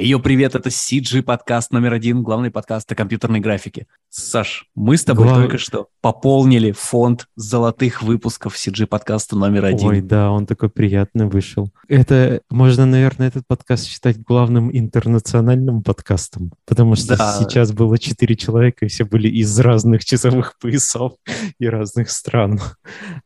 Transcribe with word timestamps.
Ее 0.00 0.20
привет, 0.20 0.54
это 0.54 0.68
CG 0.68 1.22
подкаст 1.22 1.72
номер 1.72 1.92
один, 1.92 2.22
главный 2.22 2.52
подкаст 2.52 2.90
о 2.92 2.94
компьютерной 2.94 3.40
графике. 3.40 3.88
Саш, 4.10 4.66
мы 4.76 4.96
с 4.96 5.04
тобой 5.04 5.26
Глав... 5.26 5.38
только 5.38 5.58
что 5.58 5.88
пополнили 6.00 6.70
фонд 6.70 7.26
золотых 7.34 8.00
выпусков 8.00 8.54
CG 8.54 8.86
подкаста 8.86 9.36
номер 9.36 9.64
один. 9.64 9.88
Ой, 9.88 10.00
да, 10.00 10.30
он 10.30 10.46
такой 10.46 10.70
приятный 10.70 11.26
вышел. 11.26 11.72
Это 11.88 12.42
можно, 12.48 12.86
наверное, 12.86 13.26
этот 13.26 13.44
подкаст 13.48 13.86
считать 13.86 14.22
главным 14.22 14.70
интернациональным 14.72 15.82
подкастом, 15.82 16.52
потому 16.64 16.94
что 16.94 17.16
да. 17.16 17.36
сейчас 17.38 17.72
было 17.72 17.98
четыре 17.98 18.36
человека, 18.36 18.86
и 18.86 18.88
все 18.88 19.04
были 19.04 19.28
из 19.28 19.58
разных 19.58 20.04
часовых 20.04 20.58
поясов 20.60 21.14
и 21.58 21.66
разных 21.66 22.10
стран. 22.10 22.60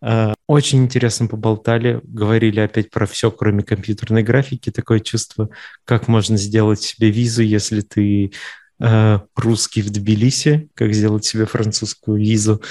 А, 0.00 0.34
очень 0.48 0.84
интересно 0.84 1.26
поболтали, 1.26 2.00
говорили 2.02 2.60
опять 2.60 2.90
про 2.90 3.06
все, 3.06 3.30
кроме 3.30 3.62
компьютерной 3.62 4.22
графики. 4.22 4.70
Такое 4.70 5.00
чувство, 5.00 5.50
как 5.84 6.08
можно 6.08 6.36
сделать 6.36 6.61
себе 6.80 7.10
визу, 7.10 7.42
если 7.42 7.80
ты 7.80 8.32
э, 8.80 9.18
русский 9.36 9.82
в 9.82 9.90
Тбилиси, 9.90 10.68
как 10.74 10.94
сделать 10.94 11.24
себе 11.24 11.46
французскую 11.46 12.18
визу. 12.18 12.62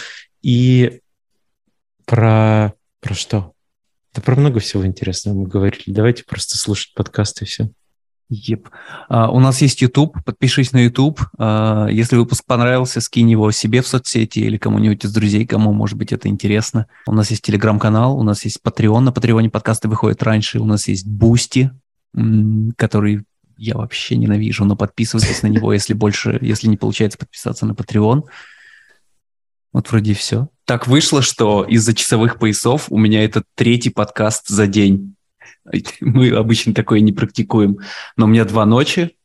И 0.42 1.02
про, 2.06 2.74
про 3.00 3.14
что? 3.14 3.54
Да 4.14 4.22
про 4.22 4.36
много 4.36 4.60
всего 4.60 4.86
интересного 4.86 5.36
мы 5.36 5.48
говорили. 5.48 5.84
Давайте 5.88 6.24
просто 6.24 6.58
слушать 6.58 6.94
подкасты 6.94 7.46
и 7.46 7.48
все. 7.48 7.70
Yep. 8.34 8.70
Э, 9.10 9.28
у 9.30 9.42
нас 9.42 9.62
есть 9.62 9.82
YouTube, 9.82 10.18
подпишись 10.24 10.72
на 10.72 10.78
YouTube. 10.86 11.20
Э, 11.38 11.92
если 11.92 12.16
выпуск 12.16 12.46
понравился, 12.46 13.02
скинь 13.02 13.30
его 13.30 13.52
себе 13.52 13.82
в 13.82 13.88
соцсети 13.88 14.40
или 14.40 14.58
кому-нибудь 14.58 15.04
из 15.04 15.12
друзей, 15.12 15.46
кому, 15.46 15.74
может 15.74 15.98
быть, 15.98 16.14
это 16.14 16.30
интересно. 16.30 16.88
У 17.08 17.14
нас 17.14 17.30
есть 17.30 17.42
Телеграм-канал, 17.42 18.18
у 18.18 18.24
нас 18.24 18.46
есть 18.46 18.60
Patreon, 18.64 19.00
на 19.00 19.12
Патреоне 19.12 19.50
подкасты 19.50 19.90
выходят 19.90 20.24
раньше, 20.24 20.60
у 20.60 20.66
нас 20.66 20.88
есть 20.88 21.06
Бусти, 21.06 21.72
который 22.78 23.26
я 23.62 23.76
вообще 23.76 24.16
ненавижу, 24.16 24.66
но 24.66 24.76
подписывайтесь 24.76 25.44
на 25.44 25.48
него, 25.48 25.72
если 25.72 25.94
больше, 25.94 26.40
если 26.42 26.68
не 26.68 26.78
получается 26.78 27.20
подписаться 27.20 27.68
на 27.68 27.74
Patreon. 27.74 28.24
Вот 29.72 29.92
вроде 29.92 30.16
все. 30.16 30.50
Так 30.66 30.88
вышло, 30.88 31.22
что 31.22 31.64
из-за 31.64 31.94
часовых 31.94 32.40
поясов 32.40 32.88
у 32.90 32.98
меня 32.98 33.24
это 33.24 33.44
третий 33.54 33.92
подкаст 33.92 34.48
за 34.48 34.66
день. 34.66 35.16
Мы 36.02 36.32
обычно 36.32 36.74
такое 36.74 37.02
не 37.02 37.14
практикуем. 37.14 37.78
Но 38.18 38.26
у 38.26 38.28
меня 38.28 38.46
два 38.46 38.66
ночи, 38.66 39.16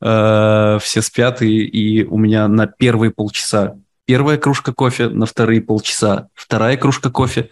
э, 0.00 0.78
все 0.80 1.02
спят, 1.02 1.42
и, 1.42 1.66
и 1.66 2.04
у 2.04 2.16
меня 2.16 2.48
на 2.48 2.66
первые 2.66 3.10
полчаса 3.10 3.76
первая 4.06 4.38
кружка 4.38 4.72
кофе, 4.72 5.08
на 5.08 5.26
вторые 5.26 5.60
полчаса 5.60 6.30
вторая 6.34 6.76
кружка 6.76 7.10
кофе, 7.10 7.50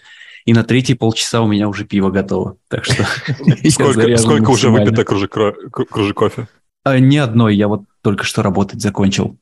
и 0.48 0.54
на 0.54 0.64
третьи 0.64 0.94
полчаса 0.94 1.42
у 1.42 1.46
меня 1.46 1.68
уже 1.68 1.84
пиво 1.84 2.08
готово. 2.08 2.56
Так 2.68 2.86
что 2.86 3.04
Сколько 3.68 4.48
уже 4.48 4.70
выпито 4.70 5.04
кружек 5.04 6.16
кофе? 6.16 6.48
А, 6.84 6.98
ни 6.98 7.18
одной, 7.18 7.54
я 7.54 7.68
вот 7.68 7.82
только 8.00 8.24
что 8.24 8.42
работать 8.42 8.80
закончил. 8.80 9.36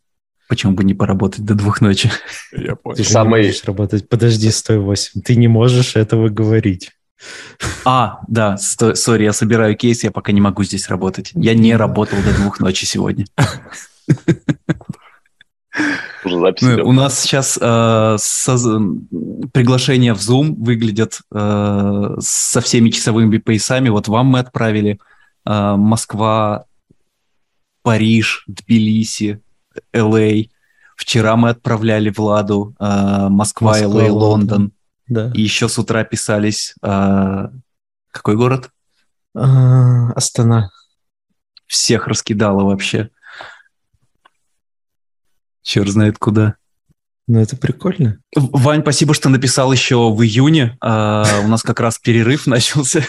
Почему 0.49 0.73
бы 0.73 0.83
не 0.83 0.95
поработать 0.95 1.45
до 1.45 1.55
двух 1.55 1.81
ночи? 1.81 2.11
Я 2.53 2.75
понял. 2.75 2.97
Ты 2.97 3.05
Самый... 3.05 3.43
не 3.43 3.47
можешь 3.47 3.65
работать. 3.65 4.09
Подожди, 4.09 4.51
108. 4.51 5.23
Ты 5.23 5.37
не 5.37 5.47
можешь 5.47 5.95
этого 5.95 6.29
говорить. 6.29 6.91
А, 7.85 8.19
да, 8.27 8.57
сори, 8.57 9.23
я 9.23 9.33
собираю 9.33 9.77
кейс, 9.77 10.03
я 10.03 10.11
пока 10.11 10.33
не 10.33 10.41
могу 10.41 10.65
здесь 10.65 10.89
работать. 10.89 11.31
Я 11.35 11.55
не 11.55 11.77
работал 11.77 12.19
до 12.21 12.35
двух 12.35 12.59
ночи 12.59 12.85
сегодня. 12.85 13.27
Уже 16.25 16.41
запись 16.41 16.63
ну, 16.63 16.89
У 16.89 16.93
нас 16.93 17.21
сейчас 17.21 17.59
э, 17.61 18.17
со, 18.19 18.57
приглашения 19.53 20.15
в 20.15 20.19
Zoom 20.19 20.55
выглядят 20.57 21.21
э, 21.33 22.17
со 22.19 22.61
всеми 22.61 22.91
часовыми 22.91 23.39
поясами. 23.39 23.89
Вот 23.89 24.09
вам 24.09 24.27
мы 24.27 24.39
отправили 24.41 24.99
э, 25.45 25.75
Москва, 25.77 26.65
Париж, 27.83 28.45
Тбилиси, 28.49 29.41
Л.А. 29.93 30.45
Вчера 30.97 31.37
мы 31.37 31.51
отправляли 31.51 32.11
Владу 32.11 32.75
э, 32.81 33.29
Москва, 33.29 33.73
Москва 33.73 34.03
Л.А., 34.03 34.13
Лондон. 34.13 34.73
Да. 35.09 35.31
И 35.35 35.43
еще 35.43 35.69
с 35.69 35.79
утра 35.79 36.05
писались... 36.05 36.75
Э, 36.83 37.49
какой 38.11 38.37
город? 38.37 38.71
А, 39.35 40.11
Астана. 40.13 40.71
Всех 41.67 42.07
раскидало 42.09 42.65
вообще. 42.65 43.11
Черт 45.67 45.89
знает 45.89 46.17
куда. 46.17 46.55
Ну, 47.27 47.41
это 47.41 47.57
прикольно. 47.57 48.21
Вань, 48.37 48.83
спасибо, 48.83 49.15
что 49.15 49.29
написал 49.29 49.73
еще 49.73 50.13
в 50.13 50.23
июне. 50.23 50.79
А, 50.81 51.25
у 51.45 51.49
нас 51.49 51.65
как 51.65 51.81
раз 51.81 51.99
перерыв 51.99 52.47
начался. 52.47 53.03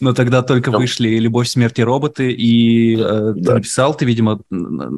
Но 0.00 0.14
тогда 0.14 0.40
только 0.40 0.70
вышли 0.70 1.18
«Любовь, 1.18 1.48
смерть 1.48 1.78
и 1.78 1.84
роботы», 1.84 2.32
и 2.32 2.96
э, 2.96 3.34
да. 3.36 3.50
ты 3.50 3.54
написал, 3.54 3.94
ты, 3.94 4.06
видимо, 4.06 4.40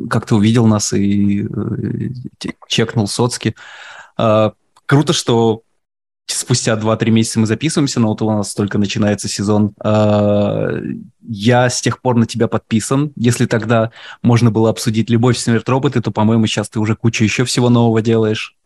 как-то 0.08 0.36
увидел 0.36 0.66
нас 0.66 0.92
и 0.92 1.42
э, 1.42 2.48
чекнул 2.68 3.08
соцки. 3.08 3.56
Э, 4.16 4.52
круто, 4.86 5.12
что 5.12 5.62
спустя 6.26 6.74
2-3 6.74 7.10
месяца 7.10 7.40
мы 7.40 7.46
записываемся, 7.46 8.00
но 8.00 8.08
вот 8.08 8.22
у 8.22 8.26
нас 8.26 8.54
только 8.54 8.78
начинается 8.78 9.28
сезон. 9.28 9.72
А, 9.82 10.70
я 11.22 11.68
с 11.68 11.80
тех 11.80 12.00
пор 12.00 12.16
на 12.16 12.26
тебя 12.26 12.48
подписан. 12.48 13.12
Если 13.16 13.46
тогда 13.46 13.90
можно 14.22 14.50
было 14.50 14.70
обсудить 14.70 15.10
«Любовь, 15.10 15.36
смерть, 15.36 15.68
роботы», 15.68 16.00
то, 16.00 16.10
по-моему, 16.10 16.46
сейчас 16.46 16.68
ты 16.68 16.80
уже 16.80 16.96
кучу 16.96 17.24
еще 17.24 17.44
всего 17.44 17.70
нового 17.70 18.02
делаешь. 18.02 18.56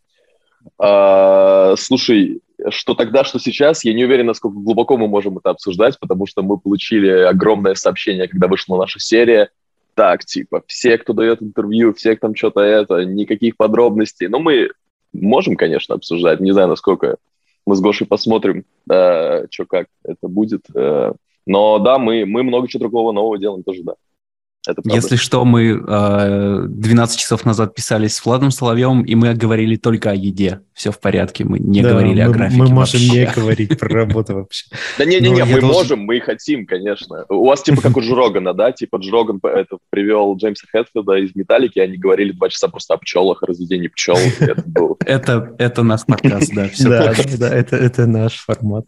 А, 0.79 1.75
слушай, 1.77 2.41
что 2.71 2.95
тогда, 2.95 3.25
что 3.25 3.39
сейчас, 3.39 3.85
я 3.85 3.95
не 3.95 4.05
уверен, 4.05 4.27
насколько 4.27 4.59
глубоко 4.59 4.97
мы 4.97 5.09
можем 5.09 5.39
это 5.39 5.51
обсуждать, 5.51 5.99
потому 5.99 6.27
что 6.27 6.43
мы 6.43 6.59
получили 6.59 7.09
огромное 7.09 7.75
сообщение, 7.75 8.29
когда 8.29 8.49
вышла 8.49 8.77
наша 8.77 8.99
серия. 8.99 9.51
Так, 9.95 10.25
типа, 10.25 10.63
все, 10.67 10.97
кто 10.97 11.13
дает 11.13 11.43
интервью, 11.43 11.93
все, 11.93 12.17
кто 12.17 12.29
там 12.29 12.37
что-то 12.37 12.61
это, 12.61 13.05
никаких 13.05 13.57
подробностей. 13.57 14.29
Но 14.29 14.39
мы 14.39 14.71
можем, 15.13 15.57
конечно, 15.57 15.97
обсуждать. 15.97 16.41
Не 16.41 16.53
знаю, 16.53 16.69
насколько 16.69 17.17
мы 17.69 17.77
с 17.77 17.81
Гошей 17.81 18.07
посмотрим, 18.07 18.65
э, 18.91 19.47
что 19.51 19.67
как 19.67 19.89
это 20.03 20.27
будет. 20.27 20.65
Э, 20.75 21.13
но 21.45 21.79
да, 21.79 21.99
мы, 21.99 22.25
мы 22.25 22.43
много 22.43 22.67
чего 22.67 22.81
другого 22.81 23.13
нового 23.13 23.39
делаем 23.39 23.63
тоже, 23.63 23.83
да. 23.83 23.93
Это 24.69 24.83
Если 24.85 25.17
что, 25.17 25.47
мы 25.47 25.83
э, 25.87 26.67
12 26.69 27.19
часов 27.19 27.47
назад 27.47 27.75
писались 27.75 28.17
с 28.17 28.25
Владом 28.25 28.51
Соловьевым, 28.51 29.03
и 29.03 29.15
мы 29.15 29.33
говорили 29.33 29.77
только 29.77 30.11
о 30.11 30.15
еде. 30.15 30.61
Все 30.75 30.93
в 30.93 31.01
порядке, 31.01 31.45
мы 31.45 31.59
не 31.59 31.81
да, 31.81 31.91
говорили 31.91 32.23
мы, 32.23 32.29
о 32.29 32.31
графике 32.31 32.59
Мы 32.59 32.69
можем 32.69 33.01
вообще. 33.01 33.09
не 33.09 33.33
говорить 33.35 33.79
про 33.79 33.89
работу 33.89 34.35
вообще. 34.35 34.67
Да 34.99 35.07
не-не-не, 35.07 35.45
мы 35.45 35.61
можем, 35.63 36.01
мы 36.01 36.21
хотим, 36.21 36.67
конечно. 36.67 37.25
У 37.31 37.47
вас 37.47 37.63
типа 37.63 37.81
как 37.81 37.97
у 37.97 38.01
Джорогана, 38.01 38.53
да? 38.53 38.71
Типа 38.73 38.99
Джороган 38.99 39.41
это 39.43 39.79
привел 39.89 40.37
Джеймса 40.37 40.67
Хэтфилда 40.71 41.15
из 41.15 41.35
Металлики, 41.35 41.79
они 41.79 41.97
говорили 41.97 42.33
два 42.33 42.51
часа 42.51 42.69
просто 42.69 42.95
о 42.95 42.99
пчелах, 42.99 43.43
о 43.43 43.47
разведении 43.47 43.89
пчел. 43.89 44.17
Это 45.07 45.55
это 45.59 45.83
наш 45.83 46.05
подкаст, 46.05 46.53
да. 46.55 46.69
Да, 47.39 47.49
это 47.55 48.07
наш 48.07 48.35
формат. 48.39 48.87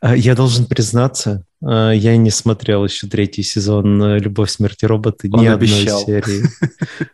А, 0.00 0.16
я 0.16 0.34
должен 0.34 0.66
признаться, 0.66 1.44
я 1.62 2.16
не 2.16 2.30
смотрел 2.30 2.84
еще 2.84 3.06
третий 3.06 3.42
сезон 3.42 4.02
э, 4.02 4.18
«Любовь, 4.18 4.50
смерти 4.50 4.84
роботы», 4.84 5.28
ни 5.28 5.46
одной 5.46 5.68
серии. 5.68 6.44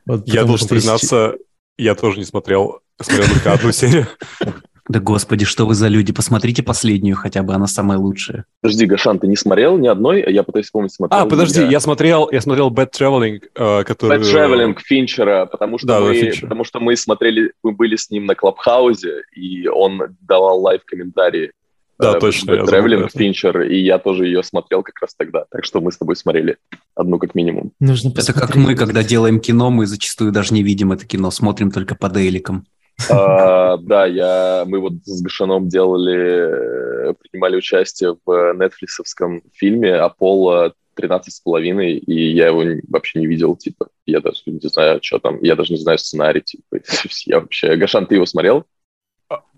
Я 0.26 0.44
должен 0.44 0.68
признаться, 0.68 1.34
я 1.76 1.94
тоже 1.94 2.18
не 2.18 2.24
смотрел, 2.24 2.80
смотрел 3.00 3.28
только 3.28 3.52
одну 3.52 3.72
серию. 3.72 4.08
Да 4.88 5.00
господи, 5.00 5.44
что 5.44 5.66
вы 5.66 5.74
за 5.74 5.88
люди? 5.88 6.14
Посмотрите 6.14 6.62
последнюю 6.62 7.14
хотя 7.14 7.42
бы, 7.42 7.52
она 7.52 7.66
самая 7.66 7.98
лучшая. 7.98 8.46
Подожди, 8.62 8.86
Гашан, 8.86 9.18
ты 9.18 9.26
не 9.26 9.36
смотрел 9.36 9.76
ни 9.76 9.86
одной? 9.86 10.24
Я 10.32 10.42
пытаюсь 10.42 10.66
вспомнить, 10.66 10.92
смотрел. 10.92 11.20
А, 11.20 11.26
подожди, 11.26 11.62
я, 11.62 11.78
смотрел, 11.78 12.30
я 12.32 12.40
смотрел 12.40 12.70
Bad 12.70 12.92
Traveling, 12.98 13.42
э, 13.54 13.84
который... 13.84 14.18
Bad 14.18 14.22
Traveling 14.22 14.78
Финчера, 14.82 15.44
потому 15.44 15.76
что, 15.76 15.86
да, 15.86 16.00
мы, 16.00 16.18
да, 16.18 16.30
потому 16.40 16.64
что 16.64 16.80
мы 16.80 16.96
смотрели, 16.96 17.52
мы 17.62 17.72
были 17.72 17.96
с 17.96 18.08
ним 18.08 18.24
на 18.24 18.34
Клабхаузе, 18.34 19.24
и 19.36 19.68
он 19.68 20.16
давал 20.22 20.62
лайв-комментарии 20.62 21.52
да, 21.98 22.16
э, 22.16 22.20
точно. 22.20 22.52
Traveling 22.52 23.08
Fincher, 23.14 23.66
и 23.66 23.80
я 23.80 23.98
тоже 23.98 24.26
ее 24.26 24.42
смотрел 24.42 24.82
как 24.82 25.00
раз 25.00 25.14
тогда. 25.16 25.44
Так 25.50 25.64
что 25.64 25.80
мы 25.80 25.90
с 25.90 25.98
тобой 25.98 26.16
смотрели 26.16 26.58
одну 26.94 27.18
как 27.18 27.34
минимум. 27.34 27.72
Нужно 27.80 28.10
это 28.10 28.32
как 28.32 28.54
мы, 28.54 28.74
когда 28.76 29.02
делаем 29.02 29.40
кино, 29.40 29.70
мы 29.70 29.86
зачастую 29.86 30.32
даже 30.32 30.54
не 30.54 30.62
видим 30.62 30.92
это 30.92 31.06
кино, 31.06 31.30
смотрим 31.30 31.70
только 31.70 31.94
по 31.94 32.08
дейликам. 32.08 32.66
А, 33.10 33.76
да, 33.78 34.06
я, 34.06 34.64
мы 34.66 34.80
вот 34.80 34.94
с 35.04 35.22
Гашаном 35.22 35.68
делали, 35.68 37.14
принимали 37.14 37.56
участие 37.56 38.16
в 38.24 38.54
нетфликсовском 38.54 39.42
фильме 39.54 39.94
«Аполло 39.94 40.72
13 40.94 41.32
с 41.32 41.40
половиной, 41.40 41.96
и 41.96 42.32
я 42.32 42.48
его 42.48 42.64
вообще 42.88 43.20
не 43.20 43.26
видел, 43.26 43.54
типа, 43.54 43.88
я 44.04 44.20
даже 44.20 44.42
не 44.46 44.68
знаю, 44.68 44.98
что 45.00 45.20
там, 45.20 45.40
я 45.42 45.54
даже 45.54 45.72
не 45.72 45.78
знаю 45.78 45.98
сценарий, 45.98 46.40
типа, 46.40 46.80
я 47.26 47.40
вообще... 47.40 47.76
Гашан, 47.76 48.06
ты 48.06 48.16
его 48.16 48.26
смотрел? 48.26 48.64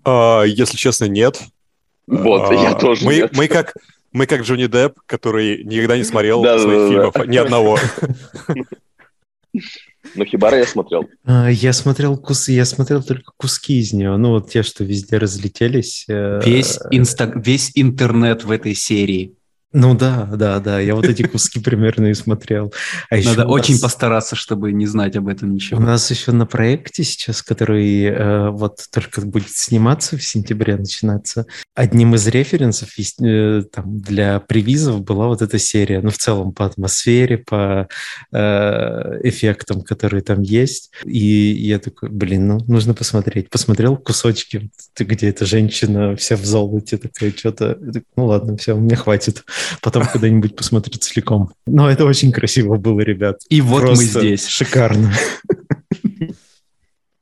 А, 0.03 0.43
если 0.43 0.77
честно, 0.77 1.05
нет. 1.05 1.41
Вот, 2.11 2.51
а, 2.51 2.53
я 2.53 2.73
тоже 2.75 3.05
мы, 3.05 3.29
мы 3.33 3.47
как 3.47 3.73
мы 4.11 4.25
как 4.25 4.41
Джонни 4.41 4.67
Депп, 4.67 4.99
который 5.05 5.63
никогда 5.63 5.97
не 5.97 6.03
смотрел 6.03 6.43
да, 6.43 6.59
своих 6.59 6.79
да, 6.79 6.89
фильмов, 6.89 7.13
да. 7.13 7.25
ни 7.25 7.37
одного. 7.37 7.79
Но 10.15 10.25
Хибара 10.25 10.57
я 10.57 10.65
смотрел. 10.65 11.07
А, 11.23 11.49
я 11.49 11.71
смотрел 11.71 12.17
кусы, 12.17 12.51
я 12.51 12.65
смотрел 12.65 13.01
только 13.01 13.31
куски 13.37 13.79
из 13.79 13.93
нее. 13.93 14.17
Ну, 14.17 14.31
вот 14.31 14.49
те, 14.49 14.61
что 14.61 14.83
везде 14.83 15.17
разлетелись. 15.17 16.05
Э, 16.09 16.41
весь, 16.43 16.79
инста... 16.89 17.31
Весь 17.35 17.71
интернет 17.75 18.43
в 18.43 18.51
этой 18.51 18.75
серии 18.75 19.35
Ну 19.73 19.95
да, 19.95 20.29
да, 20.33 20.59
да, 20.59 20.79
я 20.81 20.95
вот 20.95 21.05
эти 21.05 21.23
куски 21.23 21.61
примерно 21.61 22.07
и 22.07 22.13
смотрел. 22.13 22.73
А 23.09 23.15
Надо 23.15 23.47
очень 23.47 23.75
нас... 23.75 23.81
постараться, 23.81 24.35
чтобы 24.35 24.73
не 24.73 24.85
знать 24.85 25.15
об 25.15 25.29
этом 25.29 25.53
ничего. 25.53 25.79
У 25.79 25.83
нас 25.83 26.11
еще 26.11 26.33
на 26.33 26.45
проекте 26.45 27.05
сейчас, 27.05 27.41
который 27.41 28.03
э, 28.03 28.49
вот 28.49 28.85
только 28.91 29.21
будет 29.21 29.49
сниматься 29.49 30.17
в 30.17 30.23
сентябре, 30.23 30.75
начинаться, 30.75 31.45
одним 31.73 32.15
из 32.15 32.27
референсов 32.27 32.89
э, 33.21 33.63
там, 33.71 33.99
для 33.99 34.41
привизов 34.41 35.03
была 35.03 35.27
вот 35.27 35.41
эта 35.41 35.57
серия, 35.57 36.01
ну 36.01 36.09
в 36.09 36.17
целом 36.17 36.51
по 36.51 36.65
атмосфере, 36.65 37.37
по 37.37 37.87
э, 38.33 38.37
эффектам, 39.23 39.83
которые 39.83 40.21
там 40.21 40.41
есть. 40.41 40.91
И 41.05 41.17
я 41.17 41.79
такой, 41.79 42.09
блин, 42.09 42.47
ну 42.47 42.59
нужно 42.67 42.93
посмотреть. 42.93 43.49
Посмотрел 43.49 43.95
кусочки, 43.95 44.69
где 44.99 45.29
эта 45.29 45.45
женщина 45.45 46.17
вся 46.17 46.35
в 46.35 46.43
золоте, 46.43 46.97
такая 46.97 47.31
что-то, 47.31 47.77
ну 48.17 48.25
ладно, 48.25 48.57
все, 48.57 48.75
мне 48.75 48.97
хватит. 48.97 49.45
Потом 49.81 50.05
когда-нибудь 50.05 50.55
посмотрю 50.55 50.97
целиком. 50.97 51.51
Но 51.65 51.89
это 51.89 52.05
очень 52.05 52.31
красиво 52.31 52.75
было, 52.77 53.01
ребят. 53.01 53.41
И 53.49 53.61
вот 53.61 53.81
Просто 53.81 53.95
мы 53.97 54.03
здесь. 54.03 54.47
Шикарно. 54.47 55.13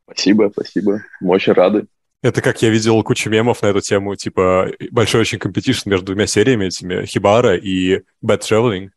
Спасибо, 0.05 0.51
спасибо. 0.51 1.03
Мы 1.21 1.35
очень 1.35 1.53
рады. 1.53 1.85
Это 2.21 2.41
как 2.41 2.61
я 2.61 2.69
видел 2.69 3.01
кучу 3.03 3.29
мемов 3.29 3.61
на 3.61 3.67
эту 3.67 3.79
тему, 3.79 4.15
типа 4.15 4.71
большой 4.91 5.21
очень 5.21 5.39
competition 5.39 5.89
между 5.89 6.07
двумя 6.07 6.27
сериями 6.27 6.65
этими, 6.65 7.05
Хибаро 7.05 7.55
и 7.55 8.01
Bad 8.21 8.41
Traveling 8.41 8.89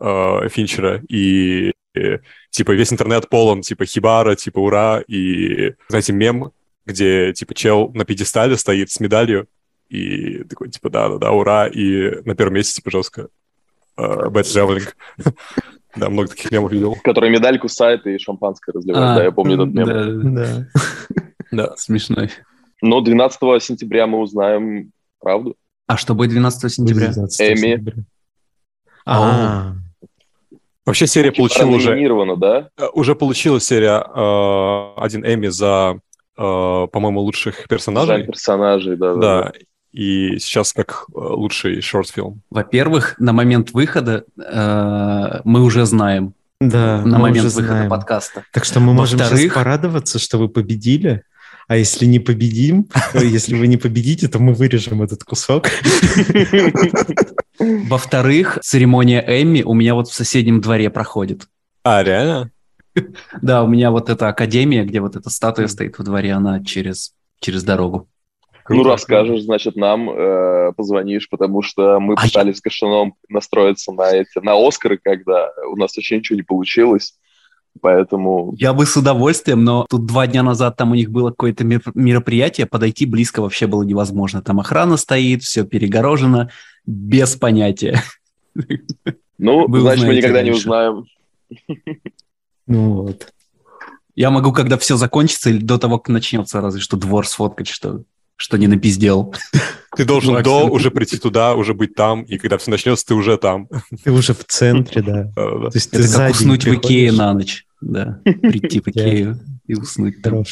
э, 0.00 0.48
Финчера, 0.48 1.02
и 1.08 1.72
э, 1.94 2.18
типа 2.48 2.70
весь 2.72 2.90
интернет 2.90 3.28
полон, 3.28 3.60
типа 3.60 3.84
Хибаро, 3.84 4.34
типа 4.34 4.60
ура, 4.60 5.02
и, 5.06 5.74
знаете, 5.88 6.14
мем, 6.14 6.52
где 6.86 7.34
типа 7.34 7.54
чел 7.54 7.90
на 7.92 8.06
пьедестале 8.06 8.56
стоит 8.56 8.90
с 8.90 8.98
медалью, 8.98 9.46
и 9.90 10.44
такой, 10.44 10.70
типа, 10.70 10.88
да-да-да, 10.88 11.32
ура, 11.32 11.66
и 11.66 12.22
на 12.24 12.34
первом 12.34 12.54
месте, 12.54 12.76
типа, 12.76 12.90
жестко 12.90 13.28
uh, 13.98 14.30
Traveling. 14.30 14.88
Да, 15.96 16.08
много 16.08 16.28
таких 16.28 16.52
мемов 16.52 16.70
видел. 16.70 16.96
Который 17.02 17.30
медаль 17.30 17.58
кусает 17.58 18.06
и 18.06 18.16
шампанское 18.16 18.70
разливает. 18.70 19.04
А, 19.04 19.14
да, 19.16 19.24
я 19.24 19.32
помню 19.32 19.54
этот 19.54 19.74
мем. 19.74 20.34
Да, 20.36 20.66
да. 21.50 21.76
смешной. 21.76 22.30
Но 22.80 23.00
12 23.00 23.40
сентября 23.60 24.06
мы 24.06 24.20
узнаем 24.20 24.92
правду. 25.18 25.56
А 25.88 25.96
что 25.96 26.14
будет 26.14 26.30
12 26.30 26.72
сентября? 26.72 27.10
Эми. 27.40 28.04
А, 29.04 29.72
Вообще 30.86 31.08
серия 31.08 31.32
получила 31.32 31.70
уже... 31.70 32.36
да? 32.36 32.70
Э, 32.78 32.86
уже 32.92 33.16
получила 33.16 33.58
серия 33.58 34.00
э, 34.00 35.00
один 35.00 35.24
Эми 35.24 35.48
за, 35.48 35.98
по-моему, 36.36 37.20
лучших 37.20 37.66
персонажей. 37.68 38.20
За 38.20 38.26
персонажей, 38.26 38.96
да. 38.96 39.14
Да, 39.14 39.52
и 39.92 40.38
сейчас 40.38 40.72
как 40.72 41.06
э, 41.08 41.18
лучший 41.18 41.80
шорт-фильм? 41.80 42.42
Во-первых, 42.50 43.16
на 43.18 43.32
момент 43.32 43.72
выхода 43.72 44.24
э, 44.38 45.40
мы 45.44 45.62
уже 45.62 45.86
знаем. 45.86 46.34
Да, 46.60 47.02
на 47.02 47.18
момент 47.18 47.52
выхода 47.52 47.68
знаем. 47.68 47.90
подкаста. 47.90 48.44
Так 48.52 48.64
что 48.64 48.80
мы 48.80 48.92
можем 48.92 49.18
сейчас 49.18 49.52
порадоваться, 49.52 50.18
что 50.18 50.38
вы 50.38 50.48
победили. 50.48 51.24
А 51.66 51.76
если 51.76 52.04
не 52.04 52.18
победим, 52.18 52.88
если 53.14 53.54
вы 53.54 53.66
не 53.68 53.76
победите, 53.76 54.28
то 54.28 54.38
мы 54.38 54.54
вырежем 54.54 55.02
этот 55.02 55.24
кусок. 55.24 55.68
Во-вторых, 57.58 58.58
церемония 58.62 59.24
Эмми 59.26 59.62
у 59.62 59.74
меня 59.74 59.94
вот 59.94 60.08
в 60.08 60.14
соседнем 60.14 60.60
дворе 60.60 60.90
проходит. 60.90 61.46
А, 61.84 62.02
реально? 62.02 62.50
Да, 63.40 63.62
у 63.62 63.68
меня 63.68 63.92
вот 63.92 64.10
эта 64.10 64.28
академия, 64.28 64.84
где 64.84 65.00
вот 65.00 65.14
эта 65.14 65.30
статуя 65.30 65.68
стоит 65.68 65.96
во 65.96 66.04
дворе, 66.04 66.32
она 66.32 66.62
через, 66.64 67.12
через 67.38 67.62
дорогу. 67.62 68.08
Круто. 68.70 68.84
Ну, 68.84 68.88
расскажешь, 68.88 69.42
значит, 69.42 69.74
нам 69.74 70.08
э, 70.08 70.72
позвонишь, 70.76 71.28
потому 71.28 71.60
что 71.60 71.98
мы 71.98 72.14
а 72.14 72.22
пытались 72.22 72.54
я... 72.54 72.58
с 72.58 72.60
Кашином 72.60 73.14
настроиться 73.28 73.90
на 73.90 74.12
эти, 74.12 74.38
на 74.40 74.54
Оскары, 74.54 74.96
когда 75.02 75.50
у 75.72 75.74
нас 75.74 75.96
вообще 75.96 76.18
ничего 76.18 76.36
не 76.36 76.44
получилось. 76.44 77.18
Поэтому... 77.80 78.54
Я 78.56 78.72
бы 78.72 78.86
с 78.86 78.96
удовольствием, 78.96 79.64
но 79.64 79.86
тут 79.90 80.06
два 80.06 80.28
дня 80.28 80.44
назад 80.44 80.76
там 80.76 80.92
у 80.92 80.94
них 80.94 81.10
было 81.10 81.30
какое-то 81.30 81.64
мероприятие, 81.64 82.68
подойти 82.68 83.06
близко 83.06 83.42
вообще 83.42 83.66
было 83.66 83.82
невозможно. 83.82 84.40
Там 84.40 84.60
охрана 84.60 84.96
стоит, 84.96 85.42
все 85.42 85.64
перегорожено, 85.64 86.52
без 86.86 87.34
понятия. 87.34 88.00
Ну, 89.36 89.66
Вы 89.66 89.80
значит, 89.80 90.06
мы 90.06 90.14
никогда 90.14 90.42
раньше. 90.42 90.52
не 90.52 90.56
узнаем. 90.56 91.06
Ну 92.68 93.02
вот. 93.02 93.32
Я 94.14 94.30
могу, 94.30 94.52
когда 94.52 94.78
все 94.78 94.96
закончится, 94.96 95.50
или 95.50 95.58
до 95.58 95.76
того, 95.76 95.98
как 95.98 96.10
начнется, 96.10 96.60
разве 96.60 96.80
что 96.80 96.96
двор 96.96 97.26
сфоткать, 97.26 97.66
что 97.66 98.04
что 98.40 98.56
не 98.56 98.66
напиздел. 98.66 99.34
Ты 99.96 100.06
должен 100.06 100.42
до 100.42 100.64
уже 100.66 100.90
прийти 100.90 101.18
туда, 101.18 101.54
уже 101.54 101.74
быть 101.74 101.94
там, 101.94 102.22
и 102.22 102.38
когда 102.38 102.56
все 102.56 102.70
начнется, 102.70 103.04
ты 103.04 103.14
уже 103.14 103.36
там. 103.36 103.68
Ты 104.02 104.12
уже 104.12 104.32
в 104.32 104.44
центре, 104.44 105.02
да. 105.02 105.30
То 105.34 105.70
есть 105.74 105.92
Это 105.92 106.08
как 106.10 106.30
уснуть 106.32 106.64
в 106.64 106.74
Икее 106.74 107.12
на 107.12 107.34
ночь. 107.34 107.66
Да, 107.82 108.20
прийти 108.24 108.80
в 108.80 108.88
Икею 108.88 109.38
и 109.66 109.74
уснуть 109.74 110.22
там. 110.22 110.44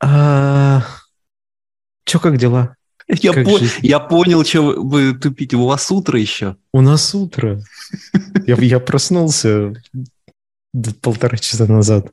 А, 0.00 0.84
Че, 2.04 2.18
как 2.18 2.36
дела? 2.36 2.76
Я, 3.08 3.32
по... 3.32 3.58
я 3.82 3.98
понял, 3.98 4.44
что 4.44 4.62
вы 4.62 5.14
тупите. 5.14 5.56
У 5.56 5.66
вас 5.66 5.90
утро 5.90 6.18
еще? 6.18 6.56
У 6.72 6.80
нас 6.80 7.14
утро. 7.14 7.60
Я, 8.46 8.56
я 8.56 8.80
проснулся 8.80 9.74
полтора 11.00 11.36
часа 11.36 11.66
назад. 11.66 12.12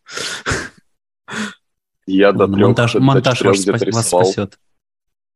Я 2.08 2.32
до 2.32 2.48
трех, 2.48 2.60
монтаж, 2.60 2.94
до 2.94 3.00
монтаж 3.02 3.42
вас, 3.42 3.66
вас 3.66 4.08
спасет. 4.08 4.58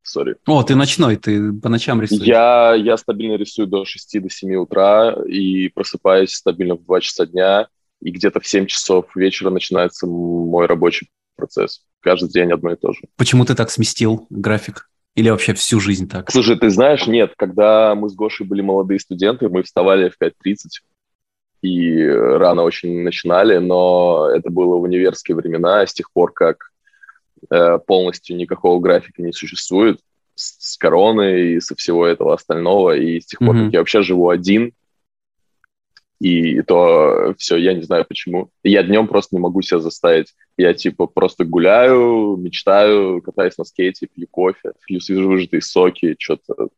Сори. 0.03 0.35
О, 0.45 0.63
ты 0.63 0.75
ночной, 0.75 1.15
ты 1.15 1.53
по 1.53 1.69
ночам 1.69 2.01
рисуешь? 2.01 2.23
Я, 2.23 2.73
я 2.75 2.97
стабильно 2.97 3.35
рисую 3.35 3.67
до 3.67 3.85
6 3.85 4.21
до 4.21 4.29
7 4.29 4.55
утра 4.55 5.15
и 5.27 5.69
просыпаюсь 5.69 6.33
стабильно 6.33 6.75
в 6.75 6.83
2 6.83 7.01
часа 7.01 7.25
дня, 7.25 7.67
и 8.01 8.11
где-то 8.11 8.39
в 8.39 8.47
7 8.47 8.65
часов 8.65 9.15
вечера 9.15 9.49
начинается 9.49 10.05
мой 10.05 10.65
рабочий 10.65 11.09
процесс. 11.35 11.83
Каждый 12.01 12.29
день 12.29 12.51
одно 12.51 12.73
и 12.73 12.75
то 12.75 12.91
же. 12.91 12.99
Почему 13.15 13.45
ты 13.45 13.55
так 13.55 13.71
сместил 13.71 14.27
график? 14.29 14.89
Или 15.15 15.29
вообще 15.29 15.53
всю 15.53 15.79
жизнь 15.79 16.09
так? 16.09 16.31
Слушай, 16.31 16.57
ты 16.57 16.69
знаешь, 16.69 17.07
нет, 17.07 17.33
когда 17.37 17.93
мы 17.95 18.09
с 18.09 18.15
Гошей 18.15 18.47
были 18.47 18.61
молодые 18.61 18.99
студенты, 18.99 19.47
мы 19.47 19.63
вставали 19.63 20.09
в 20.09 20.21
5.30 20.21 20.31
и 21.63 22.05
рано 22.05 22.63
очень 22.63 23.03
начинали, 23.03 23.57
но 23.57 24.29
это 24.29 24.49
было 24.49 24.75
в 24.75 24.81
универские 24.81 25.37
времена, 25.37 25.87
с 25.87 25.93
тех 25.93 26.11
пор, 26.11 26.33
как 26.33 26.57
э, 26.57 26.72
полностью 27.87 28.35
никакого 28.35 28.79
графика 28.79 29.21
не 29.21 29.33
существует, 29.33 29.99
с, 30.35 30.73
с 30.73 30.77
короной 30.77 31.53
и 31.53 31.59
со 31.59 31.75
всего 31.75 32.05
этого 32.05 32.33
остального, 32.33 32.95
и 32.95 33.19
с 33.19 33.25
тех 33.25 33.39
пор, 33.39 33.55
mm-hmm. 33.55 33.65
как 33.65 33.73
я 33.73 33.79
вообще 33.79 34.01
живу 34.01 34.29
один, 34.29 34.73
и 36.23 36.61
то 36.61 37.35
все, 37.37 37.57
я 37.57 37.73
не 37.73 37.81
знаю 37.81 38.05
почему. 38.07 38.49
Я 38.63 38.83
днем 38.83 39.07
просто 39.07 39.35
не 39.35 39.41
могу 39.41 39.61
себя 39.61 39.79
заставить. 39.79 40.33
Я 40.57 40.73
типа 40.73 41.05
просто 41.05 41.43
гуляю, 41.43 42.37
мечтаю, 42.37 43.21
катаюсь 43.21 43.57
на 43.57 43.65
скейте, 43.65 44.07
пью 44.07 44.27
кофе, 44.31 44.71
пью 44.85 45.01
свежевыжатые 45.01 45.61
соки, 45.61 46.15
что-то 46.17 46.69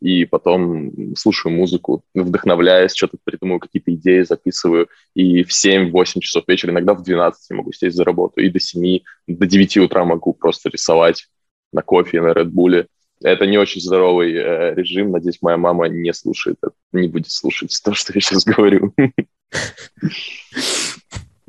и 0.00 0.24
потом 0.24 1.14
слушаю 1.16 1.54
музыку, 1.54 2.02
вдохновляюсь, 2.14 2.94
что-то 2.94 3.18
придумываю, 3.22 3.60
какие-то 3.60 3.94
идеи 3.94 4.22
записываю, 4.22 4.88
и 5.14 5.44
в 5.44 5.50
7-8 5.50 6.20
часов 6.20 6.44
вечера, 6.48 6.72
иногда 6.72 6.94
в 6.94 7.02
12 7.02 7.50
могу 7.56 7.72
сесть 7.72 7.96
за 7.96 8.04
работу, 8.04 8.40
и 8.40 8.48
до 8.48 8.58
7, 8.58 9.00
до 9.26 9.46
9 9.46 9.76
утра 9.78 10.04
могу 10.04 10.32
просто 10.32 10.70
рисовать 10.70 11.28
на 11.72 11.82
кофе, 11.82 12.20
на 12.20 12.32
Редбуле. 12.32 12.86
Это 13.22 13.46
не 13.46 13.58
очень 13.58 13.82
здоровый 13.82 14.32
э, 14.32 14.74
режим. 14.74 15.10
Надеюсь, 15.10 15.42
моя 15.42 15.58
мама 15.58 15.88
не 15.88 16.12
слушает, 16.14 16.56
не 16.92 17.06
будет 17.06 17.30
слушать 17.30 17.78
то, 17.84 17.92
что 17.92 18.12
я 18.14 18.20
сейчас 18.20 18.44
говорю. 18.44 18.94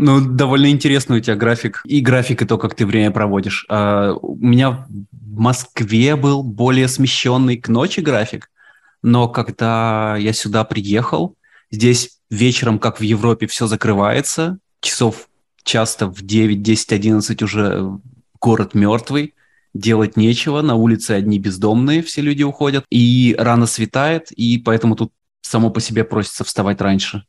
Ну, 0.03 0.19
довольно 0.19 0.71
интересный 0.71 1.17
у 1.17 1.19
тебя 1.19 1.35
график. 1.35 1.83
И 1.85 2.01
график, 2.01 2.41
и 2.41 2.45
то, 2.45 2.57
как 2.57 2.73
ты 2.73 2.87
время 2.87 3.11
проводишь. 3.11 3.67
А, 3.69 4.13
у 4.13 4.35
меня 4.35 4.87
в 5.11 5.39
Москве 5.39 6.15
был 6.15 6.41
более 6.41 6.87
смещенный 6.87 7.57
к 7.57 7.69
ночи 7.69 7.99
график, 7.99 8.49
но 9.03 9.29
когда 9.29 10.17
я 10.17 10.33
сюда 10.33 10.63
приехал, 10.63 11.35
здесь 11.69 12.17
вечером, 12.31 12.79
как 12.79 12.99
в 12.99 13.03
Европе, 13.03 13.45
все 13.45 13.67
закрывается. 13.67 14.57
Часов 14.79 15.29
часто 15.61 16.07
в 16.07 16.23
9, 16.23 16.63
10, 16.63 16.93
11 16.93 17.43
уже 17.43 17.99
город 18.39 18.73
мертвый, 18.73 19.35
делать 19.75 20.17
нечего, 20.17 20.63
на 20.63 20.73
улице 20.73 21.11
одни 21.11 21.37
бездомные, 21.37 22.01
все 22.01 22.21
люди 22.21 22.41
уходят, 22.41 22.85
и 22.89 23.35
рано 23.37 23.67
светает, 23.67 24.31
и 24.31 24.57
поэтому 24.57 24.95
тут 24.95 25.13
само 25.41 25.69
по 25.69 25.79
себе 25.79 26.03
просится 26.03 26.43
вставать 26.43 26.81
раньше. 26.81 27.23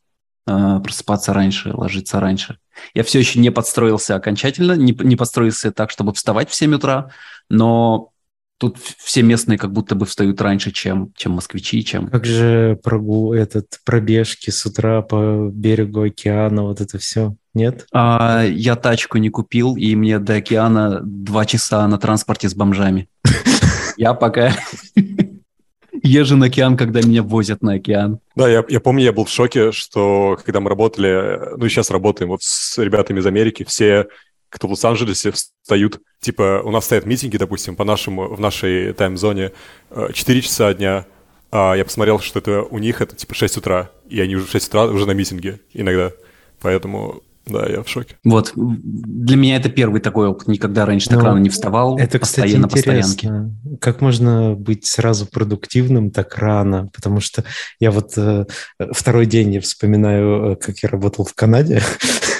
Э, 0.46 0.80
просыпаться 0.82 1.32
раньше, 1.32 1.70
ложиться 1.72 2.18
раньше. 2.18 2.58
Я 2.94 3.04
все 3.04 3.20
еще 3.20 3.38
не 3.38 3.50
подстроился 3.50 4.16
окончательно, 4.16 4.72
не, 4.72 4.92
не 4.92 5.14
подстроился 5.14 5.70
так, 5.70 5.90
чтобы 5.90 6.12
вставать 6.14 6.50
в 6.50 6.54
7 6.54 6.74
утра, 6.74 7.10
но 7.48 8.10
тут 8.58 8.78
все 8.78 9.22
местные 9.22 9.56
как 9.56 9.72
будто 9.72 9.94
бы 9.94 10.04
встают 10.04 10.40
раньше, 10.40 10.72
чем, 10.72 11.12
чем 11.16 11.32
москвичи, 11.32 11.84
чем... 11.84 12.08
Как 12.08 12.24
же 12.24 12.78
прогул, 12.82 13.32
этот, 13.32 13.78
пробежки 13.84 14.50
с 14.50 14.66
утра 14.66 15.02
по 15.02 15.48
берегу 15.52 16.02
океана, 16.02 16.64
вот 16.64 16.80
это 16.80 16.98
все, 16.98 17.36
нет? 17.54 17.86
А, 17.92 18.44
я 18.44 18.74
тачку 18.74 19.18
не 19.18 19.30
купил, 19.30 19.76
и 19.76 19.94
мне 19.94 20.18
до 20.18 20.36
океана 20.36 21.00
два 21.04 21.44
часа 21.44 21.86
на 21.86 21.98
транспорте 21.98 22.48
с 22.48 22.54
бомжами. 22.54 23.08
Я 23.96 24.14
пока... 24.14 24.52
езжу 26.02 26.36
на 26.36 26.46
океан, 26.46 26.76
когда 26.76 27.00
меня 27.00 27.22
возят 27.22 27.62
на 27.62 27.74
океан. 27.74 28.18
Да, 28.34 28.48
я, 28.48 28.64
я 28.68 28.80
помню, 28.80 29.04
я 29.04 29.12
был 29.12 29.24
в 29.24 29.30
шоке, 29.30 29.72
что 29.72 30.38
когда 30.44 30.60
мы 30.60 30.70
работали, 30.70 31.56
ну 31.56 31.66
и 31.66 31.68
сейчас 31.68 31.90
работаем 31.90 32.30
вот 32.30 32.42
с 32.42 32.78
ребятами 32.78 33.20
из 33.20 33.26
Америки, 33.26 33.64
все, 33.64 34.08
кто 34.48 34.68
в 34.68 34.70
Лос-Анджелесе, 34.70 35.32
встают, 35.32 36.00
типа, 36.20 36.62
у 36.64 36.70
нас 36.70 36.84
стоят 36.84 37.06
митинги, 37.06 37.36
допустим, 37.36 37.76
по 37.76 37.84
нашему, 37.84 38.34
в 38.34 38.40
нашей 38.40 38.92
тайм-зоне 38.92 39.52
4 40.12 40.38
э, 40.38 40.42
часа 40.42 40.72
дня, 40.74 41.06
а 41.50 41.74
я 41.74 41.84
посмотрел, 41.84 42.18
что 42.20 42.38
это 42.38 42.62
у 42.62 42.78
них 42.78 43.02
это 43.02 43.14
типа 43.14 43.34
6 43.34 43.58
утра, 43.58 43.90
и 44.08 44.20
они 44.20 44.36
уже 44.36 44.46
в 44.46 44.50
6 44.50 44.68
утра 44.68 44.84
уже 44.84 45.06
на 45.06 45.12
митинге 45.12 45.60
иногда. 45.74 46.12
Поэтому 46.60 47.22
да, 47.46 47.66
я 47.68 47.82
в 47.82 47.88
шоке. 47.88 48.16
Вот. 48.24 48.52
Для 48.54 49.36
меня 49.36 49.56
это 49.56 49.68
первый 49.68 50.00
такой 50.00 50.28
опыт. 50.28 50.48
Никогда 50.48 50.86
раньше 50.86 51.08
так 51.08 51.18
ну, 51.18 51.24
рано 51.24 51.38
не 51.38 51.48
вставал. 51.48 51.98
Это, 51.98 52.18
кстати, 52.18 52.60
постоянно 52.60 53.00
интересно. 53.00 53.56
Как 53.80 54.00
можно 54.00 54.54
быть 54.54 54.86
сразу 54.86 55.26
продуктивным 55.26 56.10
так 56.10 56.36
рано? 56.38 56.88
Потому 56.92 57.20
что 57.20 57.44
я 57.80 57.90
вот 57.90 58.12
э, 58.16 58.46
второй 58.92 59.26
день 59.26 59.54
я 59.54 59.60
вспоминаю, 59.60 60.52
э, 60.52 60.56
как 60.56 60.78
я 60.78 60.88
работал 60.88 61.24
в 61.24 61.34
Канаде. 61.34 61.82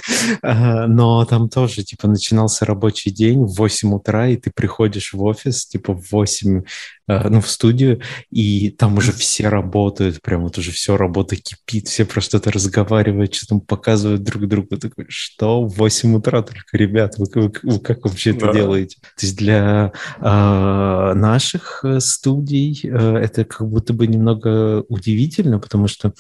Но 0.43 1.25
там 1.25 1.49
тоже, 1.49 1.83
типа, 1.83 2.09
начинался 2.09 2.65
рабочий 2.65 3.11
день 3.11 3.45
в 3.45 3.55
8 3.55 3.95
утра, 3.95 4.29
и 4.29 4.37
ты 4.37 4.51
приходишь 4.55 5.13
в 5.13 5.23
офис, 5.23 5.67
типа, 5.67 5.95
в 5.95 6.11
8, 6.11 6.63
э, 7.09 7.29
ну, 7.29 7.41
в 7.41 7.49
студию, 7.49 8.01
и 8.31 8.71
там 8.71 8.97
уже 8.99 9.13
все 9.13 9.49
работают, 9.49 10.21
прям 10.23 10.43
вот 10.43 10.59
уже 10.59 10.73
все, 10.73 10.97
работа 10.97 11.37
кипит, 11.37 11.89
все 11.89 12.05
про 12.05 12.21
что-то 12.21 12.51
разговаривают, 12.51 13.35
что 13.35 13.47
там 13.47 13.61
показывают 13.61 14.23
друг 14.23 14.47
другу. 14.47 14.77
Такой, 14.77 15.07
что? 15.09 15.65
В 15.65 15.77
8 15.77 16.15
утра 16.17 16.43
только, 16.43 16.77
ребят, 16.77 17.15
вы, 17.19 17.27
вы, 17.35 17.53
вы 17.63 17.79
как 17.81 18.05
вообще 18.05 18.33
да. 18.33 18.47
это 18.47 18.57
делаете? 18.57 18.99
То 19.01 19.27
есть 19.27 19.37
для 19.37 19.93
э, 20.21 21.13
наших 21.15 21.85
студий 21.99 22.81
э, 22.85 23.17
это 23.17 23.45
как 23.45 23.69
будто 23.69 23.93
бы 23.93 24.07
немного 24.07 24.85
удивительно, 24.89 25.59
потому 25.59 25.89
что 25.89 26.13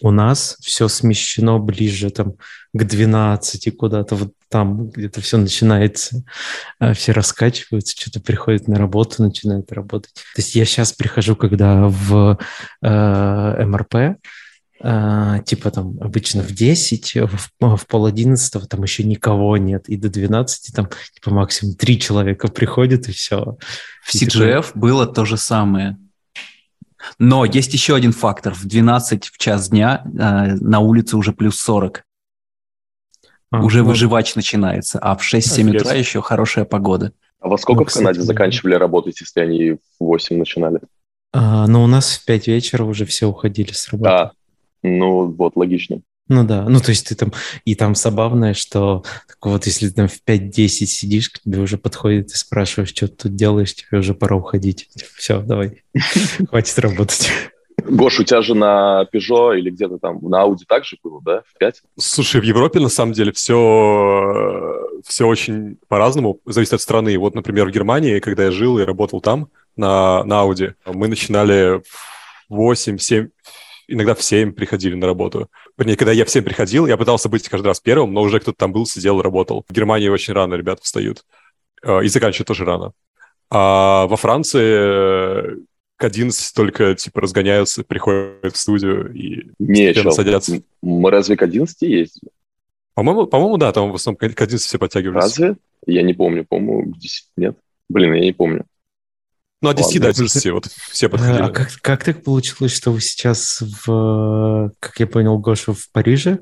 у 0.00 0.10
нас 0.10 0.56
все 0.60 0.88
смещено 0.88 1.58
ближе 1.58 2.10
там, 2.10 2.34
к 2.72 2.84
12 2.84 3.76
куда-то, 3.76 4.14
вот 4.14 4.32
там 4.48 4.88
где-то 4.88 5.20
все 5.20 5.38
начинается, 5.38 6.24
а, 6.78 6.92
все 6.92 7.12
раскачиваются, 7.12 7.96
что-то 7.98 8.20
приходят 8.20 8.68
на 8.68 8.76
работу, 8.76 9.22
начинают 9.22 9.70
работать. 9.72 10.12
То 10.14 10.40
есть 10.40 10.54
я 10.54 10.64
сейчас 10.64 10.92
прихожу, 10.92 11.36
когда 11.36 11.86
в 11.88 12.38
э, 12.82 13.64
МРП, 13.64 14.18
э, 14.82 15.36
типа 15.44 15.70
там 15.70 15.98
обычно 16.00 16.42
в 16.42 16.52
10, 16.52 17.16
в, 17.16 17.76
в 17.76 17.86
пол 17.86 18.06
одиннадцатого 18.06 18.66
там 18.66 18.82
еще 18.82 19.04
никого 19.04 19.56
нет, 19.56 19.88
и 19.88 19.96
до 19.96 20.08
12 20.08 20.74
там 20.74 20.88
типа 21.14 21.30
максимум 21.30 21.76
три 21.76 21.98
человека 22.00 22.48
приходят, 22.48 23.08
и 23.08 23.12
все. 23.12 23.56
В 24.02 24.14
CGF 24.14 24.62
такой... 24.62 24.80
было 24.80 25.06
то 25.06 25.24
же 25.24 25.36
самое. 25.36 25.96
Но 27.18 27.44
есть 27.44 27.72
еще 27.72 27.94
один 27.94 28.12
фактор. 28.12 28.54
В 28.54 28.64
12 28.64 29.26
в 29.26 29.38
час 29.38 29.68
дня 29.70 30.02
э, 30.04 30.54
на 30.60 30.80
улице 30.80 31.16
уже 31.16 31.32
плюс 31.32 31.58
40. 31.60 32.04
А, 33.50 33.62
уже 33.62 33.82
ну... 33.82 33.88
выживач 33.88 34.34
начинается. 34.34 34.98
А 34.98 35.16
в 35.16 35.22
6-7 35.22 35.76
утра 35.76 35.94
еще 35.94 36.22
хорошая 36.22 36.64
погода. 36.64 37.12
А 37.40 37.48
во 37.48 37.56
сколько 37.56 37.82
ну, 37.82 37.88
в 37.88 37.92
Канаде 37.92 38.20
заканчивали 38.20 38.74
работать, 38.74 39.20
если 39.20 39.40
они 39.40 39.72
в 39.72 39.78
8 40.00 40.38
начинали? 40.38 40.80
А, 41.32 41.66
ну, 41.66 41.82
у 41.82 41.86
нас 41.86 42.16
в 42.16 42.24
5 42.24 42.48
вечера 42.48 42.84
уже 42.84 43.06
все 43.06 43.26
уходили 43.26 43.72
с 43.72 43.88
работы. 43.88 44.10
Да, 44.10 44.32
ну 44.82 45.26
вот, 45.26 45.56
логично. 45.56 46.00
Ну 46.30 46.44
да, 46.44 46.64
ну 46.68 46.78
то 46.78 46.90
есть 46.90 47.08
ты 47.08 47.16
там, 47.16 47.32
и 47.64 47.74
там 47.74 47.96
забавное, 47.96 48.54
что 48.54 49.02
так 49.26 49.38
вот 49.42 49.66
если 49.66 49.88
ты 49.88 49.94
там 49.94 50.08
в 50.08 50.20
5-10 50.24 50.68
сидишь, 50.68 51.28
к 51.28 51.40
тебе 51.40 51.58
уже 51.58 51.76
подходит 51.76 52.30
и 52.30 52.36
спрашиваешь, 52.36 52.90
что 52.90 53.08
ты 53.08 53.24
тут 53.24 53.34
делаешь, 53.34 53.74
тебе 53.74 53.98
уже 53.98 54.14
пора 54.14 54.36
уходить. 54.36 54.88
Все, 55.16 55.40
давай, 55.40 55.82
хватит 56.48 56.78
работать. 56.78 57.28
Гош, 57.82 58.20
у 58.20 58.24
тебя 58.24 58.42
же 58.42 58.54
на 58.54 59.08
Peugeot 59.12 59.58
или 59.58 59.70
где-то 59.70 59.98
там 59.98 60.20
на 60.22 60.44
Audi 60.44 60.62
также 60.68 60.98
было, 61.02 61.20
да, 61.20 61.42
в 61.52 61.58
5? 61.58 61.82
Слушай, 61.98 62.40
в 62.40 62.44
Европе 62.44 62.78
на 62.78 62.90
самом 62.90 63.12
деле 63.12 63.32
все, 63.32 64.86
все 65.04 65.26
очень 65.26 65.78
по-разному, 65.88 66.38
зависит 66.46 66.74
от 66.74 66.80
страны. 66.80 67.18
Вот, 67.18 67.34
например, 67.34 67.66
в 67.66 67.72
Германии, 67.72 68.20
когда 68.20 68.44
я 68.44 68.50
жил 68.52 68.78
и 68.78 68.84
работал 68.84 69.20
там 69.20 69.48
на, 69.74 70.22
на 70.22 70.44
Audi, 70.44 70.74
мы 70.86 71.08
начинали 71.08 71.82
в 72.48 72.70
8-7, 72.70 73.30
иногда 73.90 74.14
в 74.14 74.22
7 74.22 74.52
приходили 74.52 74.94
на 74.94 75.06
работу. 75.06 75.48
Вернее, 75.76 75.96
когда 75.96 76.12
я 76.12 76.24
в 76.24 76.30
7 76.30 76.42
приходил, 76.44 76.86
я 76.86 76.96
пытался 76.96 77.28
быть 77.28 77.48
каждый 77.48 77.66
раз 77.66 77.80
первым, 77.80 78.12
но 78.12 78.22
уже 78.22 78.40
кто-то 78.40 78.56
там 78.56 78.72
был, 78.72 78.86
сидел, 78.86 79.20
работал. 79.20 79.64
В 79.68 79.72
Германии 79.72 80.08
очень 80.08 80.32
рано 80.32 80.54
ребята 80.54 80.82
встают. 80.82 81.24
Э, 81.82 82.02
и 82.04 82.08
заканчивают 82.08 82.48
тоже 82.48 82.64
рано. 82.64 82.92
А 83.50 84.06
во 84.06 84.16
Франции 84.16 85.64
к 85.96 86.04
11 86.04 86.54
только, 86.54 86.94
типа, 86.94 87.20
разгоняются, 87.20 87.84
приходят 87.84 88.54
в 88.54 88.56
студию 88.56 89.12
и 89.12 89.50
Не, 89.58 89.92
чел, 89.92 90.12
садятся. 90.12 90.62
Мы 90.82 91.10
разве 91.10 91.36
к 91.36 91.42
11 91.42 91.82
ездили? 91.82 92.30
По-моему, 92.94 93.26
по-моему, 93.26 93.56
да, 93.56 93.72
там 93.72 93.92
в 93.92 93.94
основном 93.96 94.16
к 94.16 94.40
11 94.40 94.60
все 94.66 94.78
подтягивались. 94.78 95.22
Разве? 95.22 95.56
Я 95.86 96.02
не 96.02 96.14
помню, 96.14 96.44
по-моему, 96.44 96.92
к 96.92 96.98
10 96.98 97.24
нет. 97.36 97.56
Блин, 97.88 98.14
я 98.14 98.20
не 98.20 98.32
помню. 98.32 98.64
Ну, 99.62 99.72
10 99.74 100.00
до 100.00 100.08
11 100.08 100.46
вот 100.52 100.66
все 100.66 101.08
подходили. 101.08 101.42
А 101.42 101.50
как, 101.50 101.68
как 101.82 102.04
так 102.04 102.22
получилось, 102.24 102.74
что 102.74 102.92
вы 102.92 103.00
сейчас 103.00 103.62
в, 103.84 104.72
как 104.80 104.98
я 104.98 105.06
понял, 105.06 105.38
Гоша 105.38 105.74
в 105.74 105.90
Париже, 105.92 106.40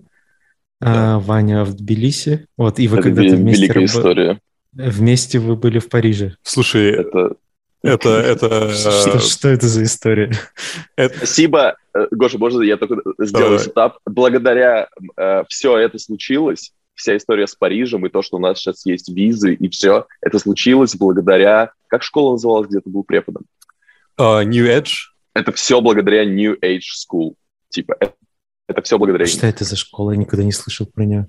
а 0.81 0.85
да. 0.85 1.15
а 1.15 1.19
Ваня 1.19 1.65
в 1.65 1.75
Тбилиси? 1.75 2.47
Вот, 2.57 2.79
и 2.79 2.87
вы 2.87 3.03
когда-то 3.03 3.35
вместе... 3.35 3.63
Великая 3.63 3.81
раб... 3.81 3.89
история. 3.89 4.41
Вместе 4.73 5.41
вы 5.41 5.57
были 5.57 5.81
в 5.81 5.89
Париже. 5.89 6.37
Слушай, 6.43 6.93
это... 6.93 7.35
Это, 7.83 8.09
это... 8.09 8.71
Что, 8.73 9.19
что 9.21 9.49
это 9.49 9.67
за 9.67 9.85
история? 9.85 10.33
Это... 10.97 11.17
Спасибо. 11.17 11.77
Э, 11.95 12.07
Гоша, 12.11 12.39
можно 12.39 12.63
я 12.63 12.77
только 12.77 13.03
сделаю 13.19 13.59
сетап? 13.59 13.99
Благодаря 14.05 14.89
э, 15.17 15.45
все 15.49 15.79
это 15.79 15.99
случилось, 15.99 16.73
вся 16.95 17.17
история 17.17 17.47
с 17.47 17.55
Парижем 17.55 18.05
и 18.07 18.11
то, 18.11 18.23
что 18.23 18.37
у 18.37 18.41
нас 18.41 18.59
сейчас 18.59 18.85
есть 18.85 19.09
визы 19.09 19.55
и 19.55 19.69
все, 19.69 20.07
это 20.21 20.39
случилось 20.39 20.95
благодаря... 20.95 21.73
Как 21.89 22.03
школа 22.03 22.33
называлась, 22.33 22.69
где 22.69 22.81
ты 22.81 22.91
был 22.91 23.05
преподом? 23.05 23.45
Uh, 24.19 24.45
New 24.45 24.67
Edge. 24.67 25.11
Это 25.35 25.53
все 25.53 25.81
благодаря 25.81 26.25
New 26.25 26.57
Age 26.61 26.81
School. 26.81 27.35
Типа, 27.69 27.97
это, 28.01 28.15
это 28.69 28.83
все 28.83 28.99
благодаря... 28.99 29.27
Что 29.27 29.47
это 29.47 29.65
за 29.65 29.77
школа? 29.77 30.13
Я 30.13 30.17
никогда 30.19 30.45
не 30.45 30.53
слышал 30.53 30.87
про 30.87 31.05
нее. 31.05 31.29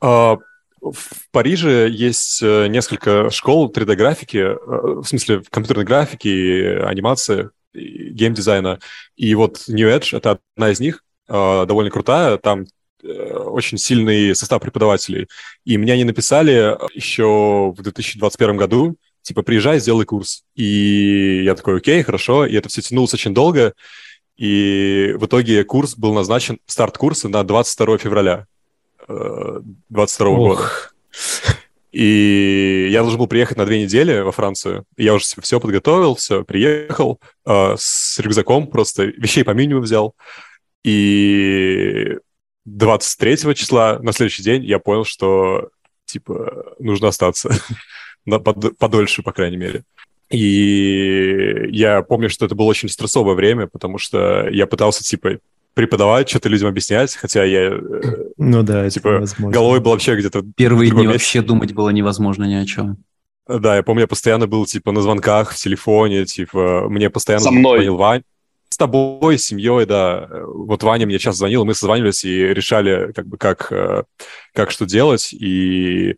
Uh, 0.00 0.38
в 0.82 1.30
Париже 1.30 1.88
есть 1.88 2.42
э, 2.42 2.66
несколько 2.66 3.30
школ 3.30 3.70
3D-графики, 3.70 4.38
э, 4.38 4.56
в 4.56 5.04
смысле 5.04 5.42
компьютерной 5.48 5.84
графики, 5.84 6.82
анимации, 6.82 7.50
геймдизайна. 7.72 8.80
И 9.16 9.34
вот 9.36 9.62
New 9.68 9.88
Edge— 9.88 10.16
это 10.16 10.40
одна 10.56 10.70
из 10.70 10.80
них, 10.80 11.04
э, 11.28 11.32
довольно 11.32 11.90
крутая. 11.90 12.36
Там 12.36 12.66
очень 13.04 13.78
сильный 13.78 14.32
состав 14.34 14.62
преподавателей. 14.62 15.26
И 15.64 15.76
мне 15.76 15.92
они 15.92 16.04
написали 16.04 16.76
еще 16.94 17.72
в 17.76 17.82
2021 17.82 18.56
году, 18.56 18.96
типа, 19.22 19.42
приезжай, 19.42 19.80
сделай 19.80 20.04
курс. 20.04 20.44
И 20.54 21.42
я 21.44 21.54
такой, 21.54 21.78
окей, 21.78 22.02
хорошо. 22.02 22.46
И 22.46 22.54
это 22.54 22.68
все 22.68 22.82
тянулось 22.82 23.14
очень 23.14 23.34
долго. 23.34 23.74
И 24.36 25.14
в 25.16 25.26
итоге 25.26 25.64
курс 25.64 25.96
был 25.96 26.14
назначен, 26.14 26.58
старт 26.66 26.98
курса 26.98 27.28
на 27.28 27.44
22 27.44 27.98
февраля 27.98 28.46
22 29.08 30.28
Ох. 30.28 30.36
года. 30.36 30.70
И 31.92 32.88
я 32.90 33.02
должен 33.02 33.18
был 33.18 33.26
приехать 33.26 33.58
на 33.58 33.66
две 33.66 33.82
недели 33.82 34.20
во 34.20 34.32
Францию. 34.32 34.84
Я 34.96 35.12
уже 35.12 35.26
все 35.40 35.60
подготовил, 35.60 36.14
все, 36.14 36.42
приехал 36.42 37.20
э, 37.44 37.74
с 37.78 38.18
рюкзаком, 38.18 38.66
просто 38.66 39.04
вещей 39.04 39.44
по 39.44 39.50
минимуму 39.50 39.82
взял. 39.84 40.14
И 40.84 42.16
23 42.64 43.54
числа, 43.54 43.98
на 44.00 44.12
следующий 44.12 44.42
день, 44.42 44.64
я 44.64 44.78
понял, 44.78 45.04
что, 45.04 45.68
типа, 46.06 46.74
нужно 46.78 47.08
остаться 47.08 47.50
подольше, 48.24 49.22
по 49.22 49.32
крайней 49.32 49.56
мере. 49.56 49.84
И 50.30 51.68
я 51.70 52.02
помню, 52.02 52.30
что 52.30 52.46
это 52.46 52.54
было 52.54 52.66
очень 52.66 52.88
стрессовое 52.88 53.34
время, 53.34 53.66
потому 53.66 53.98
что 53.98 54.48
я 54.48 54.66
пытался, 54.66 55.04
типа, 55.04 55.38
преподавать, 55.74 56.28
что-то 56.28 56.48
людям 56.48 56.68
объяснять, 56.68 57.14
хотя 57.16 57.44
я, 57.44 57.72
э, 57.72 57.80
ну 58.36 58.62
да, 58.62 58.88
типа, 58.88 59.24
головой 59.38 59.80
был 59.80 59.92
вообще 59.92 60.16
где-то... 60.16 60.42
Первые 60.56 60.90
дни 60.90 61.00
месте. 61.00 61.12
вообще 61.12 61.42
думать 61.42 61.72
было 61.72 61.90
невозможно 61.90 62.44
ни 62.44 62.54
о 62.54 62.64
чем. 62.66 62.98
Да, 63.46 63.76
я 63.76 63.82
помню, 63.82 64.02
я 64.02 64.06
постоянно 64.06 64.46
был, 64.46 64.66
типа, 64.66 64.92
на 64.92 65.02
звонках, 65.02 65.52
в 65.52 65.56
телефоне, 65.56 66.24
типа, 66.24 66.86
мне 66.88 67.10
постоянно 67.10 67.44
Со 67.44 67.50
мной. 67.50 67.78
звонил 67.78 67.96
Вань. 67.96 68.22
С 68.68 68.76
тобой, 68.78 69.38
с 69.38 69.44
семьей, 69.44 69.84
да. 69.84 70.28
Вот 70.46 70.82
Ваня 70.82 71.04
мне 71.06 71.18
часто 71.18 71.40
звонил, 71.40 71.64
мы 71.66 71.74
созванивались 71.74 72.24
и 72.24 72.38
решали, 72.54 73.12
как 73.12 73.26
бы, 73.26 73.36
как, 73.36 73.70
э, 73.70 74.04
как 74.54 74.70
что 74.70 74.86
делать, 74.86 75.32
и 75.34 76.16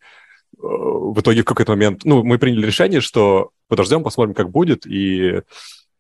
в 0.59 1.21
итоге 1.21 1.43
в 1.43 1.45
какой-то 1.45 1.73
момент, 1.73 2.05
ну, 2.05 2.23
мы 2.23 2.39
приняли 2.39 2.67
решение, 2.67 3.01
что 3.01 3.51
подождем, 3.69 4.03
посмотрим, 4.03 4.35
как 4.35 4.51
будет, 4.51 4.87
и, 4.87 5.43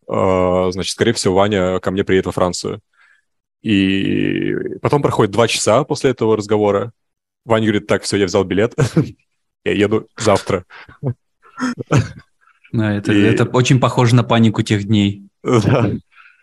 значит, 0.07 0.93
скорее 0.93 1.13
всего, 1.13 1.35
Ваня 1.35 1.79
ко 1.81 1.91
мне 1.91 2.05
приедет 2.05 2.27
во 2.27 2.33
Францию. 2.33 2.81
И 3.63 4.55
потом 4.83 5.01
проходит 5.01 5.33
два 5.33 5.49
часа 5.49 5.85
после 5.85 6.11
этого 6.11 6.37
разговора. 6.37 6.93
Ваня 7.45 7.67
говорит, 7.67 7.87
так, 7.87 8.03
все, 8.03 8.19
я 8.19 8.27
взял 8.27 8.45
билет, 8.45 8.75
я 9.65 9.73
еду 9.73 10.09
завтра. 10.17 10.65
Это, 12.73 13.13
и... 13.13 13.21
это 13.21 13.45
очень 13.45 13.79
похоже 13.79 14.17
на 14.17 14.25
панику 14.25 14.63
тех 14.63 14.83
дней. 14.83 15.29
Да. 15.45 15.93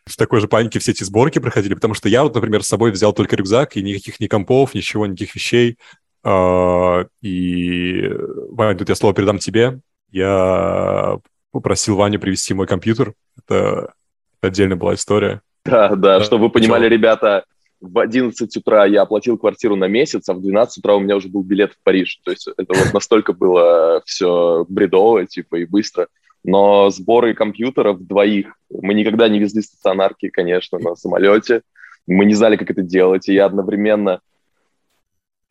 В 0.05 0.15
такой 0.15 0.39
же 0.39 0.47
панике 0.47 0.79
все 0.79 0.91
эти 0.91 1.03
сборки 1.03 1.39
проходили, 1.39 1.73
потому 1.73 1.93
что 1.93 2.07
я 2.07 2.23
вот, 2.23 2.33
например, 2.33 2.63
с 2.63 2.67
собой 2.67 2.91
взял 2.91 3.11
только 3.11 3.35
рюкзак, 3.35 3.75
и 3.75 3.83
никаких 3.83 4.19
ни 4.21 4.27
компов, 4.27 4.73
ничего, 4.73 5.05
никаких 5.05 5.35
вещей. 5.35 5.77
А, 6.23 7.05
и, 7.21 8.09
Ваня, 8.49 8.77
тут 8.77 8.89
я 8.89 8.95
слово 8.95 9.13
передам 9.13 9.39
тебе. 9.39 9.79
Я 10.11 11.19
попросил 11.51 11.95
Ваню 11.95 12.19
привезти 12.19 12.53
мой 12.53 12.67
компьютер. 12.67 13.13
Это 13.37 13.93
отдельная 14.41 14.77
была 14.77 14.93
история. 14.93 15.41
Да, 15.65 15.95
да, 15.95 16.21
чтобы 16.21 16.45
вы 16.45 16.49
понимали, 16.49 16.87
ребята, 16.87 17.45
в 17.79 17.97
11 17.97 18.57
утра 18.57 18.85
я 18.85 19.01
оплатил 19.01 19.37
квартиру 19.37 19.75
на 19.75 19.87
месяц, 19.87 20.29
а 20.29 20.33
в 20.33 20.41
12 20.41 20.79
утра 20.79 20.95
у 20.95 20.99
меня 20.99 21.15
уже 21.15 21.29
был 21.29 21.43
билет 21.43 21.73
в 21.73 21.83
Париж. 21.83 22.19
То 22.23 22.31
есть 22.31 22.47
это 22.47 22.73
вот 22.73 22.93
настолько 22.93 23.33
было 23.33 24.01
все 24.05 24.65
бредово, 24.69 25.25
типа, 25.25 25.57
и 25.57 25.65
быстро. 25.65 26.07
Но 26.43 26.89
сборы 26.89 27.33
компьютеров 27.33 28.05
двоих, 28.05 28.53
мы 28.69 28.93
никогда 28.93 29.29
не 29.29 29.39
везли 29.39 29.61
стационарки, 29.61 30.29
конечно, 30.29 30.79
на 30.79 30.95
самолете. 30.95 31.61
Мы 32.07 32.25
не 32.25 32.33
знали, 32.33 32.55
как 32.55 32.71
это 32.71 32.81
делать, 32.81 33.29
и 33.29 33.33
я 33.33 33.45
одновременно 33.45 34.21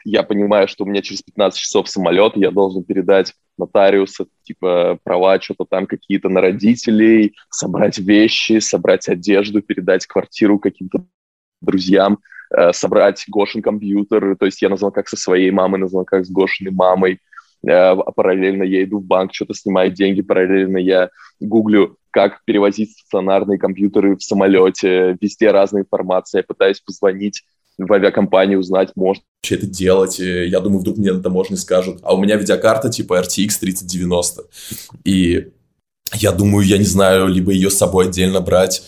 я 0.05 0.23
понимаю, 0.23 0.69
что 0.69 0.85
у 0.85 0.87
меня 0.87 1.03
через 1.03 1.23
15 1.23 1.59
часов 1.59 1.89
самолет, 1.89 2.37
я 2.37 2.51
должен 2.51 2.85
передать 2.85 3.35
нотариуса, 3.59 4.27
типа, 4.43 4.99
права, 5.05 5.41
что-то 5.41 5.65
там 5.65 5.87
какие-то 5.87 6.29
на 6.29 6.41
родителей, 6.41 7.35
собрать 7.51 7.99
вещи, 7.99 8.59
собрать 8.59 9.09
одежду, 9.09 9.63
передать 9.63 10.07
квартиру 10.07 10.59
каким-то 10.59 11.05
друзьям, 11.61 12.19
э, 12.57 12.73
собрать 12.73 13.25
Гошин 13.29 13.63
компьютер, 13.63 14.37
то 14.37 14.47
есть 14.47 14.63
я 14.63 14.69
назвал 14.69 14.93
как 14.93 15.09
со 15.09 15.17
своей 15.17 15.51
мамой, 15.51 15.81
назвал 15.81 16.05
как 16.05 16.25
с 16.25 16.31
Гошиной 16.31 16.73
мамой, 16.73 17.21
э, 17.67 17.71
а 17.71 18.13
параллельно 18.13 18.63
я 18.63 18.83
иду 18.83 18.99
в 18.99 19.05
банк, 19.05 19.35
что-то 19.35 19.55
снимаю 19.55 19.91
деньги, 19.91 20.23
параллельно 20.23 20.79
я 20.79 21.11
гуглю, 21.39 21.97
как 22.11 22.43
перевозить 22.45 22.93
стационарные 22.93 23.59
компьютеры 23.59 24.17
в 24.17 24.23
самолете, 24.23 25.17
везде 25.21 25.51
разная 25.51 25.83
информация, 25.83 26.41
я 26.41 26.45
пытаюсь 26.45 26.81
позвонить 26.81 27.45
в 27.87 27.93
авиакомпании 27.93 28.57
узнать, 28.57 28.93
можно 28.95 29.23
вообще 29.43 29.55
это 29.57 29.67
делать. 29.67 30.19
Я 30.19 30.61
думаю, 30.61 30.81
вдруг 30.81 30.99
мне 30.99 31.13
на 31.13 31.23
таможне 31.23 31.57
скажут, 31.57 31.99
а 32.03 32.15
у 32.15 32.23
меня 32.23 32.37
видеокарта 32.37 32.91
типа 32.91 33.21
RTX 33.21 33.61
3090. 33.61 34.43
И 35.05 35.49
я 36.15 36.33
думаю, 36.33 36.67
я 36.67 36.79
не 36.79 36.85
знаю, 36.85 37.29
либо 37.29 37.53
ее 37.53 37.71
с 37.71 37.79
собой 37.79 38.07
отдельно 38.07 38.41
брать, 38.41 38.83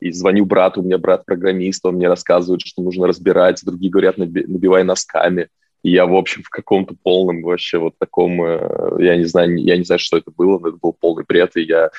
и 0.00 0.12
звоню 0.12 0.46
брату, 0.46 0.80
у 0.80 0.84
меня 0.84 0.98
брат 0.98 1.26
программист, 1.26 1.84
он 1.84 1.96
мне 1.96 2.08
рассказывает, 2.08 2.62
что 2.62 2.82
нужно 2.82 3.06
разбирать, 3.06 3.60
другие 3.64 3.90
говорят, 3.90 4.16
наби- 4.16 4.46
набивай 4.46 4.82
носками. 4.82 5.48
И 5.82 5.90
я, 5.92 6.06
в 6.06 6.14
общем, 6.14 6.42
в 6.42 6.48
каком-то 6.48 6.94
полном 7.02 7.42
вообще 7.42 7.78
вот 7.78 7.94
таком, 7.98 8.42
э, 8.42 8.96
я 8.98 9.16
не 9.16 9.24
знаю, 9.24 9.56
я 9.56 9.76
не 9.76 9.84
знаю, 9.84 9.98
что 9.98 10.16
это 10.16 10.30
было, 10.30 10.58
но 10.58 10.68
это 10.68 10.78
был 10.80 10.94
полный 10.98 11.24
бред, 11.26 11.56
и 11.56 11.62
я 11.62 11.90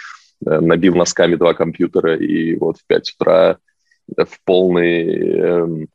э, 0.46 0.60
набил 0.60 0.96
носками 0.96 1.36
два 1.36 1.54
компьютера, 1.54 2.16
и 2.16 2.56
вот 2.56 2.78
в 2.78 2.86
5 2.88 3.16
утра 3.20 3.58
в 4.16 4.40
полный... 4.46 5.06
Э, 5.06 5.68
э, 5.68 5.86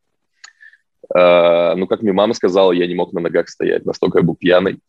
ну, 1.14 1.86
как 1.86 2.02
мне 2.02 2.12
мама 2.12 2.34
сказала, 2.34 2.72
я 2.72 2.86
не 2.86 2.94
мог 2.94 3.12
на 3.12 3.20
ногах 3.20 3.48
стоять, 3.48 3.84
настолько 3.86 4.18
я 4.18 4.24
был 4.24 4.36
пьяный. 4.36 4.80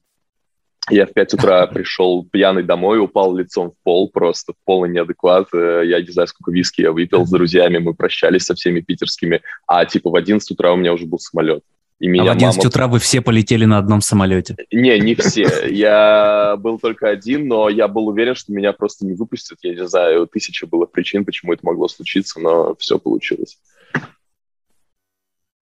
Я 0.89 1.05
в 1.05 1.13
5 1.13 1.33
утра 1.35 1.67
пришел 1.73 2.25
пьяный 2.31 2.63
домой, 2.63 2.99
упал 2.99 3.35
лицом 3.35 3.71
в 3.71 3.83
пол, 3.83 4.09
просто 4.09 4.53
в 4.53 4.55
полный 4.65 4.89
неадекват. 4.89 5.47
Э, 5.53 5.83
я 5.85 6.01
не 6.01 6.09
знаю, 6.09 6.27
сколько 6.27 6.51
виски 6.51 6.81
я 6.81 6.91
выпил 6.91 7.25
с 7.25 7.29
друзьями, 7.29 7.77
мы 7.77 7.93
прощались 7.93 8.45
со 8.45 8.55
всеми 8.55 8.79
питерскими. 8.79 9.41
А 9.67 9.85
типа 9.85 10.09
в 10.09 10.15
11 10.15 10.49
утра 10.51 10.73
у 10.73 10.77
меня 10.77 10.93
уже 10.93 11.05
был 11.05 11.19
самолет. 11.19 11.63
И 11.99 12.07
меня 12.07 12.31
а 12.31 12.33
в 12.33 12.37
11 12.37 12.57
мама... 12.57 12.67
утра 12.69 12.87
вы 12.87 12.99
все 12.99 13.21
полетели 13.21 13.65
на 13.65 13.79
одном 13.79 14.01
самолете? 14.01 14.55
Не, 14.71 14.99
не 14.99 15.15
все. 15.15 15.67
Я 15.67 16.55
был 16.57 16.79
только 16.79 17.09
один, 17.09 17.47
но 17.47 17.69
я 17.69 17.87
был 17.87 18.07
уверен, 18.07 18.35
что 18.35 18.53
меня 18.53 18.71
просто 18.71 19.05
не 19.05 19.13
выпустят. 19.13 19.57
Я 19.63 19.73
не 19.73 19.87
знаю, 19.87 20.27
тысяча 20.27 20.67
было 20.67 20.85
причин, 20.85 21.25
почему 21.25 21.53
это 21.53 21.65
могло 21.65 21.87
случиться, 21.87 22.39
но 22.39 22.75
все 22.75 22.99
получилось. 22.99 23.57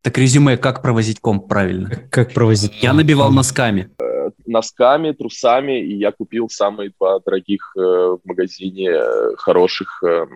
Так 0.05 0.19
резюме, 0.19 0.55
как 0.55 0.83
провозить 0.83 1.19
комп 1.19 1.47
правильно? 1.47 1.89
Как 2.11 2.31
провозить? 2.31 2.83
Я 2.83 2.93
набивал 2.93 3.31
носками 3.31 3.89
носками, 4.45 5.11
трусами, 5.11 5.81
и 5.81 5.95
я 5.95 6.11
купил 6.11 6.49
самые 6.49 6.91
два 6.99 7.19
дорогих 7.19 7.73
э, 7.75 7.79
в 7.79 8.19
магазине 8.23 8.91
э, 8.91 9.35
хороших, 9.37 10.03
э, 10.03 10.27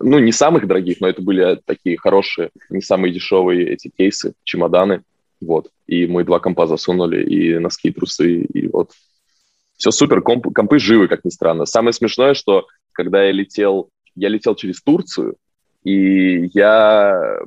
ну, 0.00 0.18
не 0.18 0.30
самых 0.30 0.66
дорогих, 0.66 1.00
но 1.00 1.08
это 1.08 1.22
были 1.22 1.58
такие 1.64 1.96
хорошие, 1.96 2.50
не 2.68 2.82
самые 2.82 3.14
дешевые 3.14 3.70
эти 3.70 3.90
кейсы, 3.96 4.34
чемоданы, 4.44 5.02
вот. 5.40 5.70
И 5.86 6.06
мы 6.06 6.24
два 6.24 6.38
компа 6.38 6.66
засунули, 6.66 7.24
и 7.24 7.58
носки, 7.58 7.88
и 7.88 7.92
трусы, 7.92 8.42
и 8.42 8.68
вот. 8.68 8.90
Все 9.78 9.90
супер, 9.90 10.20
комп, 10.20 10.52
компы 10.54 10.78
живы, 10.78 11.08
как 11.08 11.24
ни 11.24 11.30
странно. 11.30 11.64
Самое 11.64 11.94
смешное, 11.94 12.34
что 12.34 12.66
когда 12.92 13.24
я 13.24 13.32
летел, 13.32 13.88
я 14.14 14.28
летел 14.28 14.54
через 14.54 14.82
Турцию, 14.82 15.36
и 15.82 16.50
я 16.52 17.38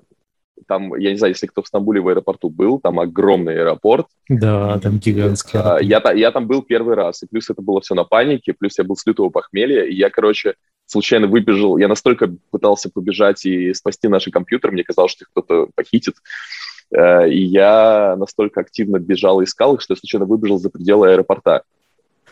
там, 0.68 0.96
я 0.96 1.12
не 1.12 1.18
знаю, 1.18 1.34
если 1.34 1.48
кто 1.48 1.62
в 1.62 1.68
Стамбуле 1.68 2.02
в 2.02 2.08
аэропорту 2.08 2.50
был, 2.50 2.80
там 2.80 3.00
огромный 3.00 3.60
аэропорт. 3.62 4.08
Да, 4.30 4.80
там 4.80 4.98
гигантский 4.98 5.60
аэропорт. 5.60 5.84
Я, 5.84 6.12
я 6.14 6.32
там 6.32 6.48
был 6.48 6.62
первый 6.62 6.96
раз, 6.96 7.24
и 7.24 7.28
плюс 7.28 7.50
это 7.50 7.62
было 7.62 7.82
все 7.82 7.96
на 7.96 8.04
панике, 8.04 8.54
плюс 8.54 8.78
я 8.78 8.84
был 8.84 8.96
с 8.96 9.06
лютого 9.06 9.30
похмелья, 9.30 9.84
и 9.84 9.94
я, 9.94 10.10
короче, 10.10 10.56
случайно 10.86 11.28
выбежал, 11.28 11.78
я 11.78 11.88
настолько 11.88 12.34
пытался 12.50 12.90
побежать 12.90 13.46
и 13.46 13.74
спасти 13.74 14.08
наши 14.08 14.32
компьютеры, 14.32 14.74
мне 14.74 14.84
казалось, 14.84 15.12
что 15.12 15.24
их 15.24 15.30
кто-то 15.32 15.70
похитит, 15.76 16.16
э, 16.92 17.30
и 17.30 17.44
я 17.44 18.16
настолько 18.18 18.62
активно 18.62 18.98
бежал 18.98 19.42
и 19.42 19.44
искал 19.44 19.76
их, 19.76 19.82
что 19.82 19.94
я 19.94 19.98
случайно 19.98 20.26
выбежал 20.26 20.58
за 20.58 20.70
пределы 20.70 21.12
аэропорта. 21.12 21.64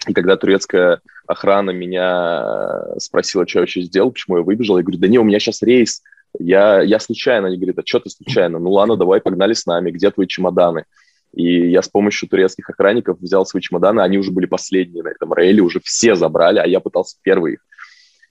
И 0.07 0.13
когда 0.13 0.37
турецкая 0.37 1.01
охрана 1.25 1.71
меня 1.71 2.95
спросила, 2.99 3.47
что 3.47 3.59
я 3.59 3.61
вообще 3.63 3.81
сделал, 3.81 4.11
почему 4.11 4.37
я 4.37 4.43
выбежал, 4.43 4.77
я 4.77 4.83
говорю, 4.83 4.99
да 4.99 5.07
не, 5.07 5.17
у 5.17 5.23
меня 5.23 5.39
сейчас 5.39 5.61
рейс, 5.61 6.03
я, 6.39 6.81
я 6.81 6.99
случайно, 6.99 7.47
они 7.47 7.57
говорят, 7.57 7.79
а 7.79 7.85
что 7.85 7.99
ты 7.99 8.09
случайно? 8.09 8.59
Ну 8.59 8.71
ладно, 8.71 8.95
давай, 8.95 9.21
погнали 9.21 9.53
с 9.53 9.65
нами, 9.65 9.91
где 9.91 10.11
твои 10.11 10.27
чемоданы? 10.27 10.85
И 11.33 11.69
я 11.69 11.81
с 11.81 11.89
помощью 11.89 12.29
турецких 12.29 12.69
охранников 12.69 13.19
взял 13.19 13.45
свои 13.45 13.61
чемоданы, 13.61 14.01
они 14.01 14.17
уже 14.17 14.31
были 14.31 14.45
последние 14.45 15.03
на 15.03 15.09
этом 15.09 15.33
рейле, 15.33 15.61
уже 15.61 15.81
все 15.83 16.15
забрали, 16.15 16.59
а 16.59 16.65
я 16.65 16.79
пытался 16.79 17.17
первый 17.21 17.53
их. 17.53 17.59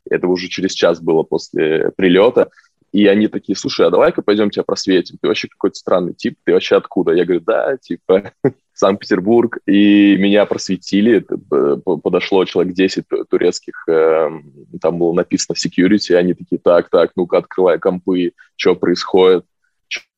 Это 0.08 0.26
уже 0.26 0.48
через 0.48 0.72
час 0.72 1.00
было 1.00 1.22
после 1.22 1.90
прилета. 1.96 2.50
И 2.94 3.09
они 3.09 3.26
такие, 3.26 3.57
слушай, 3.57 3.85
а 3.85 3.90
давай-ка 3.90 4.22
пойдем 4.22 4.50
тебя 4.50 4.62
просветим. 4.62 5.18
Ты 5.20 5.26
вообще 5.26 5.48
какой-то 5.48 5.74
странный 5.74 6.14
тип, 6.14 6.38
ты 6.44 6.52
вообще 6.52 6.76
откуда? 6.76 7.11
Я 7.11 7.24
говорю, 7.24 7.40
да, 7.40 7.76
типа, 7.76 8.30
Санкт-Петербург. 8.72 9.59
И 9.66 10.16
меня 10.16 10.46
просветили, 10.46 11.26
подошло 11.48 12.44
человек 12.44 12.72
10 12.72 13.04
турецких, 13.28 13.74
эм, 13.88 14.44
там 14.80 15.00
было 15.00 15.12
написано 15.12 15.57
security, 15.57 16.14
они 16.14 16.35
такие, 16.35 16.61
так, 16.62 16.88
так, 16.88 17.11
ну-ка, 17.16 17.38
открывай 17.38 17.80
компы, 17.80 18.30
что 18.54 18.76
происходит 18.76 19.44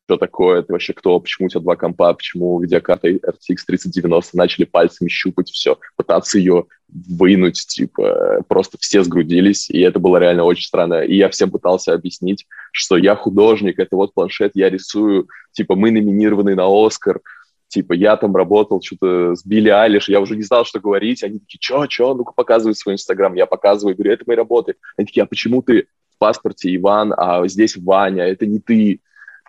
что 0.07 0.17
такое, 0.19 0.63
ты 0.63 0.73
вообще 0.73 0.93
кто, 0.93 1.19
почему 1.19 1.47
у 1.47 1.49
тебя 1.49 1.61
два 1.61 1.75
компа, 1.75 2.15
почему 2.15 2.61
видеокарта 2.61 3.09
RTX 3.09 3.57
3090, 3.67 4.37
начали 4.37 4.65
пальцами 4.65 5.09
щупать 5.09 5.51
все, 5.51 5.79
пытаться 5.97 6.39
ее 6.39 6.67
вынуть, 6.89 7.67
типа, 7.67 8.45
просто 8.47 8.79
все 8.81 9.03
сгрудились, 9.03 9.69
и 9.69 9.81
это 9.81 9.99
было 9.99 10.19
реально 10.19 10.45
очень 10.45 10.65
странно. 10.65 11.01
И 11.01 11.17
я 11.17 11.29
всем 11.29 11.51
пытался 11.51 11.93
объяснить, 11.93 12.47
что 12.71 12.97
я 12.97 13.17
художник, 13.17 13.81
это 13.81 13.97
вот 13.97 14.15
планшет, 14.15 14.53
я 14.55 14.71
рисую, 14.71 15.27
типа, 15.51 15.75
мы 15.75 15.91
номинированы 15.91 16.55
на 16.55 16.67
Оскар, 16.69 17.21
типа, 17.67 17.93
я 17.95 18.17
там 18.17 18.37
работал 18.37 18.81
что-то 18.81 19.35
с 19.35 19.45
Билли 19.45 19.71
Айлиш, 19.71 20.09
я 20.09 20.21
уже 20.21 20.37
не 20.37 20.43
знал, 20.43 20.65
что 20.65 20.79
говорить, 20.79 21.25
они 21.25 21.41
такие, 21.41 21.59
чё, 21.59 21.87
чё, 21.87 22.15
ну-ка 22.15 22.33
показывай 22.33 22.77
свой 22.77 22.95
Инстаграм, 22.95 23.35
я 23.35 23.47
показываю, 23.47 23.97
говорю, 23.97 24.13
это 24.13 24.23
мои 24.25 24.37
работы. 24.37 24.77
Они 24.97 25.07
такие, 25.07 25.25
а 25.25 25.27
почему 25.27 25.63
ты 25.63 25.89
в 26.15 26.19
паспорте 26.19 26.73
Иван, 26.77 27.13
а 27.17 27.47
здесь 27.49 27.77
Ваня, 27.77 28.23
это 28.23 28.47
не 28.47 28.61
ты? 28.61 29.01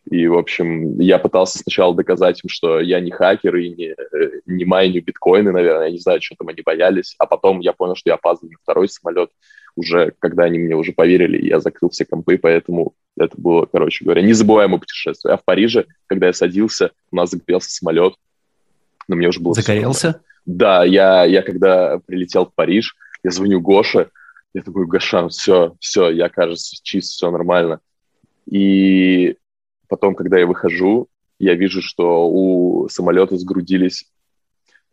И, 0.10 0.28
в 0.28 0.38
общем, 0.38 1.00
я 1.00 1.20
пытался 1.20 1.60
сначала 1.60 1.93
доказать 1.93 2.41
им, 2.43 2.50
что 2.50 2.80
я 2.80 3.00
не 3.02 3.12
хакер 3.12 3.56
и 3.58 3.70
не, 3.70 3.88
э, 3.89 4.41
не 4.46 4.63
майню 4.63 5.04
биткоины, 5.04 5.52
наверное, 5.52 5.88
я 5.88 5.91
не 5.91 6.00
знаю, 6.00 6.22
что 6.22 6.36
там 6.36 6.48
они 6.48 6.62
боялись. 6.62 7.15
А 7.20 7.26
потом 7.26 7.60
я 7.60 7.74
понял, 7.74 7.96
что 7.96 8.10
я 8.10 8.15
опаздываю 8.15 8.54
на 8.54 8.58
второй 8.62 8.88
самолет, 8.88 9.32
уже 9.76 10.13
когда 10.20 10.46
они 10.46 10.60
мне 10.60 10.76
уже 10.76 10.93
поверили, 10.93 11.46
я 11.46 11.60
закрыл 11.60 11.89
все 11.89 12.06
компы, 12.06 12.38
поэтому 12.38 12.93
это 13.17 13.36
было, 13.38 13.65
короче 13.65 14.06
говоря, 14.06 14.22
незабываемое 14.22 14.80
путешествие. 14.80 15.34
А 15.34 15.38
в 15.38 15.43
Париже, 15.43 15.86
когда 16.08 16.28
я 16.28 16.34
садился, 16.34 16.91
у 17.12 17.15
нас 17.17 17.32
загорелся 17.32 17.70
самолет, 17.70 18.13
но 19.10 19.15
мне 19.17 19.28
уже 19.28 19.41
было... 19.41 19.54
Загорелся? 19.54 20.22
Да, 20.46 20.86
я, 20.86 21.26
я 21.26 21.41
когда 21.41 22.00
прилетел 22.00 22.46
в 22.46 22.54
Париж, 22.56 22.96
я 23.24 23.32
звоню 23.32 23.60
Гоше, 23.60 24.10
я 24.54 24.62
такой, 24.62 24.86
Гоша, 24.88 25.28
все, 25.28 25.76
все, 25.80 26.10
я, 26.10 26.30
кажется, 26.30 26.78
чист, 26.82 27.12
все 27.12 27.30
нормально. 27.30 27.82
И 28.50 29.36
Потом, 29.88 30.15
когда 30.15 30.38
я 30.38 30.45
выхожу, 30.45 31.08
я 31.39 31.56
вижу, 31.56 31.82
что 31.82 32.30
у 32.30 32.89
самолета 32.89 33.38
сгрудились 33.38 34.06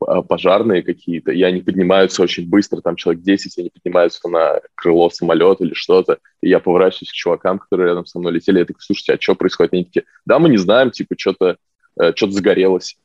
а, 0.00 0.22
пожарные 0.22 0.82
какие-то, 0.82 1.32
и 1.32 1.42
они 1.42 1.60
поднимаются 1.60 2.22
очень 2.22 2.48
быстро, 2.48 2.80
там 2.80 2.96
человек 2.96 3.22
10, 3.22 3.58
они 3.58 3.70
поднимаются 3.70 4.28
на 4.28 4.60
крыло 4.74 5.10
самолета 5.10 5.64
или 5.64 5.74
что-то, 5.74 6.18
и 6.42 6.48
я 6.48 6.60
поворачиваюсь 6.60 7.10
к 7.10 7.14
чувакам, 7.14 7.58
которые 7.58 7.88
рядом 7.88 8.06
со 8.06 8.18
мной 8.18 8.32
летели, 8.32 8.58
я 8.58 8.64
такой, 8.64 8.82
слушайте, 8.82 9.14
а 9.14 9.20
что 9.20 9.34
происходит? 9.34 9.72
Они 9.72 9.84
такие, 9.84 10.04
да, 10.26 10.38
мы 10.38 10.48
не 10.48 10.58
знаем, 10.58 10.90
типа, 10.90 11.14
что-то 11.16 11.56
э, 12.00 12.12
что 12.14 12.30
загорелось. 12.30 12.96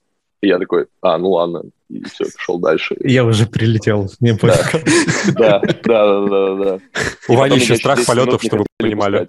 И 0.42 0.48
я 0.48 0.58
такой, 0.58 0.88
а, 1.02 1.18
ну 1.18 1.32
ладно, 1.32 1.64
и 1.90 2.04
все, 2.06 2.26
пошел 2.26 2.60
дальше. 2.60 2.96
Я 3.02 3.26
уже 3.26 3.46
прилетел, 3.46 4.10
мне 4.20 4.36
пофиг. 4.36 4.84
Да, 5.34 5.62
да, 5.84 6.26
да, 6.28 6.56
да. 6.56 6.80
У 7.28 7.36
Вани 7.36 7.58
еще 7.58 7.76
страх 7.76 8.06
полетов, 8.06 8.42
чтобы 8.42 8.64
вы 8.64 8.68
понимали. 8.78 9.28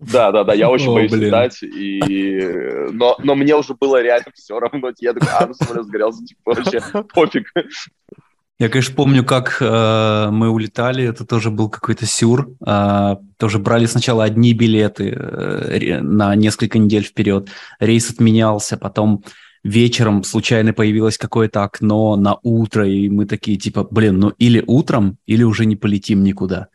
Да, 0.00 0.32
да, 0.32 0.44
да, 0.44 0.54
я 0.54 0.68
очень 0.68 0.90
О, 0.90 0.94
боюсь 0.94 1.10
блин. 1.10 1.26
летать, 1.26 1.62
и... 1.62 2.50
но, 2.92 3.16
но 3.22 3.34
мне 3.34 3.54
уже 3.54 3.74
было 3.74 4.02
реально 4.02 4.26
все 4.34 4.58
равно. 4.58 4.90
Я 4.98 5.12
такой, 5.14 5.28
а, 5.32 5.46
ну 5.46 5.54
самолет 5.54 5.86
сгорелся, 5.86 6.24
типа, 6.24 6.54
вообще 6.54 6.80
пофиг. 7.14 7.52
Я, 8.60 8.68
конечно, 8.68 8.94
помню, 8.94 9.24
как 9.24 9.56
э, 9.60 10.28
мы 10.30 10.48
улетали, 10.48 11.02
это 11.04 11.26
тоже 11.26 11.50
был 11.50 11.68
какой-то 11.68 12.06
сюр. 12.06 12.50
Э, 12.64 13.16
тоже 13.36 13.58
брали 13.58 13.86
сначала 13.86 14.22
одни 14.22 14.52
билеты 14.52 15.10
э, 15.10 16.00
на 16.00 16.36
несколько 16.36 16.78
недель 16.78 17.02
вперед. 17.02 17.48
Рейс 17.80 18.10
отменялся, 18.10 18.76
потом 18.76 19.24
вечером 19.64 20.22
случайно 20.22 20.72
появилось 20.72 21.18
какое-то 21.18 21.64
окно 21.64 22.14
на 22.14 22.38
утро, 22.42 22.88
и 22.88 23.08
мы 23.08 23.26
такие 23.26 23.56
типа, 23.56 23.88
блин, 23.90 24.20
ну 24.20 24.28
или 24.38 24.62
утром, 24.64 25.18
или 25.26 25.42
уже 25.42 25.64
не 25.66 25.74
полетим 25.74 26.22
никуда. 26.22 26.68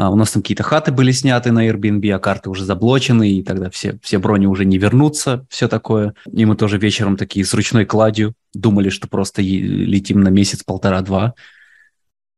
А 0.00 0.08
у 0.08 0.16
нас 0.16 0.32
там 0.32 0.40
какие-то 0.40 0.62
хаты 0.62 0.92
были 0.92 1.12
сняты 1.12 1.52
на 1.52 1.68
Airbnb, 1.68 2.10
а 2.12 2.18
карты 2.18 2.48
уже 2.48 2.64
заблочены, 2.64 3.32
и 3.32 3.42
тогда 3.42 3.68
все, 3.68 3.98
все 4.02 4.18
брони 4.18 4.46
уже 4.46 4.64
не 4.64 4.78
вернутся, 4.78 5.46
все 5.50 5.68
такое. 5.68 6.14
И 6.32 6.46
мы 6.46 6.56
тоже 6.56 6.78
вечером 6.78 7.18
такие 7.18 7.44
с 7.44 7.52
ручной 7.52 7.84
кладью 7.84 8.32
думали, 8.54 8.88
что 8.88 9.08
просто 9.08 9.42
летим 9.42 10.22
на 10.22 10.28
месяц, 10.28 10.62
полтора-два. 10.64 11.34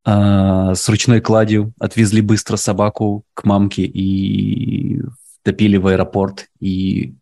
А, 0.04 0.74
с 0.74 0.88
ручной 0.88 1.20
кладью 1.20 1.72
отвезли 1.78 2.20
быстро 2.20 2.56
собаку 2.56 3.24
к 3.32 3.44
мамке 3.44 3.84
и 3.84 5.00
топили 5.44 5.76
в 5.76 5.86
аэропорт, 5.86 6.48
и 6.58 7.14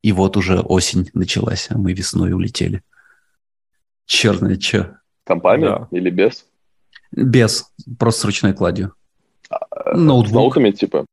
и 0.00 0.12
вот 0.12 0.38
уже 0.38 0.60
осень 0.60 1.10
началась, 1.12 1.66
а 1.68 1.76
мы 1.76 1.92
весной 1.92 2.32
улетели. 2.32 2.82
Черное 4.06 4.56
че. 4.56 4.96
Компания 5.24 5.66
да. 5.66 5.88
или 5.90 6.08
без? 6.08 6.46
Без, 7.12 7.70
просто 7.98 8.22
с 8.22 8.24
ручной 8.24 8.54
кладью. 8.54 8.94
Ноутбук. 9.94 10.30
С 10.30 10.34
ноутами, 10.34 10.70
типа? 10.70 11.06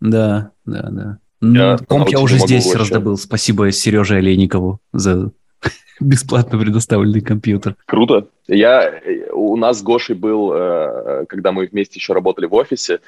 Да, 0.00 0.52
да, 0.64 0.88
да. 0.90 1.18
Я 1.40 1.76
ну, 1.78 1.86
комп 1.86 2.08
я 2.08 2.20
уже 2.20 2.38
здесь 2.38 2.66
вообще. 2.66 2.78
раздобыл. 2.78 3.16
Спасибо 3.16 3.70
Сереже 3.70 4.16
Олейникову 4.16 4.80
за 4.92 5.30
бесплатно 6.00 6.58
предоставленный 6.58 7.20
компьютер. 7.20 7.76
Круто. 7.86 8.26
Я, 8.48 9.00
у 9.32 9.56
нас 9.56 9.78
с 9.78 9.82
Гошей 9.82 10.16
был, 10.16 10.52
э, 10.52 11.26
когда 11.28 11.52
мы 11.52 11.66
вместе 11.66 11.98
еще 11.98 12.12
работали 12.12 12.46
в 12.46 12.54
офисе, 12.54 13.00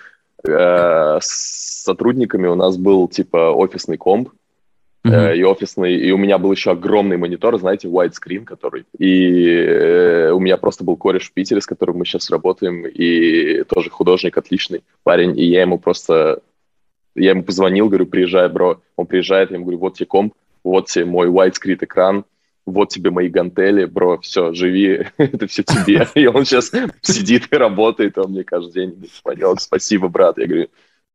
э, 0.47 1.19
с 1.21 1.83
сотрудниками 1.83 2.47
у 2.47 2.55
нас 2.55 2.77
был 2.77 3.09
типа 3.09 3.53
офисный 3.53 3.97
комп, 3.97 4.31
Uh-huh. 5.03 5.35
и 5.35 5.43
офисный, 5.45 5.97
и 5.97 6.11
у 6.13 6.19
меня 6.19 6.37
был 6.37 6.53
еще 6.53 6.73
огромный 6.73 7.17
монитор, 7.17 7.59
знаете, 7.59 7.89
widescreen, 7.89 8.45
который, 8.45 8.85
и 8.99 9.47
э, 9.47 10.31
у 10.31 10.39
меня 10.41 10.59
просто 10.59 10.85
был 10.85 10.99
кореш 10.99 11.31
в 11.31 11.33
Питере, 11.33 11.63
с 11.63 11.67
которым 11.67 11.97
мы 11.97 12.05
сейчас 12.05 12.29
работаем, 12.29 12.87
и 12.87 13.63
тоже 13.65 13.89
художник 13.89 14.37
отличный 14.37 14.83
парень, 15.03 15.39
и 15.39 15.47
я 15.47 15.63
ему 15.63 15.79
просто, 15.79 16.43
я 17.15 17.31
ему 17.31 17.45
позвонил, 17.45 17.89
говорю, 17.89 18.07
приезжай, 18.07 18.47
бро, 18.51 18.83
он 18.97 19.07
приезжает, 19.07 19.51
я 19.51 19.55
ему 19.55 19.65
говорю, 19.65 19.79
вот 19.79 19.95
тебе 19.95 20.05
комп, 20.05 20.35
вот 20.63 20.89
тебе 20.89 21.07
мой 21.07 21.29
widescreen 21.29 21.79
экран, 21.81 22.27
вот 22.67 22.91
тебе 22.91 23.11
мои 23.11 23.29
гантели, 23.29 23.85
бро, 23.85 24.19
все, 24.19 24.53
живи, 24.53 25.07
это 25.17 25.47
все 25.47 25.63
тебе. 25.63 26.07
И 26.15 26.27
он 26.27 26.45
сейчас 26.45 26.73
сидит 27.01 27.49
и 27.51 27.57
работает, 27.57 28.19
он 28.19 28.33
мне 28.33 28.45
каждый 28.45 28.73
день 28.73 29.11
понял, 29.23 29.57
спасибо, 29.59 30.09
брат. 30.09 30.39
Я 30.39 30.47
говорю, 30.47 30.69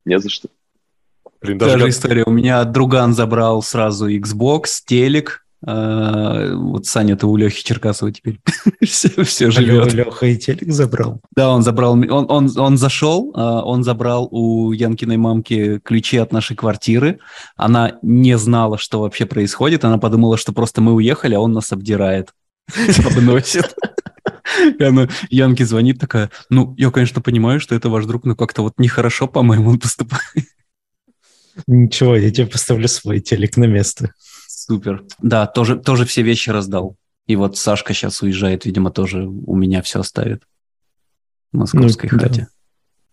не 0.06 0.20
за 0.20 0.30
что. 0.30 0.50
Блин, 1.46 1.58
даже 1.58 1.74
Та 1.74 1.80
же 1.80 1.90
история. 1.90 2.24
У 2.26 2.32
меня 2.32 2.64
друган 2.64 3.14
забрал 3.14 3.62
сразу 3.62 4.10
Xbox, 4.10 4.82
телек. 4.86 5.46
А, 5.68 6.54
вот 6.56 6.86
Саня, 6.86 7.16
это 7.16 7.26
у 7.26 7.36
Лехи 7.36 7.64
Черкасова 7.64 8.12
теперь 8.12 8.40
все, 8.84 9.24
все 9.24 9.50
живет. 9.50 9.94
Леха 9.94 10.28
и 10.28 10.38
телек 10.38 10.72
забрал? 10.72 11.22
Да, 11.36 11.52
он 11.52 11.64
забрал. 11.64 11.94
Он, 11.94 12.26
он, 12.30 12.50
он 12.56 12.78
зашел, 12.78 13.32
а, 13.36 13.64
он 13.64 13.84
забрал 13.84 14.28
у 14.32 14.72
Янкиной 14.72 15.18
мамки 15.18 15.80
ключи 15.80 16.18
от 16.18 16.32
нашей 16.32 16.56
квартиры. 16.56 17.20
Она 17.56 17.98
не 18.02 18.38
знала, 18.38 18.78
что 18.78 19.02
вообще 19.02 19.26
происходит. 19.26 19.86
Она 19.86 19.98
подумала, 19.98 20.38
что 20.38 20.54
просто 20.54 20.82
мы 20.82 20.94
уехали, 20.94 21.36
а 21.36 21.40
он 21.40 21.54
нас 21.54 21.72
обдирает. 21.72 22.30
Обносит. 23.06 23.74
И 24.80 24.84
она 24.84 25.08
Янке 25.30 25.66
звонит 25.66 26.00
такая, 26.00 26.30
ну, 26.50 26.76
я, 26.78 26.92
конечно, 26.92 27.22
понимаю, 27.22 27.60
что 27.60 27.76
это 27.76 27.90
ваш 27.90 28.06
друг, 28.06 28.26
но 28.26 28.36
как-то 28.36 28.62
вот 28.62 28.74
нехорошо, 28.78 29.28
по-моему, 29.28 29.72
он 29.72 29.80
поступает. 29.80 30.24
Ничего, 31.68 32.16
я 32.16 32.32
тебе 32.32 32.48
поставлю 32.48 32.88
свой 32.88 33.20
телек 33.20 33.58
на 33.58 33.66
место. 33.66 34.14
Супер. 34.48 35.04
Да, 35.20 35.48
тоже, 35.48 35.78
тоже 35.78 36.06
все 36.06 36.22
вещи 36.22 36.50
раздал. 36.50 36.96
И 37.28 37.36
вот 37.36 37.58
Сашка 37.58 37.94
сейчас 37.94 38.22
уезжает, 38.22 38.66
видимо, 38.66 38.92
тоже 38.92 39.26
у 39.26 39.56
меня 39.56 39.82
все 39.82 40.00
оставит. 40.00 40.44
В 41.52 41.58
московской 41.58 42.10
ну, 42.12 42.20
хате. 42.20 42.48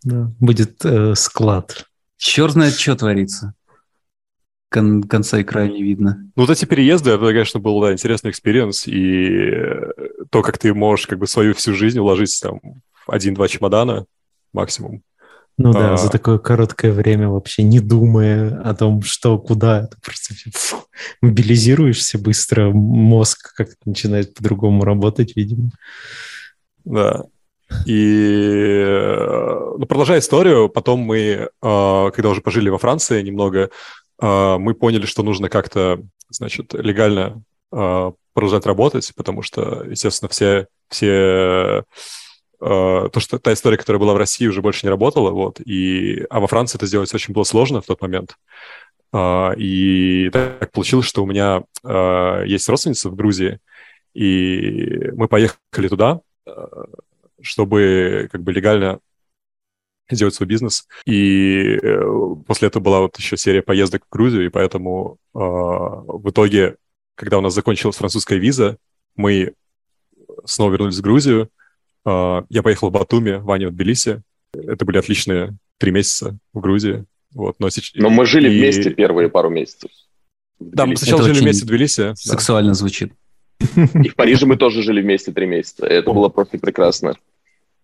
Да, 0.02 0.14
да. 0.14 0.32
Будет 0.40 0.84
э, 0.84 1.14
склад. 1.14 1.86
Черт 2.16 2.52
знает, 2.52 2.74
что 2.74 2.96
творится. 2.96 3.54
Кон- 4.70 5.02
конца 5.02 5.38
и 5.38 5.44
края 5.44 5.68
не 5.68 5.82
видно. 5.82 6.30
Ну, 6.36 6.42
вот 6.42 6.50
эти 6.50 6.64
переезды, 6.64 7.10
это, 7.10 7.26
конечно, 7.26 7.60
был 7.60 7.80
да, 7.80 7.92
интересный 7.92 8.30
experience. 8.30 8.86
И 8.86 9.50
то, 10.30 10.42
как 10.42 10.58
ты 10.58 10.72
можешь 10.74 11.06
как 11.06 11.18
бы 11.18 11.26
свою 11.26 11.54
всю 11.54 11.74
жизнь 11.74 11.98
уложить 11.98 12.38
там 12.42 12.60
в 13.06 13.10
один-два 13.10 13.48
чемодана 13.48 14.06
максимум. 14.52 15.02
Ну 15.58 15.72
да, 15.72 15.94
а... 15.94 15.96
за 15.96 16.08
такое 16.08 16.38
короткое 16.38 16.92
время 16.92 17.28
вообще 17.28 17.62
не 17.62 17.80
думая 17.80 18.60
о 18.62 18.74
том, 18.74 19.02
что, 19.02 19.38
куда, 19.38 19.86
ты 19.86 19.96
просто 20.00 20.34
фу, 20.52 20.84
мобилизируешься 21.20 22.18
быстро, 22.18 22.70
мозг 22.70 23.54
как-то 23.54 23.76
начинает 23.84 24.34
по-другому 24.34 24.84
работать, 24.84 25.36
видимо. 25.36 25.70
Да. 26.84 27.24
И 27.86 28.82
э, 28.84 29.74
ну, 29.78 29.86
продолжая 29.86 30.18
историю, 30.18 30.68
потом 30.68 31.00
мы, 31.00 31.48
а, 31.62 32.10
когда 32.10 32.28
уже 32.28 32.42
пожили 32.42 32.68
во 32.68 32.76
Франции 32.76 33.22
немного, 33.22 33.70
а, 34.20 34.58
мы 34.58 34.74
поняли, 34.74 35.06
что 35.06 35.22
нужно 35.22 35.48
как-то, 35.48 36.02
значит, 36.28 36.74
легально 36.74 37.42
а, 37.72 38.12
продолжать 38.34 38.66
работать, 38.66 39.10
потому 39.16 39.40
что, 39.40 39.84
естественно, 39.88 40.28
все, 40.28 40.66
все 40.90 41.06
Э, 41.72 41.82
то, 42.62 43.10
что 43.18 43.38
та 43.40 43.52
история, 43.52 43.76
которая 43.76 43.98
была 43.98 44.14
в 44.14 44.18
России, 44.18 44.46
уже 44.46 44.62
больше 44.62 44.86
не 44.86 44.90
работала, 44.90 45.30
вот, 45.30 45.60
и, 45.60 46.24
а 46.30 46.38
во 46.38 46.46
Франции 46.46 46.76
это 46.78 46.86
сделать 46.86 47.12
очень 47.12 47.34
было 47.34 47.42
сложно 47.42 47.80
в 47.80 47.86
тот 47.86 48.00
момент. 48.00 48.36
Uh, 49.14 49.54
и 49.58 50.30
так 50.30 50.70
получилось, 50.70 51.06
что 51.06 51.22
у 51.22 51.26
меня 51.26 51.64
uh, 51.84 52.46
есть 52.46 52.66
родственница 52.68 53.10
в 53.10 53.16
Грузии, 53.16 53.58
и 54.14 55.10
мы 55.12 55.28
поехали 55.28 55.88
туда, 55.88 56.20
чтобы 57.42 58.28
как 58.30 58.42
бы 58.42 58.52
легально 58.52 59.00
делать 60.10 60.34
свой 60.34 60.46
бизнес. 60.46 60.86
И 61.06 61.78
после 62.46 62.68
этого 62.68 62.82
была 62.82 63.00
вот 63.00 63.18
еще 63.18 63.36
серия 63.36 63.62
поездок 63.62 64.04
в 64.06 64.12
Грузию, 64.12 64.46
и 64.46 64.50
поэтому 64.50 65.18
в 65.32 66.30
итоге, 66.30 66.76
когда 67.14 67.38
у 67.38 67.40
нас 67.40 67.54
закончилась 67.54 67.96
французская 67.96 68.38
виза, 68.38 68.76
мы 69.16 69.54
снова 70.44 70.72
вернулись 70.72 70.98
в 70.98 71.02
Грузию, 71.02 71.48
я 72.04 72.62
поехал 72.62 72.88
в 72.88 72.92
Батуми, 72.92 73.32
Ваня 73.32 73.68
в 73.68 73.72
Тбилиси. 73.72 74.22
Это 74.54 74.84
были 74.84 74.98
отличные 74.98 75.56
три 75.78 75.92
месяца 75.92 76.36
в 76.52 76.60
Грузии. 76.60 77.04
Вот, 77.34 77.56
но, 77.58 77.70
сейчас... 77.70 77.92
но 77.94 78.10
мы 78.10 78.26
жили 78.26 78.50
и... 78.50 78.58
вместе 78.58 78.90
первые 78.90 79.28
пару 79.28 79.48
месяцев. 79.48 79.90
Да, 80.60 80.86
мы 80.86 80.96
сначала 80.96 81.20
это 81.20 81.34
жили 81.34 81.44
вместе 81.44 81.64
в 81.64 81.68
Тбилиси. 81.68 82.12
Сексуально 82.14 82.70
да. 82.70 82.74
звучит. 82.74 83.12
И 84.04 84.08
в 84.08 84.14
Париже 84.16 84.46
мы 84.46 84.56
тоже 84.56 84.82
жили 84.82 85.00
вместе 85.00 85.32
три 85.32 85.46
месяца. 85.46 85.86
Это 85.86 86.10
О. 86.10 86.14
было 86.14 86.28
просто 86.28 86.58
прекрасно. 86.58 87.14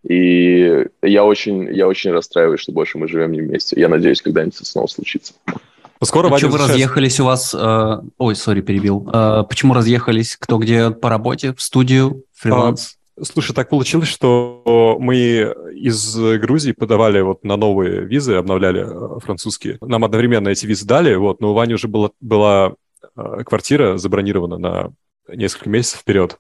И 0.09 0.87
я 1.03 1.25
очень, 1.25 1.75
я 1.75 1.89
очень 1.89 2.11
расстраиваюсь, 2.13 2.61
что 2.61 2.73
больше 2.73 2.99
мы 2.99 3.09
живем 3.09 3.33
не 3.33 3.41
вместе. 3.41 3.81
Я 3.81 3.89
надеюсь, 3.89 4.23
когда-нибудь 4.23 4.57
это 4.57 4.65
снова 4.65 4.87
случится. 4.87 5.35
Ну, 5.47 6.07
скоро 6.07 6.33
а 6.33 6.39
что 6.39 6.49
вы 6.49 6.59
разъехались 6.59 7.19
у 7.19 7.25
вас... 7.25 7.53
Э, 7.55 8.01
ой, 8.19 8.37
сори, 8.37 8.61
перебил. 8.61 9.09
Э, 9.13 9.43
почему 9.49 9.75
разъехались? 9.75 10.37
Кто 10.37 10.59
где 10.59 10.91
по 10.91 11.09
работе? 11.09 11.53
В 11.53 11.61
студию? 11.61 12.25
Фриланс? 12.35 12.98
Слушай, 13.23 13.55
так 13.55 13.69
получилось, 13.69 14.09
что 14.09 14.97
мы 15.01 15.55
из 15.75 16.17
Грузии 16.17 16.73
подавали 16.73 17.21
вот 17.21 17.45
на 17.45 17.57
новые 17.57 18.05
визы, 18.05 18.35
обновляли 18.35 18.83
э, 18.83 19.21
французские. 19.21 19.79
Нам 19.81 20.05
одновременно 20.05 20.49
эти 20.49 20.67
визы 20.67 20.87
дали, 20.87 21.15
вот, 21.15 21.41
но 21.41 21.51
у 21.51 21.55
Вани 21.55 21.75
уже 21.75 21.89
была, 21.89 22.11
была 22.21 22.75
э, 23.17 23.45
квартира 23.45 23.97
забронирована 23.97 24.59
на 24.59 24.93
несколько 25.29 25.71
месяцев 25.71 26.01
вперед. 26.01 26.39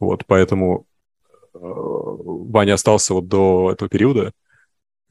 Вот, 0.00 0.24
поэтому 0.26 0.86
э, 1.54 1.58
Ваня 1.60 2.74
остался 2.74 3.14
вот 3.14 3.28
до 3.28 3.72
этого 3.72 3.88
периода 3.88 4.32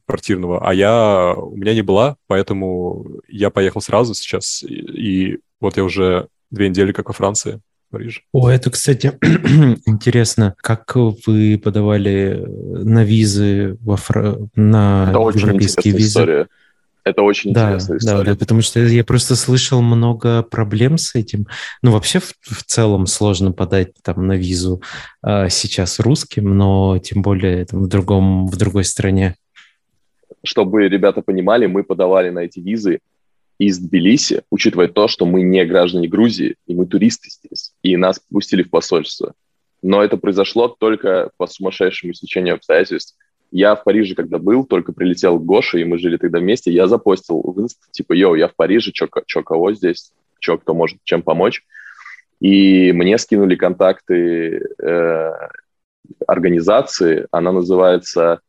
квартирного, 0.06 0.66
а 0.66 0.74
я, 0.74 1.34
у 1.36 1.56
меня 1.56 1.74
не 1.74 1.82
была, 1.82 2.16
поэтому 2.28 3.06
я 3.28 3.50
поехал 3.50 3.82
сразу 3.82 4.14
сейчас, 4.14 4.64
и, 4.64 4.76
и 4.76 5.40
вот 5.60 5.78
я 5.78 5.84
уже 5.84 6.30
две 6.50 6.70
недели 6.70 6.94
как 6.94 7.08
во 7.08 7.14
Франции. 7.14 7.62
Париж. 7.90 8.24
О, 8.34 8.50
это, 8.50 8.70
кстати, 8.70 9.14
интересно. 9.86 10.56
Как 10.58 10.96
вы 10.96 11.60
подавали 11.64 12.44
на 12.46 13.04
визы 13.04 13.78
во 13.82 13.98
Фра... 13.98 14.38
на 14.56 15.08
это 15.10 15.20
очень 15.20 15.40
европейские 15.42 15.94
визы? 15.94 16.20
История. 16.20 16.48
Это 17.08 17.22
очень 17.22 17.54
да, 17.54 17.68
интересная 17.68 17.98
история. 17.98 18.18
Да, 18.18 18.32
да, 18.32 18.36
потому 18.36 18.62
что 18.62 18.82
я 18.82 19.04
просто 19.06 19.38
слышал 19.38 19.82
много 19.82 20.44
проблем 20.44 20.98
с 20.98 21.16
этим. 21.16 21.48
Ну, 21.82 21.92
вообще, 21.92 22.20
в, 22.20 22.34
в 22.42 22.64
целом 22.64 23.06
сложно 23.06 23.54
подать 23.54 23.94
там 24.04 24.28
на 24.28 24.34
визу 24.34 24.82
а, 25.22 25.48
сейчас 25.48 26.00
русским, 26.00 26.58
но 26.58 27.00
тем 27.00 27.22
более 27.22 27.66
там, 27.66 27.84
в, 27.84 27.88
другом, 27.88 28.48
в 28.48 28.58
другой 28.58 28.84
стране. 28.84 29.36
Чтобы 30.44 30.90
ребята 30.90 31.22
понимали, 31.22 31.66
мы 31.66 31.84
подавали 31.84 32.30
на 32.30 32.40
эти 32.40 32.60
визы 32.60 33.00
из 33.58 33.80
Тбилиси, 33.80 34.44
учитывая 34.52 34.88
то, 34.88 35.08
что 35.08 35.26
мы 35.26 35.42
не 35.42 35.66
граждане 35.66 36.08
Грузии, 36.08 36.56
и 36.68 36.76
мы 36.76 36.86
туристы 36.86 37.30
здесь, 37.30 37.74
и 37.82 37.98
нас 37.98 38.20
пустили 38.20 38.64
в 38.64 38.70
посольство. 38.70 39.34
Но 39.82 40.04
это 40.04 40.18
произошло 40.18 40.68
только 40.68 41.32
по 41.38 41.48
сумасшедшему 41.48 42.14
стечению 42.14 42.56
обстоятельств. 42.56 43.16
Я 43.52 43.76
в 43.76 43.84
Париже, 43.84 44.16
когда 44.16 44.38
был, 44.40 44.66
только 44.66 44.92
прилетел 44.92 45.40
Гоша, 45.40 45.78
и 45.78 45.86
мы 45.86 45.98
жили 45.98 46.18
тогда 46.18 46.40
вместе, 46.40 46.72
я 46.72 46.88
запостил 46.88 47.42
в 47.42 47.60
инст, 47.62 47.80
типа, 47.92 48.14
йоу, 48.14 48.36
я 48.36 48.48
в 48.48 48.56
Париже, 48.56 48.92
чё, 48.92 49.08
чё 49.26 49.44
кого 49.44 49.74
здесь, 49.74 50.12
чё, 50.40 50.58
кто 50.58 50.74
может 50.74 50.98
чем 51.04 51.22
помочь. 51.22 51.64
И 52.40 52.92
мне 52.92 53.18
скинули 53.18 53.56
контакты 53.56 54.62
э, 54.80 55.32
организации, 56.28 57.28
она 57.32 57.52
называется 57.52 58.42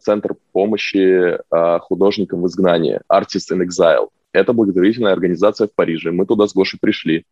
Центр 0.00 0.36
помощи 0.52 1.36
э, 1.38 1.78
художникам 1.80 2.42
в 2.42 2.46
изгнании, 2.46 3.00
Artists 3.10 3.52
in 3.52 3.66
Exile. 3.66 4.08
Это 4.32 4.52
благотворительная 4.52 5.12
организация 5.12 5.66
в 5.66 5.74
Париже. 5.74 6.12
Мы 6.12 6.26
туда 6.26 6.46
с 6.46 6.54
Гошей 6.54 6.78
пришли. 6.80 7.24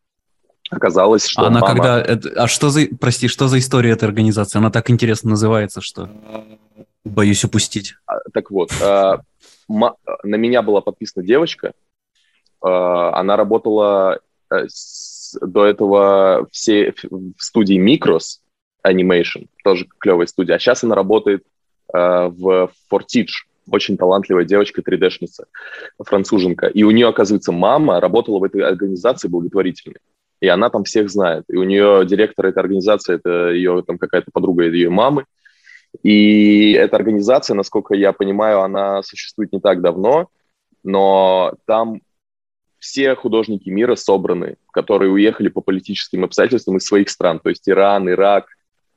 Оказалось, 0.70 1.26
что 1.26 1.42
Она 1.42 1.60
мама... 1.60 1.66
когда... 1.66 2.18
А 2.36 2.48
что 2.48 2.70
за... 2.70 2.88
Прости, 3.00 3.28
что 3.28 3.46
за 3.46 3.58
история 3.58 3.90
этой 3.90 4.04
организации? 4.06 4.58
Она 4.58 4.70
так 4.70 4.90
интересно 4.90 5.30
называется, 5.30 5.80
что 5.80 6.10
боюсь 7.04 7.44
упустить. 7.44 7.94
А, 8.06 8.16
так 8.32 8.50
вот, 8.50 8.72
э, 8.80 9.18
на 9.68 10.36
меня 10.36 10.62
была 10.62 10.80
подписана 10.80 11.24
девочка. 11.24 11.72
Э, 12.64 12.68
она 12.68 13.36
работала 13.36 14.18
э, 14.50 14.66
до 15.40 15.64
этого 15.64 16.48
все 16.50 16.94
в 17.10 17.40
студии 17.42 17.78
Micros 17.80 18.40
Animation, 18.84 19.46
тоже 19.62 19.86
клевая 19.98 20.26
студия. 20.26 20.56
А 20.56 20.58
сейчас 20.58 20.82
она 20.84 20.94
работает 20.94 21.44
в 21.92 22.70
Fortich, 22.90 23.30
очень 23.70 23.96
талантливая 23.96 24.44
девочка, 24.44 24.82
3D-шница, 24.82 25.46
француженка. 25.98 26.66
И 26.66 26.82
у 26.82 26.90
нее, 26.90 27.08
оказывается, 27.08 27.52
мама 27.52 28.00
работала 28.00 28.38
в 28.38 28.44
этой 28.44 28.62
организации 28.62 29.28
благотворительной 29.28 30.00
и 30.40 30.48
она 30.48 30.70
там 30.70 30.84
всех 30.84 31.10
знает. 31.10 31.44
И 31.48 31.56
у 31.56 31.64
нее 31.64 32.04
директор 32.06 32.46
этой 32.46 32.58
организации, 32.58 33.14
это 33.14 33.50
ее 33.50 33.82
там 33.86 33.98
какая-то 33.98 34.30
подруга 34.32 34.64
ее 34.64 34.90
мамы. 34.90 35.24
И 36.02 36.72
эта 36.72 36.96
организация, 36.96 37.54
насколько 37.54 37.94
я 37.94 38.12
понимаю, 38.12 38.60
она 38.60 39.02
существует 39.02 39.52
не 39.52 39.60
так 39.60 39.80
давно, 39.80 40.28
но 40.84 41.54
там 41.66 42.02
все 42.78 43.14
художники 43.14 43.70
мира 43.70 43.94
собраны, 43.94 44.56
которые 44.72 45.10
уехали 45.10 45.48
по 45.48 45.62
политическим 45.62 46.24
обстоятельствам 46.24 46.76
из 46.76 46.84
своих 46.84 47.08
стран, 47.08 47.40
то 47.40 47.48
есть 47.48 47.68
Иран, 47.68 48.08
Ирак, 48.10 48.44
э, 48.44 48.55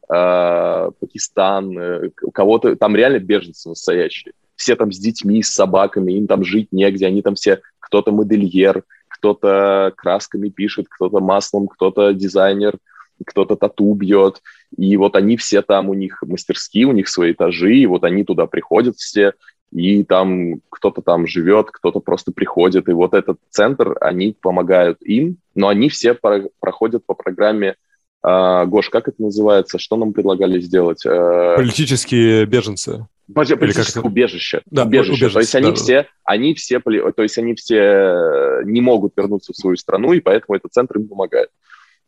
Пакистан, 0.10 1.78
э, 1.78 2.10
кого-то 2.34 2.76
там 2.76 2.96
реально 2.96 3.20
беженцы 3.20 3.70
настоящие. 3.70 4.34
Все 4.56 4.76
там 4.76 4.92
с 4.92 4.98
детьми, 4.98 5.44
с 5.44 5.50
собаками, 5.50 6.14
им 6.14 6.26
там 6.26 6.44
жить 6.44 6.70
негде, 6.72 7.06
они 7.06 7.22
там 7.22 7.36
все, 7.36 7.62
кто-то 7.80 8.12
модельер, 8.12 8.84
кто-то 9.08 9.94
красками 9.96 10.50
пишет, 10.50 10.88
кто-то 10.90 11.20
маслом, 11.20 11.68
кто-то 11.68 12.14
дизайнер, 12.14 12.78
кто-то 13.26 13.56
тату 13.56 13.94
бьет. 13.94 14.42
И 14.76 14.98
вот 14.98 15.16
они 15.16 15.38
все 15.38 15.62
там, 15.62 15.90
у 15.90 15.94
них 15.94 16.24
мастерские, 16.24 16.88
у 16.88 16.92
них 16.92 17.08
свои 17.08 17.34
этажи, 17.34 17.76
и 17.76 17.86
вот 17.86 18.04
они 18.04 18.24
туда 18.24 18.48
приходят 18.48 18.96
все, 18.98 19.34
и 19.72 20.04
там 20.04 20.62
кто-то 20.70 21.02
там 21.02 21.28
живет, 21.28 21.70
кто-то 21.72 22.00
просто 22.00 22.32
приходит. 22.32 22.90
И 22.90 22.94
вот 22.94 23.14
этот 23.14 23.38
центр, 23.50 23.96
они 24.02 24.36
помогают 24.40 25.02
им, 25.02 25.38
но 25.54 25.68
они 25.68 25.90
все 25.90 26.16
про- 26.16 26.50
проходят 26.60 27.06
по 27.06 27.14
программе 27.14 27.76
Uh, 28.26 28.66
Гош, 28.66 28.90
как 28.90 29.08
это 29.08 29.22
называется? 29.22 29.80
Что 29.80 29.96
нам 29.96 30.12
предлагали 30.12 30.60
сделать? 30.60 31.06
Uh... 31.06 31.56
Политические 31.56 32.46
беженцы. 32.46 33.08
Политическое 33.34 34.02
убежище. 34.02 34.62
Да, 34.66 34.84
убежище. 34.84 35.12
убежище. 35.12 35.34
То 35.34 35.40
есть 35.40 35.56
они 35.56 35.70
да, 35.70 35.76
все, 35.76 36.08
они 36.24 36.54
все, 36.56 36.80
то 36.80 37.24
есть 37.24 37.38
они 37.38 37.54
все 37.54 37.78
э, 37.78 38.62
не 38.66 38.82
могут 38.82 39.14
вернуться 39.16 39.54
в 39.54 39.56
свою 39.56 39.78
страну, 39.78 40.14
и 40.14 40.20
поэтому 40.20 40.58
этот 40.58 40.74
центр 40.74 40.98
им 40.98 41.08
помогает. 41.08 41.50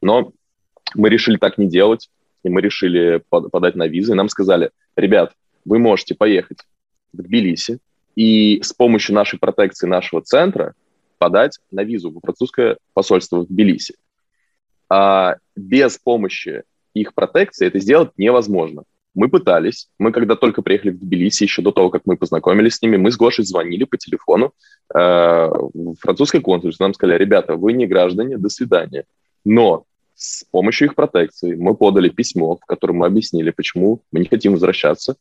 Но 0.02 0.34
мы 0.95 1.10
решили 1.10 1.38
так 1.38 1.60
не 1.60 1.67
делать, 1.67 2.10
и 2.43 2.50
мы 2.50 2.62
решили 2.62 3.24
подать 3.30 3.76
на 3.76 3.88
визы, 3.88 4.13
и 4.13 4.15
нам 4.15 4.30
сказали, 4.30 4.71
ребят, 4.95 5.34
вы 5.63 5.78
можете 5.78 6.15
поехать 6.15 6.58
в 7.13 7.21
Тбилиси 7.21 7.78
и 8.15 8.60
с 8.63 8.74
помощью 8.74 9.13
нашей 9.13 9.38
протекции 9.38 9.88
нашего 9.88 10.21
центра 10.24 10.74
подать 11.19 11.60
на 11.69 11.84
визу 11.84 12.10
в 12.10 12.19
французское 12.19 12.78
посольство 12.93 13.41
в 13.41 13.47
Тбилиси. 13.47 13.93
А 14.92 15.38
без 15.56 15.98
помощи 15.98 16.64
их 16.94 17.14
протекции 17.14 17.68
это 17.68 17.80
сделать 17.80 18.10
невозможно. 18.18 18.84
Мы 19.14 19.30
пытались. 19.30 19.88
Мы, 19.98 20.12
когда 20.12 20.36
только 20.36 20.62
приехали 20.62 20.92
в 20.92 21.00
Тбилиси, 21.00 21.44
еще 21.44 21.62
до 21.62 21.72
того, 21.72 21.90
как 21.90 22.02
мы 22.06 22.18
познакомились 22.18 22.76
с 22.76 22.82
ними, 22.82 22.98
мы 22.98 23.10
с 23.10 23.16
Гошей 23.16 23.46
звонили 23.46 23.86
по 23.86 23.98
телефону 23.98 24.54
э, 24.94 24.98
в 24.98 25.96
французской 26.00 26.42
консульстве. 26.42 26.84
Нам 26.84 26.94
сказали, 26.94 27.18
ребята, 27.18 27.56
вы 27.56 27.72
не 27.72 27.88
граждане, 27.88 28.38
до 28.38 28.50
свидания. 28.50 29.06
Но 29.46 29.86
с 30.14 30.44
помощью 30.52 30.90
их 30.90 30.96
протекции 30.96 31.56
мы 31.56 31.74
подали 31.74 32.10
письмо, 32.10 32.58
в 32.58 32.66
котором 32.66 32.98
мы 32.98 33.06
объяснили, 33.06 33.52
почему 33.52 34.02
мы 34.12 34.20
не 34.20 34.26
хотим 34.26 34.54
возвращаться 34.54 35.16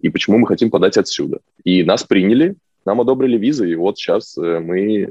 и 0.00 0.08
почему 0.08 0.38
мы 0.38 0.46
хотим 0.46 0.70
подать 0.70 0.98
отсюда. 0.98 1.40
И 1.64 1.82
нас 1.82 2.04
приняли, 2.04 2.54
нам 2.84 3.00
одобрили 3.00 3.36
визы, 3.36 3.68
и 3.70 3.74
вот 3.74 3.98
сейчас 3.98 4.38
э, 4.38 4.60
мы, 4.60 5.02
э, 5.02 5.08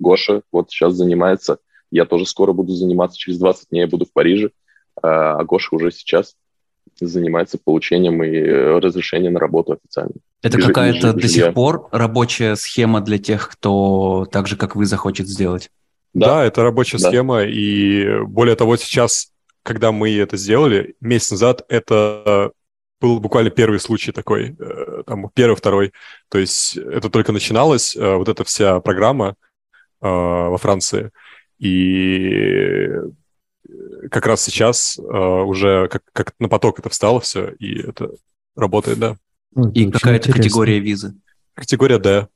Гоша, 0.00 0.42
вот 0.50 0.70
сейчас 0.70 0.94
занимается, 0.94 1.58
я 1.92 2.06
тоже 2.06 2.26
скоро 2.26 2.52
буду 2.52 2.72
заниматься, 2.72 3.18
через 3.18 3.38
20 3.38 3.68
дней 3.68 3.80
я 3.82 3.86
буду 3.86 4.06
в 4.06 4.12
Париже, 4.12 4.50
а 5.00 5.44
Гоша 5.44 5.76
уже 5.76 5.92
сейчас 5.92 6.34
занимается 7.00 7.58
получением 7.62 8.22
и 8.22 8.36
э, 8.36 8.78
разрешением 8.78 9.34
на 9.34 9.40
работу 9.40 9.72
официально. 9.72 10.14
Это 10.42 10.58
какая-то 10.60 11.12
до 11.12 11.28
сих 11.28 11.54
пор 11.54 11.88
рабочая 11.92 12.56
схема 12.56 13.00
для 13.00 13.18
тех, 13.18 13.48
кто 13.48 14.26
так 14.30 14.46
же, 14.46 14.56
как 14.56 14.74
вы, 14.74 14.86
захочет 14.86 15.28
сделать? 15.28 15.70
Да, 16.14 16.26
да 16.26 16.44
это 16.44 16.62
рабочая 16.62 16.98
да. 16.98 17.08
схема, 17.08 17.44
и 17.44 18.22
более 18.24 18.56
того, 18.56 18.76
сейчас, 18.76 19.32
когда 19.62 19.92
мы 19.92 20.14
это 20.16 20.36
сделали, 20.36 20.94
месяц 21.00 21.32
назад, 21.32 21.64
это 21.68 22.52
был 23.00 23.20
буквально 23.20 23.50
первый 23.50 23.80
случай 23.80 24.12
такой, 24.12 24.56
э, 24.58 25.02
там, 25.06 25.30
первый, 25.34 25.56
второй. 25.56 25.92
То 26.28 26.38
есть 26.38 26.76
это 26.76 27.10
только 27.10 27.32
начиналось, 27.32 27.96
э, 27.96 28.14
вот 28.16 28.28
эта 28.28 28.44
вся 28.44 28.80
программа 28.80 29.36
во 30.00 30.58
Франции, 30.58 31.12
и 31.62 32.88
как 34.10 34.26
раз 34.26 34.42
сейчас 34.42 34.98
э, 34.98 35.02
уже 35.02 35.88
как, 35.88 36.02
как 36.12 36.34
на 36.40 36.48
поток 36.48 36.80
это 36.80 36.88
встало 36.88 37.20
все, 37.20 37.50
и 37.52 37.80
это 37.80 38.10
работает, 38.56 38.98
да. 38.98 39.16
Ну, 39.54 39.70
и 39.70 39.88
какая-то 39.88 40.32
категория 40.32 40.80
визы? 40.80 41.14
Категория 41.54 42.00
D. 42.00 42.26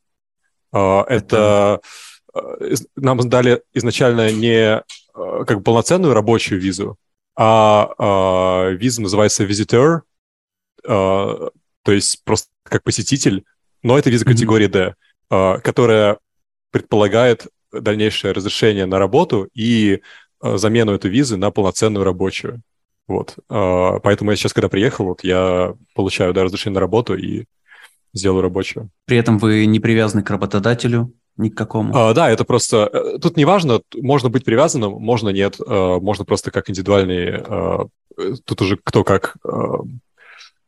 Э, 0.73 1.01
это 1.09 1.81
э, 2.35 2.75
нам 2.95 3.29
дали 3.29 3.63
изначально 3.75 4.31
не 4.31 4.77
э, 4.77 4.83
как 5.13 5.65
полноценную 5.65 6.15
рабочую 6.15 6.61
визу, 6.61 6.97
а 7.37 8.69
э, 8.69 8.77
виза 8.77 9.03
называется 9.03 9.45
visitor, 9.45 10.03
э, 10.85 10.89
то 10.89 11.93
есть 11.93 12.23
просто 12.23 12.49
как 12.63 12.85
посетитель, 12.85 13.45
но 13.83 13.99
это 13.99 14.09
виза 14.09 14.25
категории 14.25 14.69
D, 14.69 14.95
э, 15.31 15.59
которая 15.65 16.19
предполагает 16.71 17.49
дальнейшее 17.81 18.33
разрешение 18.33 18.87
на 18.87 18.99
работу 18.99 19.49
и 19.55 20.01
Э, 20.43 20.59
замену 20.59 20.93
этой 20.93 21.11
визы 21.11 21.37
на 21.37 21.51
полноценную 21.51 22.05
рабочую. 22.05 22.61
Вот. 23.09 23.37
Э, 23.49 23.99
поэтому 24.03 24.31
я 24.31 24.37
сейчас, 24.37 24.53
когда 24.53 24.69
приехал, 24.69 25.07
вот 25.07 25.25
я 25.25 25.75
получаю 25.95 26.35
да, 26.35 26.45
разрешение 26.45 26.75
на 26.75 26.81
работу 26.81 27.15
и 27.15 27.45
сделаю 28.13 28.43
рабочую. 28.43 28.91
При 29.07 29.17
этом 29.17 29.39
вы 29.39 29.67
не 29.67 29.81
привязаны 29.81 30.23
к 30.23 30.31
работодателю 30.31 31.13
ни 31.37 31.49
к 31.49 31.57
какому? 31.57 31.95
А, 31.95 32.15
да, 32.15 32.31
это 32.31 32.45
просто... 32.45 32.91
Э, 32.93 33.19
тут 33.19 33.37
неважно, 33.37 33.81
можно 33.95 34.29
быть 34.29 34.45
привязанным, 34.45 34.93
можно 34.93 35.31
нет, 35.31 35.59
можно 35.59 36.25
просто 36.25 36.51
как 36.51 36.71
индивидуальный... 36.71 37.43
Тут 38.45 38.63
уже 38.63 38.79
кто 38.83 39.05
как 39.05 39.37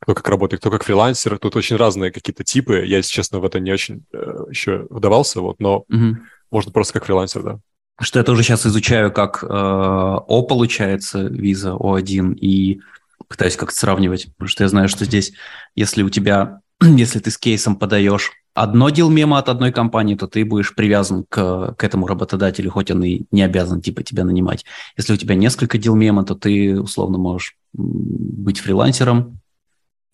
кто 0.00 0.14
как 0.14 0.28
работает, 0.28 0.60
кто 0.60 0.70
как 0.70 0.84
фрилансер. 0.84 1.38
Тут 1.38 1.56
очень 1.56 1.76
разные 1.76 2.12
какие-то 2.12 2.44
типы. 2.44 2.84
Я, 2.86 2.98
если 2.98 3.10
честно, 3.10 3.40
в 3.40 3.44
это 3.44 3.58
не 3.58 3.72
очень 3.72 4.04
еще 4.48 4.86
вдавался, 4.90 5.40
вот, 5.40 5.58
но 5.58 5.78
угу. 5.88 6.18
Можно 6.50 6.72
просто 6.72 6.94
как 6.94 7.04
фрилансер, 7.04 7.42
да 7.42 7.60
что 8.00 8.18
я 8.18 8.24
тоже 8.24 8.42
сейчас 8.42 8.64
изучаю, 8.66 9.12
как 9.12 9.42
э, 9.42 9.46
О 9.48 10.42
получается, 10.42 11.22
виза 11.22 11.70
О1, 11.70 12.34
и 12.34 12.80
пытаюсь 13.26 13.56
как-то 13.56 13.76
сравнивать, 13.76 14.28
потому 14.34 14.48
что 14.48 14.64
я 14.64 14.68
знаю, 14.68 14.88
что 14.88 15.04
здесь, 15.04 15.32
если 15.74 16.02
у 16.02 16.08
тебя, 16.08 16.60
если 16.80 17.18
ты 17.18 17.30
с 17.30 17.38
кейсом 17.38 17.76
подаешь 17.76 18.32
одно 18.54 18.90
дел 18.90 19.08
мема 19.10 19.38
от 19.38 19.48
одной 19.48 19.72
компании, 19.72 20.14
то 20.14 20.26
ты 20.26 20.44
будешь 20.44 20.74
привязан 20.74 21.24
к, 21.28 21.74
к 21.76 21.84
этому 21.84 22.06
работодателю, 22.06 22.70
хоть 22.70 22.90
он 22.90 23.02
и 23.04 23.22
не 23.30 23.42
обязан 23.42 23.80
типа 23.80 24.02
тебя 24.02 24.24
нанимать. 24.24 24.64
Если 24.96 25.12
у 25.12 25.16
тебя 25.16 25.34
несколько 25.34 25.78
дел 25.78 25.94
мема, 25.94 26.24
то 26.24 26.34
ты 26.34 26.80
условно 26.80 27.18
можешь 27.18 27.56
быть 27.72 28.60
фрилансером, 28.60 29.40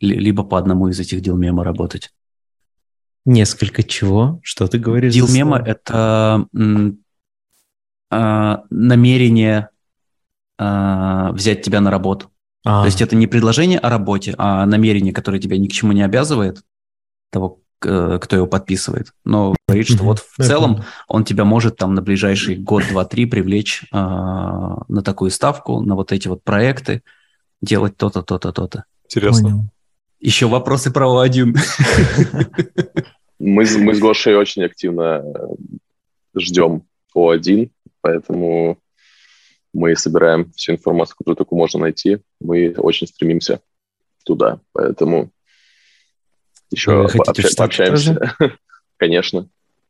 либо 0.01 0.43
по 0.43 0.59
одному 0.59 0.89
из 0.89 1.01
этих 1.01 1.21
дел 1.21 1.37
мема 1.37 1.65
работать. 1.65 2.11
Несколько 3.25 3.83
чего? 3.83 4.41
Что 4.43 4.67
ты 4.67 4.79
говоришь? 4.79 5.15
Дил 5.15 5.29
мема— 5.29 5.59
это 5.67 6.47
э, 8.11 8.57
намерение 8.71 9.69
э, 10.59 11.29
взять 11.33 11.63
тебя 11.63 11.81
на 11.81 11.91
работу. 11.91 12.31
А. 12.65 12.83
То 12.83 12.87
есть 12.87 13.03
это 13.03 13.17
не 13.17 13.27
предложение 13.27 13.79
о 13.79 13.91
работе, 13.91 14.35
а 14.39 14.65
намерение, 14.67 15.13
которое 15.13 15.39
тебя 15.39 15.59
ни 15.59 15.69
к 15.69 15.73
чему 15.73 15.93
не 15.93 16.03
обязывает, 16.03 16.63
того, 17.31 17.61
э, 17.83 18.19
кто 18.21 18.37
его 18.37 18.47
подписывает. 18.47 19.13
Но 19.25 19.55
говорит, 19.69 19.89
что 19.89 20.05
вот 20.05 20.19
в 20.19 20.43
целом 20.43 20.83
он 21.09 21.25
тебя 21.25 21.45
может 21.45 21.77
там 21.77 21.95
на 21.95 22.03
ближайший 22.03 22.57
год, 22.57 22.85
два, 22.91 23.05
три 23.05 23.27
привлечь 23.27 23.85
э, 23.85 23.97
на 23.97 25.03
такую 25.03 25.31
ставку, 25.31 25.81
на 25.81 25.95
вот 25.95 26.13
эти 26.13 26.29
вот 26.29 26.43
проекты, 26.43 27.03
делать 27.61 27.97
то-то, 27.97 28.23
то-то, 28.23 28.53
то-то. 28.53 28.85
Интересно. 29.05 29.49
Понял. 29.51 29.65
Еще 30.25 30.47
вопросы 30.47 30.91
про 30.91 31.05
О1. 31.05 31.55
Мы, 33.39 33.67
мы 33.79 33.95
с 33.95 33.99
Гошей 34.01 34.35
очень 34.35 34.65
активно 34.65 35.23
ждем 36.35 36.85
О1, 37.15 37.71
поэтому 38.01 38.79
мы 39.75 39.95
собираем 39.97 40.51
всю 40.53 40.73
информацию, 40.73 41.17
которую 41.19 41.37
только 41.37 41.55
можно 41.55 41.81
найти. 41.81 42.21
Мы 42.41 42.73
очень 42.73 43.07
стремимся 43.07 43.61
туда, 44.25 44.61
поэтому 44.73 45.31
еще 46.71 47.03
Вы 47.03 47.19
пообща- 47.19 47.55
пообщаемся. 47.55 48.35
конечно. 48.97 49.47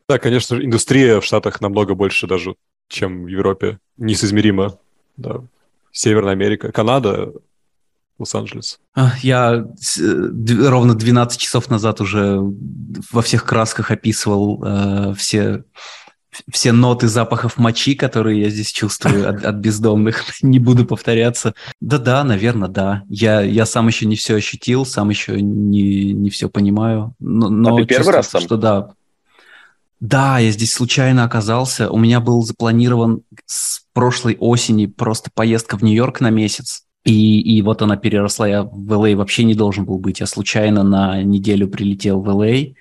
Да, 0.09 0.19
конечно, 0.19 0.57
индустрия 0.57 1.21
в 1.21 1.25
Штатах 1.25 1.61
намного 1.61 1.95
больше 1.95 2.27
даже, 2.27 2.57
чем 2.89 3.23
в 3.23 3.29
Европе. 3.29 3.79
Несоизмеримо. 3.99 4.81
Да. 5.17 5.45
Северная 5.93 6.33
Америка, 6.33 6.73
Канада, 6.73 7.33
Лос-Анджелес. 8.19 8.79
А, 8.95 9.13
я 9.23 9.67
ровно 10.49 10.95
12 10.95 11.41
часов 11.41 11.69
назад 11.69 12.01
уже 12.01 12.39
во 13.11 13.23
всех 13.23 13.45
красках 13.45 13.91
описывал 13.91 14.63
э, 14.65 15.15
все 15.17 15.65
все 16.51 16.73
ноты 16.73 17.09
запахов 17.09 17.59
мочи, 17.59 17.95
которые 17.95 18.43
я 18.43 18.51
здесь 18.51 18.73
чувствую 18.73 19.29
от, 19.29 19.45
от 19.45 19.55
бездомных, 19.57 20.25
не 20.43 20.59
буду 20.59 20.85
повторяться. 20.85 21.55
Да-да, 21.81 22.25
наверное, 22.25 22.69
да. 22.69 23.05
Я, 23.09 23.41
я 23.41 23.67
сам 23.67 23.87
еще 23.87 24.07
не 24.07 24.17
все 24.17 24.37
ощутил, 24.37 24.85
сам 24.85 25.11
еще 25.11 25.41
не, 25.41 26.13
не 26.13 26.31
все 26.31 26.49
понимаю. 26.49 27.15
Но, 27.21 27.49
но 27.49 27.77
а 27.77 27.81
ты 27.81 27.87
первый 27.87 28.13
раз 28.13 28.29
там? 28.29 28.43
Что 28.43 28.57
да. 28.57 28.91
Да, 30.01 30.39
я 30.39 30.51
здесь 30.51 30.73
случайно 30.75 31.25
оказался. 31.25 31.91
У 31.91 31.99
меня 31.99 32.21
был 32.21 32.43
запланирован 32.43 33.23
с 33.47 33.85
прошлой 33.93 34.37
осени 34.39 34.87
просто 34.87 35.31
поездка 35.33 35.79
в 35.79 35.83
Нью-Йорк 35.83 36.21
на 36.21 36.31
месяц. 36.31 36.84
И, 37.05 37.41
и 37.41 37.63
вот 37.63 37.83
она 37.83 37.97
переросла. 37.97 38.49
Я 38.49 38.63
в 38.63 38.93
LA 38.93 39.15
вообще 39.15 39.45
не 39.45 39.55
должен 39.55 39.85
был 39.85 39.99
быть. 39.99 40.21
Я 40.21 40.27
случайно 40.27 40.83
на 40.83 41.23
неделю 41.23 41.69
прилетел 41.69 42.21
в 42.21 42.29
LA 42.29 42.75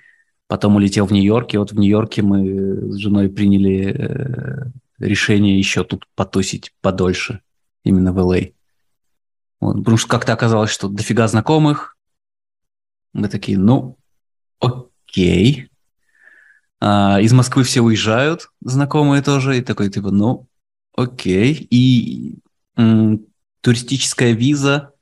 Потом 0.46 0.76
улетел 0.76 1.06
в 1.06 1.12
Нью-Йорк, 1.12 1.54
и 1.54 1.56
вот 1.56 1.72
в 1.72 1.78
Нью-Йорке 1.78 2.22
мы 2.22 2.92
с 2.92 2.96
женой 2.96 3.30
приняли 3.30 3.94
э, 3.96 4.70
решение 4.98 5.58
еще 5.58 5.84
тут 5.84 6.06
потусить 6.14 6.72
подольше, 6.82 7.40
именно 7.82 8.12
в 8.12 8.18
Л.А. 8.18 8.50
Вот, 9.60 9.78
потому 9.78 9.96
что 9.96 10.08
как-то 10.08 10.34
оказалось, 10.34 10.70
что 10.70 10.88
дофига 10.88 11.26
знакомых. 11.28 11.96
Мы 13.14 13.28
такие, 13.28 13.56
ну, 13.56 13.96
окей. 14.60 15.70
А, 16.78 17.20
из 17.22 17.32
Москвы 17.32 17.62
все 17.62 17.80
уезжают, 17.80 18.50
знакомые 18.60 19.22
тоже, 19.22 19.56
и 19.56 19.62
такой, 19.62 19.88
типа, 19.88 20.10
ну, 20.10 20.46
окей. 20.94 21.66
И 21.70 22.38
туристическая 23.64 24.32
виза, 24.32 24.92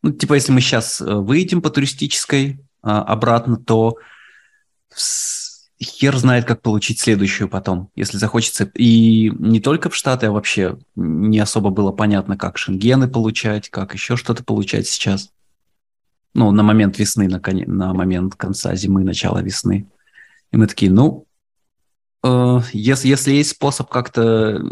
ну, 0.00 0.12
типа, 0.12 0.34
если 0.34 0.52
мы 0.52 0.60
сейчас 0.60 1.00
э, 1.00 1.12
выйдем 1.12 1.60
по 1.60 1.70
туристической 1.70 2.60
а, 2.80 3.02
обратно, 3.02 3.56
то 3.56 3.96
хер 5.82 6.16
знает, 6.16 6.44
как 6.44 6.62
получить 6.62 7.00
следующую 7.00 7.48
потом, 7.48 7.90
если 7.96 8.18
захочется. 8.18 8.70
И 8.76 9.30
не 9.30 9.60
только 9.60 9.90
в 9.90 9.96
Штаты, 9.96 10.26
а 10.26 10.32
вообще 10.32 10.78
не 10.94 11.40
особо 11.40 11.70
было 11.70 11.90
понятно, 11.90 12.36
как 12.36 12.58
шенгены 12.58 13.08
получать, 13.08 13.68
как 13.70 13.92
еще 13.92 14.16
что-то 14.16 14.44
получать 14.44 14.86
сейчас. 14.86 15.32
Ну, 16.34 16.52
на 16.52 16.62
момент 16.62 17.00
весны, 17.00 17.28
на, 17.28 17.40
кон... 17.40 17.62
на 17.66 17.92
момент 17.92 18.36
конца 18.36 18.74
зимы, 18.76 19.02
начала 19.02 19.42
весны. 19.42 19.88
И 20.52 20.56
мы 20.56 20.68
такие, 20.68 20.92
ну, 20.92 21.26
э, 22.22 22.60
если, 22.72 23.08
если 23.08 23.32
есть 23.32 23.50
способ 23.50 23.88
как-то 23.88 24.62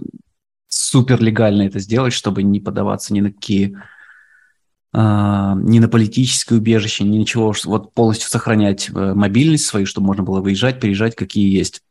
супер 0.91 1.23
легально 1.23 1.63
это 1.63 1.79
сделать, 1.79 2.13
чтобы 2.13 2.43
не 2.43 2.59
подаваться 2.59 3.15
ни 3.15 3.21
на 3.21 3.33
какие 3.33 3.77
а, 4.93 5.55
ни 5.55 5.79
на 5.79 5.89
политическое 5.89 6.57
убежище, 6.57 7.05
ни 7.05 7.17
ничего, 7.17 7.55
вот 7.65 7.95
полностью 7.95 8.29
сохранять 8.29 8.91
э, 8.91 9.15
мобильность 9.15 9.67
свою, 9.67 9.87
чтобы 9.87 10.09
можно 10.09 10.25
было 10.25 10.41
выезжать, 10.41 10.81
переезжать, 10.81 11.15
какие 11.15 11.57
есть 11.57 11.83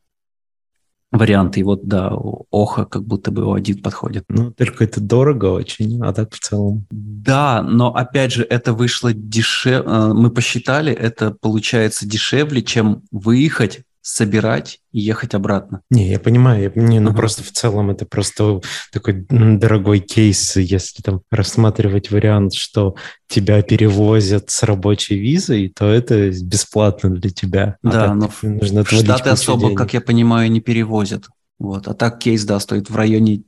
варианты. 1.09 1.61
И 1.61 1.63
вот, 1.63 1.87
да, 1.87 2.11
Оха 2.51 2.83
как 2.83 3.05
будто 3.05 3.31
бы 3.31 3.55
один 3.55 3.81
подходит. 3.81 4.25
Ну, 4.27 4.51
только 4.51 4.83
это 4.83 4.99
дорого 4.99 5.45
очень, 5.45 6.03
а 6.03 6.11
так 6.11 6.33
в 6.33 6.39
целом. 6.39 6.85
Да, 6.91 7.63
но 7.63 7.95
опять 7.95 8.33
же, 8.33 8.43
это 8.43 8.73
вышло 8.73 9.13
дешевле. 9.13 9.89
Э, 9.89 10.13
мы 10.13 10.29
посчитали, 10.29 10.91
это 10.91 11.31
получается 11.31 12.05
дешевле, 12.05 12.61
чем 12.61 13.03
выехать 13.11 13.83
собирать 14.01 14.79
и 14.91 14.99
ехать 14.99 15.33
обратно. 15.33 15.81
Не, 15.89 16.09
я 16.09 16.19
понимаю, 16.19 16.71
я, 16.73 16.81
не, 16.81 16.99
ну 16.99 17.11
uh-huh. 17.11 17.15
просто 17.15 17.43
в 17.43 17.51
целом 17.51 17.89
это 17.89 18.05
просто 18.05 18.61
такой 18.91 19.25
дорогой 19.29 19.99
кейс, 19.99 20.55
если 20.55 21.01
там 21.01 21.21
рассматривать 21.29 22.09
вариант, 22.09 22.53
что 22.53 22.95
тебя 23.27 23.61
перевозят 23.61 24.49
с 24.49 24.63
рабочей 24.63 25.19
визой, 25.19 25.73
то 25.75 25.85
это 25.85 26.31
бесплатно 26.41 27.09
для 27.09 27.29
тебя. 27.29 27.77
А 27.83 27.91
да, 27.91 28.13
но 28.15 28.31
нужно 28.41 28.85
Штаты 28.85 29.29
особо, 29.29 29.65
денег. 29.67 29.77
как 29.77 29.93
я 29.93 30.01
понимаю, 30.01 30.49
не 30.49 30.61
перевозят. 30.61 31.25
Вот. 31.59 31.87
А 31.87 31.93
так 31.93 32.19
кейс, 32.19 32.45
да, 32.45 32.59
стоит 32.59 32.89
в 32.89 32.95
районе, 32.95 33.43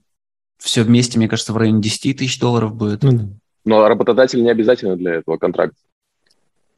все 0.59 0.83
вместе, 0.83 1.17
мне 1.17 1.29
кажется, 1.29 1.53
в 1.53 1.57
районе 1.57 1.81
10 1.81 2.17
тысяч 2.17 2.39
долларов 2.39 2.75
будет. 2.75 3.03
Ну, 3.03 3.37
но 3.63 3.87
работодатель 3.87 4.43
не 4.43 4.49
обязательно 4.49 4.97
для 4.97 5.15
этого 5.15 5.37
контракт. 5.37 5.75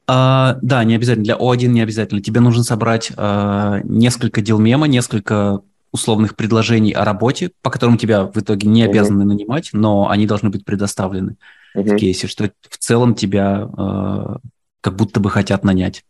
А, 0.06 0.58
да, 0.60 0.84
не 0.84 0.94
обязательно. 0.94 1.24
Для 1.24 1.36
О1 1.36 1.66
не 1.66 1.80
обязательно. 1.80 2.20
Тебе 2.20 2.40
нужно 2.40 2.62
собрать 2.62 3.10
а, 3.16 3.80
несколько 3.84 4.42
дел 4.42 4.58
мема, 4.58 4.86
несколько 4.86 5.62
условных 5.92 6.36
предложений 6.36 6.92
о 6.92 7.04
работе, 7.04 7.52
по 7.62 7.70
которым 7.70 7.96
тебя 7.96 8.24
в 8.24 8.36
итоге 8.36 8.66
не 8.66 8.82
обязаны 8.82 9.22
uh-huh. 9.22 9.26
нанимать, 9.26 9.70
но 9.72 10.10
они 10.10 10.26
должны 10.26 10.50
быть 10.50 10.64
предоставлены 10.64 11.36
uh-huh. 11.76 11.82
в 11.84 11.96
кейсе, 11.96 12.26
что 12.26 12.50
в 12.68 12.78
целом 12.78 13.14
тебя 13.14 13.70
а, 13.76 14.38
как 14.80 14.96
будто 14.96 15.20
бы 15.20 15.30
хотят 15.30 15.64
нанять, 15.64 16.04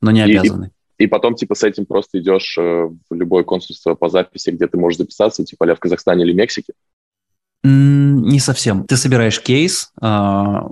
но 0.00 0.12
не 0.12 0.22
обязаны. 0.22 0.70
И, 0.96 1.04
и 1.04 1.06
потом 1.08 1.34
типа 1.34 1.56
с 1.56 1.64
этим 1.64 1.86
просто 1.86 2.20
идешь 2.20 2.56
э, 2.56 2.62
в 3.10 3.14
любое 3.14 3.42
консульство 3.42 3.94
по 3.94 4.08
записи, 4.08 4.50
где 4.50 4.68
ты 4.68 4.78
можешь 4.78 4.98
записаться, 4.98 5.44
типа 5.44 5.74
в 5.74 5.78
Казахстане 5.80 6.24
или 6.24 6.32
Мексике. 6.32 6.72
Не 8.26 8.40
совсем. 8.40 8.84
Ты 8.84 8.96
собираешь 8.96 9.40
кейс, 9.40 9.92
а, 10.00 10.66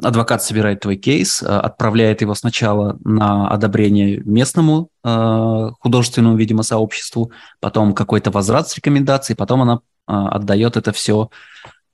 адвокат 0.00 0.44
собирает 0.44 0.78
твой 0.78 0.94
кейс, 0.94 1.42
а, 1.42 1.60
отправляет 1.60 2.20
его 2.20 2.36
сначала 2.36 3.00
на 3.02 3.48
одобрение 3.48 4.18
местному 4.18 4.90
а, 5.02 5.70
художественному, 5.80 6.36
видимо, 6.36 6.62
сообществу, 6.62 7.32
потом 7.58 7.94
какой-то 7.94 8.30
возврат 8.30 8.68
с 8.68 8.76
рекомендацией, 8.76 9.36
потом 9.36 9.62
она 9.62 9.80
отдает 10.06 10.76
это 10.76 10.92
все 10.92 11.30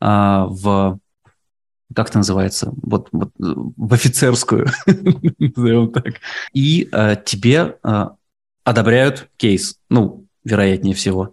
в 0.00 0.98
как 1.94 2.08
это 2.08 2.18
называется, 2.18 2.72
вот, 2.82 3.08
вот 3.12 3.30
в 3.38 3.94
офицерскую, 3.94 4.68
назовем 5.38 5.92
так, 5.92 6.14
и 6.52 6.90
тебе 7.24 7.76
одобряют 8.64 9.28
кейс, 9.36 9.78
ну, 9.88 10.26
вероятнее 10.44 10.94
всего. 10.94 11.30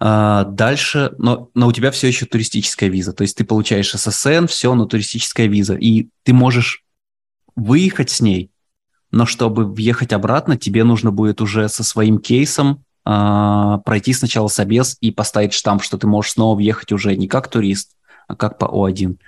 А, 0.00 0.44
дальше, 0.44 1.12
но, 1.18 1.50
но 1.54 1.68
у 1.68 1.72
тебя 1.72 1.90
все 1.90 2.08
еще 2.08 2.26
туристическая 2.26 2.88
виза. 2.88 3.12
То 3.12 3.22
есть 3.22 3.36
ты 3.36 3.44
получаешь 3.44 3.92
ССН, 3.92 4.46
все, 4.46 4.74
но 4.74 4.86
туристическая 4.86 5.46
виза. 5.46 5.74
И 5.74 6.08
ты 6.24 6.32
можешь 6.32 6.84
выехать 7.56 8.10
с 8.10 8.20
ней, 8.20 8.50
но 9.10 9.26
чтобы 9.26 9.64
въехать 9.64 10.12
обратно, 10.12 10.56
тебе 10.56 10.84
нужно 10.84 11.12
будет 11.12 11.40
уже 11.40 11.68
со 11.68 11.84
своим 11.84 12.18
кейсом 12.18 12.84
а, 13.04 13.78
пройти 13.78 14.12
сначала 14.12 14.48
собес 14.48 14.96
и 15.00 15.10
поставить 15.10 15.52
штамп, 15.52 15.82
что 15.82 15.98
ты 15.98 16.06
можешь 16.06 16.32
снова 16.32 16.56
въехать 16.56 16.90
уже 16.90 17.14
не 17.16 17.28
как 17.28 17.48
турист, 17.48 17.92
а 18.26 18.34
как 18.34 18.58
по 18.58 18.64
О1. 18.64 19.18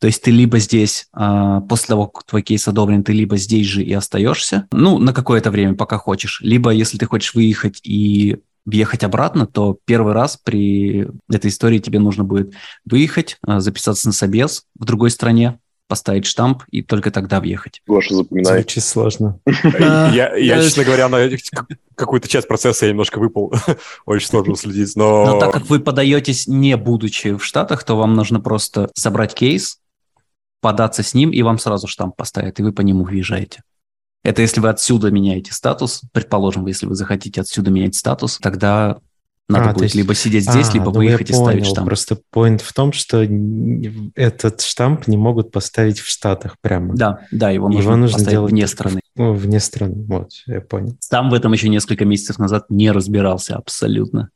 То 0.00 0.06
есть 0.06 0.22
ты 0.22 0.30
либо 0.30 0.58
здесь, 0.58 1.08
а, 1.12 1.60
после 1.62 1.88
того, 1.88 2.06
как 2.06 2.24
твой 2.24 2.42
кейс 2.42 2.66
одобрен, 2.66 3.04
ты 3.04 3.12
либо 3.12 3.36
здесь 3.36 3.66
же 3.66 3.82
и 3.82 3.92
остаешься, 3.92 4.66
ну, 4.72 4.98
на 4.98 5.12
какое-то 5.12 5.50
время, 5.50 5.74
пока 5.74 5.98
хочешь, 5.98 6.40
либо 6.40 6.70
если 6.70 6.98
ты 6.98 7.06
хочешь 7.06 7.34
выехать 7.34 7.80
и 7.82 8.38
въехать 8.68 9.02
обратно, 9.02 9.46
то 9.46 9.78
первый 9.86 10.12
раз 10.12 10.36
при 10.36 11.08
этой 11.30 11.48
истории 11.48 11.78
тебе 11.78 11.98
нужно 11.98 12.24
будет 12.24 12.52
выехать, 12.84 13.38
а, 13.42 13.60
записаться 13.60 14.08
на 14.08 14.12
собес 14.12 14.64
в 14.78 14.84
другой 14.84 15.10
стране, 15.10 15.58
поставить 15.86 16.26
штамп 16.26 16.64
и 16.70 16.82
только 16.82 17.10
тогда 17.10 17.40
въехать. 17.40 17.80
Гоша, 17.86 18.14
запоминай. 18.14 18.60
Звучит 18.60 18.84
сложно. 18.84 19.40
Я, 19.46 20.62
честно 20.62 20.84
говоря, 20.84 21.08
на 21.08 21.30
какую-то 21.94 22.28
часть 22.28 22.46
процесса 22.46 22.84
я 22.84 22.92
немножко 22.92 23.18
выпал. 23.18 23.52
Очень 24.06 24.28
сложно 24.28 24.54
следить, 24.54 24.94
но... 24.96 25.24
Но 25.24 25.40
так 25.40 25.52
как 25.52 25.66
вы 25.70 25.80
подаетесь 25.80 26.46
не 26.46 26.76
будучи 26.76 27.34
в 27.36 27.42
Штатах, 27.42 27.82
то 27.84 27.96
вам 27.96 28.14
нужно 28.14 28.38
просто 28.38 28.90
собрать 28.94 29.34
кейс, 29.34 29.78
податься 30.60 31.02
с 31.02 31.14
ним, 31.14 31.30
и 31.30 31.40
вам 31.42 31.58
сразу 31.58 31.88
штамп 31.88 32.14
поставят, 32.16 32.60
и 32.60 32.62
вы 32.62 32.72
по 32.72 32.82
нему 32.82 33.04
въезжаете. 33.04 33.62
Это 34.28 34.42
если 34.42 34.60
вы 34.60 34.68
отсюда 34.68 35.10
меняете 35.10 35.54
статус, 35.54 36.02
предположим, 36.12 36.66
если 36.66 36.84
вы 36.84 36.94
захотите 36.94 37.40
отсюда 37.40 37.70
менять 37.70 37.94
статус, 37.94 38.38
тогда 38.42 38.98
надо 39.48 39.70
а, 39.70 39.72
будет 39.72 39.84
есть... 39.84 39.94
либо 39.94 40.14
сидеть 40.14 40.42
здесь, 40.42 40.68
а, 40.68 40.72
либо 40.74 40.92
ну 40.92 40.98
выехать 40.98 41.30
и 41.30 41.32
понял. 41.32 41.46
ставить 41.46 41.66
штамп. 41.66 41.86
Просто 41.86 42.18
point 42.30 42.58
в 42.62 42.70
том, 42.74 42.92
что 42.92 43.26
этот 44.14 44.60
штамп 44.60 45.06
не 45.06 45.16
могут 45.16 45.50
поставить 45.50 46.00
в 46.00 46.06
Штатах 46.06 46.56
прямо. 46.60 46.94
Да, 46.94 47.20
да, 47.32 47.48
его 47.48 47.68
нужно, 47.70 47.80
его 47.80 47.96
нужно 47.96 48.18
поставить 48.18 48.30
делать 48.32 48.52
вне 48.52 48.66
страны. 48.66 49.00
Ну, 49.16 49.32
вне 49.32 49.60
страны, 49.60 50.04
вот, 50.06 50.32
я 50.44 50.60
понял. 50.60 50.98
Там 51.08 51.30
в 51.30 51.34
этом 51.34 51.54
еще 51.54 51.70
несколько 51.70 52.04
месяцев 52.04 52.38
назад 52.38 52.66
не 52.68 52.90
разбирался 52.90 53.56
абсолютно. 53.56 54.28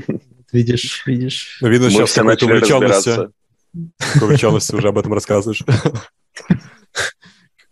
Видишь, 0.52 1.04
видишь. 1.06 1.58
Ну, 1.60 1.68
видно, 1.68 1.90
сейчас 1.90 2.12
какая-то 2.12 2.46
увлеченность. 2.46 3.08
Увлеченность 4.20 4.72
уже 4.72 4.88
об 4.88 4.98
этом 4.98 5.12
рассказываешь. 5.12 5.64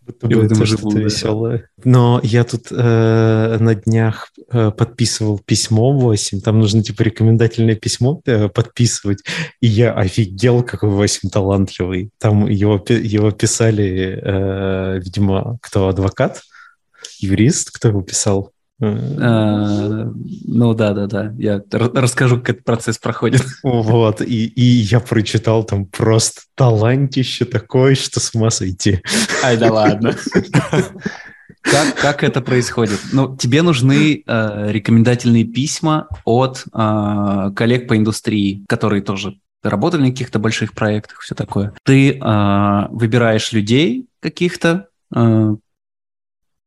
будто 0.08 0.26
бы 0.26 0.44
это 0.44 0.66
что-то 0.66 0.98
веселое. 0.98 1.68
Но 1.84 2.20
я 2.22 2.44
тут 2.44 2.68
э, 2.70 3.56
на 3.60 3.74
днях 3.74 4.32
э, 4.50 4.70
подписывал 4.70 5.38
письмо 5.38 5.92
8, 5.92 6.40
там 6.40 6.58
нужно 6.58 6.82
типа 6.82 7.02
рекомендательное 7.02 7.76
письмо 7.76 8.20
э, 8.24 8.48
подписывать, 8.48 9.22
и 9.60 9.66
я 9.66 9.92
офигел, 9.92 10.62
какой 10.62 10.90
8 10.90 11.28
талантливый. 11.30 12.10
Там 12.18 12.48
его, 12.48 12.82
его 12.88 13.30
писали, 13.30 14.20
э, 14.22 15.00
видимо, 15.00 15.58
кто 15.60 15.88
адвокат, 15.88 16.42
юрист, 17.20 17.70
кто 17.70 17.88
его 17.88 18.02
писал? 18.02 18.52
А, 18.80 20.12
ну 20.46 20.74
да, 20.74 20.92
да, 20.92 21.06
да. 21.06 21.34
Я 21.36 21.62
расскажу, 21.70 22.38
как 22.38 22.50
этот 22.50 22.64
процесс 22.64 22.98
проходит. 22.98 23.44
Вот, 23.62 24.20
и, 24.22 24.46
и 24.46 24.62
я 24.62 25.00
прочитал 25.00 25.64
там 25.64 25.86
просто 25.86 26.42
талантище 26.54 27.44
такое, 27.44 27.94
что 27.94 28.20
с 28.20 28.34
ума 28.34 28.50
сойти. 28.50 29.02
Ай, 29.42 29.56
да 29.56 29.72
ладно. 29.72 30.14
Как, 31.60 31.94
как 31.96 32.24
это 32.24 32.40
происходит? 32.40 33.00
Ну, 33.12 33.36
тебе 33.36 33.62
нужны 33.62 34.22
э, 34.24 34.72
рекомендательные 34.72 35.44
письма 35.44 36.08
от 36.24 36.64
э, 36.72 37.50
коллег 37.54 37.88
по 37.88 37.96
индустрии, 37.96 38.64
которые 38.68 39.02
тоже 39.02 39.38
работали 39.62 40.02
на 40.02 40.10
каких-то 40.10 40.38
больших 40.38 40.72
проектах, 40.72 41.20
все 41.20 41.34
такое. 41.34 41.74
Ты 41.84 42.12
э, 42.12 42.86
выбираешь 42.90 43.52
людей 43.52 44.06
каких-то, 44.20 44.88
э, 45.14 45.56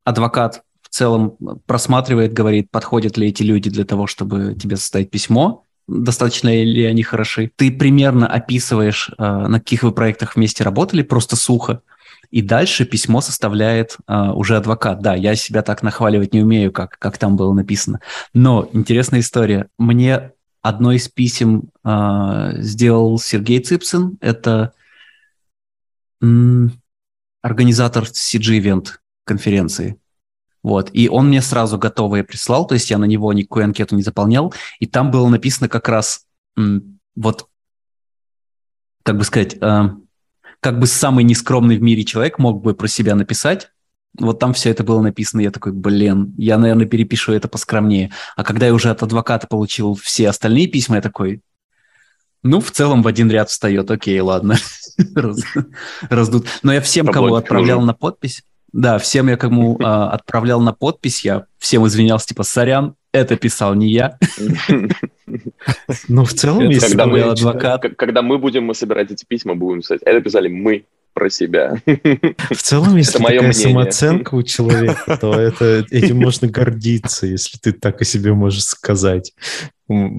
адвокат 0.03 0.61
целом 0.91 1.37
просматривает, 1.65 2.33
говорит, 2.33 2.69
подходят 2.69 3.17
ли 3.17 3.27
эти 3.27 3.43
люди 3.43 3.69
для 3.69 3.85
того, 3.85 4.07
чтобы 4.07 4.55
тебе 4.55 4.75
составить 4.75 5.09
письмо, 5.09 5.65
достаточно 5.87 6.49
ли 6.49 6.85
они 6.85 7.03
хороши. 7.03 7.51
Ты 7.55 7.71
примерно 7.71 8.27
описываешь, 8.27 9.09
э, 9.17 9.23
на 9.23 9.59
каких 9.59 9.83
вы 9.83 9.91
проектах 9.91 10.35
вместе 10.35 10.63
работали, 10.63 11.01
просто 11.01 11.35
сухо. 11.35 11.81
И 12.29 12.41
дальше 12.41 12.85
письмо 12.85 13.19
составляет 13.19 13.97
uh, 14.07 14.31
уже 14.31 14.55
адвокат. 14.55 15.01
Да, 15.01 15.15
я 15.15 15.35
себя 15.35 15.63
так 15.63 15.83
нахваливать 15.83 16.33
не 16.33 16.41
умею, 16.41 16.71
как, 16.71 16.97
как 16.97 17.17
там 17.17 17.35
было 17.35 17.53
написано. 17.53 17.99
Но 18.33 18.69
интересная 18.71 19.19
история. 19.19 19.67
Мне 19.77 20.31
одно 20.61 20.93
из 20.93 21.09
писем 21.09 21.71
uh, 21.85 22.57
сделал 22.61 23.19
Сергей 23.19 23.59
Цыпсин. 23.59 24.17
Это 24.21 24.71
м- 26.21 26.71
организатор 27.41 28.03
CG-event 28.03 28.87
конференции. 29.25 29.97
Вот. 30.63 30.89
И 30.93 31.09
он 31.09 31.29
мне 31.29 31.41
сразу 31.41 31.77
готовое 31.77 32.23
прислал, 32.23 32.67
то 32.67 32.75
есть 32.75 32.89
я 32.91 32.97
на 32.97 33.05
него 33.05 33.33
никакую 33.33 33.65
анкету 33.65 33.95
не 33.95 34.03
заполнял, 34.03 34.53
и 34.79 34.85
там 34.85 35.11
было 35.11 35.27
написано 35.27 35.69
как 35.69 35.89
раз 35.89 36.25
вот, 37.15 37.47
как 39.03 39.17
бы 39.17 39.23
сказать, 39.23 39.55
э, 39.59 39.89
как 40.59 40.79
бы 40.79 40.87
самый 40.87 41.23
нескромный 41.23 41.77
в 41.77 41.81
мире 41.81 42.03
человек 42.03 42.37
мог 42.39 42.61
бы 42.61 42.73
про 42.73 42.87
себя 42.87 43.15
написать, 43.15 43.71
вот 44.19 44.39
там 44.39 44.53
все 44.53 44.69
это 44.69 44.83
было 44.83 45.01
написано, 45.01 45.41
я 45.41 45.51
такой, 45.51 45.71
блин, 45.71 46.33
я, 46.37 46.57
наверное, 46.57 46.85
перепишу 46.85 47.31
это 47.31 47.47
поскромнее. 47.47 48.11
А 48.35 48.43
когда 48.43 48.65
я 48.65 48.73
уже 48.73 48.89
от 48.89 49.01
адвоката 49.01 49.47
получил 49.47 49.95
все 49.95 50.29
остальные 50.29 50.67
письма, 50.67 50.97
я 50.97 51.01
такой, 51.01 51.41
ну, 52.43 52.59
в 52.59 52.71
целом 52.71 53.03
в 53.03 53.07
один 53.07 53.31
ряд 53.31 53.49
встает, 53.49 53.89
окей, 53.89 54.19
ладно, 54.19 54.57
раздут. 56.09 56.47
Но 56.61 56.73
я 56.73 56.81
всем, 56.81 57.07
кого 57.07 57.35
отправлял 57.35 57.81
на 57.81 57.93
подпись, 57.93 58.43
да, 58.73 58.97
всем 58.97 59.27
я 59.29 59.37
кому 59.37 59.77
э, 59.79 59.83
отправлял 59.83 60.61
на 60.61 60.73
подпись, 60.73 61.25
я 61.25 61.45
всем 61.57 61.85
извинялся, 61.87 62.27
типа, 62.27 62.43
сорян, 62.43 62.95
это 63.11 63.35
писал 63.35 63.75
не 63.75 63.91
я. 63.91 64.17
Ну, 66.07 66.25
в 66.25 66.33
целом, 66.33 66.69
если 66.69 67.01
мы, 67.01 67.21
адвокат... 67.21 67.81
Когда 67.97 68.21
мы 68.21 68.37
будем 68.37 68.73
собирать 68.73 69.11
эти 69.11 69.23
письма, 69.23 69.55
будем 69.55 69.81
писать, 69.81 70.01
это 70.03 70.19
писали 70.21 70.47
мы 70.49 70.85
про 71.13 71.29
себя. 71.29 71.75
В 71.85 72.61
целом, 72.61 72.95
если 72.95 73.15
это 73.15 73.23
такая 73.23 73.39
мнение. 73.39 73.53
самооценка 73.53 74.35
у 74.35 74.43
человека, 74.43 75.17
то 75.19 75.33
это, 75.33 75.85
этим 75.91 76.17
можно 76.17 76.47
гордиться, 76.47 77.27
если 77.27 77.57
ты 77.57 77.73
так 77.73 78.01
о 78.01 78.05
себе 78.05 78.33
можешь 78.33 78.63
сказать. 78.63 79.33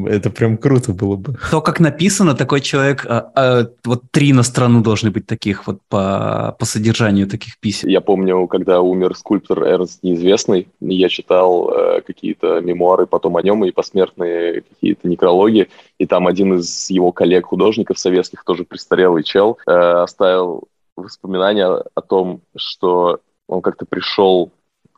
Это 0.09 0.31
прям 0.31 0.57
круто 0.57 0.93
было 0.93 1.16
бы. 1.16 1.37
То, 1.51 1.61
как 1.61 1.81
написано, 1.81 2.35
такой 2.35 2.61
человек, 2.61 3.07
а, 3.09 3.31
а, 3.35 3.66
вот 3.85 4.03
три 4.11 4.33
на 4.33 4.43
страну 4.43 4.83
должны 4.83 5.11
быть 5.11 5.27
таких 5.27 5.66
вот 5.66 5.79
по, 5.89 6.57
по 6.59 6.64
содержанию 6.64 7.27
таких 7.27 7.59
писем. 7.59 7.89
Я 7.89 8.01
помню, 8.01 8.47
когда 8.47 8.81
умер 8.81 9.16
скульптор 9.16 9.64
Эрнст 9.64 10.03
Неизвестный, 10.03 10.68
я 10.81 11.09
читал 11.09 11.70
э, 11.70 12.01
какие-то 12.03 12.61
мемуары 12.61 13.07
потом 13.07 13.37
о 13.37 13.43
нем 13.43 13.64
и 13.64 13.70
посмертные 13.70 14.62
какие-то 14.62 15.09
некрологи, 15.09 15.68
и 15.99 16.07
там 16.07 16.27
один 16.27 16.55
из 16.55 16.91
его 16.91 17.12
коллег-художников 17.12 17.99
советских, 17.99 18.45
тоже 18.45 18.64
престарелый 18.64 19.23
чел, 19.23 19.59
э, 19.66 19.73
оставил 19.73 20.64
воспоминания 20.97 21.66
о 21.66 22.01
том, 22.01 22.41
что 22.57 23.20
он 23.49 23.62
как-то 23.62 23.87
пришел 23.87 24.51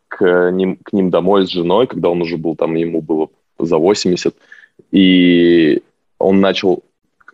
к 0.09 0.51
ним, 0.51 0.77
к 0.77 0.93
ним 0.93 1.11
домой 1.11 1.47
с 1.47 1.51
женой, 1.51 1.87
когда 1.87 2.09
он 2.09 2.23
уже 2.23 2.37
был 2.37 2.57
там, 2.57 2.75
ему 2.75 3.03
было 3.03 3.29
за 3.59 3.79
80, 3.79 4.35
и 4.91 5.83
он 6.19 6.41
начал 6.41 6.83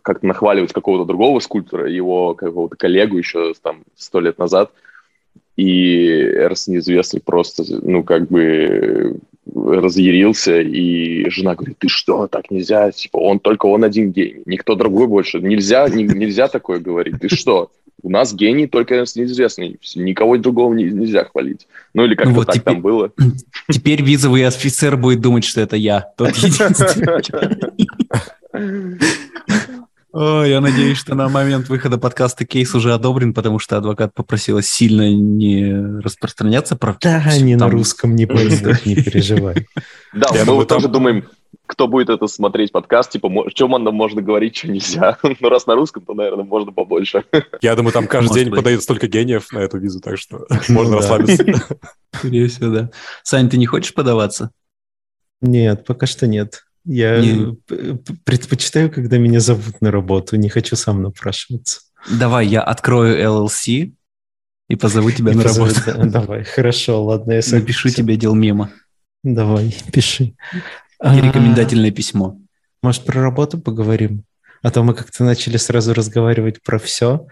как-то 0.03 0.27
нахваливать 0.27 0.73
какого-то 0.73 1.05
другого 1.05 1.41
скульптора, 1.41 1.91
его 1.91 2.35
какого-то 2.35 2.77
коллегу 2.77 3.19
еще 3.19 3.53
там 3.63 3.83
сто 3.97 4.21
лет 4.21 4.39
назад, 4.39 4.73
и 5.57 6.09
Эрс 6.09 6.69
неизвестный 6.69 7.21
просто, 7.21 7.65
ну, 7.83 8.03
как 8.03 8.29
бы 8.29 9.19
разъярился, 9.55 10.61
и 10.61 11.29
жена 11.29 11.55
говорит, 11.55 11.79
ты 11.79 11.89
что, 11.89 12.29
так 12.29 12.51
нельзя, 12.51 12.91
типа, 12.93 13.19
он 13.19 13.41
только 13.41 13.67
он 13.67 13.85
один 13.85 14.11
гений, 14.11 14.43
никто 14.47 14.75
другой 14.75 15.07
больше, 15.07 15.41
нельзя, 15.41 15.89
не, 15.89 16.05
нельзя 16.05 16.49
такое 16.49 16.79
говорить, 16.79 17.21
ты 17.21 17.29
что? 17.29 17.71
У 18.03 18.11
нас 18.11 18.35
гений 18.35 18.67
только 18.67 18.95
неизвестный, 18.95 19.79
никого 19.95 20.37
другого 20.39 20.75
не, 20.75 20.85
нельзя 20.85 21.25
хвалить. 21.25 21.67
Ну 21.95 22.05
или 22.05 22.15
как-то 22.15 22.31
ну, 22.31 22.37
вот 22.37 22.47
так 22.47 22.57
теперь, 22.57 22.75
там 22.75 22.83
было. 22.83 23.13
Теперь 23.71 24.03
визовый 24.03 24.47
офицер 24.47 24.97
будет 24.97 25.21
думать, 25.21 25.45
что 25.45 25.61
это 25.61 25.77
я, 25.77 26.13
тот 26.17 26.31
единственный. 26.37 27.21
О, 30.13 30.43
я 30.43 30.61
надеюсь, 30.61 30.99
что 30.99 31.15
на 31.15 31.29
момент 31.29 31.69
выхода 31.69 31.97
подкаста 31.97 32.45
кейс 32.45 32.75
уже 32.75 32.93
одобрен, 32.93 33.33
потому 33.33 33.61
что 33.61 33.77
адвокат 33.77 34.13
попросила 34.13 34.61
сильно 34.61 35.13
не 35.13 36.01
распространяться 36.01 36.75
про... 36.75 36.97
Да, 37.01 37.23
они 37.27 37.57
там... 37.57 37.69
на 37.69 37.73
русском 37.73 38.17
не 38.17 38.27
пойдут, 38.27 38.85
не 38.85 38.97
переживай. 38.97 39.69
Да, 40.13 40.27
мы 40.47 40.67
тоже 40.67 40.89
думаем, 40.89 41.27
кто 41.67 41.89
будет 41.89 42.11
это 42.11 42.27
смотреть 42.27 42.73
подкаст, 42.73 43.13
типа, 43.13 43.29
о 43.29 43.51
чем 43.51 43.71
нам 43.71 43.95
можно 43.95 44.21
говорить, 44.21 44.57
что 44.57 44.69
нельзя. 44.69 45.19
ну, 45.41 45.49
раз 45.49 45.67
на 45.67 45.75
русском, 45.75 46.05
то, 46.05 46.15
наверное, 46.15 46.45
можно 46.45 46.73
побольше. 46.73 47.25
Я 47.63 47.77
думаю, 47.77 47.93
там 47.93 48.07
каждый 48.07 48.35
день 48.35 48.55
подают 48.55 48.83
столько 48.83 49.07
гениев 49.07 49.53
на 49.53 49.59
эту 49.59 49.79
визу, 49.79 50.01
так 50.01 50.19
что 50.19 50.47
можно 50.69 50.97
расслабиться. 50.97 51.45
Скорее 52.15 52.49
всего, 52.49 52.75
да. 52.75 52.91
Сань, 53.23 53.49
ты 53.49 53.57
не 53.57 53.67
хочешь 53.67 53.95
подаваться? 53.95 54.51
Нет, 55.41 55.87
пока 55.87 56.07
что 56.07 56.27
нет. 56.27 56.65
Я 56.85 57.21
не... 57.21 57.57
предпочитаю, 58.25 58.91
когда 58.91 59.19
меня 59.19 59.41
зовут 59.41 59.81
на 59.81 59.91
работу, 59.91 60.37
не 60.37 60.49
хочу 60.49 60.77
сам 60.77 61.03
напрашиваться. 61.03 61.83
Давай, 62.11 62.47
я 62.47 62.63
открою 62.63 63.17
LLC 63.23 63.93
и 64.69 64.77
позову 64.77 65.11
тебя 65.11 65.33
и 65.33 65.35
на 65.35 65.43
позову, 65.43 65.69
работу. 65.69 65.83
Да, 65.87 66.21
давай, 66.21 66.45
хорошо, 66.45 67.05
ладно, 67.05 67.33
я 67.33 67.43
Напишу 67.53 67.91
тебе 67.91 68.17
дел 68.17 68.35
мема. 68.35 68.71
Давай, 69.23 69.75
пиши. 69.93 70.35
И 71.03 71.21
рекомендательное 71.21 71.91
письмо. 71.91 72.37
Может, 72.83 73.05
про 73.05 73.23
работу 73.23 73.59
поговорим? 73.59 74.25
А 74.63 74.71
то 74.71 74.83
мы 74.83 74.95
как-то 74.95 75.25
начали 75.25 75.57
сразу 75.57 75.95
разговаривать 75.95 76.63
про 76.63 76.79
все 76.79 77.27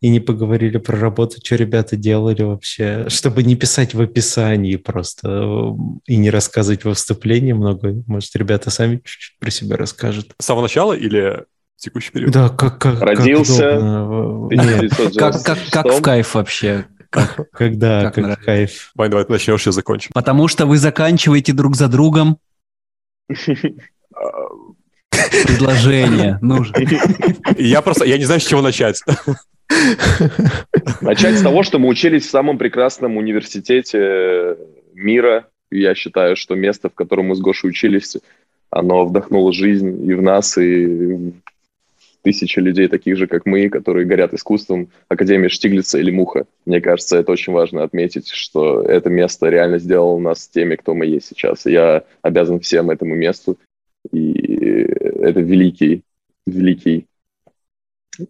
и 0.00 0.10
не 0.10 0.20
поговорили 0.20 0.76
про 0.76 0.98
работу, 0.98 1.38
что 1.42 1.56
ребята 1.56 1.96
делали 1.96 2.42
вообще, 2.42 3.06
чтобы 3.08 3.42
не 3.42 3.56
писать 3.56 3.94
в 3.94 4.02
описании 4.02 4.76
просто 4.76 5.28
э, 5.28 5.70
и 6.06 6.16
не 6.16 6.28
рассказывать 6.28 6.84
во 6.84 6.92
вступлении 6.92 7.54
много. 7.54 7.94
Может, 8.06 8.36
ребята 8.36 8.68
сами 8.68 9.00
чуть-чуть 9.02 9.38
про 9.38 9.50
себя 9.50 9.78
расскажут. 9.78 10.32
С 10.38 10.44
самого 10.44 10.64
начала 10.64 10.92
или 10.92 11.44
текущий 11.78 12.12
период? 12.12 12.32
Да, 12.32 12.50
как, 12.50 12.78
как 12.78 13.00
Родился. 13.00 13.80
Как, 15.16 15.42
как, 15.42 15.58
как 15.70 15.86
в 15.86 16.02
кайф 16.02 16.34
вообще. 16.34 16.84
Когда, 17.52 18.10
как, 18.10 18.26
как 18.26 18.44
кайф. 18.44 18.90
Вань, 18.94 19.08
давай 19.08 19.24
ты 19.24 19.32
начнешь, 19.32 19.64
я 19.64 19.72
закончим. 19.72 20.10
Потому 20.12 20.48
что 20.48 20.66
вы 20.66 20.78
заканчиваете 20.78 21.52
друг 21.52 21.76
за 21.76 21.88
другом. 21.88 22.38
Предложение 25.46 26.38
нужно. 26.42 26.76
Я 27.56 27.82
просто, 27.82 28.04
я 28.04 28.18
не 28.18 28.24
знаю, 28.24 28.40
с 28.40 28.46
чего 28.46 28.62
начать. 28.62 29.00
Начать 31.00 31.38
с 31.38 31.42
того, 31.42 31.62
что 31.62 31.78
мы 31.78 31.88
учились 31.88 32.26
в 32.26 32.30
самом 32.30 32.58
прекрасном 32.58 33.16
университете 33.16 34.56
мира. 34.94 35.48
Я 35.70 35.94
считаю, 35.94 36.36
что 36.36 36.54
место, 36.54 36.88
в 36.88 36.94
котором 36.94 37.26
мы 37.26 37.34
с 37.34 37.40
Гошей 37.40 37.70
учились, 37.70 38.16
оно 38.70 39.04
вдохнуло 39.04 39.52
жизнь 39.52 40.08
и 40.08 40.14
в 40.14 40.22
нас, 40.22 40.58
и 40.58 41.32
тысячи 42.24 42.58
людей, 42.58 42.88
таких 42.88 43.16
же, 43.16 43.26
как 43.26 43.44
мы, 43.44 43.68
которые 43.68 44.06
горят 44.06 44.32
искусством, 44.32 44.88
Академия 45.08 45.50
Штиглица 45.50 45.98
или 45.98 46.10
Муха. 46.10 46.46
Мне 46.64 46.80
кажется, 46.80 47.18
это 47.18 47.30
очень 47.30 47.52
важно 47.52 47.84
отметить, 47.84 48.28
что 48.28 48.80
это 48.80 49.10
место 49.10 49.50
реально 49.50 49.78
сделало 49.78 50.18
нас 50.18 50.48
теми, 50.48 50.76
кто 50.76 50.94
мы 50.94 51.06
есть 51.06 51.28
сейчас. 51.28 51.66
я 51.66 52.04
обязан 52.22 52.60
всем 52.60 52.90
этому 52.90 53.14
месту. 53.14 53.58
И 54.10 54.22
это 55.20 55.40
великий, 55.40 56.02
великий, 56.46 57.06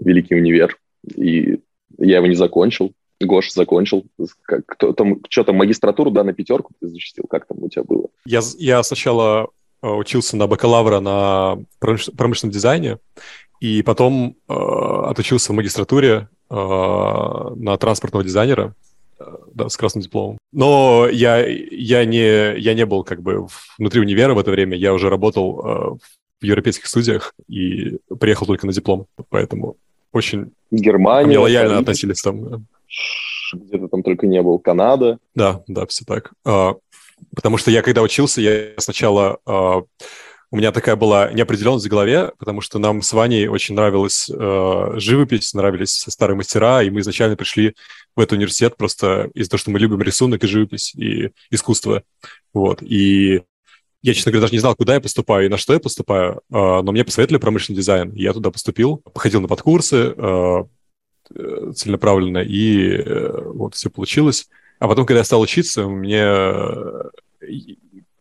великий 0.00 0.34
универ. 0.34 0.76
И 1.16 1.60
я 1.98 2.16
его 2.16 2.26
не 2.26 2.36
закончил. 2.36 2.92
Гош 3.20 3.52
закончил. 3.52 4.04
Как, 4.42 4.66
кто, 4.66 4.92
там, 4.92 5.20
что 5.28 5.44
там, 5.44 5.56
магистратуру, 5.56 6.10
да, 6.10 6.24
на 6.24 6.32
пятерку 6.32 6.72
ты 6.80 6.88
защитил? 6.88 7.24
Как 7.30 7.46
там 7.46 7.62
у 7.62 7.68
тебя 7.68 7.84
было? 7.84 8.08
Я, 8.26 8.40
я 8.58 8.82
сначала 8.82 9.48
э, 9.82 9.88
учился 9.88 10.36
на 10.36 10.48
бакалавра 10.48 10.98
на 10.98 11.58
промышленном 11.78 12.52
дизайне, 12.52 12.98
и 13.60 13.82
потом 13.82 14.36
э, 14.48 14.52
отучился 14.52 15.52
в 15.52 15.56
магистратуре 15.56 16.28
э, 16.50 16.54
на 16.54 17.76
транспортного 17.76 18.24
дизайнера, 18.24 18.74
э, 19.18 19.24
да, 19.54 19.68
с 19.68 19.76
красным 19.76 20.02
дипломом. 20.02 20.38
Но 20.52 21.08
я, 21.10 21.46
я, 21.46 22.04
не, 22.04 22.58
я 22.58 22.74
не 22.74 22.86
был 22.86 23.04
как 23.04 23.22
бы 23.22 23.46
внутри 23.78 24.00
универа 24.00 24.34
в 24.34 24.38
это 24.38 24.50
время, 24.50 24.76
я 24.76 24.92
уже 24.92 25.08
работал 25.08 25.60
э, 25.60 25.98
в 26.40 26.44
европейских 26.44 26.86
студиях 26.86 27.34
и 27.48 27.98
приехал 28.20 28.46
только 28.46 28.66
на 28.66 28.72
диплом, 28.72 29.06
поэтому 29.30 29.76
очень 30.12 30.52
Германия, 30.70 31.38
лояльно 31.38 31.70
Париж, 31.70 31.82
относились 31.82 32.22
там. 32.22 32.66
Где-то 33.52 33.88
там 33.88 34.02
только 34.02 34.26
не 34.26 34.40
был. 34.42 34.58
Канада. 34.58 35.18
Да, 35.34 35.62
да, 35.66 35.86
все 35.86 36.04
так. 36.04 36.32
А, 36.44 36.74
потому 37.34 37.58
что 37.58 37.70
я 37.70 37.82
когда 37.82 38.02
учился, 38.02 38.40
я 38.40 38.72
сначала 38.78 39.38
а, 39.44 39.82
у 40.54 40.56
меня 40.56 40.70
такая 40.70 40.94
была 40.94 41.32
неопределенность 41.32 41.84
в 41.84 41.90
голове, 41.90 42.30
потому 42.38 42.60
что 42.60 42.78
нам 42.78 43.02
с 43.02 43.12
Ваней 43.12 43.48
очень 43.48 43.74
нравилась 43.74 44.30
э, 44.30 44.92
живопись, 44.98 45.52
нравились 45.52 46.06
старые 46.08 46.36
мастера, 46.36 46.80
и 46.84 46.90
мы 46.90 47.00
изначально 47.00 47.34
пришли 47.34 47.74
в 48.14 48.20
этот 48.20 48.34
университет 48.34 48.76
просто 48.76 49.32
из-за 49.34 49.50
того, 49.50 49.58
что 49.58 49.72
мы 49.72 49.80
любим 49.80 50.00
рисунок 50.00 50.44
и 50.44 50.46
живопись, 50.46 50.94
и 50.94 51.30
искусство. 51.50 52.04
Вот. 52.52 52.84
И 52.84 53.42
я, 54.02 54.14
честно 54.14 54.30
говоря, 54.30 54.42
даже 54.42 54.52
не 54.52 54.60
знал, 54.60 54.76
куда 54.76 54.94
я 54.94 55.00
поступаю 55.00 55.46
и 55.46 55.48
на 55.48 55.56
что 55.56 55.72
я 55.72 55.80
поступаю, 55.80 56.34
э, 56.34 56.40
но 56.52 56.92
мне 56.92 57.04
посоветовали 57.04 57.40
промышленный 57.40 57.78
дизайн. 57.78 58.12
Я 58.14 58.32
туда 58.32 58.52
поступил, 58.52 58.98
походил 58.98 59.40
на 59.40 59.48
подкурсы 59.48 60.14
э, 60.16 60.64
целенаправленно, 61.74 62.38
и 62.38 62.90
э, 62.90 63.42
вот 63.54 63.74
все 63.74 63.90
получилось. 63.90 64.48
А 64.78 64.86
потом, 64.86 65.04
когда 65.04 65.18
я 65.18 65.24
стал 65.24 65.40
учиться, 65.40 65.88
мне 65.88 66.22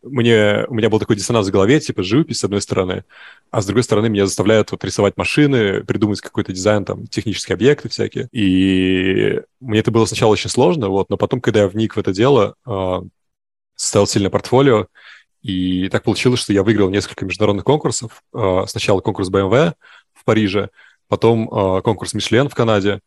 мне, 0.04 0.66
у 0.68 0.74
меня 0.74 0.89
был 0.89 0.99
такой 0.99 1.16
диссонанс 1.16 1.47
в 1.47 1.51
голове, 1.51 1.80
типа 1.80 2.04
живопись 2.04 2.39
с 2.39 2.43
одной 2.43 2.62
стороны, 2.62 3.06
а 3.51 3.62
с 3.62 3.66
другой 3.66 3.84
стороны 3.84 4.10
меня 4.10 4.26
заставляют 4.26 4.72
вот 4.72 4.84
рисовать 4.84 5.18
машины, 5.18 5.84
придумать 5.84 6.22
какой-то 6.22 6.51
дизайн, 6.51 6.86
там, 6.86 7.08
технические 7.08 7.56
объекты 7.56 7.89
всякие. 7.89 8.28
И 8.32 9.41
мне 9.60 9.80
это 9.80 9.91
было 9.91 10.06
сначала 10.06 10.32
очень 10.32 10.49
сложно, 10.49 10.89
вот, 10.89 11.10
но 11.10 11.18
потом, 11.18 11.41
когда 11.41 11.62
я 11.62 11.68
вник 11.68 11.95
в 11.95 11.99
это 11.99 12.12
дело, 12.12 12.56
э, 12.68 13.01
составил 13.76 14.08
сильное 14.08 14.30
портфолио, 14.30 14.88
и 15.41 15.89
так 15.89 16.04
получилось, 16.04 16.39
что 16.39 16.54
я 16.54 16.64
выиграл 16.64 16.89
несколько 16.89 17.26
международных 17.26 17.66
конкурсов. 17.66 18.24
Э, 18.34 18.64
сначала 18.68 18.99
конкурс 19.01 19.30
BMW 19.30 19.74
в 20.14 20.24
Париже, 20.26 20.70
потом 21.08 21.49
э, 21.49 21.82
конкурс 21.82 22.14
Мишлен 22.14 22.49
в 22.49 22.56
Канаде, 22.56 22.99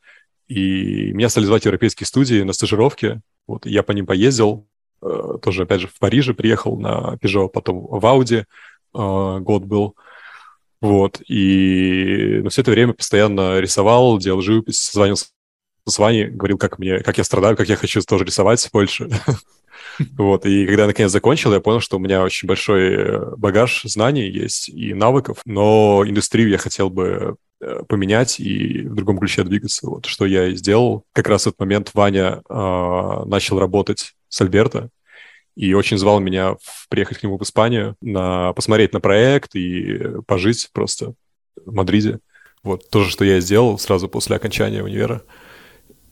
и 0.49 1.13
меня 1.13 1.29
стали 1.29 1.45
звать 1.45 1.65
европейские 1.65 2.07
студии 2.07 2.43
на 2.43 2.53
стажировки. 2.53 3.21
Вот, 3.47 3.67
я 3.67 3.83
по 3.83 3.93
ним 3.93 4.07
поездил, 4.07 4.67
тоже, 5.01 5.63
опять 5.63 5.81
же, 5.81 5.89
в 5.89 5.99
Париже 5.99 6.35
приехал 6.35 6.79
на 6.79 7.17
Peugeot, 7.21 7.49
потом 7.49 7.87
в 7.87 8.05
Audi 8.05 8.41
э, 8.41 8.45
год 8.93 9.65
был. 9.65 9.97
Вот, 10.81 11.21
и 11.27 12.41
на 12.43 12.51
все 12.51 12.63
это 12.63 12.71
время 12.71 12.93
постоянно 12.93 13.59
рисовал, 13.61 14.19
делал 14.19 14.43
живопись, 14.43 14.91
звонил 14.93 15.17
с 15.17 15.99
Ваней, 15.99 16.27
говорил, 16.27 16.59
как 16.59 16.79
мне, 16.79 17.01
как 17.01 17.19
я 17.19 17.25
страдаю, 17.25 17.57
как 17.57 17.69
я 17.69 17.77
хочу 17.77 18.01
тоже 18.03 18.25
рисовать 18.25 18.69
больше. 18.73 19.09
Вот, 20.19 20.45
и 20.45 20.67
когда 20.67 20.83
я 20.83 20.89
наконец 20.89 21.11
закончил, 21.11 21.55
я 21.55 21.61
понял, 21.61 21.81
что 21.81 21.97
у 21.97 22.01
меня 22.01 22.23
очень 22.23 22.47
большой 22.47 22.95
э, 22.95 23.37
багаж 23.37 23.83
знаний 23.85 24.29
есть 24.29 24.69
и 24.69 24.93
навыков, 24.93 25.39
но 25.47 26.03
индустрию 26.07 26.51
я 26.51 26.59
хотел 26.59 26.91
бы 26.91 27.37
поменять 27.89 28.39
и 28.39 28.83
в 28.83 28.95
другом 28.95 29.19
ключе 29.19 29.43
двигаться. 29.45 29.89
Вот 29.89 30.07
что 30.07 30.27
я 30.27 30.49
и 30.49 30.55
сделал. 30.55 31.05
Как 31.13 31.29
раз 31.29 31.45
в 31.45 31.47
этот 31.49 31.61
момент 31.61 31.91
Ваня 31.95 32.43
э, 32.49 33.23
начал 33.27 33.59
работать 33.59 34.15
с 34.29 34.41
Альберто, 34.41 34.91
и 35.57 35.73
очень 35.73 35.97
звал 35.97 36.21
меня 36.21 36.57
приехать 36.91 37.19
к 37.19 37.23
нему 37.23 37.39
в 37.39 37.43
Испанию, 37.43 37.97
на, 38.01 38.53
посмотреть 38.53 38.93
на 38.93 39.01
проект 39.01 39.57
и 39.57 40.21
пожить 40.27 40.69
просто 40.73 41.15
в 41.65 41.73
Мадриде. 41.73 42.21
Вот 42.63 42.91
то 42.91 43.03
же, 43.03 43.11
что 43.11 43.25
я 43.25 43.41
сделал 43.41 43.79
сразу 43.79 44.09
после 44.09 44.37
окончания 44.37 44.83
универа. 44.83 45.23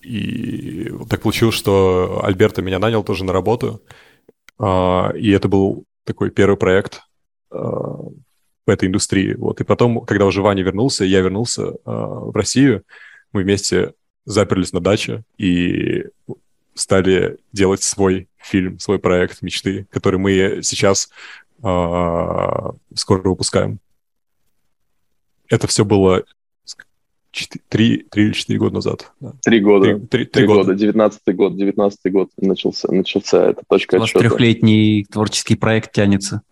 И 0.03 0.89
вот 0.91 1.09
так 1.09 1.23
получилось, 1.23 1.55
что 1.55 2.21
Альберто 2.23 2.63
меня 2.63 2.79
нанял 2.79 3.05
тоже 3.05 3.25
на 3.25 3.33
работу. 3.33 3.83
А, 4.59 5.13
и 5.15 5.31
это 5.31 5.49
был 5.49 5.85
такой 6.05 6.31
первый 6.31 6.57
проект 6.57 7.03
а, 7.51 7.59
в 7.59 8.71
этой 8.71 8.89
индустрии. 8.89 9.35
Вот. 9.35 9.61
И 9.61 9.65
потом, 9.65 10.05
когда 10.07 10.27
уже 10.27 10.43
Ваня 10.43 10.63
вернулся, 10.63 11.05
я 11.05 11.21
вернулся 11.21 11.75
а, 11.85 12.07
в 12.07 12.37
Россию, 12.37 12.83
мы 13.33 13.43
вместе 13.43 13.93
заперлись 14.25 14.73
на 14.73 14.81
даче 14.81 15.25
и 15.37 15.94
стали 16.75 17.39
делать 17.53 17.83
свой 17.83 18.29
фильм, 18.37 18.79
свой 18.79 18.99
проект 18.99 19.43
мечты, 19.43 19.87
который 19.91 20.19
мы 20.19 20.61
сейчас 20.63 21.11
э, 21.63 21.63
скоро 22.95 23.23
выпускаем. 23.23 23.79
Это 25.49 25.67
все 25.67 25.85
было 25.85 26.25
три, 27.69 28.07
три 28.11 28.27
или 28.27 28.33
четыре 28.33 28.59
года 28.59 28.75
назад. 28.75 29.13
Три 29.43 29.61
года. 29.61 29.99
Три, 29.99 30.47
года. 30.47 30.75
Девятнадцатый 30.75 31.35
год. 31.35 31.57
Девятнадцатый 31.57 32.13
год 32.13 32.31
начался, 32.37 32.91
начался 32.93 33.51
эта 33.51 33.63
точка 33.69 33.99
вас 33.99 34.11
трехлетний 34.11 35.05
творческий 35.05 35.57
проект 35.57 35.93
тянется. 35.93 36.43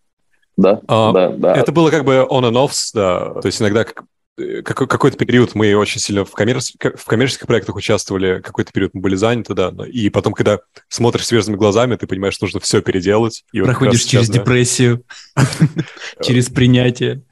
Да, 0.57 0.81
а, 0.87 1.13
да, 1.13 1.29
да. 1.31 1.57
Это 1.57 1.73
было 1.73 1.91
как 1.91 2.05
бы 2.05 2.27
on 2.29 2.43
and 2.43 2.55
off, 2.55 2.73
да. 2.95 3.41
То 3.41 3.47
есть 3.47 3.61
иногда 3.61 3.85
как 3.85 4.05
Э, 4.39 4.63
какой-то 4.63 5.19
период 5.19 5.55
мы 5.55 5.75
очень 5.75 6.01
сильно 6.01 6.25
в, 6.25 6.33
коммерц... 6.33 6.73
в 6.79 7.05
коммерческих 7.05 7.47
проектах 7.47 7.77
участвовали, 7.77 8.41
какой-то 8.41 8.73
период 8.73 8.95
мы 8.95 9.01
были 9.01 9.15
заняты, 9.15 9.55
да, 9.55 9.73
и 9.87 10.09
потом, 10.09 10.33
когда 10.33 10.61
смотришь 10.89 11.27
свежими 11.27 11.57
глазами, 11.57 11.97
ты 11.97 12.07
понимаешь, 12.07 12.35
что 12.35 12.47
нужно 12.47 12.61
все 12.61 12.81
переделать. 12.81 13.45
И 13.53 13.61
Проходишь 13.61 14.03
вот 14.03 14.09
через 14.09 14.27
сейчас, 14.27 14.31
депрессию, 14.31 15.05
через 16.23 16.49
принятие. 16.49 17.23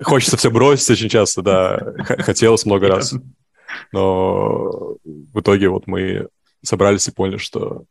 Хочется 0.00 0.36
все 0.36 0.50
бросить 0.50 0.90
очень 0.90 1.08
часто, 1.08 1.42
да, 1.42 1.94
хотелось 2.04 2.64
много 2.64 2.88
раз. 2.88 3.14
Но 3.92 4.96
в 5.04 5.40
итоге 5.40 5.68
вот 5.68 5.86
мы 5.86 6.28
собрались 6.62 7.08
и 7.08 7.12
поняли, 7.12 7.38
что 7.38 7.84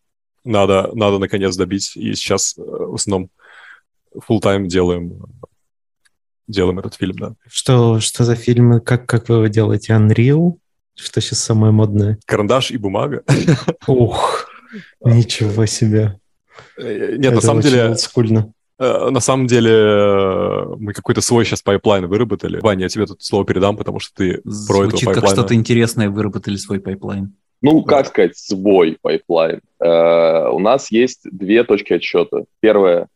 надо, 0.43 0.91
надо 0.93 1.19
наконец 1.19 1.55
добить, 1.55 1.95
и 1.95 2.13
сейчас 2.15 2.57
э, 2.57 2.61
в 2.61 2.95
основном 2.95 3.29
full 4.27 4.41
time 4.41 4.65
делаем 4.65 5.23
делаем 6.47 6.79
этот 6.79 6.95
фильм, 6.95 7.15
да. 7.17 7.33
Что, 7.47 7.99
что 7.99 8.23
за 8.23 8.35
фильмы? 8.35 8.79
Как, 8.81 9.05
как 9.05 9.29
вы 9.29 9.35
его 9.35 9.47
делаете? 9.47 9.93
Unreal? 9.93 10.57
Что 10.95 11.21
сейчас 11.21 11.39
самое 11.39 11.71
модное? 11.71 12.19
Карандаш 12.25 12.71
и 12.71 12.77
бумага. 12.77 13.23
Ух, 13.87 14.47
ничего 15.03 15.65
себе. 15.65 16.19
Э, 16.77 17.15
нет, 17.17 17.33
на 17.33 17.41
самом 17.41 17.61
деле... 17.61 17.95
Прикольно. 17.95 18.53
Э, 18.77 19.09
на 19.09 19.19
самом 19.19 19.47
деле 19.47 19.71
э, 19.71 20.65
мы 20.77 20.93
какой-то 20.93 21.21
свой 21.21 21.45
сейчас 21.45 21.61
pipeline 21.61 22.07
выработали. 22.07 22.59
Ваня, 22.59 22.83
я 22.83 22.89
тебе 22.89 23.05
тут 23.05 23.23
слово 23.23 23.45
передам, 23.45 23.77
потому 23.77 23.99
что 23.99 24.13
ты 24.15 24.41
Звучит 24.43 24.67
про 24.67 24.77
этого 24.77 24.91
pipeline 24.91 25.15
а. 25.15 25.21
как 25.21 25.29
что-то 25.29 25.55
интересное 25.55 26.09
выработали 26.09 26.55
свой 26.57 26.79
pipeline. 26.79 27.33
Ну, 27.61 27.83
как 27.83 28.07
сказать, 28.07 28.37
свой 28.37 28.97
pipeline. 28.99 29.61
у 29.79 30.59
нас 30.59 30.91
есть 30.91 31.21
две 31.23 31.63
точки 31.63 31.93
отсчета. 31.93 32.45
Первая 32.59 33.07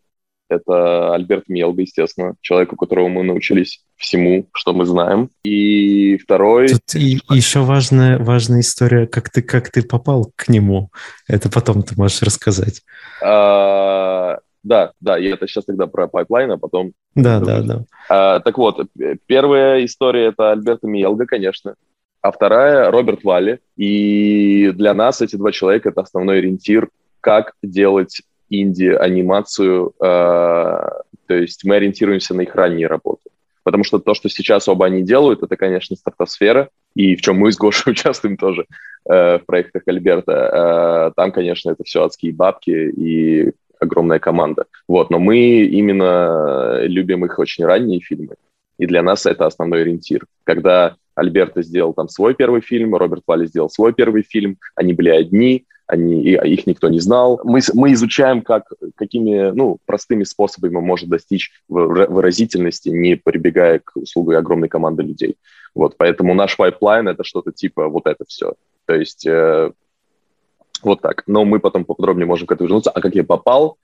это 0.56 1.14
Альберто 1.14 1.48
Мьельго, 1.48 1.82
естественно, 1.82 2.36
человек, 2.41 2.74
у 2.74 2.76
которого 2.76 3.08
мы 3.08 3.24
научились 3.24 3.84
всему, 3.95 4.47
что 4.53 4.74
мы 4.74 4.86
знаем. 4.86 5.30
И 5.43 6.18
второй... 6.18 6.70
Тут 6.70 6.95
и, 6.95 7.20
еще 7.30 7.60
важная, 7.60 8.18
важная 8.20 8.62
история, 8.62 9.08
как 9.08 9.30
ты, 9.30 9.41
как 9.41 9.70
ты 9.70 9.84
попал 9.84 10.32
к 10.36 10.49
нему. 10.49 10.89
Это 11.28 11.49
потом 11.49 11.84
ты 11.84 11.95
можешь 11.95 12.22
рассказать. 12.22 12.82
А, 13.24 14.39
да, 14.64 14.91
да, 14.99 15.20
и 15.20 15.26
это 15.26 15.47
сейчас 15.47 15.66
тогда 15.66 15.88
про 15.88 16.08
pipeline, 16.08 16.52
а 16.51 16.58
потом... 16.58 16.93
Да, 17.14 17.39
да, 17.39 17.62
да. 17.62 17.86
А, 18.10 18.39
так 18.39 18.58
вот, 18.58 18.88
первая 19.28 19.86
история— 19.86 20.26
это 20.28 20.51
Альберто 20.52 20.88
Миелго, 20.88 21.26
конечно. 21.26 21.76
А 22.22 22.32
вторая— 22.32 22.89
Роберт 22.91 23.24
Валли. 23.24 23.60
И 23.78 24.72
для 24.74 24.93
нас 24.93 25.22
эти 25.22 25.36
два 25.36 25.51
человека— 25.51 25.89
это 25.91 26.01
основной 26.01 26.39
ориентир, 26.39 26.89
как 27.22 27.53
делать 27.62 28.24
инди-анимацию, 28.62 29.93
э, 29.99 30.03
то 30.03 31.34
есть 31.34 31.64
мы 31.64 31.76
ориентируемся 31.76 32.34
на 32.34 32.41
их 32.41 32.56
ранние 32.56 32.88
работы. 32.88 33.30
Потому 33.64 33.84
что 33.84 33.99
то, 33.99 34.14
что 34.14 34.30
сейчас 34.30 34.68
оба 34.68 34.86
они 34.86 35.01
делают, 35.01 35.41
это, 35.41 35.58
конечно, 35.58 35.95
стартосфера, 35.95 36.70
и 36.95 37.16
в 37.16 37.22
чем 37.22 37.38
мы 37.38 37.51
с 37.51 37.58
Гошей 37.58 37.91
участвуем 37.91 38.38
тоже 38.38 38.66
э, 39.10 39.39
в 39.39 39.45
проектах 39.45 39.84
Альберта, 39.88 41.10
э, 41.10 41.12
там, 41.16 41.32
конечно, 41.32 41.72
это 41.72 41.84
все 41.84 42.03
адские 42.03 42.34
бабки 42.34 42.70
и 42.70 43.51
огромная 43.80 44.20
команда. 44.20 44.66
Вот, 44.88 45.10
но 45.10 45.20
мы 45.20 45.38
именно 45.38 46.82
любим 46.84 47.26
их 47.26 47.39
очень 47.39 47.66
ранние 47.66 47.99
фильмы, 47.99 48.36
и 48.78 48.86
для 48.86 49.01
нас 49.01 49.26
это 49.26 49.45
основной 49.45 49.82
ориентир. 49.82 50.26
Когда 50.43 50.95
Альберто 51.16 51.63
сделал 51.63 51.93
там 51.93 52.09
свой 52.09 52.36
первый 52.36 52.61
фильм, 52.61 52.95
Роберт 52.95 53.24
Валли 53.26 53.47
сделал 53.47 53.70
свой 53.70 53.93
первый 53.93 54.24
фильм, 54.24 54.57
они 54.76 54.93
были 54.93 55.09
одни, 55.09 55.66
они, 55.88 56.22
их 56.22 56.66
никто 56.68 56.89
не 56.89 56.99
знал. 56.99 57.39
Мы, 57.43 57.59
мы 57.74 57.93
изучаем, 57.93 58.41
как, 58.41 58.66
какими 58.95 59.51
ну, 59.51 59.78
простыми 59.86 60.24
способами 60.24 60.80
можно 60.80 61.09
достичь 61.09 61.51
выразительности, 61.68 62.89
не 62.89 63.16
прибегая 63.16 63.80
к 63.80 63.95
услугам 63.96 64.36
огромной 64.36 64.68
команды 64.68 65.03
людей. 65.03 65.38
Вот, 65.76 65.95
поэтому 65.97 66.34
наш 66.34 66.57
pipeline— 66.58 67.08
это 67.09 67.24
что-то 67.24 67.51
типа 67.51 67.88
вот 67.88 68.07
это 68.07 68.24
все. 68.28 68.53
То 68.86 68.95
есть 68.95 69.28
э, 69.28 69.72
вот 70.82 71.01
так. 71.01 71.24
Но 71.28 71.45
мы 71.45 71.59
потом 71.59 71.86
поподробнее 71.86 72.26
можем 72.26 72.47
к 72.47 72.51
этому 72.51 72.68
вернуться. 72.68 72.91
А 72.91 73.01
как 73.01 73.13
я 73.13 73.24
попал, 73.24 73.78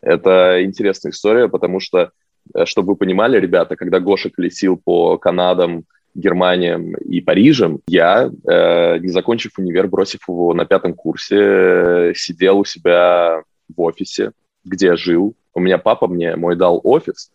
это 0.00 0.62
интересная 0.64 1.12
история, 1.12 1.48
потому 1.48 1.80
что, 1.80 2.12
э, 2.54 2.64
чтобы 2.64 2.92
вы 2.92 2.96
понимали, 2.96 3.38
ребята, 3.38 3.76
когда 3.76 4.00
Гоша 4.00 4.30
колесил 4.30 4.76
по 4.76 5.18
Канадам, 5.18 5.84
Германиям 6.14 6.94
и 6.94 7.20
Парижам, 7.20 7.80
я, 7.86 8.30
э, 8.48 8.98
не 8.98 9.08
закончив 9.08 9.52
универ, 9.58 9.88
бросив 9.88 10.20
его 10.28 10.52
на 10.54 10.64
пятом 10.64 10.94
курсе, 10.94 11.36
э, 11.38 12.12
сидел 12.14 12.58
у 12.58 12.64
себя 12.64 13.42
в 13.74 13.80
офисе, 13.80 14.32
где 14.64 14.86
я 14.86 14.96
жил. 14.96 15.34
У 15.54 15.60
меня 15.60 15.78
папа 15.78 16.08
мне 16.08 16.36
мой 16.36 16.56
дал 16.56 16.80
офис, 16.84 17.30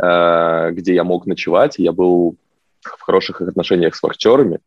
э, 0.00 0.70
где 0.72 0.94
я 0.94 1.04
мог 1.04 1.26
ночевать. 1.26 1.78
Я 1.78 1.92
был 1.92 2.36
в 2.82 3.00
хороших 3.00 3.40
отношениях 3.42 3.94
с 3.94 4.02
вахтерами 4.02 4.60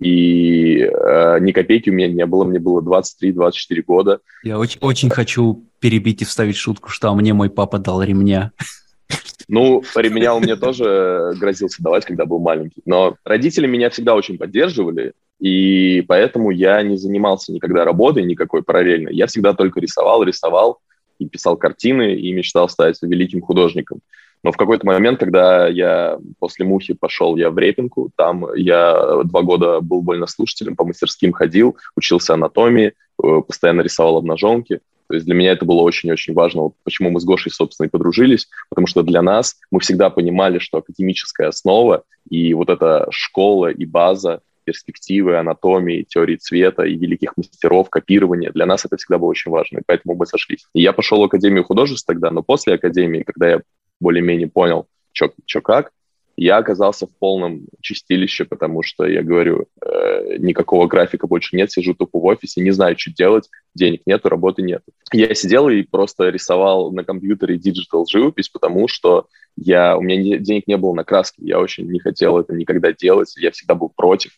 и 0.00 0.80
э, 0.80 1.38
ни 1.40 1.52
копейки 1.52 1.90
у 1.90 1.92
меня 1.92 2.08
не 2.08 2.26
было, 2.26 2.44
мне 2.44 2.58
было 2.58 2.80
23-24 2.80 3.82
года. 3.86 4.20
Я 4.42 4.58
очень, 4.58 4.80
очень 4.80 5.10
хочу 5.10 5.64
перебить 5.78 6.22
и 6.22 6.24
вставить 6.24 6.56
шутку, 6.56 6.88
что 6.88 7.14
мне 7.14 7.32
мой 7.32 7.48
папа 7.48 7.78
дал 7.78 8.02
ремня. 8.02 8.52
Ну, 9.48 9.82
ремня 9.94 10.34
у 10.34 10.40
меня 10.40 10.56
тоже 10.56 11.34
грозился 11.38 11.82
давать, 11.82 12.04
когда 12.04 12.24
был 12.24 12.38
маленький. 12.38 12.82
Но 12.84 13.16
родители 13.24 13.66
меня 13.66 13.90
всегда 13.90 14.14
очень 14.14 14.38
поддерживали, 14.38 15.12
и 15.40 16.02
поэтому 16.08 16.50
я 16.50 16.82
не 16.82 16.96
занимался 16.96 17.52
никогда 17.52 17.84
работой 17.84 18.22
никакой 18.22 18.62
параллельно. 18.62 19.08
Я 19.10 19.26
всегда 19.26 19.52
только 19.52 19.80
рисовал, 19.80 20.22
рисовал 20.22 20.78
и 21.18 21.28
писал 21.28 21.56
картины, 21.56 22.14
и 22.14 22.32
мечтал 22.32 22.68
стать 22.68 22.98
великим 23.02 23.40
художником. 23.40 24.00
Но 24.42 24.52
в 24.52 24.58
какой-то 24.58 24.86
момент, 24.86 25.20
когда 25.20 25.68
я 25.68 26.18
после 26.38 26.66
«Мухи» 26.66 26.92
пошел 26.92 27.36
я 27.36 27.50
в 27.50 27.58
репинку, 27.58 28.10
там 28.14 28.46
я 28.54 29.22
два 29.24 29.40
года 29.40 29.80
был 29.80 30.02
вольнослушателем, 30.02 30.76
по 30.76 30.84
мастерским 30.84 31.32
ходил, 31.32 31.76
учился 31.96 32.34
анатомии, 32.34 32.92
э, 33.22 33.40
постоянно 33.46 33.80
рисовал 33.80 34.18
обнаженки. 34.18 34.80
То 35.08 35.14
есть 35.14 35.26
для 35.26 35.34
меня 35.34 35.52
это 35.52 35.64
было 35.64 35.82
очень-очень 35.82 36.34
важно. 36.34 36.62
Вот 36.62 36.74
почему 36.82 37.10
мы 37.10 37.20
с 37.20 37.24
Гошей, 37.24 37.52
собственно, 37.52 37.86
и 37.86 37.90
подружились, 37.90 38.48
потому 38.70 38.86
что 38.86 39.02
для 39.02 39.22
нас 39.22 39.56
мы 39.70 39.80
всегда 39.80 40.10
понимали, 40.10 40.58
что 40.58 40.78
академическая 40.78 41.48
основа 41.48 42.04
и 42.28 42.54
вот 42.54 42.70
эта 42.70 43.06
школа 43.10 43.70
и 43.70 43.84
база 43.84 44.40
перспективы 44.64 45.36
анатомии, 45.36 46.06
теории 46.08 46.36
цвета 46.36 46.84
и 46.84 46.96
великих 46.96 47.36
мастеров, 47.36 47.90
копирования. 47.90 48.50
Для 48.50 48.66
нас 48.66 48.84
это 48.84 48.96
всегда 48.96 49.18
было 49.18 49.28
очень 49.28 49.50
важно, 49.50 49.78
и 49.78 49.82
поэтому 49.86 50.14
мы 50.14 50.26
сошлись. 50.26 50.66
И 50.74 50.80
я 50.82 50.92
пошел 50.92 51.20
в 51.20 51.24
Академию 51.24 51.64
художеств 51.64 52.06
тогда, 52.06 52.30
но 52.30 52.42
после 52.42 52.74
Академии, 52.74 53.22
когда 53.22 53.50
я 53.50 53.62
более-менее 54.00 54.48
понял, 54.48 54.86
что 55.12 55.60
как, 55.62 55.92
я 56.36 56.56
оказался 56.56 57.06
в 57.06 57.10
полном 57.10 57.66
чистилище, 57.80 58.44
потому 58.44 58.82
что, 58.82 59.06
я 59.06 59.22
говорю, 59.22 59.66
э, 59.80 60.36
никакого 60.38 60.86
графика 60.86 61.26
больше 61.26 61.56
нет, 61.56 61.70
сижу 61.70 61.94
тупо 61.94 62.18
в 62.18 62.24
офисе, 62.24 62.60
не 62.60 62.70
знаю, 62.72 62.96
что 62.98 63.12
делать, 63.12 63.48
денег 63.74 64.02
нету, 64.06 64.28
работы 64.28 64.62
нету. 64.62 64.84
Я 65.12 65.34
сидел 65.34 65.68
и 65.68 65.82
просто 65.82 66.28
рисовал 66.30 66.90
на 66.92 67.04
компьютере 67.04 67.56
digital 67.56 68.06
живопись, 68.06 68.48
потому 68.48 68.88
что 68.88 69.26
я, 69.56 69.96
у 69.96 70.00
меня 70.00 70.16
не, 70.16 70.38
денег 70.38 70.66
не 70.66 70.76
было 70.76 70.92
на 70.94 71.04
краски, 71.04 71.40
я 71.40 71.60
очень 71.60 71.90
не 71.90 72.00
хотел 72.00 72.38
это 72.38 72.52
никогда 72.52 72.92
делать, 72.92 73.34
я 73.36 73.50
всегда 73.50 73.74
был 73.74 73.90
против. 73.94 74.32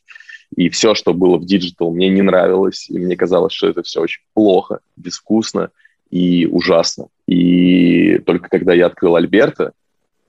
И 0.55 0.69
все, 0.69 0.95
что 0.95 1.13
было 1.13 1.39
в 1.39 1.45
digital, 1.45 1.93
мне 1.93 2.09
не 2.09 2.23
нравилось, 2.23 2.89
и 2.89 2.99
мне 2.99 3.17
казалось, 3.17 3.53
что 3.53 3.69
это 3.69 3.83
все 3.83 4.01
очень 4.01 4.23
плохо, 4.33 4.81
безвкусно 4.97 5.71
и 6.11 6.47
ужасно. 6.47 7.09
И 7.27 8.19
только 8.19 8.49
когда 8.49 8.75
я 8.75 8.87
открыл 8.87 9.17
Альберто, 9.17 9.73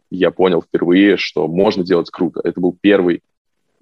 я 0.10 0.32
понял 0.32 0.62
впервые, 0.62 1.18
что 1.18 1.48
можно 1.48 1.84
делать 1.84 2.10
круто. 2.10 2.42
Это 2.44 2.60
был 2.60 2.76
первый 2.80 3.22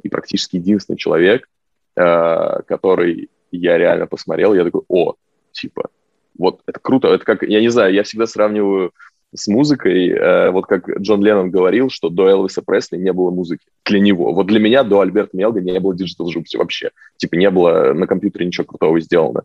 и 0.02 0.10
практически 0.10 0.58
единственный 0.58 0.98
человек, 0.98 1.48
э, 1.96 2.62
который 2.68 3.30
я 3.52 3.78
реально 3.78 4.08
посмотрел, 4.08 4.54
я 4.54 4.64
такой, 4.64 4.82
о, 4.88 5.16
типа, 5.52 5.90
вот 6.38 6.62
это 6.66 6.80
круто. 6.80 7.08
Это 7.08 7.24
как, 7.24 7.44
я 7.44 7.62
не 7.62 7.70
знаю, 7.70 7.94
я 7.94 8.04
всегда 8.04 8.28
сравниваю 8.28 8.92
с 9.34 9.48
музыкой, 9.48 10.10
э, 10.10 10.52
вот 10.52 10.66
как 10.66 10.90
Джон 11.00 11.24
Леннон 11.24 11.52
говорил, 11.52 11.90
что 11.90 12.10
до 12.10 12.30
Элвиса 12.30 12.62
Пресли 12.62 12.98
не 12.98 13.12
было 13.12 13.32
музыки 13.32 13.66
для 13.86 14.00
него. 14.00 14.34
Вот 14.34 14.48
для 14.48 14.60
меня 14.60 14.84
до 14.84 15.02
Альберто 15.02 15.36
Миелго 15.36 15.62
не 15.62 15.80
было 15.80 15.96
digital 15.96 16.30
живописи 16.30 16.58
вообще. 16.58 16.92
Типа 17.18 17.36
не 17.36 17.50
было 17.50 17.94
на 17.94 18.08
компьютере 18.08 18.46
ничего 18.46 18.66
крутого 18.66 19.00
сделано 19.00 19.44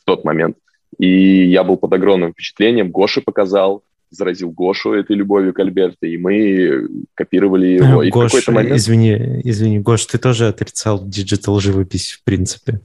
в 0.00 0.04
тот 0.04 0.24
момент. 0.24 0.56
И 0.98 1.46
я 1.46 1.64
был 1.64 1.76
под 1.76 1.92
огромным 1.92 2.32
впечатлением. 2.32 2.90
Гоше 2.90 3.20
показал, 3.20 3.82
заразил 4.10 4.50
Гошу 4.50 4.92
этой 4.92 5.16
любовью 5.16 5.52
к 5.52 5.58
Альберто, 5.58 6.06
и 6.06 6.16
мы 6.16 6.88
копировали 7.14 7.66
его. 7.66 8.02
И 8.02 8.10
Гош, 8.10 8.32
в 8.32 8.48
момент... 8.48 8.76
извини, 8.76 9.40
извини, 9.44 9.78
Гош, 9.80 10.06
ты 10.06 10.18
тоже 10.18 10.48
отрицал 10.48 11.06
digital 11.06 11.60
живопись 11.60 12.12
в 12.12 12.24
принципе? 12.24 12.80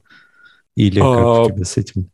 Или 0.75 0.99
как 0.99 1.07
а... 1.07 1.43
у 1.43 1.49
тебя 1.49 1.65
с 1.65 1.77
этим? 1.77 2.09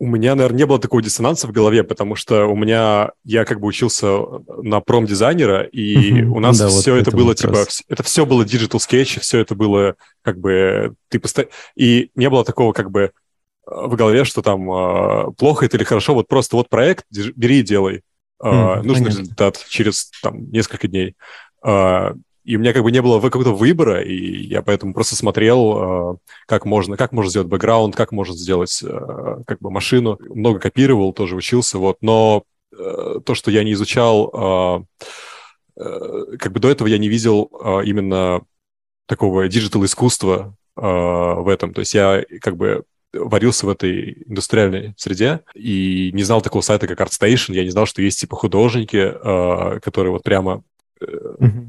У 0.00 0.06
меня, 0.06 0.34
наверное, 0.34 0.58
не 0.58 0.66
было 0.66 0.80
такого 0.80 1.00
диссонанса 1.00 1.46
в 1.46 1.52
голове, 1.52 1.84
потому 1.84 2.16
что 2.16 2.46
у 2.46 2.56
меня, 2.56 3.12
я 3.22 3.44
как 3.44 3.60
бы 3.60 3.68
учился 3.68 4.08
на 4.62 4.80
промдизайнера, 4.80 5.62
и 5.62 6.24
у 6.24 6.40
нас 6.40 6.58
да, 6.58 6.68
все 6.68 6.92
вот 6.92 7.00
это 7.00 7.16
было, 7.16 7.34
типа, 7.34 7.64
типа, 7.64 7.70
это 7.88 8.02
все 8.02 8.26
было 8.26 8.42
digital 8.42 8.80
sketch, 8.80 9.20
все 9.20 9.38
это 9.38 9.54
было, 9.54 9.94
как 10.22 10.38
бы, 10.40 10.94
ты 11.08 11.20
постоянно... 11.20 11.52
И 11.76 12.10
не 12.16 12.28
было 12.28 12.44
такого, 12.44 12.72
как 12.72 12.90
бы, 12.90 13.12
в 13.66 13.96
голове, 13.96 14.24
что 14.24 14.42
там 14.42 14.70
э, 14.70 15.32
плохо 15.36 15.66
это 15.66 15.76
или 15.76 15.84
хорошо, 15.84 16.14
вот 16.14 16.28
просто 16.28 16.56
вот 16.56 16.68
проект, 16.68 17.06
бери 17.10 17.60
и 17.60 17.62
делай. 17.62 18.02
Э, 18.42 18.48
mm, 18.48 18.82
нужный 18.82 19.04
понятно. 19.04 19.22
результат 19.22 19.64
через 19.68 20.10
там 20.22 20.50
несколько 20.50 20.88
дней. 20.88 21.16
Э, 21.64 22.14
и 22.44 22.56
у 22.56 22.60
меня 22.60 22.74
как 22.74 22.82
бы 22.82 22.92
не 22.92 23.00
было 23.00 23.20
какого-то 23.20 23.54
выбора, 23.54 24.02
и 24.02 24.44
я 24.44 24.60
поэтому 24.60 24.92
просто 24.92 25.16
смотрел, 25.16 26.20
как 26.44 26.66
можно, 26.66 26.98
как 26.98 27.12
можно 27.12 27.30
сделать 27.30 27.48
бэкграунд, 27.48 27.96
как 27.96 28.12
можно 28.12 28.36
сделать 28.36 28.84
как 29.46 29.60
бы 29.60 29.70
машину. 29.70 30.18
Много 30.28 30.60
копировал, 30.60 31.14
тоже 31.14 31.36
учился, 31.36 31.78
вот. 31.78 31.96
Но 32.02 32.44
э, 32.70 33.20
то, 33.24 33.34
что 33.34 33.50
я 33.50 33.64
не 33.64 33.72
изучал, 33.72 34.84
э, 35.78 36.36
как 36.38 36.52
бы 36.52 36.60
до 36.60 36.68
этого 36.68 36.86
я 36.86 36.98
не 36.98 37.08
видел 37.08 37.44
именно 37.82 38.42
такого 39.06 39.48
digital 39.48 39.82
искусства 39.86 40.54
в 40.76 41.48
этом. 41.50 41.72
То 41.72 41.80
есть 41.80 41.94
я 41.94 42.24
как 42.42 42.56
бы 42.56 42.84
варился 43.14 43.66
в 43.66 43.68
этой 43.68 44.24
индустриальной 44.26 44.94
среде 44.96 45.40
и 45.54 46.10
не 46.12 46.22
знал 46.22 46.42
такого 46.42 46.62
сайта, 46.62 46.86
как 46.86 47.00
ArtStation. 47.00 47.52
Я 47.54 47.64
не 47.64 47.70
знал, 47.70 47.86
что 47.86 48.02
есть 48.02 48.20
типа 48.20 48.36
художники, 48.36 48.96
э, 48.96 49.80
которые 49.80 50.12
вот 50.12 50.22
прямо 50.22 50.62
э, 51.00 51.04
mm-hmm. 51.04 51.66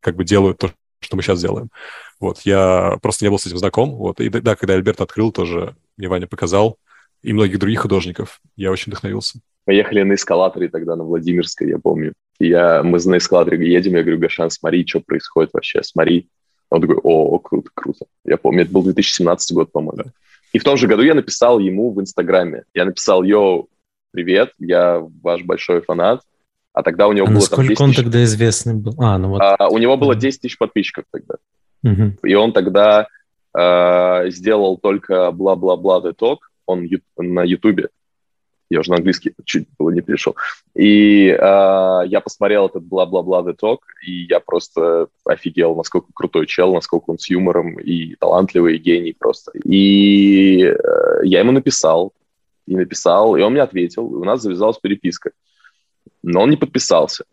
как 0.00 0.16
бы 0.16 0.24
делают 0.24 0.58
то, 0.58 0.72
что 1.00 1.16
мы 1.16 1.22
сейчас 1.22 1.40
делаем. 1.40 1.70
Вот, 2.18 2.40
я 2.40 2.98
просто 3.02 3.24
не 3.24 3.30
был 3.30 3.38
с 3.38 3.46
этим 3.46 3.58
знаком. 3.58 3.94
Вот, 3.96 4.20
и 4.20 4.28
да, 4.28 4.56
когда 4.56 4.74
Альберто 4.74 5.00
открыл, 5.00 5.32
тоже 5.32 5.76
мне 5.96 6.08
Ваня 6.08 6.26
показал, 6.26 6.78
и 7.22 7.32
многих 7.32 7.58
других 7.58 7.80
художников. 7.80 8.40
Я 8.56 8.70
очень 8.70 8.90
вдохновился. 8.90 9.40
Поехали 9.64 10.02
на 10.02 10.14
эскалаторе 10.14 10.68
тогда 10.68 10.96
на 10.96 11.04
Владимирской, 11.04 11.68
я 11.68 11.78
помню. 11.78 12.14
И 12.38 12.48
я, 12.48 12.82
мы 12.82 12.98
на 13.04 13.18
эскалаторе 13.18 13.70
едем, 13.70 13.96
я 13.96 14.02
говорю, 14.02 14.18
Гашан, 14.18 14.50
смотри, 14.50 14.86
что 14.86 15.00
происходит 15.00 15.50
вообще, 15.52 15.82
смотри. 15.82 16.28
Он 16.70 16.80
такой, 16.80 16.96
о, 17.02 17.38
круто, 17.38 17.70
круто. 17.74 18.06
Я 18.24 18.36
помню, 18.36 18.62
это 18.62 18.72
был 18.72 18.82
2017 18.82 19.54
год, 19.54 19.72
по-моему. 19.72 20.04
Да. 20.04 20.12
И 20.56 20.58
в 20.58 20.64
том 20.64 20.78
же 20.78 20.86
году 20.86 21.02
я 21.02 21.12
написал 21.12 21.58
ему 21.58 21.92
в 21.92 22.00
Инстаграме. 22.00 22.62
Я 22.72 22.86
написал, 22.86 23.22
йоу, 23.22 23.68
привет, 24.10 24.52
я 24.58 25.02
ваш 25.22 25.42
большой 25.42 25.82
фанат. 25.82 26.22
А 26.72 26.82
тогда 26.82 27.08
у 27.08 27.12
него 27.12 27.26
а 27.26 27.30
было 27.30 27.46
там 27.46 27.60
10 27.60 27.78
он 27.78 27.90
тысяч... 27.90 28.02
тогда 28.02 28.24
известный 28.24 28.72
был? 28.72 28.94
А, 28.96 29.18
ну 29.18 29.28
вот. 29.28 29.42
А, 29.42 29.68
у 29.68 29.76
него 29.76 29.98
было 29.98 30.14
10 30.14 30.40
тысяч 30.40 30.56
подписчиков 30.56 31.04
тогда. 31.12 31.34
Угу. 31.84 32.26
И 32.26 32.34
он 32.34 32.54
тогда 32.54 33.06
э, 33.54 34.30
сделал 34.30 34.78
только 34.78 35.30
бла-бла-бла 35.30 36.00
Talk 36.00 36.38
он 36.64 36.88
на 37.18 37.44
Ютубе 37.44 37.90
я 38.68 38.80
уже 38.80 38.90
на 38.90 38.96
английский 38.96 39.32
чуть 39.44 39.68
было 39.78 39.90
не 39.90 40.00
перешел. 40.00 40.36
И 40.74 41.28
э, 41.28 41.36
я 41.38 42.20
посмотрел 42.22 42.66
этот 42.66 42.84
бла-бла-бла 42.84 43.42
The 43.42 43.56
Talk, 43.56 43.78
и 44.04 44.26
я 44.28 44.40
просто 44.40 45.08
офигел, 45.24 45.76
насколько 45.76 46.08
крутой 46.12 46.46
чел, 46.46 46.74
насколько 46.74 47.10
он 47.10 47.18
с 47.18 47.30
юмором 47.30 47.78
и 47.78 48.16
талантливый, 48.16 48.76
и 48.76 48.80
гений 48.80 49.14
просто. 49.16 49.52
И 49.64 50.62
э, 50.62 51.20
я 51.24 51.40
ему 51.40 51.52
написал, 51.52 52.12
и 52.66 52.76
написал, 52.76 53.36
и 53.36 53.42
он 53.42 53.52
мне 53.52 53.62
ответил, 53.62 54.10
и 54.12 54.16
у 54.16 54.24
нас 54.24 54.42
завязалась 54.42 54.78
переписка. 54.78 55.30
Но 56.22 56.42
он 56.42 56.50
не 56.50 56.56
подписался. 56.56 57.24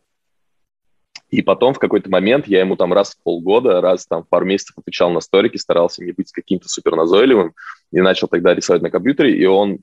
И 1.32 1.42
потом 1.42 1.74
в 1.74 1.80
какой-то 1.80 2.12
момент 2.12 2.48
я 2.48 2.60
ему 2.60 2.76
там 2.76 2.94
раз 2.94 3.16
в 3.16 3.24
полгода, 3.24 3.82
раз 3.82 4.06
там 4.06 4.24
в 4.24 4.30
пару 4.30 4.46
месяцев 4.46 4.78
отвечал 4.78 5.10
на 5.10 5.20
сторики, 5.20 5.58
старался 5.58 6.04
не 6.04 6.12
быть 6.12 6.32
каким-то 6.32 6.70
супер 6.70 6.96
назойливым, 6.96 7.56
и 7.92 8.02
начал 8.02 8.28
тогда 8.28 8.54
рисовать 8.54 8.84
на 8.84 8.92
компьютере, 8.92 9.36
и 9.36 9.46
он 9.46 9.80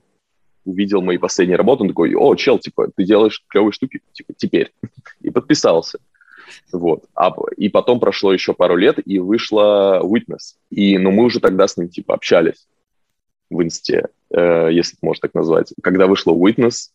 увидел 0.65 1.01
мои 1.01 1.17
последние 1.17 1.57
работы, 1.57 1.83
он 1.83 1.89
такой, 1.89 2.13
о, 2.15 2.35
чел, 2.35 2.59
типа, 2.59 2.89
ты 2.95 3.03
делаешь 3.03 3.43
клевые 3.47 3.71
штуки, 3.71 4.01
типа, 4.13 4.33
теперь. 4.35 4.71
И 5.21 5.29
подписался. 5.29 5.99
Вот. 6.71 7.05
А, 7.15 7.33
и 7.57 7.69
потом 7.69 7.99
прошло 7.99 8.33
еще 8.33 8.53
пару 8.53 8.75
лет, 8.75 8.99
и 9.05 9.19
вышла 9.19 10.01
Witness. 10.03 10.55
И, 10.69 10.97
ну, 10.97 11.11
мы 11.11 11.23
уже 11.23 11.39
тогда 11.39 11.67
с 11.67 11.77
ним, 11.77 11.89
типа, 11.89 12.13
общались 12.13 12.67
в 13.49 13.61
инсте, 13.61 14.07
э, 14.31 14.69
если 14.71 14.97
это 14.97 15.05
можно 15.05 15.21
так 15.21 15.33
назвать. 15.33 15.73
Когда 15.81 16.07
вышла 16.07 16.33
Witness, 16.33 16.89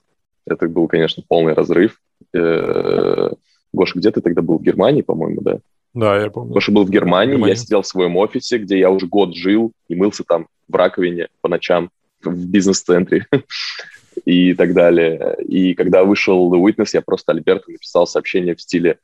это 0.47 0.69
был, 0.69 0.89
конечно, 0.89 1.23
полный 1.27 1.55
разрыв. 1.55 2.01
Э, 2.35 3.31
Гоша, 3.73 3.99
где 3.99 4.11
ты 4.11 4.21
тогда 4.21 4.43
был? 4.43 4.59
В 4.59 4.63
Германии, 4.63 5.03
по-моему, 5.03 5.41
да? 5.43 5.59
Да, 5.95 6.21
я 6.21 6.31
помню. 6.31 6.53
Гоша 6.53 6.73
был 6.73 6.85
в 6.85 6.91
Германии, 6.91 7.33
Германии, 7.33 7.55
я 7.55 7.57
сидел 7.57 7.83
в 7.83 7.87
своем 7.87 8.17
офисе, 8.17 8.59
где 8.59 8.79
я 8.79 8.91
уже 8.91 9.07
год 9.07 9.35
жил 9.35 9.73
и 9.89 9.95
мылся 9.95 10.25
там 10.25 10.47
в 10.69 10.75
раковине 10.75 11.29
по 11.41 11.49
ночам 11.49 11.91
в 12.31 12.47
бизнес-центре 12.47 13.27
и 14.25 14.55
так 14.55 14.75
далее. 14.75 15.37
И 15.47 15.75
когда 15.75 16.05
вышел 16.05 16.53
The 16.53 16.63
Witness, 16.63 16.91
я 16.93 17.03
просто 17.03 17.33
Альберту 17.33 17.71
написал 17.71 18.07
сообщение 18.07 18.55
в 18.55 18.61
стиле... 18.61 18.99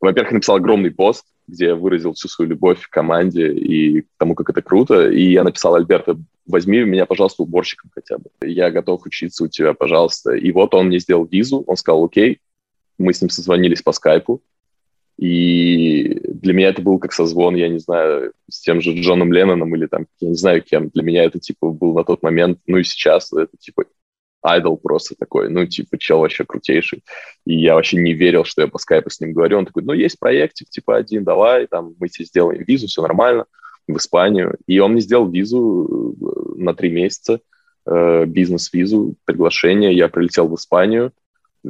Во-первых, 0.00 0.32
написал 0.32 0.56
огромный 0.56 0.92
пост, 0.92 1.24
где 1.48 1.66
я 1.66 1.74
выразил 1.74 2.12
всю 2.12 2.28
свою 2.28 2.50
любовь 2.50 2.82
к 2.82 2.90
команде 2.90 3.52
и 3.52 4.02
к 4.02 4.06
тому, 4.16 4.36
как 4.36 4.50
это 4.50 4.62
круто. 4.62 5.10
И 5.10 5.32
я 5.32 5.42
написал 5.42 5.74
Альберту, 5.74 6.22
возьми 6.46 6.84
меня, 6.84 7.04
пожалуйста, 7.04 7.42
уборщиком 7.42 7.90
хотя 7.92 8.18
бы. 8.18 8.30
Я 8.42 8.70
готов 8.70 9.04
учиться 9.06 9.44
у 9.44 9.48
тебя, 9.48 9.74
пожалуйста. 9.74 10.32
И 10.32 10.52
вот 10.52 10.74
он 10.74 10.86
мне 10.86 11.00
сделал 11.00 11.24
визу, 11.24 11.64
он 11.66 11.76
сказал, 11.76 12.04
окей, 12.04 12.40
мы 12.96 13.12
с 13.12 13.20
ним 13.20 13.30
созвонились 13.30 13.82
по 13.82 13.92
скайпу, 13.92 14.42
и 15.18 16.20
для 16.28 16.52
меня 16.52 16.68
это 16.68 16.80
был 16.80 17.00
как 17.00 17.12
созвон, 17.12 17.56
я 17.56 17.68
не 17.68 17.78
знаю, 17.78 18.32
с 18.48 18.60
тем 18.60 18.80
же 18.80 18.92
Джоном 18.92 19.32
Ленноном 19.32 19.74
или 19.74 19.86
там, 19.86 20.06
я 20.20 20.28
не 20.28 20.36
знаю 20.36 20.62
кем. 20.62 20.90
Для 20.90 21.02
меня 21.02 21.24
это, 21.24 21.40
типа, 21.40 21.70
был 21.72 21.92
на 21.94 22.04
тот 22.04 22.22
момент, 22.22 22.60
ну 22.68 22.78
и 22.78 22.84
сейчас 22.84 23.32
это, 23.32 23.56
типа, 23.58 23.84
idol 24.42 24.76
просто 24.76 25.16
такой, 25.18 25.50
ну, 25.50 25.66
типа, 25.66 25.98
чел 25.98 26.20
вообще 26.20 26.44
крутейший. 26.44 27.02
И 27.44 27.58
я 27.58 27.74
вообще 27.74 27.96
не 27.96 28.12
верил, 28.12 28.44
что 28.44 28.62
я 28.62 28.68
по 28.68 28.78
скайпу 28.78 29.10
с 29.10 29.20
ним 29.20 29.32
говорю. 29.32 29.58
Он 29.58 29.66
такой, 29.66 29.82
ну, 29.82 29.92
есть 29.92 30.20
проектик, 30.20 30.68
типа, 30.68 30.96
один, 30.96 31.24
давай, 31.24 31.66
там, 31.66 31.94
мы 31.98 32.08
тебе 32.08 32.24
сделаем 32.24 32.62
визу, 32.62 32.86
все 32.86 33.02
нормально, 33.02 33.46
в 33.88 33.96
Испанию. 33.96 34.56
И 34.68 34.78
он 34.78 34.92
мне 34.92 35.00
сделал 35.00 35.28
визу 35.28 36.14
э, 36.20 36.62
на 36.62 36.74
три 36.74 36.90
месяца, 36.90 37.40
э, 37.86 38.24
бизнес-визу, 38.24 39.16
приглашение. 39.24 39.96
Я 39.96 40.08
прилетел 40.08 40.46
в 40.46 40.54
Испанию, 40.54 41.12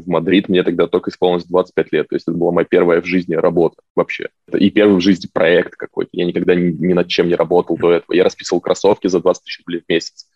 в 0.03 0.09
Мадрид, 0.09 0.49
мне 0.49 0.63
тогда 0.63 0.87
только 0.87 1.11
исполнилось 1.11 1.45
25 1.45 1.93
лет, 1.93 2.09
то 2.09 2.17
есть 2.17 2.27
это 2.29 2.37
была 2.37 2.53
моя 2.53 2.67
первая 2.69 3.01
в 3.01 3.07
жизни 3.07 3.35
работа 3.35 3.77
вообще. 3.95 4.29
И 4.53 4.71
первый 4.71 4.97
в 4.97 5.01
жизни 5.01 5.29
проект 5.33 5.77
какой-то. 5.77 6.11
Я 6.13 6.25
никогда 6.25 6.55
ни, 6.55 6.71
ни 6.71 6.93
над 6.93 7.09
чем 7.09 7.29
не 7.29 7.35
работал 7.35 7.77
до 7.77 7.93
этого. 7.93 8.15
Я 8.15 8.25
расписывал 8.25 8.61
кроссовки 8.61 9.07
за 9.09 9.21
20 9.21 9.45
тысяч 9.45 9.59
рублей 9.61 9.83
в 9.87 9.91
месяц. 9.91 10.27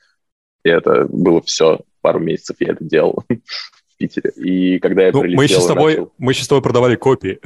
И 0.64 0.68
это 0.68 1.06
было 1.08 1.40
все. 1.42 1.80
Пару 2.00 2.20
месяцев 2.20 2.56
я 2.60 2.72
это 2.72 2.84
делал. 2.84 3.24
Питере. 3.96 4.30
И 4.36 4.78
когда 4.78 5.02
я 5.02 5.12
ну, 5.12 5.20
прилетел... 5.20 5.36
Мы 5.38 5.44
еще, 5.44 5.60
с 5.60 5.66
тобой, 5.66 5.92
начал... 5.92 6.12
мы 6.18 6.32
еще 6.32 6.44
с 6.44 6.48
тобой 6.48 6.62
продавали 6.62 6.96
копии. 6.96 7.40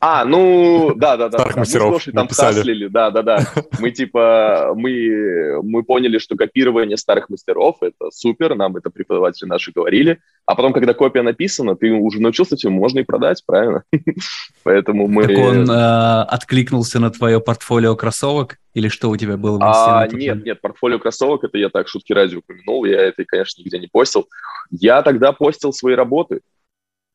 А, 0.00 0.24
ну, 0.24 0.92
да-да-да. 0.94 1.38
Старых 1.38 1.54
да, 1.54 1.60
мастеров 1.60 2.06
Мы 2.06 2.12
там 2.12 2.28
хаслили, 2.28 2.86
да-да-да. 2.88 3.46
Мы 3.78 3.90
типа, 3.90 4.72
мы, 4.74 5.60
мы 5.62 5.82
поняли, 5.82 6.18
что 6.18 6.36
копирование 6.36 6.96
старых 6.96 7.28
мастеров— 7.28 7.76
это 7.80 8.10
супер, 8.12 8.54
нам 8.54 8.76
это 8.76 8.90
преподаватели 8.90 9.48
наши 9.48 9.72
говорили. 9.72 10.20
А 10.46 10.54
потом, 10.54 10.72
когда 10.72 10.94
копия 10.94 11.22
написана, 11.22 11.76
ты 11.76 11.92
уже 11.92 12.20
научился 12.20 12.54
этим, 12.54 12.72
можно 12.72 13.00
и 13.00 13.04
продать, 13.04 13.42
правильно? 13.46 13.82
Поэтому 14.64 15.06
мы... 15.06 15.26
Так 15.26 15.38
он 15.38 15.70
э, 15.70 16.22
откликнулся 16.22 16.98
на 17.00 17.10
твое 17.10 17.40
портфолио 17.40 17.94
кроссовок? 17.96 18.58
Или 18.74 18.88
что 18.88 19.10
у 19.10 19.16
тебя 19.16 19.36
было 19.36 19.58
в 19.58 19.62
а, 19.62 20.06
Нет, 20.12 20.44
нет, 20.44 20.60
портфолио 20.60 20.98
кроссовок, 20.98 21.44
это 21.44 21.58
я 21.58 21.70
так 21.70 21.88
шутки 21.88 22.12
ради 22.12 22.36
упомянул, 22.36 22.84
я 22.84 23.00
это, 23.00 23.24
конечно, 23.24 23.60
нигде 23.60 23.78
не 23.78 23.88
постил. 23.88 24.28
Я 24.70 25.02
тогда 25.02 25.32
постил 25.32 25.72
свои 25.72 25.94
работы. 25.94 26.40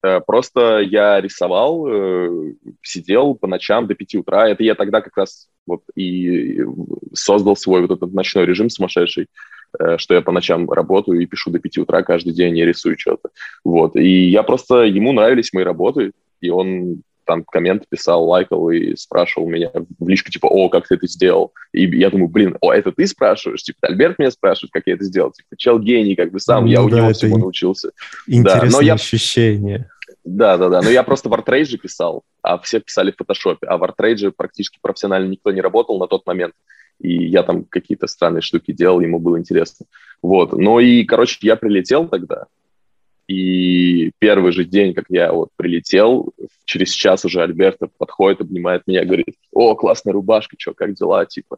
Э, 0.03 0.19
просто 0.19 0.79
я 0.79 1.21
рисовал, 1.21 1.87
э, 1.87 2.53
сидел 2.81 3.35
по 3.35 3.47
ночам 3.47 3.87
до 3.87 3.95
5 3.95 4.15
утра. 4.15 4.49
Это 4.49 4.63
я 4.63 4.75
тогда 4.75 5.01
как 5.01 5.15
раз 5.17 5.47
вот 5.65 5.81
и 5.95 6.61
создал 7.13 7.55
свой 7.55 7.81
вот 7.81 7.91
этот 7.91 8.13
ночной 8.13 8.45
режим 8.45 8.69
сумасшедший, 8.69 9.27
э, 9.79 9.97
что 9.97 10.13
я 10.13 10.21
по 10.21 10.31
ночам 10.31 10.69
работаю 10.69 11.21
и 11.21 11.25
пишу 11.25 11.51
до 11.51 11.59
5 11.59 11.79
утра 11.79 12.03
каждый 12.03 12.33
день, 12.33 12.57
я 12.57 12.65
рисую 12.65 12.99
что-то. 12.99 13.29
Вот. 13.63 13.95
И 13.95 14.29
я 14.29 14.43
просто, 14.43 14.83
ему 14.83 15.13
нравились 15.13 15.53
мои 15.53 15.63
работы, 15.63 16.11
и 16.41 16.49
он 16.49 17.01
там 17.25 17.43
коммент 17.43 17.87
писал, 17.89 18.25
лайкал 18.25 18.69
и 18.69 18.95
спрашивал 18.95 19.49
меня 19.49 19.71
в 19.99 20.07
личку, 20.07 20.31
типа, 20.31 20.47
о, 20.47 20.69
как 20.69 20.87
ты 20.87 20.95
это 20.95 21.07
сделал? 21.07 21.53
И 21.73 21.85
я 21.97 22.09
думаю, 22.09 22.29
блин, 22.29 22.57
о, 22.61 22.71
это 22.71 22.91
ты 22.91 23.07
спрашиваешь? 23.07 23.63
Типа, 23.63 23.79
Альберт 23.87 24.19
меня 24.19 24.31
спрашивает, 24.31 24.71
как 24.71 24.83
я 24.85 24.93
это 24.93 25.03
сделал? 25.03 25.31
Типа, 25.31 25.55
чел 25.57 25.79
гений, 25.79 26.15
как 26.15 26.31
бы 26.31 26.39
сам, 26.39 26.65
ну, 26.65 26.71
я 26.71 26.81
у 26.81 26.89
да, 26.89 26.97
него 26.97 27.13
всего 27.13 27.37
научился. 27.37 27.91
Интересное 28.27 28.69
да, 28.69 28.77
но 28.77 28.81
я... 28.81 28.93
ощущение. 28.93 29.89
Да, 30.23 30.57
да, 30.57 30.69
да. 30.69 30.81
Но 30.81 30.89
я 30.89 31.03
просто 31.03 31.29
в 31.29 31.33
артрейдже 31.33 31.77
писал, 31.77 32.23
а 32.41 32.57
все 32.59 32.79
писали 32.79 33.11
в 33.11 33.17
фотошопе. 33.17 33.67
А 33.67 33.77
в 33.77 33.83
артрейдже 33.83 34.31
практически 34.31 34.79
профессионально 34.81 35.29
никто 35.29 35.51
не 35.51 35.61
работал 35.61 35.99
на 35.99 36.07
тот 36.07 36.25
момент. 36.25 36.53
И 36.99 37.27
я 37.27 37.43
там 37.43 37.65
какие-то 37.65 38.07
странные 38.07 38.41
штуки 38.41 38.71
делал, 38.71 39.01
ему 39.01 39.19
было 39.19 39.37
интересно. 39.37 39.85
Вот. 40.21 40.53
Ну 40.53 40.79
и, 40.79 41.03
короче, 41.03 41.37
я 41.41 41.55
прилетел 41.55 42.07
тогда, 42.07 42.45
и 43.27 44.11
первый 44.19 44.51
же 44.51 44.65
день, 44.65 44.93
как 44.93 45.05
я 45.09 45.31
вот 45.31 45.49
прилетел, 45.55 46.33
через 46.65 46.91
час 46.91 47.25
уже 47.25 47.41
Альберто 47.41 47.87
подходит, 47.97 48.41
обнимает 48.41 48.83
меня, 48.85 49.03
говорит, 49.03 49.35
о, 49.51 49.75
классная 49.75 50.13
рубашка, 50.13 50.55
что, 50.59 50.73
как 50.73 50.93
дела, 50.93 51.25
типа. 51.25 51.57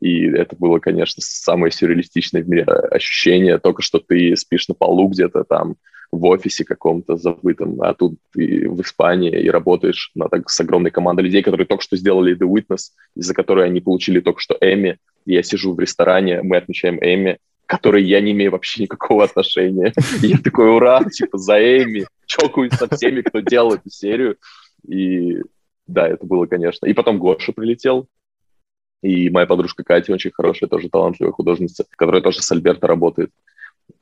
И 0.00 0.26
это 0.26 0.56
было, 0.56 0.78
конечно, 0.78 1.22
самое 1.24 1.72
сюрреалистичное 1.72 2.42
в 2.42 2.48
мире 2.48 2.64
ощущение, 2.64 3.58
только 3.58 3.82
что 3.82 3.98
ты 3.98 4.36
спишь 4.36 4.68
на 4.68 4.74
полу 4.74 5.08
где-то 5.08 5.44
там, 5.44 5.76
в 6.12 6.24
офисе 6.26 6.64
каком-то 6.64 7.16
забытом, 7.16 7.82
а 7.82 7.92
тут 7.94 8.14
ты 8.32 8.68
в 8.68 8.80
Испании 8.80 9.40
и 9.40 9.50
работаешь 9.50 10.12
на, 10.14 10.28
так, 10.28 10.48
с 10.48 10.60
огромной 10.60 10.90
командой 10.90 11.22
людей, 11.22 11.42
которые 11.42 11.66
только 11.66 11.82
что 11.82 11.96
сделали 11.96 12.36
The 12.36 12.48
Witness, 12.48 12.92
из-за 13.16 13.34
которой 13.34 13.66
они 13.66 13.80
получили 13.80 14.20
только 14.20 14.40
что 14.40 14.56
Эми. 14.60 14.98
Я 15.24 15.42
сижу 15.42 15.74
в 15.74 15.80
ресторане, 15.80 16.42
мы 16.42 16.56
отмечаем 16.56 16.98
Эми, 17.00 17.38
которой 17.66 18.04
я 18.04 18.20
не 18.20 18.32
имею 18.32 18.52
вообще 18.52 18.82
никакого 18.82 19.24
отношения. 19.24 19.92
И 20.22 20.28
я 20.28 20.38
такой, 20.38 20.74
ура, 20.74 21.02
типа, 21.04 21.38
за 21.38 21.58
Эми, 21.58 22.06
чокаюсь 22.26 22.72
со 22.72 22.88
всеми, 22.88 23.22
кто 23.22 23.40
делал 23.40 23.74
эту 23.74 23.90
серию. 23.90 24.36
И 24.86 25.38
да, 25.86 26.08
это 26.08 26.24
было, 26.26 26.46
конечно. 26.46 26.86
И 26.86 26.94
потом 26.94 27.18
Гоша 27.18 27.52
прилетел, 27.52 28.08
и 29.02 29.30
моя 29.30 29.46
подружка 29.46 29.84
Катя 29.84 30.12
очень 30.12 30.32
хорошая, 30.32 30.68
тоже 30.68 30.88
талантливая 30.88 31.32
художница, 31.32 31.84
которая 31.90 32.22
тоже 32.22 32.42
с 32.42 32.50
Альберто 32.50 32.86
работает. 32.86 33.30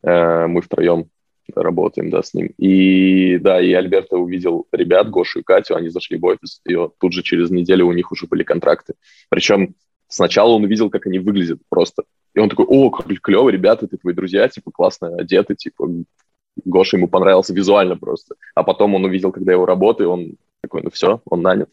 Э, 0.03 0.47
мы 0.47 0.62
втроем 0.62 1.09
работаем, 1.55 2.11
да, 2.11 2.23
с 2.23 2.33
ним. 2.33 2.47
И 2.57 3.37
да, 3.39 3.61
и 3.61 3.73
Альберто 3.73 4.17
увидел 4.17 4.67
ребят, 4.73 5.11
Гошу 5.11 5.41
и 5.41 5.43
Катю, 5.43 5.77
они 5.77 5.91
зашли 5.91 6.17
в 6.17 6.25
офис, 6.25 6.61
и 6.65 6.75
вот 6.75 6.95
тут 6.99 7.12
же 7.12 7.23
через 7.23 7.51
неделю 7.51 7.87
у 7.87 7.93
них 7.93 8.12
уже 8.12 8.27
были 8.27 8.43
контракты. 8.45 8.95
Причем 9.29 9.75
сначала 10.09 10.53
он 10.53 10.65
увидел, 10.65 10.89
как 10.89 11.07
они 11.07 11.19
выглядят 11.19 11.61
просто. 11.69 12.05
И 12.35 12.41
он 12.41 12.49
такой, 12.49 12.66
о, 12.68 12.91
клево, 12.91 13.49
ребята, 13.49 13.87
ты 13.87 13.97
твои 13.97 14.12
друзья, 14.14 14.49
типа, 14.49 14.70
классно 14.72 15.14
одеты, 15.16 15.55
типа, 15.55 15.89
Гоша 16.64 16.97
ему 16.97 17.09
понравился 17.09 17.55
визуально 17.55 17.97
просто. 17.97 18.35
А 18.55 18.62
потом 18.62 18.95
он 18.95 19.05
увидел, 19.05 19.32
когда 19.32 19.53
его 19.53 19.66
работы, 19.66 20.07
он 20.07 20.35
такой, 20.61 20.82
ну 20.82 20.91
все, 20.91 21.20
он 21.24 21.43
нанят. 21.43 21.68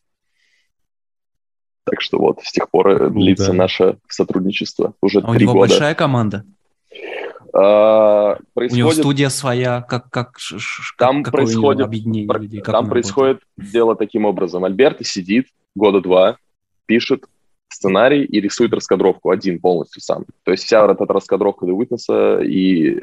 Так 1.84 2.02
что 2.02 2.20
вот, 2.20 2.42
с 2.44 2.52
тех 2.52 2.70
пор 2.70 3.10
ну, 3.10 3.22
длится 3.22 3.48
да. 3.48 3.54
наше 3.54 3.98
сотрудничество 4.08 4.94
уже 5.02 5.20
а 5.20 5.22
три 5.22 5.30
года. 5.32 5.38
у 5.38 5.42
него 5.42 5.54
года. 5.54 5.70
большая 5.70 5.96
команда? 5.96 6.46
А, 7.54 8.38
происходит... 8.54 8.74
У 8.74 8.78
него 8.78 8.92
студия 8.92 9.30
своя, 9.30 9.82
как, 9.82 10.10
как, 10.10 10.38
там 10.98 11.24
как 11.24 11.34
происходит, 11.34 11.82
объединение 11.82 12.40
людей? 12.40 12.62
Как 12.62 12.74
там 12.74 12.88
происходит 12.88 13.42
работает? 13.58 13.74
дело 13.74 13.96
таким 13.96 14.26
образом. 14.26 14.64
Альберто 14.64 15.04
сидит 15.04 15.48
года 15.76 16.02
два, 16.02 16.38
пишет 16.86 17.26
сценарий 17.72 18.24
и 18.24 18.42
рисует 18.42 18.74
раскадровку 18.74 19.30
один 19.30 19.60
полностью 19.60 20.02
сам. 20.02 20.26
То 20.44 20.52
есть 20.52 20.64
вся 20.64 20.86
вот 20.86 21.00
эта 21.00 21.14
раскадровка 21.14 21.66
The 21.66 21.78
Witness 21.78 22.46
и 22.46 23.02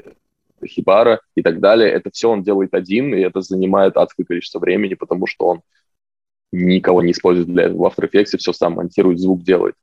Хибара 0.67 1.21
и 1.35 1.43
так 1.43 1.61
далее, 1.61 1.91
это 1.91 2.11
все 2.11 2.31
он 2.31 2.43
делает 2.43 2.75
один, 2.75 3.15
и 3.15 3.21
это 3.21 3.41
занимает 3.41 3.97
адское 3.97 4.27
количество 4.27 4.59
времени, 4.59 4.95
потому 4.95 5.27
что 5.27 5.47
он 5.47 5.63
никого 6.53 7.03
не 7.03 7.13
использует 7.13 7.49
для 7.49 7.65
этого. 7.65 7.89
В 7.89 7.93
After 7.93 8.11
Effects 8.11 8.37
все 8.39 8.53
сам 8.53 8.75
монтирует, 8.75 9.19
звук 9.21 9.43
делает. 9.43 9.75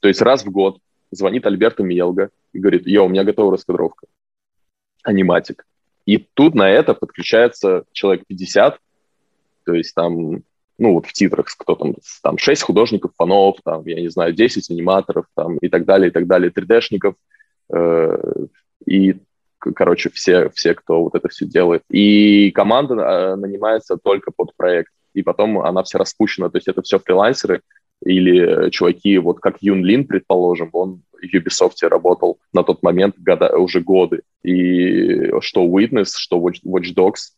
То 0.00 0.08
есть 0.08 0.20
раз 0.20 0.44
в 0.44 0.50
год 0.50 0.78
звонит 1.10 1.46
Альберто 1.46 1.82
Миелга 1.82 2.30
и 2.52 2.58
говорит, 2.58 2.86
йо, 2.86 3.04
у 3.04 3.08
меня 3.08 3.24
готова 3.24 3.52
раскадровка. 3.52 4.06
Аниматик. 5.02 5.66
И 6.06 6.18
тут 6.18 6.54
на 6.54 6.68
это 6.68 6.94
подключается 6.94 7.84
человек 7.92 8.26
50, 8.26 8.78
то 9.64 9.74
есть 9.74 9.94
там 9.94 10.42
ну, 10.82 10.94
вот 10.94 11.06
в 11.06 11.12
титрах, 11.12 11.46
кто 11.56 11.76
там, 11.76 11.94
там 12.22 12.38
6 12.38 12.62
художников, 12.62 13.12
фанов, 13.16 13.56
там, 13.64 13.86
я 13.86 14.00
не 14.00 14.08
знаю, 14.08 14.32
10 14.32 14.68
аниматоров, 14.70 15.26
там, 15.36 15.56
и 15.58 15.68
так 15.68 15.84
далее, 15.84 16.08
и 16.08 16.10
так 16.10 16.26
далее, 16.26 16.50
3D-шников, 16.50 17.14
э, 17.72 18.46
и, 18.84 19.14
короче, 19.58 20.10
все, 20.10 20.50
все, 20.50 20.74
кто 20.74 21.04
вот 21.04 21.14
это 21.14 21.28
все 21.28 21.46
делает. 21.46 21.82
И 21.88 22.50
команда 22.50 22.94
э, 22.94 23.36
нанимается 23.36 23.96
только 23.96 24.32
под 24.32 24.56
проект. 24.56 24.90
и 25.14 25.22
потом 25.22 25.60
она 25.60 25.84
вся 25.84 25.98
распущена. 25.98 26.48
То 26.50 26.58
есть 26.58 26.68
это 26.68 26.82
все 26.82 26.98
фрилансеры 26.98 27.60
или 28.04 28.70
чуваки, 28.70 29.18
вот 29.18 29.38
как 29.38 29.58
Юн 29.60 29.84
Лин, 29.84 30.06
предположим, 30.06 30.70
он 30.72 31.02
в 31.12 31.34
Ubisoft 31.34 31.86
работал 31.88 32.38
на 32.52 32.64
тот 32.64 32.82
момент 32.82 33.14
года, 33.18 33.56
уже 33.56 33.80
годы. 33.80 34.22
И 34.42 35.30
что 35.40 35.64
Witness, 35.64 36.14
что 36.16 36.38
Watch, 36.38 36.60
Watch 36.64 36.92
Dogs, 36.96 37.30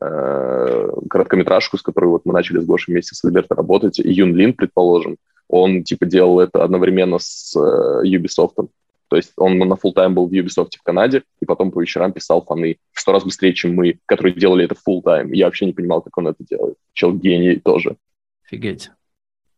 э, 0.00 0.90
короткометражку, 1.08 1.78
с 1.78 1.82
которой 1.82 2.06
вот 2.06 2.22
мы 2.24 2.32
начали 2.32 2.58
с 2.58 2.66
Гошей 2.66 2.92
вместе 2.92 3.14
с 3.14 3.24
Альберто 3.24 3.54
работать, 3.54 3.98
Юн 3.98 4.34
Лин, 4.34 4.54
предположим, 4.54 5.16
он 5.48 5.82
типа 5.82 6.06
делал 6.06 6.40
это 6.40 6.62
одновременно 6.62 7.18
с 7.18 7.56
э, 7.56 8.06
Ubisoft. 8.06 8.68
То 9.08 9.16
есть 9.16 9.32
он 9.36 9.58
на 9.58 9.74
full 9.74 9.92
тайм 9.94 10.14
был 10.14 10.28
в 10.28 10.32
Ubisoft 10.32 10.72
в 10.78 10.82
Канаде, 10.82 11.22
и 11.40 11.46
потом 11.46 11.70
по 11.70 11.80
вечерам 11.80 12.12
писал 12.12 12.44
фаны 12.44 12.76
в 12.92 13.00
сто 13.00 13.12
раз 13.12 13.24
быстрее, 13.24 13.54
чем 13.54 13.74
мы, 13.74 13.98
которые 14.04 14.34
делали 14.34 14.66
это 14.66 14.74
full 14.74 15.02
тайм. 15.02 15.32
Я 15.32 15.46
вообще 15.46 15.64
не 15.64 15.72
понимал, 15.72 16.02
как 16.02 16.16
он 16.18 16.28
это 16.28 16.44
делает. 16.44 16.76
Чел 16.92 17.14
гений 17.14 17.56
тоже. 17.56 17.96
Офигеть. 18.44 18.90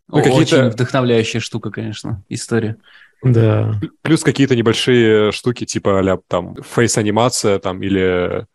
Ну, 0.09 0.18
Очень 0.18 0.70
вдохновляющая 0.70 1.41
штука, 1.41 1.70
конечно, 1.70 2.22
история. 2.28 2.76
Да. 3.22 3.80
Плюс 4.03 4.22
какие-то 4.22 4.57
небольшие 4.57 5.30
штуки, 5.30 5.66
типа 5.66 6.01
а 6.01 6.18
там 6.26 6.57
фейс-анимация 6.62 7.59
там 7.59 7.82
или 7.82 8.47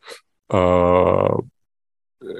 э, 0.51 1.29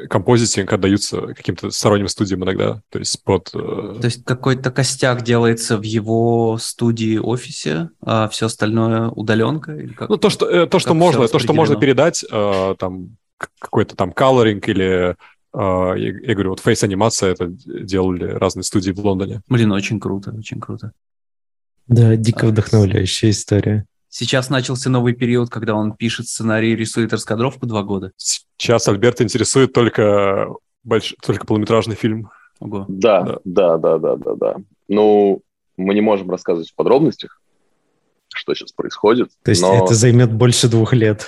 композитинг 0.10 0.72
отдаются 0.72 1.22
каким-то 1.34 1.70
сторонним 1.72 2.08
студиям 2.08 2.44
иногда, 2.44 2.82
то 2.90 3.00
есть 3.00 3.24
под... 3.24 3.50
Э... 3.54 3.98
То 4.00 4.06
есть 4.06 4.24
какой-то 4.24 4.72
костяк 4.72 5.24
делается 5.24 5.78
в 5.78 5.84
его 5.84 6.58
студии, 6.60 7.18
офисе, 7.18 7.90
а 8.02 8.28
все 8.30 8.48
остальное 8.48 9.10
удаленка? 9.10 9.74
Или 9.76 9.94
как, 9.94 10.10
ну, 10.10 10.18
то, 10.18 10.30
что, 10.30 10.48
э, 10.48 10.66
то, 10.66 10.80
что 10.80 10.94
можно, 10.94 11.28
то, 11.28 11.40
что 11.40 11.54
можно 11.54 11.76
передать, 11.76 12.24
э, 12.30 12.76
там, 12.80 13.18
какой-то 13.60 13.96
там 13.96 14.12
колоринг 14.12 14.68
или 14.70 15.12
э, 15.12 15.16
я, 15.54 15.96
я 15.96 16.34
говорю, 16.34 16.52
вот 16.52 16.60
фейс-анимация 16.62 17.32
это 17.32 17.48
делали 17.48 18.26
разные 18.26 18.64
студии 18.64 18.92
в 18.92 19.00
Лондоне. 19.00 19.42
Блин, 19.48 19.72
очень 19.72 20.00
круто, 20.00 20.32
очень 20.32 20.60
круто. 20.60 20.92
Да, 21.88 22.16
дико 22.16 22.48
а, 22.48 22.50
вдохновляющая 22.50 23.30
история. 23.30 23.86
Сейчас 24.18 24.50
начался 24.50 24.90
новый 24.90 25.12
период, 25.12 25.50
когда 25.50 25.76
он 25.76 25.92
пишет 25.92 26.30
сценарий 26.30 26.72
и 26.72 26.76
рисует 26.78 27.12
раскадровку 27.12 27.66
два 27.66 27.84
года. 27.84 28.14
Сейчас 28.16 28.88
Альберт 28.88 29.20
интересует 29.20 29.74
только, 29.74 30.48
больш... 30.86 31.16
только 31.22 31.46
полнометражный 31.46 31.96
фильм. 31.96 32.32
Ого. 32.62 32.86
Да, 32.88 33.40
да, 33.44 33.78
да, 33.78 33.98
да, 33.98 34.16
да, 34.16 34.36
да. 34.36 34.56
Ну, 34.88 35.42
мы 35.76 35.94
не 35.94 36.00
можем 36.00 36.32
рассказывать 36.32 36.70
в 36.70 36.76
подробностях, 36.76 37.42
что 38.34 38.56
сейчас 38.56 38.72
происходит. 38.72 39.32
То 39.44 39.52
есть 39.52 39.62
но... 39.62 39.84
это 39.84 39.94
займет 39.94 40.32
больше 40.32 40.70
двух 40.70 40.94
лет? 40.94 41.28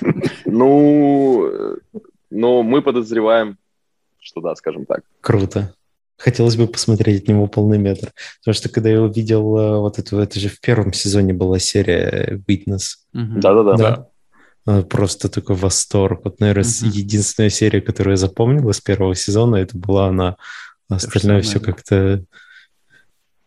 Ну, 0.46 1.76
ну, 2.30 2.62
мы 2.62 2.80
подозреваем, 2.80 3.58
что 4.20 4.40
да, 4.40 4.54
скажем 4.54 4.86
так. 4.86 5.00
Круто. 5.20 5.74
Хотелось 6.18 6.56
бы 6.56 6.66
посмотреть 6.66 7.22
от 7.22 7.28
него 7.28 7.46
полный 7.46 7.78
метр. 7.78 8.12
Потому 8.40 8.54
что 8.54 8.68
когда 8.68 8.88
я 8.88 9.02
увидел 9.02 9.56
э, 9.56 9.78
вот 9.78 9.98
эту, 9.98 10.18
это 10.18 10.40
же 10.40 10.48
в 10.48 10.60
первом 10.60 10.92
сезоне 10.92 11.34
была 11.34 11.58
серия 11.58 12.42
Witness. 12.48 12.80
Да-да-да. 13.12 13.76
Да. 13.76 14.08
Э, 14.66 14.82
просто 14.82 15.28
такой 15.28 15.56
восторг. 15.56 16.22
Вот, 16.24 16.40
наверное, 16.40 16.64
uh 16.64 16.86
единственная 16.88 17.50
серия, 17.50 17.82
которую 17.82 18.12
я 18.12 18.16
запомнил 18.16 18.68
из 18.70 18.80
первого 18.80 19.14
сезона, 19.14 19.56
это 19.56 19.76
была 19.76 20.08
она. 20.08 20.36
А 20.88 20.94
остальное 20.94 21.42
все 21.42 21.60
как-то 21.60 22.24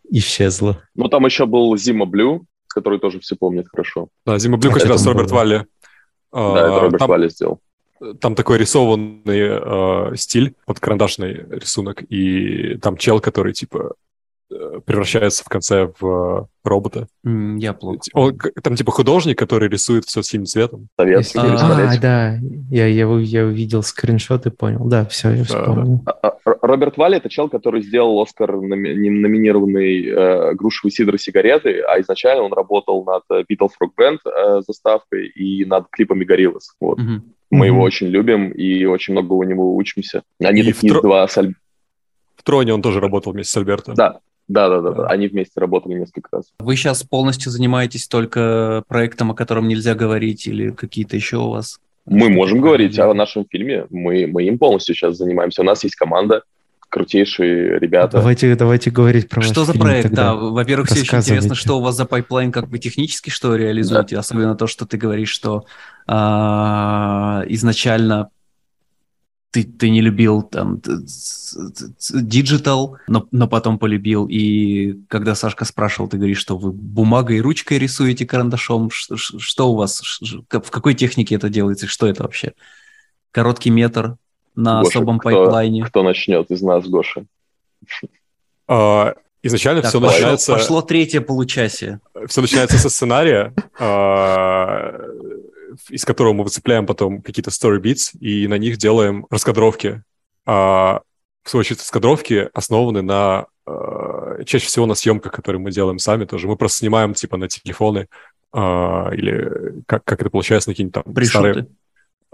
исчезло. 0.08 0.82
Ну, 0.94 1.08
там 1.08 1.24
еще 1.26 1.46
был 1.46 1.76
Зима 1.76 2.06
Блю, 2.06 2.46
который 2.68 3.00
тоже 3.00 3.18
все 3.20 3.34
помнят 3.34 3.66
хорошо. 3.68 4.08
Да, 4.24 4.38
Зима 4.38 4.58
Блю 4.58 4.72
как 4.72 4.84
раз 4.84 5.04
Роберт 5.06 5.30
Валли. 5.30 5.66
Да, 6.32 6.60
это 6.60 6.80
Роберт 6.80 7.02
Валли 7.02 7.28
сделал 7.28 7.60
там 8.20 8.34
такой 8.34 8.58
рисованный 8.58 10.12
э, 10.12 10.16
стиль, 10.16 10.54
под 10.66 10.80
карандашный 10.80 11.34
рисунок, 11.50 12.02
и 12.08 12.76
там 12.78 12.96
чел, 12.96 13.20
который, 13.20 13.52
типа, 13.52 13.94
превращается 14.84 15.44
в 15.44 15.48
конце 15.48 15.90
в 16.00 16.48
робота. 16.64 17.06
Mm, 17.26 17.58
я 17.58 17.72
плохо. 17.72 18.00
Он, 18.12 18.36
там 18.62 18.74
типа 18.74 18.92
художник, 18.92 19.38
который 19.38 19.68
рисует 19.68 20.04
все 20.04 20.22
синим 20.22 20.46
цветом. 20.46 20.88
Советский 20.98 21.38
а, 21.38 21.92
а, 21.92 21.98
да, 21.98 22.38
я, 22.70 22.86
я, 22.86 23.06
я 23.18 23.44
увидел 23.44 23.82
скриншот 23.82 24.46
и 24.46 24.50
понял. 24.50 24.84
Да, 24.84 25.04
все, 25.06 25.30
я 25.30 25.44
вспомнил. 25.44 26.02
А, 26.06 26.28
а, 26.28 26.36
Роберт 26.62 26.96
Валли— 26.96 27.16
это 27.18 27.28
чел, 27.28 27.48
который 27.48 27.82
сделал 27.82 28.20
Оскар 28.20 28.52
номинированный 28.56 30.06
э, 30.06 30.54
грушевый 30.54 30.92
сидр 30.92 31.18
сигареты, 31.18 31.80
а 31.80 32.00
изначально 32.00 32.42
он 32.42 32.52
работал 32.52 33.04
над 33.04 33.22
Beatles 33.30 33.72
Rock 33.82 33.92
Band 33.98 34.18
э, 34.24 34.60
заставкой 34.66 35.28
и 35.28 35.64
над 35.64 35.88
клипами 35.90 36.24
Гориллас. 36.24 36.74
Вот. 36.80 36.98
Mm-hmm. 36.98 37.20
Мы 37.50 37.64
mm-hmm. 37.64 37.68
его 37.68 37.82
очень 37.82 38.06
любим 38.08 38.50
и 38.50 38.84
очень 38.84 39.12
много 39.12 39.32
у 39.32 39.42
него 39.42 39.74
учимся. 39.76 40.22
Они 40.42 40.60
и 40.60 40.72
такие 40.72 40.92
в 40.92 41.00
тро... 41.00 41.02
два... 41.02 41.26
В 41.26 42.42
Троне 42.42 42.72
он 42.72 42.80
тоже 42.80 43.00
работал 43.00 43.32
вместе 43.32 43.52
с 43.52 43.56
Альберто. 43.58 43.92
Да, 43.92 44.20
да, 44.50 44.68
да, 44.68 44.80
да, 44.80 44.90
да. 44.90 45.06
Они 45.06 45.28
вместе 45.28 45.60
работали 45.60 45.94
несколько 45.94 46.28
раз. 46.32 46.46
Вы 46.58 46.74
сейчас 46.74 47.04
полностью 47.04 47.52
занимаетесь 47.52 48.08
только 48.08 48.82
проектом, 48.88 49.30
о 49.30 49.34
котором 49.34 49.68
нельзя 49.68 49.94
говорить, 49.94 50.48
или 50.48 50.70
какие-то 50.70 51.14
еще 51.14 51.36
у 51.36 51.50
вас? 51.50 51.78
Мы 52.04 52.30
можем 52.30 52.60
говорить 52.60 52.98
о 52.98 53.14
нашем 53.14 53.46
фильме. 53.48 53.86
Мы, 53.90 54.26
мы 54.26 54.42
им 54.44 54.58
полностью 54.58 54.96
сейчас 54.96 55.16
занимаемся. 55.16 55.62
У 55.62 55.64
нас 55.64 55.84
есть 55.84 55.94
команда, 55.94 56.42
крутейшие 56.88 57.78
ребята. 57.78 58.16
Давайте, 58.16 58.56
давайте 58.56 58.90
говорить 58.90 59.28
про 59.28 59.40
Что 59.40 59.64
за 59.64 59.74
проект, 59.74 60.08
тогда. 60.08 60.32
да. 60.32 60.34
Во-первых, 60.34 60.88
все 60.88 61.02
очень 61.02 61.18
интересно, 61.18 61.54
что 61.54 61.78
у 61.78 61.80
вас 61.80 61.96
за 61.96 62.04
pipeline, 62.04 62.50
как 62.50 62.66
вы 62.66 62.80
технически 62.80 63.30
что 63.30 63.54
реализуете, 63.54 64.16
да. 64.16 64.20
особенно 64.20 64.56
то, 64.56 64.66
что 64.66 64.84
ты 64.84 64.96
говоришь, 64.96 65.30
что 65.30 65.64
а, 66.08 67.44
изначально 67.46 68.30
ты, 69.50 69.64
ты 69.64 69.90
не 69.90 70.00
любил 70.00 70.42
там 70.42 70.80
digital, 70.80 72.98
но, 73.08 73.26
но 73.32 73.48
потом 73.48 73.78
полюбил. 73.78 74.26
И 74.28 75.00
когда 75.08 75.34
Сашка 75.34 75.64
спрашивал, 75.64 76.08
ты 76.08 76.18
говоришь, 76.18 76.38
что 76.38 76.56
вы 76.56 76.70
бумагой 76.70 77.38
и 77.38 77.40
ручкой 77.40 77.78
рисуете 77.78 78.26
карандашом. 78.26 78.90
Что, 78.90 79.16
что 79.16 79.72
у 79.72 79.76
вас, 79.76 80.20
в 80.20 80.70
какой 80.70 80.94
технике 80.94 81.34
это 81.34 81.48
делается? 81.48 81.88
Что 81.88 82.06
это 82.06 82.22
вообще? 82.22 82.52
Короткий 83.32 83.70
метр 83.70 84.16
на 84.54 84.82
Гоша, 84.82 84.98
особом 84.98 85.18
кто, 85.18 85.30
пайплайне? 85.30 85.84
Кто 85.84 86.02
начнет 86.02 86.50
из 86.50 86.62
нас, 86.62 86.86
Гоша? 86.86 87.24
А, 88.68 89.14
изначально 89.42 89.82
так, 89.82 89.90
все 89.90 90.00
пошло, 90.00 90.12
начинается... 90.12 90.52
Пошло 90.52 90.82
третье 90.82 91.20
получасие. 91.20 92.00
Все 92.28 92.40
начинается 92.40 92.78
со 92.78 92.88
сценария. 92.88 93.52
Из 95.88 96.04
которого 96.04 96.32
мы 96.32 96.44
выцепляем 96.44 96.86
потом 96.86 97.22
какие-то 97.22 97.50
story 97.50 97.80
beats 97.80 98.16
и 98.18 98.46
на 98.46 98.58
них 98.58 98.76
делаем 98.76 99.26
раскадровки. 99.30 100.02
А, 100.46 101.02
в 101.42 101.50
свою 101.50 101.60
очередь, 101.60 101.80
раскадровки 101.80 102.48
основаны 102.52 103.02
на 103.02 103.46
э, 103.66 104.44
чаще 104.44 104.66
всего 104.66 104.86
на 104.86 104.94
съемках, 104.94 105.32
которые 105.32 105.60
мы 105.60 105.70
делаем 105.70 105.98
сами 105.98 106.24
тоже. 106.24 106.46
Мы 106.46 106.56
просто 106.56 106.78
снимаем 106.78 107.14
типа 107.14 107.36
на 107.36 107.48
телефоны 107.48 108.08
э, 108.52 108.58
или 108.58 109.82
как, 109.86 110.04
как 110.04 110.20
это 110.20 110.30
получается 110.30 110.70
на 110.70 110.74
какие-нибудь 110.74 111.04
там 111.04 111.14
Пришуты. 111.14 111.38
старые... 111.38 111.66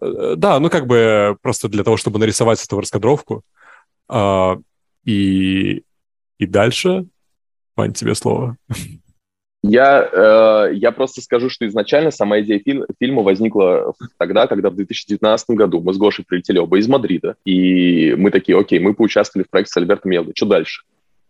Э, 0.01 0.35
да, 0.37 0.59
ну 0.61 0.71
как 0.71 0.87
бы 0.87 1.37
просто 1.41 1.69
для 1.69 1.85
того, 1.85 1.97
чтобы 1.97 2.19
нарисовать 2.19 2.63
эту 2.65 2.81
раскадровку. 2.81 3.43
Э, 4.09 4.57
и, 5.05 5.85
и 6.39 6.47
дальше, 6.47 7.07
Вань, 7.77 7.93
тебе 7.93 8.15
слово. 8.15 8.57
Я, 9.69 10.09
э, 10.13 10.75
я 10.75 10.93
просто 10.93 11.21
скажу, 11.21 11.51
что 11.51 11.67
изначально 11.67 12.11
сама 12.11 12.41
идея 12.41 12.61
фильм, 12.61 12.85
фильма 13.01 13.23
возникла 13.23 13.95
тогда, 14.17 14.47
когда 14.47 14.71
в 14.71 14.77
2019 14.77 15.51
году 15.51 15.81
мы 15.81 15.93
с 15.93 15.99
Гошей 15.99 16.25
прилетели 16.25 16.59
оба 16.59 16.79
из 16.79 16.87
Мадрида, 16.87 17.37
и 17.45 18.15
мы 18.17 18.31
такие, 18.31 18.59
окей, 18.59 18.79
мы 18.79 18.95
поучаствовали 18.95 19.45
в 19.45 19.51
проекте 19.51 19.73
с 19.73 19.77
Альбертом 19.77 20.13
Мелдо, 20.13 20.33
что 20.35 20.47
дальше? 20.47 20.83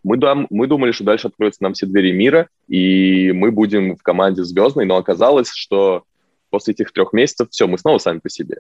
Мы, 0.04 0.18
дам, 0.18 0.46
мы 0.50 0.66
думали, 0.66 0.92
что 0.92 1.04
дальше 1.04 1.28
откроются 1.28 1.62
нам 1.62 1.72
все 1.72 1.86
двери 1.86 2.12
мира, 2.12 2.48
и 2.68 3.32
мы 3.32 3.50
будем 3.50 3.96
в 3.96 4.02
команде 4.02 4.44
звездной, 4.44 4.84
но 4.84 4.96
оказалось, 4.96 5.50
что 5.50 6.04
после 6.50 6.74
этих 6.74 6.92
трех 6.92 7.12
месяцев 7.12 7.48
все, 7.50 7.66
мы 7.66 7.78
снова 7.78 7.98
сами 7.98 8.18
по 8.18 8.28
себе. 8.28 8.58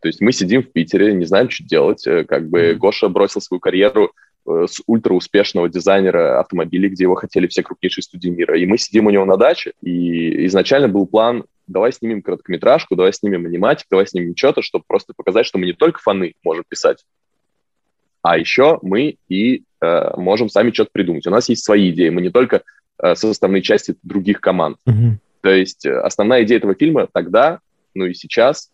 То 0.00 0.08
есть 0.08 0.20
мы 0.20 0.32
сидим 0.32 0.62
в 0.62 0.70
Питере, 0.72 1.14
не 1.14 1.24
знаем, 1.24 1.48
что 1.48 1.64
делать. 1.64 2.06
Э, 2.06 2.24
как 2.24 2.50
бы 2.50 2.74
Гоша 2.74 3.08
бросил 3.08 3.40
свою 3.40 3.60
карьеру 3.60 4.12
с 4.46 4.82
ультра-успешного 4.86 5.68
дизайнера 5.68 6.40
автомобилей, 6.40 6.90
где 6.90 7.04
его 7.04 7.14
хотели 7.14 7.46
все 7.46 7.62
крупнейшие 7.62 8.02
студии 8.02 8.28
мира. 8.28 8.58
И 8.58 8.66
мы 8.66 8.76
сидим 8.78 9.06
у 9.06 9.10
него 9.10 9.24
на 9.24 9.36
даче, 9.36 9.72
и 9.80 10.46
изначально 10.46 10.88
был 10.88 11.06
план 11.06 11.44
давай 11.66 11.92
снимем 11.92 12.22
короткометражку, 12.22 12.96
давай 12.96 13.12
снимем 13.12 13.46
аниматик, 13.46 13.86
давай 13.90 14.06
снимем 14.06 14.36
что-то, 14.36 14.62
чтобы 14.62 14.84
просто 14.86 15.14
показать, 15.16 15.46
что 15.46 15.58
мы 15.58 15.66
не 15.66 15.72
только 15.72 16.00
фаны 16.00 16.34
можем 16.42 16.64
писать, 16.68 17.04
а 18.22 18.38
еще 18.38 18.78
мы 18.82 19.16
и 19.28 19.64
э, 19.80 20.16
можем 20.16 20.48
сами 20.48 20.70
что-то 20.70 20.90
придумать. 20.92 21.26
У 21.26 21.30
нас 21.30 21.48
есть 21.48 21.64
свои 21.64 21.90
идеи, 21.90 22.08
мы 22.08 22.22
не 22.22 22.30
только 22.30 22.62
э, 23.02 23.14
составные 23.14 23.62
части 23.62 23.96
других 24.02 24.40
команд. 24.40 24.78
Mm-hmm. 24.86 25.12
То 25.42 25.50
есть 25.50 25.86
э, 25.86 25.98
основная 25.98 26.44
идея 26.44 26.58
этого 26.58 26.74
фильма 26.74 27.08
тогда, 27.12 27.60
ну 27.94 28.06
и 28.06 28.14
сейчас, 28.14 28.70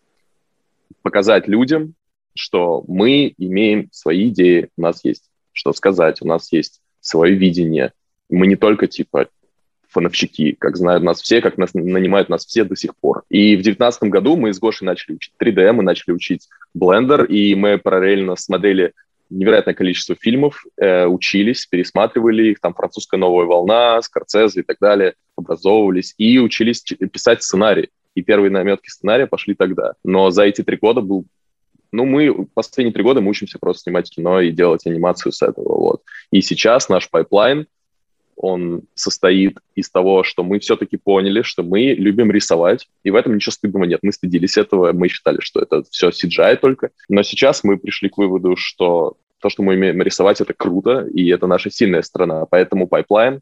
показать 1.01 1.47
людям, 1.47 1.95
что 2.33 2.83
мы 2.87 3.33
имеем 3.37 3.89
свои 3.91 4.29
идеи, 4.29 4.69
у 4.77 4.81
нас 4.81 5.03
есть 5.03 5.30
что 5.53 5.73
сказать, 5.73 6.21
у 6.21 6.27
нас 6.27 6.51
есть 6.51 6.81
свое 6.99 7.35
видение. 7.35 7.93
Мы 8.29 8.47
не 8.47 8.55
только 8.55 8.87
типа 8.87 9.27
фановщики, 9.89 10.55
как 10.57 10.77
знают 10.77 11.03
нас 11.03 11.21
все, 11.21 11.41
как 11.41 11.57
нас 11.57 11.73
нанимают 11.73 12.29
нас 12.29 12.45
все 12.45 12.63
до 12.63 12.75
сих 12.75 12.95
пор. 12.95 13.23
И 13.29 13.57
в 13.57 13.61
девятнадцатом 13.61 14.09
году 14.09 14.37
мы 14.37 14.53
с 14.53 14.59
Гошей 14.59 14.85
начали 14.85 15.15
учить 15.15 15.33
3D, 15.41 15.73
мы 15.73 15.83
начали 15.83 16.13
учить 16.13 16.47
Blender, 16.77 17.27
и 17.27 17.55
мы 17.55 17.77
параллельно 17.77 18.35
смотрели 18.37 18.93
невероятное 19.29 19.73
количество 19.73 20.15
фильмов, 20.15 20.65
э, 20.77 21.05
учились, 21.05 21.65
пересматривали 21.65 22.51
их, 22.51 22.59
там 22.59 22.73
«Французская 22.73 23.17
новая 23.17 23.45
волна», 23.45 24.01
«Скорсезе» 24.01 24.59
и 24.61 24.63
так 24.63 24.77
далее, 24.79 25.13
образовывались 25.37 26.13
и 26.17 26.37
учились 26.39 26.81
писать 26.81 27.41
сценарий. 27.41 27.89
И 28.13 28.21
первые 28.21 28.51
наметки 28.51 28.89
сценария 28.89 29.25
пошли 29.25 29.55
тогда. 29.55 29.93
Но 30.03 30.31
за 30.31 30.43
эти 30.43 30.63
три 30.63 30.77
года 30.77 30.99
был 30.99 31.25
ну, 31.91 32.05
мы 32.05 32.45
последние 32.53 32.93
три 32.93 33.03
года 33.03 33.21
мы 33.21 33.29
учимся 33.29 33.59
просто 33.59 33.83
снимать 33.83 34.09
кино 34.09 34.41
и 34.41 34.51
делать 34.51 34.85
анимацию 34.85 35.31
с 35.31 35.41
этого, 35.41 35.77
вот. 35.77 36.01
И 36.31 36.41
сейчас 36.41 36.89
наш 36.89 37.09
pipeline, 37.09 37.67
он 38.35 38.83
состоит 38.95 39.59
из 39.75 39.89
того, 39.89 40.23
что 40.23 40.43
мы 40.43 40.59
все-таки 40.59 40.97
поняли, 40.97 41.43
что 41.43 41.63
мы 41.63 41.93
любим 41.93 42.31
рисовать, 42.31 42.87
и 43.03 43.11
в 43.11 43.15
этом 43.15 43.35
ничего 43.35 43.51
стыдного 43.51 43.83
нет. 43.83 43.99
Мы 44.01 44.11
стыдились 44.11 44.57
этого, 44.57 44.93
мы 44.93 45.09
считали, 45.09 45.39
что 45.41 45.59
это 45.59 45.83
все 45.91 46.09
CGI 46.09 46.57
только. 46.57 46.89
Но 47.07 47.21
сейчас 47.21 47.63
мы 47.63 47.77
пришли 47.77 48.09
к 48.09 48.17
выводу, 48.17 48.55
что 48.55 49.17
то, 49.39 49.49
что 49.49 49.63
мы 49.63 49.73
умеем 49.73 50.01
рисовать, 50.01 50.41
это 50.41 50.53
круто, 50.53 51.07
и 51.13 51.27
это 51.29 51.47
наша 51.47 51.69
сильная 51.69 52.01
сторона. 52.01 52.45
Поэтому 52.45 52.87
pipeline 52.87 53.41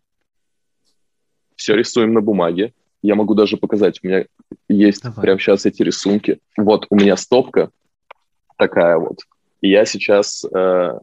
все 1.56 1.76
рисуем 1.76 2.14
на 2.14 2.22
бумаге. 2.22 2.74
Я 3.02 3.16
могу 3.16 3.36
даже 3.36 3.58
показать, 3.58 4.00
у 4.04 4.08
меня 4.08 4.26
есть 4.68 5.04
Давай. 5.04 5.22
прямо 5.22 5.40
сейчас 5.40 5.66
эти 5.66 5.84
рисунки. 5.84 6.40
Вот 6.58 6.88
у 6.90 6.96
меня 6.96 7.16
стопка 7.16 7.70
такая 8.60 8.98
вот. 8.98 9.20
И 9.62 9.70
я 9.70 9.86
сейчас 9.86 10.46
э, 10.46 11.00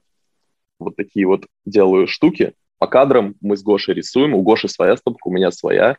вот 0.79 0.97
такие 0.97 1.27
вот 1.27 1.47
делаю 1.65 2.07
штуки, 2.07 2.53
по 2.79 2.87
кадрам 2.87 3.35
мы 3.41 3.57
с 3.57 3.63
Гошей 3.63 3.95
рисуем. 3.95 4.35
У 4.35 4.43
Гоши 4.43 4.69
своя 4.69 4.97
стопка, 4.97 5.29
у 5.29 5.33
меня 5.33 5.51
своя. 5.51 5.97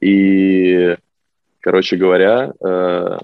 И, 0.00 0.96
короче 1.60 1.96
говоря, 1.96 2.52
э, 2.60 3.18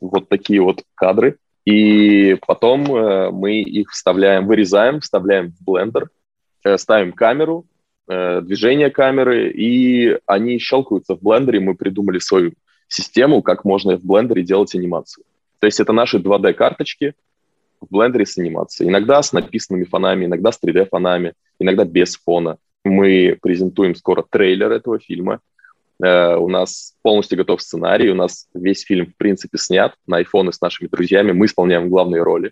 вот 0.00 0.28
такие 0.28 0.60
вот 0.60 0.82
кадры. 0.94 1.36
И 1.64 2.36
потом 2.44 2.84
э, 2.94 3.30
мы 3.30 3.60
их 3.60 3.90
вставляем, 3.90 4.46
вырезаем, 4.46 5.00
вставляем 5.00 5.52
в 5.52 5.64
блендер, 5.64 6.10
э, 6.64 6.76
ставим 6.76 7.12
камеру, 7.12 7.66
э, 8.08 8.40
движение 8.40 8.90
камеры, 8.90 9.50
и 9.50 10.18
они 10.26 10.58
щелкаются 10.58 11.14
в 11.14 11.22
блендере. 11.22 11.60
Мы 11.60 11.76
придумали 11.76 12.18
свою 12.18 12.54
систему, 12.88 13.42
как 13.42 13.64
можно 13.64 13.96
в 13.96 14.04
блендере 14.04 14.42
делать 14.42 14.74
анимацию. 14.74 15.24
То 15.62 15.66
есть 15.66 15.78
это 15.78 15.92
наши 15.92 16.18
2D-карточки, 16.18 17.14
в 17.80 17.86
блендере 17.88 18.26
с 18.26 18.36
анимацией. 18.36 18.90
Иногда 18.90 19.22
с 19.22 19.32
написанными 19.32 19.84
фонами, 19.84 20.24
иногда 20.24 20.50
с 20.50 20.58
3D-фонами, 20.60 21.34
иногда 21.60 21.84
без 21.84 22.16
фона. 22.16 22.56
Мы 22.82 23.38
презентуем 23.40 23.94
скоро 23.94 24.24
трейлер 24.28 24.72
этого 24.72 24.98
фильма. 24.98 25.38
Uh, 26.02 26.36
у 26.36 26.48
нас 26.48 26.96
полностью 27.02 27.38
готов 27.38 27.62
сценарий, 27.62 28.10
у 28.10 28.16
нас 28.16 28.48
весь 28.54 28.82
фильм, 28.82 29.06
в 29.06 29.16
принципе, 29.16 29.56
снят 29.56 29.94
на 30.04 30.16
айфоны 30.16 30.52
с 30.52 30.60
нашими 30.60 30.88
друзьями, 30.88 31.30
мы 31.30 31.46
исполняем 31.46 31.88
главные 31.88 32.24
роли 32.24 32.50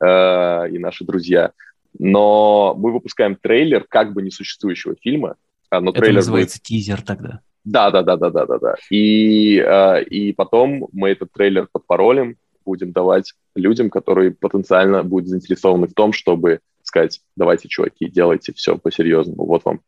uh, 0.00 0.70
и 0.70 0.78
наши 0.78 1.04
друзья. 1.04 1.50
Но 1.98 2.76
мы 2.78 2.92
выпускаем 2.92 3.34
трейлер 3.34 3.86
как 3.88 4.12
бы 4.12 4.22
несуществующего 4.22 4.94
фильма. 5.02 5.34
А, 5.68 5.80
но 5.80 5.90
Это 5.90 6.02
трейлер 6.02 6.18
называется 6.18 6.58
будет... 6.58 6.62
тизер 6.62 7.02
тогда. 7.02 7.40
Да, 7.64 7.90
да, 7.90 8.02
да, 8.02 8.16
да, 8.16 8.30
да, 8.30 8.46
да, 8.46 8.58
да. 8.58 8.74
И, 8.90 9.58
uh, 9.58 10.02
и 10.02 10.32
потом 10.32 10.88
мы 10.92 11.10
этот 11.10 11.30
трейлер 11.32 11.68
подпаролим, 11.70 12.36
будем 12.64 12.92
давать 12.92 13.34
людям, 13.54 13.90
которые 13.90 14.30
потенциально 14.30 15.02
будут 15.02 15.28
заинтересованы 15.28 15.86
в 15.88 15.94
том, 15.94 16.12
чтобы 16.12 16.60
сказать, 16.82 17.20
давайте, 17.36 17.68
чуваки, 17.68 18.08
делайте 18.08 18.52
все 18.52 18.76
по-серьезному, 18.76 19.46
вот 19.46 19.64
вам 19.64 19.80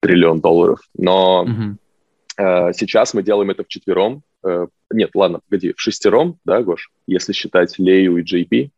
триллион 0.00 0.40
долларов. 0.40 0.80
Но 0.96 1.46
mm-hmm. 1.46 2.68
э, 2.68 2.72
сейчас 2.74 3.14
мы 3.14 3.22
делаем 3.22 3.50
это 3.50 3.64
в 3.64 3.68
четвером. 3.68 4.22
Э, 4.44 4.66
нет, 4.90 5.10
ладно, 5.14 5.40
погоди, 5.48 5.72
в 5.72 5.80
шестером, 5.80 6.38
да, 6.44 6.62
Гош, 6.62 6.90
если 7.06 7.32
считать 7.32 7.78
Лею 7.78 8.18
и 8.18 8.22
JP, 8.22 8.70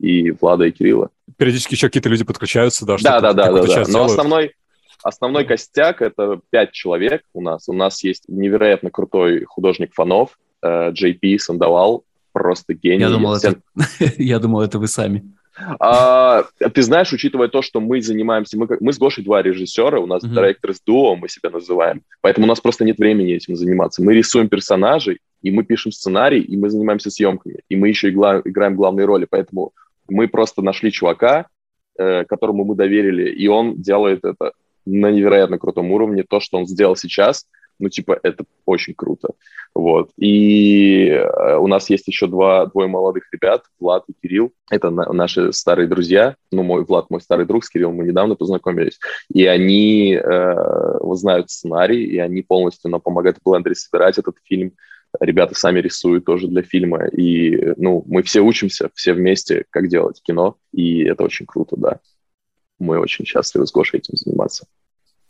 и 0.00 0.30
Влада 0.32 0.64
и 0.64 0.72
Кирилла. 0.72 1.10
Периодически 1.36 1.74
еще 1.74 1.88
какие-то 1.88 2.08
люди 2.08 2.24
подключаются, 2.24 2.84
да? 2.84 2.96
Да, 3.00 3.20
да, 3.20 3.32
да, 3.32 3.52
да, 3.52 3.62
да. 3.64 3.84
Но 3.88 4.04
основной, 4.04 4.54
основной 5.04 5.44
костяк— 5.44 6.00
это 6.02 6.40
пять 6.50 6.72
человек 6.72 7.22
у 7.32 7.40
нас. 7.40 7.68
У 7.68 7.72
нас 7.72 8.02
есть 8.02 8.24
невероятно 8.26 8.90
крутой 8.90 9.44
художник 9.44 9.94
фонов, 9.94 10.38
э, 10.62 10.90
JP 10.90 11.38
Сандавал, 11.38 12.04
просто 12.32 12.74
гений. 12.74 13.02
Я 13.02 13.10
думал, 13.10 13.34
это, 13.36 13.60
я 14.18 14.38
думал, 14.40 14.62
это 14.62 14.78
вы 14.78 14.88
сами. 14.88 15.22
А, 15.78 16.42
ты 16.58 16.82
знаешь, 16.82 17.12
учитывая 17.12 17.46
то, 17.46 17.62
что 17.62 17.80
мы 17.80 18.02
занимаемся, 18.02 18.58
мы, 18.58 18.66
мы 18.80 18.92
с 18.92 18.98
Гошей 18.98 19.22
два 19.22 19.40
режиссера, 19.40 20.00
у 20.00 20.06
нас 20.06 20.24
uh-huh. 20.24 20.34
директор 20.34 20.74
с 20.74 20.80
дуо, 20.80 21.14
мы 21.14 21.28
себя 21.28 21.50
называем, 21.50 22.02
поэтому 22.22 22.46
у 22.46 22.48
нас 22.48 22.60
просто 22.60 22.84
нет 22.84 22.98
времени 22.98 23.34
этим 23.34 23.54
заниматься. 23.54 24.02
Мы 24.02 24.14
рисуем 24.14 24.48
персонажей, 24.48 25.20
и 25.42 25.52
мы 25.52 25.62
пишем 25.62 25.92
сценарий, 25.92 26.40
и 26.40 26.56
мы 26.56 26.70
занимаемся 26.70 27.10
съемками, 27.10 27.60
и 27.68 27.76
мы 27.76 27.88
еще 27.88 28.08
игла, 28.08 28.42
играем 28.44 28.74
главные 28.74 29.06
роли, 29.06 29.28
поэтому 29.30 29.70
мы 30.08 30.26
просто 30.26 30.60
нашли 30.60 30.90
чувака, 30.90 31.46
э, 31.96 32.24
которому 32.24 32.64
мы 32.64 32.74
доверили, 32.74 33.30
и 33.30 33.46
он 33.46 33.80
делает 33.80 34.24
это 34.24 34.54
на 34.86 35.10
невероятно 35.10 35.58
крутом 35.58 35.90
уровне. 35.92 36.24
То, 36.28 36.40
что 36.40 36.58
он 36.58 36.66
сделал 36.66 36.96
сейчас– 36.96 37.46
ну, 37.78 37.88
типа, 37.88 38.18
это 38.22 38.44
очень 38.66 38.94
круто. 38.94 39.30
Вот. 39.74 40.10
И 40.16 41.08
э, 41.08 41.56
у 41.56 41.66
нас 41.66 41.90
есть 41.90 42.06
еще 42.06 42.26
два, 42.26 42.66
двое 42.66 42.88
молодых 42.88 43.24
ребят, 43.32 43.64
Влад 43.80 44.04
и 44.08 44.12
Кирилл. 44.12 44.52
Это 44.70 44.90
на, 44.90 45.12
наши 45.12 45.52
старые 45.52 45.88
друзья. 45.88 46.36
Ну, 46.52 46.62
мой 46.62 46.84
Влад, 46.84 47.10
мой 47.10 47.20
старый 47.20 47.46
друг, 47.46 47.64
с 47.64 47.70
Кириллом 47.70 47.96
мы 47.96 48.04
недавно 48.04 48.36
познакомились. 48.36 49.00
И 49.32 49.44
они 49.46 50.14
э, 50.14 50.98
знают 51.14 51.50
сценарий, 51.50 52.04
и 52.04 52.18
они 52.18 52.42
полностью 52.42 52.90
нам 52.90 53.00
помогают 53.00 53.38
в 53.38 53.48
блендере 53.48 53.74
собирать 53.74 54.18
этот 54.18 54.36
фильм. 54.44 54.72
Ребята 55.20 55.54
сами 55.54 55.80
рисуют 55.80 56.24
тоже 56.24 56.46
для 56.48 56.62
фильма. 56.62 57.06
И, 57.06 57.74
ну, 57.76 58.04
мы 58.06 58.22
все 58.22 58.40
учимся, 58.40 58.90
все 58.94 59.12
вместе, 59.12 59.64
как 59.70 59.88
делать 59.88 60.20
кино. 60.22 60.56
И 60.72 61.02
это 61.04 61.24
очень 61.24 61.46
круто, 61.46 61.76
да. 61.76 62.00
Мы 62.78 62.98
очень 62.98 63.24
счастливы 63.24 63.66
с 63.66 63.72
Гошей 63.72 64.00
этим 64.00 64.16
заниматься. 64.16 64.66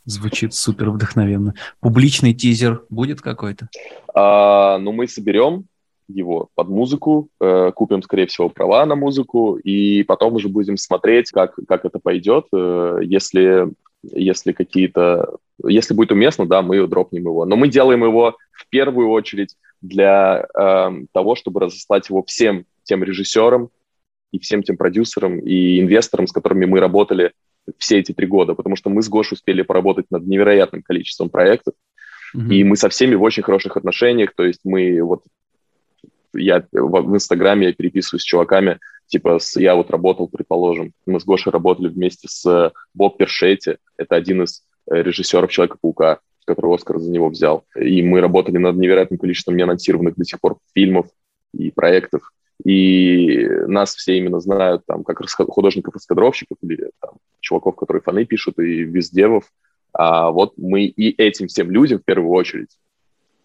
Звучит 0.05 0.53
супер 0.53 0.91
вдохновенно. 0.91 1.55
Публичный 1.79 2.33
тизер 2.33 2.83
будет 2.89 3.21
какой-то? 3.21 3.69
А, 4.13 4.77
ну, 4.77 4.91
мы 4.91 5.07
соберем 5.07 5.65
его 6.07 6.49
под 6.53 6.69
музыку, 6.69 7.29
э, 7.41 7.71
купим, 7.73 8.03
скорее 8.03 8.27
всего, 8.27 8.49
права 8.49 8.85
на 8.85 8.95
музыку, 8.95 9.55
и 9.55 10.03
потом 10.03 10.35
уже 10.35 10.47
будем 10.49 10.77
смотреть, 10.77 11.31
как, 11.31 11.55
как 11.67 11.85
это 11.85 11.97
пойдет. 11.97 12.45
Э, 12.53 12.99
если, 13.01 13.71
если 14.03 14.51
какие-то... 14.51 15.37
Если 15.63 15.95
будет 15.95 16.11
уместно, 16.11 16.45
да, 16.45 16.61
мы 16.61 16.85
дропнем 16.85 17.23
его. 17.23 17.45
Но 17.45 17.55
мы 17.55 17.67
делаем 17.67 18.03
его 18.03 18.37
в 18.51 18.69
первую 18.69 19.09
очередь 19.09 19.55
для 19.81 20.45
э, 20.53 20.91
того, 21.13 21.35
чтобы 21.35 21.61
разослать 21.61 22.09
его 22.09 22.23
всем 22.23 22.65
тем 22.83 23.03
режиссерам 23.03 23.69
и 24.35 24.39
всем 24.39 24.63
тем 24.63 24.75
продюсерам 24.75 25.39
и 25.39 25.79
инвесторам, 25.79 26.27
с 26.27 26.33
которыми 26.33 26.65
мы 26.65 26.79
работали 26.81 27.31
все 27.77 27.99
эти 27.99 28.11
три 28.11 28.27
года, 28.27 28.53
потому 28.53 28.75
что 28.75 28.89
мы 28.89 29.01
с 29.01 29.09
Гошей 29.09 29.35
успели 29.35 29.61
поработать 29.61 30.07
над 30.11 30.27
невероятным 30.27 30.83
количеством 30.83 31.29
проектов, 31.29 31.73
mm-hmm. 32.35 32.53
и 32.53 32.63
мы 32.65 32.75
со 32.75 32.89
всеми 32.89 33.15
в 33.15 33.23
очень 33.23 33.43
хороших 33.43 33.77
отношениях, 33.77 34.33
то 34.35 34.43
есть 34.43 34.61
мы 34.65 35.01
вот 35.01 35.23
я 36.33 36.65
в, 36.73 37.15
Инстаграме 37.15 37.67
я 37.67 37.73
переписываюсь 37.73 38.23
с 38.23 38.25
чуваками, 38.25 38.79
типа 39.07 39.39
с, 39.39 39.57
я 39.57 39.75
вот 39.75 39.89
работал, 39.89 40.27
предположим, 40.27 40.91
мы 41.05 41.21
с 41.21 41.25
Гошей 41.25 41.51
работали 41.51 41.87
вместе 41.87 42.27
с 42.29 42.73
Боб 42.93 43.17
Першетти, 43.17 43.77
это 43.95 44.15
один 44.15 44.43
из 44.43 44.63
э, 44.91 45.01
режиссеров 45.01 45.49
Человека-паука, 45.49 46.19
который 46.45 46.75
Оскар 46.75 46.99
за 46.99 47.09
него 47.09 47.29
взял, 47.29 47.63
и 47.79 48.03
мы 48.03 48.19
работали 48.19 48.57
над 48.57 48.75
невероятным 48.75 49.17
количеством 49.17 49.55
неанонсированных 49.55 50.15
до 50.17 50.25
сих 50.25 50.41
пор 50.41 50.57
фильмов 50.73 51.07
и 51.53 51.71
проектов, 51.71 52.33
и 52.63 53.47
нас 53.67 53.95
все 53.95 54.17
именно 54.17 54.39
знают 54.39 54.83
там 54.85 55.03
как 55.03 55.21
художников-раскадровщиков 55.29 56.57
или 56.61 56.91
там, 57.01 57.13
чуваков, 57.39 57.75
которые 57.75 58.01
фаны 58.01 58.25
пишут, 58.25 58.59
и 58.59 58.83
вездевов. 58.83 59.45
А 59.93 60.31
вот 60.31 60.53
мы 60.57 60.85
и 60.85 61.09
этим 61.21 61.47
всем 61.47 61.71
людям 61.71 61.99
в 61.99 62.05
первую 62.05 62.31
очередь 62.31 62.69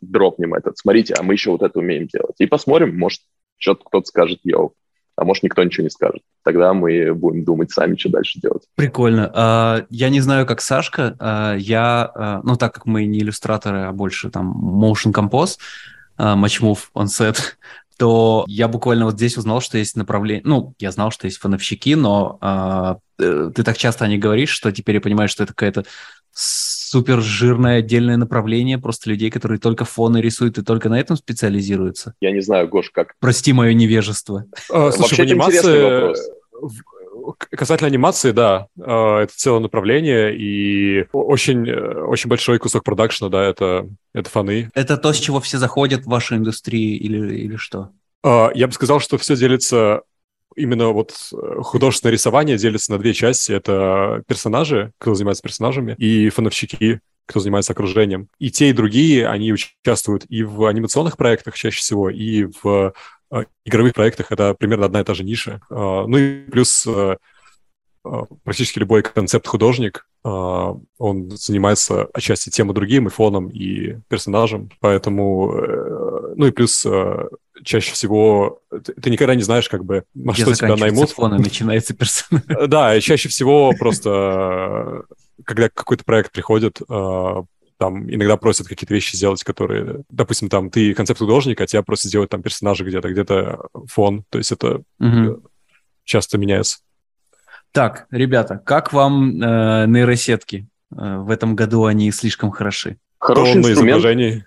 дропнем 0.00 0.54
этот. 0.54 0.78
Смотрите, 0.78 1.14
а 1.14 1.22
мы 1.22 1.34
еще 1.34 1.50
вот 1.50 1.62
это 1.62 1.78
умеем 1.78 2.06
делать. 2.06 2.36
И 2.38 2.46
посмотрим, 2.46 2.98
может, 2.98 3.20
что-то 3.58 3.84
кто-то 3.84 4.06
скажет, 4.06 4.40
йоу, 4.44 4.74
а 5.16 5.24
может, 5.24 5.42
никто 5.42 5.62
ничего 5.62 5.84
не 5.84 5.90
скажет. 5.90 6.22
Тогда 6.42 6.72
мы 6.72 7.12
будем 7.14 7.44
думать 7.44 7.70
сами, 7.70 7.96
что 7.96 8.08
дальше 8.08 8.40
делать. 8.40 8.62
Прикольно. 8.74 9.30
А, 9.34 9.86
я 9.90 10.08
не 10.08 10.20
знаю, 10.20 10.46
как 10.46 10.62
Сашка. 10.62 11.16
А, 11.18 11.54
я, 11.56 12.10
а, 12.14 12.40
ну, 12.42 12.56
так 12.56 12.72
как 12.72 12.86
мы 12.86 13.04
не 13.04 13.18
иллюстраторы, 13.18 13.82
а 13.82 13.92
больше 13.92 14.30
там 14.30 14.80
motion 14.82 15.12
compose, 15.12 15.58
on 16.18 17.06
set, 17.06 17.36
то 18.00 18.46
я 18.48 18.66
буквально 18.66 19.04
вот 19.04 19.16
здесь 19.16 19.36
узнал, 19.36 19.60
что 19.60 19.76
есть 19.76 19.94
направление... 19.94 20.40
Ну, 20.46 20.72
я 20.78 20.90
знал, 20.90 21.10
что 21.10 21.26
есть 21.26 21.36
фановщики, 21.36 21.90
но 21.90 22.38
а, 22.40 22.96
э, 23.18 23.50
ты 23.54 23.62
так 23.62 23.76
часто 23.76 24.06
о 24.06 24.08
них 24.08 24.20
говоришь, 24.20 24.48
что 24.48 24.72
теперь 24.72 24.94
я 24.94 25.00
понимаю, 25.02 25.28
что 25.28 25.42
это 25.42 25.52
какая-то 25.52 25.84
супер 26.32 27.20
жирное 27.20 27.80
отдельное 27.80 28.16
направление 28.16 28.78
просто 28.78 29.10
людей, 29.10 29.30
которые 29.30 29.58
только 29.58 29.84
фоны 29.84 30.22
рисуют 30.22 30.56
и 30.56 30.62
только 30.62 30.88
на 30.88 30.98
этом 30.98 31.18
специализируются. 31.18 32.14
Я 32.22 32.30
не 32.30 32.40
знаю, 32.40 32.68
Гош, 32.68 32.88
как... 32.88 33.16
Прости 33.20 33.52
мое 33.52 33.74
невежество. 33.74 34.46
А, 34.70 34.90
слушай, 34.92 35.18
Вообще, 35.18 35.22
в 35.22 35.26
анимации 35.26 36.14
Касательно 37.50 37.88
анимации, 37.88 38.32
да, 38.32 38.66
э, 38.78 38.82
это 39.22 39.32
целое 39.34 39.60
направление, 39.60 40.36
и 40.36 41.06
очень, 41.12 41.68
э, 41.68 42.02
очень 42.02 42.28
большой 42.28 42.58
кусок 42.58 42.84
продакшна, 42.84 43.28
да, 43.28 43.44
это, 43.44 43.88
это 44.12 44.30
фаны. 44.30 44.70
Это 44.74 44.96
то, 44.96 45.12
с 45.12 45.18
чего 45.18 45.40
все 45.40 45.58
заходят 45.58 46.04
в 46.04 46.08
вашу 46.08 46.36
индустрию 46.36 46.98
или, 46.98 47.34
или 47.36 47.56
что? 47.56 47.90
Э, 48.24 48.48
я 48.54 48.66
бы 48.66 48.72
сказал, 48.72 49.00
что 49.00 49.18
все 49.18 49.36
делится 49.36 50.02
именно 50.56 50.88
вот 50.88 51.14
художественное 51.62 52.12
рисование 52.12 52.58
делится 52.58 52.92
на 52.92 52.98
две 52.98 53.14
части. 53.14 53.52
Это 53.52 54.22
персонажи, 54.26 54.92
кто 54.98 55.14
занимается 55.14 55.42
персонажами, 55.42 55.94
и 55.96 56.28
фановщики, 56.28 57.00
кто 57.26 57.40
занимается 57.40 57.72
окружением. 57.72 58.28
И 58.38 58.50
те, 58.50 58.70
и 58.70 58.72
другие, 58.72 59.28
они 59.28 59.52
участвуют 59.52 60.24
и 60.28 60.42
в 60.42 60.64
анимационных 60.64 61.16
проектах 61.16 61.54
чаще 61.54 61.78
всего, 61.78 62.10
и 62.10 62.48
в 62.62 62.92
игровых 63.64 63.94
проектах. 63.94 64.32
Это 64.32 64.54
примерно 64.54 64.86
одна 64.86 65.00
и 65.00 65.04
та 65.04 65.14
же 65.14 65.24
ниша. 65.24 65.60
Э, 65.70 66.04
ну 66.06 66.16
и 66.16 66.42
плюс 66.50 66.86
практически 68.44 68.78
любой 68.78 69.02
концепт-художник, 69.02 70.06
он 70.22 71.30
занимается 71.30 72.08
отчасти 72.14 72.48
тем 72.48 72.70
и 72.70 72.74
другим, 72.74 73.06
и 73.06 73.10
фоном, 73.10 73.48
и 73.50 73.98
персонажем. 74.08 74.70
Поэтому, 74.80 75.52
ну 76.34 76.46
и 76.46 76.50
плюс 76.50 76.86
чаще 77.62 77.92
всего 77.92 78.60
ты, 78.70 79.10
никогда 79.10 79.34
не 79.34 79.42
знаешь, 79.42 79.68
как 79.68 79.84
бы, 79.84 80.04
на 80.14 80.32
Где 80.32 80.42
что 80.42 80.54
тебя 80.54 80.76
наймут. 80.76 81.10
фон, 81.10 81.36
начинается 81.36 81.94
персонаж. 81.94 82.42
Да, 82.68 82.96
и 82.96 83.02
чаще 83.02 83.28
всего 83.28 83.74
просто, 83.78 85.02
когда 85.44 85.68
какой-то 85.68 86.04
проект 86.04 86.32
приходит, 86.32 86.80
там 87.80 88.10
иногда 88.12 88.36
просят 88.36 88.68
какие-то 88.68 88.92
вещи 88.92 89.16
сделать, 89.16 89.42
которые, 89.42 90.04
допустим, 90.10 90.50
там 90.50 90.68
ты 90.68 90.92
концепт-художник, 90.92 91.62
а 91.62 91.66
тебя 91.66 91.82
просят 91.82 92.10
сделать 92.10 92.28
там 92.28 92.42
персонажа 92.42 92.84
где-то, 92.84 93.08
где-то 93.10 93.68
фон, 93.86 94.24
то 94.28 94.36
есть 94.36 94.52
это 94.52 94.82
угу. 94.98 95.42
часто 96.04 96.36
меняется. 96.36 96.80
Так, 97.72 98.06
ребята, 98.10 98.60
как 98.66 98.92
вам 98.92 99.40
э, 99.42 99.86
нейросетки? 99.86 100.68
Э, 100.92 101.16
в 101.20 101.30
этом 101.30 101.56
году 101.56 101.86
они 101.86 102.12
слишком 102.12 102.50
хороши. 102.50 102.98
Хороший 103.18 103.54
тонны 103.54 103.68
инструмент. 103.68 103.98
изображений, 103.98 104.44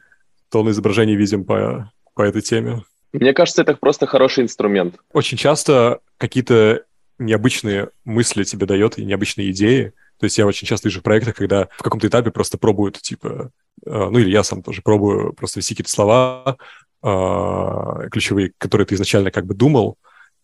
тонны 0.51 0.69
изображений 0.69 1.15
видим 1.15 1.43
по, 1.43 1.91
по 2.13 2.21
этой 2.21 2.43
теме. 2.43 2.83
Мне 3.13 3.33
кажется, 3.33 3.63
это 3.63 3.73
просто 3.75 4.05
хороший 4.05 4.43
инструмент. 4.43 4.97
Очень 5.11 5.39
часто 5.39 6.01
какие-то 6.19 6.83
необычные 7.17 7.89
мысли 8.05 8.43
тебе 8.43 8.67
дает 8.67 8.99
и 8.99 9.05
необычные 9.05 9.49
идеи. 9.49 9.93
То 10.23 10.27
есть 10.27 10.37
я 10.37 10.47
очень 10.47 10.65
часто 10.65 10.87
вижу 10.87 11.01
в 11.01 11.03
проектах, 11.03 11.35
когда 11.35 11.67
в 11.77 11.83
каком-то 11.83 12.07
этапе 12.07 12.31
просто 12.31 12.57
пробуют, 12.57 12.97
типа, 13.01 13.51
э, 13.85 14.07
ну 14.09 14.17
или 14.19 14.29
я 14.29 14.41
сам 14.41 14.63
тоже 14.63 14.81
пробую 14.81 15.33
просто 15.33 15.59
вести 15.59 15.73
какие-то 15.73 15.91
слова 15.91 16.55
э, 17.03 18.09
ключевые, 18.09 18.53
которые 18.57 18.87
ты 18.87 18.95
изначально 18.95 19.31
как 19.31 19.45
бы 19.45 19.53
думал, 19.53 19.97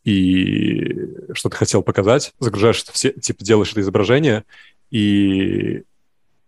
и 0.04 1.16
что 1.32 1.48
ты 1.48 1.56
хотел 1.56 1.82
показать, 1.82 2.34
загружаешь 2.40 2.84
это 2.84 2.92
все, 2.92 3.14
типа 3.14 3.42
делаешь 3.42 3.72
это 3.72 3.80
изображение, 3.80 4.44
и 4.92 5.84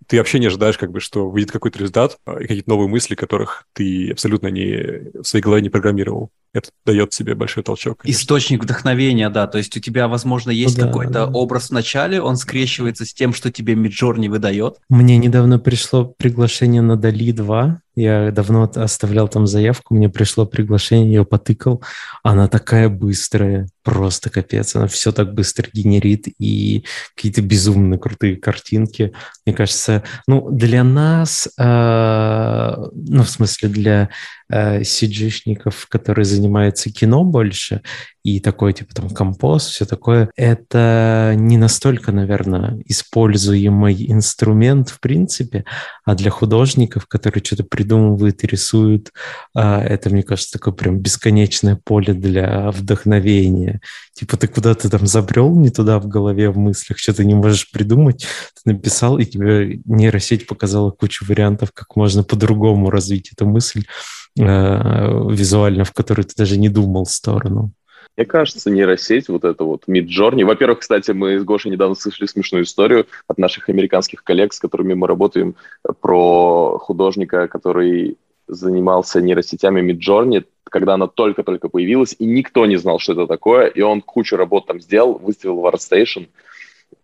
ты 0.08 0.18
вообще 0.18 0.38
не 0.38 0.48
ожидаешь, 0.48 0.78
как 0.78 0.92
бы, 0.92 1.00
что 1.00 1.30
выйдет 1.30 1.54
какой-то 1.54 1.80
результат 1.80 2.18
а, 2.26 2.34
и 2.34 2.48
какие-то 2.48 2.70
новые 2.70 2.90
мысли, 2.90 3.16
которых 3.16 3.66
ты 3.72 4.12
абсолютно 4.12 4.48
не, 4.48 5.22
в 5.22 5.24
своей 5.24 5.42
голове 5.42 5.62
не 5.62 5.70
программировал. 5.70 6.32
Это 6.54 6.70
дает 6.86 7.12
тебе 7.12 7.34
большой 7.34 7.64
толчок. 7.64 8.00
Конечно. 8.00 8.20
Источник 8.20 8.64
вдохновения, 8.64 9.30
да. 9.30 9.48
То 9.48 9.58
есть 9.58 9.76
у 9.78 9.80
тебя, 9.80 10.08
возможно, 10.08 10.52
есть 10.52 10.78
ну, 10.78 10.88
какой-то 10.88 11.14
да. 11.14 11.28
образ 11.28 11.70
в 11.70 11.72
начале, 11.72 12.22
он 12.22 12.36
скрещивается 12.36 13.06
с 13.06 13.14
тем, 13.14 13.34
что 13.34 13.52
тебе 13.52 13.74
Midjourney 13.74 14.30
выдает. 14.30 14.76
Мне 14.90 15.18
недавно 15.18 15.60
пришло 15.60 16.06
приглашение 16.06 16.82
на 16.82 16.98
Дали 16.98 17.32
2, 17.32 17.82
я 17.96 18.32
давно 18.32 18.70
оставлял 18.76 19.28
там 19.28 19.48
заявку, 19.48 19.94
мне 19.94 20.10
пришло 20.10 20.46
приглашение, 20.46 21.14
я 21.14 21.24
потыкал. 21.24 21.84
Она 22.24 22.48
такая 22.48 22.88
быстрая, 22.88 23.68
просто 23.84 24.30
капец. 24.30 24.76
Она 24.76 24.88
все 24.88 25.12
так 25.12 25.34
быстро 25.34 25.68
генерит 25.74 26.28
и 26.40 26.86
какие-то 27.16 27.42
безумно 27.42 27.98
крутые 27.98 28.38
картинки. 28.38 29.14
Мне 29.46 29.56
кажется, 29.56 30.04
ну, 30.28 30.50
для 30.52 30.84
нас, 30.84 31.50
э, 31.58 32.76
ну, 32.94 33.24
в 33.24 33.30
смысле, 33.30 33.70
для 33.70 34.10
э, 34.50 34.82
CG-шников, 34.82 35.88
которые 35.90 36.26
занимаются 36.26 36.92
кино 36.92 37.24
больше, 37.24 37.82
и 38.24 38.40
такой, 38.40 38.74
типа, 38.74 38.94
там, 38.94 39.10
компост, 39.10 39.70
все 39.70 39.86
такое, 39.86 40.30
это 40.36 41.34
не 41.36 41.58
настолько, 41.58 42.12
наверное, 42.12 42.80
используемый 42.86 44.12
инструмент, 44.12 44.90
в 44.90 45.00
принципе, 45.00 45.66
а 46.06 46.14
для 46.14 46.30
художников, 46.30 47.08
которые 47.08 47.44
что-то 47.44 47.64
придумывают 47.64 48.44
и 48.44 48.48
рисуют, 48.48 49.12
а, 49.56 49.82
это, 49.82 50.12
мне 50.12 50.22
кажется, 50.22 50.54
такое 50.54 50.74
прям 50.74 51.00
бесконечное 51.00 51.80
поле 51.84 52.14
для 52.14 52.70
вдохновения. 52.72 53.82
Типа 54.14 54.38
ты 54.38 54.48
куда-то 54.48 54.90
там 54.90 55.08
забрел 55.08 55.56
не 55.56 55.72
туда 55.72 56.00
в 56.00 56.08
голове, 56.08 56.52
в 56.52 56.58
мыслях, 56.58 57.00
что-то 57.00 57.24
не 57.24 57.34
можешь 57.34 57.72
придумать, 57.72 58.28
ты 58.64 58.74
написал, 58.74 59.18
и 59.18 59.26
тебе 59.26 59.82
нейросеть 59.86 60.46
показала 60.46 60.92
кучу 60.92 61.26
вариантов, 61.26 61.72
как 61.74 61.96
можно 61.96 62.24
по-другому 62.24 62.92
развить 62.92 63.32
эту 63.34 63.48
мысль 63.48 63.86
э, 64.38 64.44
визуально, 64.44 65.86
в 65.86 65.92
которую 65.92 66.26
ты 66.26 66.36
даже 66.38 66.58
не 66.58 66.70
думал 66.70 67.08
сторону. 67.08 67.74
Мне 68.18 68.26
кажется, 68.26 68.70
нейросеть, 68.70 69.30
вот 69.30 69.46
это 69.46 69.64
вот 69.64 69.84
Midjourney. 69.88 70.44
Во-первых, 70.44 70.80
кстати, 70.80 71.12
мы 71.12 71.40
с 71.40 71.44
Гошей 71.44 71.72
недавно 71.72 71.96
слышали 71.96 72.28
смешную 72.28 72.66
историю 72.66 73.08
от 73.28 73.38
наших 73.38 73.70
американских 73.70 74.24
коллег, 74.24 74.54
с 74.54 74.60
которыми 74.60 74.94
мы 74.94 75.08
работаем, 75.08 75.56
про 76.02 76.78
художника, 76.80 77.48
который 77.48 78.18
занимался 78.48 79.22
нейросетями 79.22 79.82
Midjourney, 79.82 80.46
когда 80.66 80.96
она 80.96 81.08
только-только 81.08 81.70
появилась, 81.70 82.16
и 82.20 82.26
никто 82.26 82.66
не 82.66 82.78
знал, 82.78 83.00
что 83.00 83.14
это 83.14 83.28
такое, 83.28 83.68
и 83.68 83.82
он 83.82 84.02
кучу 84.02 84.36
работ 84.36 84.68
там 84.68 84.82
сделал, 84.82 85.18
выставил 85.18 85.60
в 85.60 85.66
ArtStation, 85.66 86.28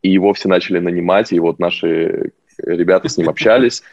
и 0.02 0.10
его 0.10 0.34
все 0.34 0.50
начали 0.50 0.80
нанимать, 0.80 1.32
и 1.32 1.40
вот 1.40 1.60
наши 1.60 2.32
ребята 2.58 3.08
с 3.10 3.18
ним 3.18 3.30
общались, 3.30 3.84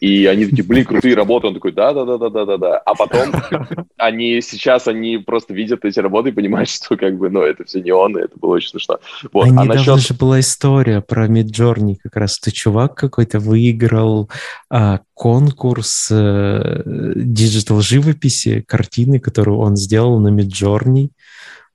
и 0.00 0.26
они 0.26 0.46
такие, 0.46 0.64
блин, 0.64 0.84
крутые 0.84 1.14
работы. 1.14 1.46
Он 1.46 1.54
такой, 1.54 1.72
да-да-да-да-да-да. 1.72 2.78
А 2.78 2.94
потом 2.94 3.32
они 3.96 4.40
сейчас, 4.40 4.88
они 4.88 5.18
просто 5.18 5.54
видят 5.54 5.84
эти 5.84 6.00
работы 6.00 6.30
и 6.30 6.32
понимают, 6.32 6.68
что 6.68 6.96
как 6.96 7.16
бы, 7.16 7.30
ну, 7.30 7.42
это 7.42 7.64
все 7.64 7.80
не 7.80 7.92
он, 7.92 8.16
и 8.18 8.22
это 8.22 8.38
было 8.38 8.54
очень 8.54 8.70
смешно. 8.70 8.98
Вот. 9.32 9.46
А, 9.46 9.60
а 9.60 9.64
насчет... 9.64 10.00
же 10.00 10.14
была 10.14 10.40
история 10.40 11.00
про 11.00 11.26
Midjourney 11.26 11.96
как 12.02 12.16
раз. 12.16 12.38
Типа 12.38 12.50
чувак 12.50 12.94
какой-то 12.94 13.38
выиграл 13.38 14.30
а, 14.70 15.00
конкурс 15.14 16.08
а, 16.10 16.82
digital 17.14 17.80
живописи, 17.80 18.64
картины, 18.66 19.18
которую 19.18 19.58
он 19.58 19.76
сделал 19.76 20.18
на 20.18 20.28
Midjourney. 20.28 21.10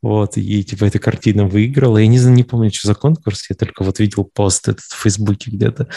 Вот, 0.01 0.37
и 0.37 0.63
типа 0.63 0.85
эта 0.85 0.99
картина 0.99 1.45
выиграла. 1.45 1.97
Я 1.97 2.07
не, 2.07 2.19
не 2.19 2.43
помню, 2.43 2.71
что 2.71 2.87
за 2.87 2.95
конкурс, 2.95 3.49
я 3.49 3.55
только 3.55 3.83
вот 3.83 3.99
видел 3.99 4.23
пост 4.23 4.69
этот 4.69 4.85
в 4.85 5.01
Фейсбуке 5.01 5.51
где-то. 5.51 5.87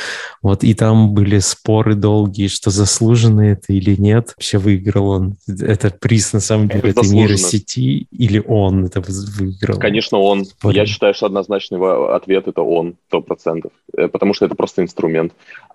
Вот, 0.43 0.65
и 0.65 0.75
там 0.75 1.15
были 1.15 1.39
споры 1.39 1.95
долгие, 1.95 2.49
что 2.49 2.71
заслуженно 2.71 3.43
это 3.43 3.73
или 3.73 3.95
нет. 4.01 4.35
Вообще 4.37 4.59
выиграл 4.59 5.09
он. 5.09 5.37
Это 5.47 5.91
приз, 5.91 6.33
на 6.33 6.41
самом 6.41 6.69
деле, 6.69 6.91
это 6.91 7.03
нейросети 7.03 8.09
или 8.11 8.43
он 8.45 8.87
это 8.87 9.01
выиграл? 9.01 9.79
Конечно, 9.79 10.19
он. 10.19 10.47
Вот. 10.63 10.75
Я 10.75 10.87
считаю, 10.87 11.15
что 11.15 11.27
однозначный 11.27 11.79
ответ 12.15 12.49
это 12.49 12.63
он, 12.63 12.97
сто 13.07 13.21
процентов. 13.21 13.73
Э, 13.97 14.09
потому 14.09 14.35
что 14.35 14.47
это 14.47 14.55
просто 14.55 14.83
инструмент. 14.83 15.33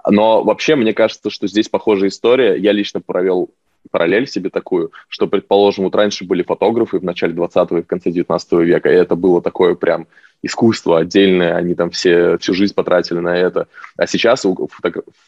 Но 0.09 0.43
вообще, 0.43 0.75
мне 0.75 0.93
кажется, 0.93 1.29
что 1.29 1.47
здесь 1.47 1.69
похожая 1.69 2.09
история. 2.09 2.55
Я 2.55 2.71
лично 2.71 3.01
провел 3.01 3.49
параллель 3.91 4.27
себе 4.27 4.49
такую, 4.49 4.91
что, 5.07 5.27
предположим, 5.27 5.85
вот 5.85 5.95
раньше 5.95 6.25
были 6.25 6.43
фотографы 6.43 6.99
в 6.99 7.03
начале 7.03 7.33
20 7.33 7.71
и 7.71 7.81
в 7.81 7.87
конце 7.87 8.11
19 8.11 8.51
века, 8.53 8.89
и 8.89 8.95
это 8.95 9.15
было 9.15 9.41
такое 9.41 9.75
прям 9.75 10.07
искусство 10.43 10.99
отдельное, 10.99 11.55
они 11.55 11.75
там 11.75 11.89
все 11.89 12.37
всю 12.37 12.53
жизнь 12.53 12.73
потратили 12.73 13.19
на 13.19 13.35
это. 13.35 13.67
А 13.97 14.07
сейчас 14.07 14.41
фото 14.41 14.67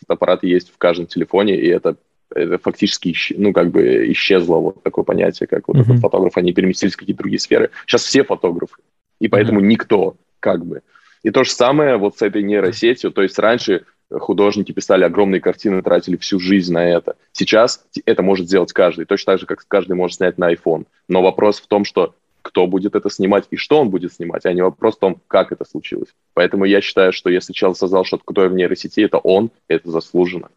фотоаппараты 0.02 0.48
есть 0.48 0.72
в 0.74 0.78
каждом 0.78 1.08
телефоне, 1.08 1.56
и 1.56 1.68
это, 1.68 1.96
это 2.34 2.58
фактически, 2.58 3.16
ну, 3.38 3.54
как 3.54 3.72
бы 3.72 4.12
исчезло 4.12 4.58
вот 4.58 4.84
такое 4.84 5.04
понятие, 5.04 5.48
как 5.48 5.68
вот 5.68 5.78
mm-hmm. 5.78 5.84
этот 5.84 6.00
фотограф, 6.00 6.38
они 6.38 6.54
переместились 6.54 6.94
в 6.94 6.98
какие-то 6.98 7.20
другие 7.20 7.40
сферы. 7.40 7.72
Сейчас 7.86 8.04
все 8.04 8.24
фотографы, 8.24 8.76
и 9.20 9.28
поэтому 9.28 9.62
mm-hmm. 9.62 9.68
никто, 9.68 10.16
как 10.40 10.66
бы. 10.66 10.82
И 11.24 11.32
то 11.32 11.44
же 11.44 11.52
самое 11.52 11.98
вот 11.98 12.18
с 12.18 12.22
этой 12.22 12.44
нейросетью, 12.44 13.12
то 13.12 13.22
есть 13.22 13.38
раньше 13.40 13.84
художники 14.12 14.72
писали 14.72 15.04
огромные 15.04 15.42
картины, 15.42 15.82
тратили 15.82 16.18
всю 16.18 16.40
жизнь 16.40 16.74
на 16.74 16.84
это. 16.88 17.16
Сейчас 17.32 17.86
это 18.06 18.24
может 18.24 18.48
сделать 18.48 18.74
каждый, 18.74 19.06
точно 19.06 19.34
так 19.34 19.40
же, 19.40 19.46
как 19.46 19.64
каждый 19.68 19.96
может 19.96 20.18
снять 20.18 20.38
на 20.38 20.52
iPhone. 20.52 20.86
Но 21.08 21.22
вопрос 21.22 21.60
в 21.60 21.68
том, 21.68 21.86
что 21.86 22.16
кто 22.42 22.68
будет 22.68 22.96
это 22.96 23.10
снимать 23.10 23.46
и 23.52 23.58
что 23.58 23.80
он 23.80 23.90
будет 23.90 24.14
снимать, 24.14 24.46
а 24.46 24.54
не 24.54 24.62
вопрос 24.62 24.96
в 24.96 25.00
том, 25.00 25.22
как 25.28 25.52
это 25.52 25.66
случилось. 25.66 26.10
Поэтому 26.34 26.66
я 26.66 26.82
считаю, 26.82 27.14
что 27.14 27.30
если 27.30 27.54
человек 27.54 27.78
создал 27.78 28.06
что-то 28.06 28.24
крутое 28.26 28.50
в 28.50 28.54
нейросети, 28.54 29.02
это 29.02 29.18
он, 29.18 29.52
это 29.68 29.92
заслуженно. 29.92 30.50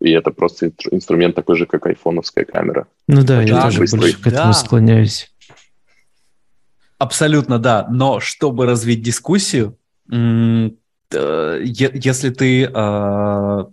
И 0.00 0.12
это 0.12 0.30
просто 0.30 0.70
инструмент 0.90 1.34
такой 1.34 1.56
же, 1.56 1.66
как 1.66 1.86
айфоновская 1.86 2.44
камера. 2.44 2.86
Ну 3.08 3.22
да, 3.24 3.40
Очень 3.40 3.54
я 3.54 3.62
тоже 3.62 3.80
быстрый. 3.80 3.98
больше 3.98 4.22
к 4.22 4.26
этому 4.28 4.52
да. 4.52 4.52
склоняюсь. 4.52 5.32
Абсолютно, 6.98 7.58
да. 7.58 7.86
Но 7.90 8.20
чтобы 8.20 8.66
развить 8.66 9.02
дискуссию, 9.02 9.76
если 11.12 12.30
ты 12.30 12.64
э, 12.64 13.64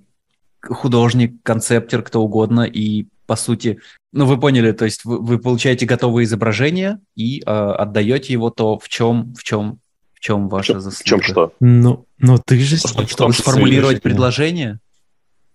художник, 0.61 1.41
концептер, 1.43 2.01
кто 2.01 2.21
угодно, 2.21 2.61
и 2.61 3.07
по 3.25 3.35
сути, 3.35 3.79
ну 4.11 4.25
вы 4.25 4.39
поняли, 4.39 4.71
то 4.71 4.85
есть 4.85 5.05
вы, 5.05 5.19
вы 5.19 5.39
получаете 5.39 5.85
готовое 5.85 6.23
изображение 6.23 6.99
и 7.15 7.41
э, 7.41 7.43
отдаете 7.43 8.33
его, 8.33 8.49
то 8.49 8.77
в 8.77 8.87
чем, 8.87 9.33
в 9.33 9.43
чем, 9.43 9.79
в 10.13 10.19
чем 10.19 10.47
ваша 10.47 10.73
в 10.73 10.75
чем, 10.75 10.81
заслуга? 10.81 11.03
В 11.03 11.05
чем 11.05 11.21
что? 11.21 11.53
Ну, 11.59 12.05
но 12.17 12.37
ты 12.37 12.59
же 12.59 12.77
чтобы, 12.77 13.07
чтобы 13.07 13.33
сформулировать 13.33 14.01
предложение. 14.01 14.79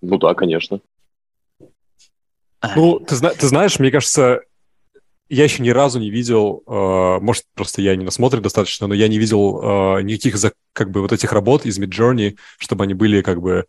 Ну 0.02 0.18
да, 0.18 0.34
конечно. 0.34 0.80
Ну, 2.76 2.98
ты, 2.98 3.16
ты 3.16 3.46
знаешь, 3.46 3.78
мне 3.78 3.90
кажется, 3.90 4.40
я 5.30 5.44
еще 5.44 5.62
ни 5.62 5.70
разу 5.70 6.00
не 6.00 6.10
видел, 6.10 6.64
э, 6.66 7.18
может, 7.20 7.44
просто 7.54 7.80
я 7.80 7.94
не 7.94 8.04
насмотрен 8.04 8.42
достаточно, 8.42 8.88
но 8.88 8.94
я 8.94 9.06
не 9.06 9.18
видел 9.18 9.60
э, 9.62 10.02
никаких 10.02 10.36
как 10.72 10.90
бы 10.90 11.00
вот 11.00 11.12
этих 11.12 11.32
работ 11.32 11.64
из 11.64 11.78
Midjourney, 11.78 12.36
чтобы 12.58 12.84
они 12.84 12.94
были 12.94 13.22
как 13.22 13.40
бы 13.40 13.66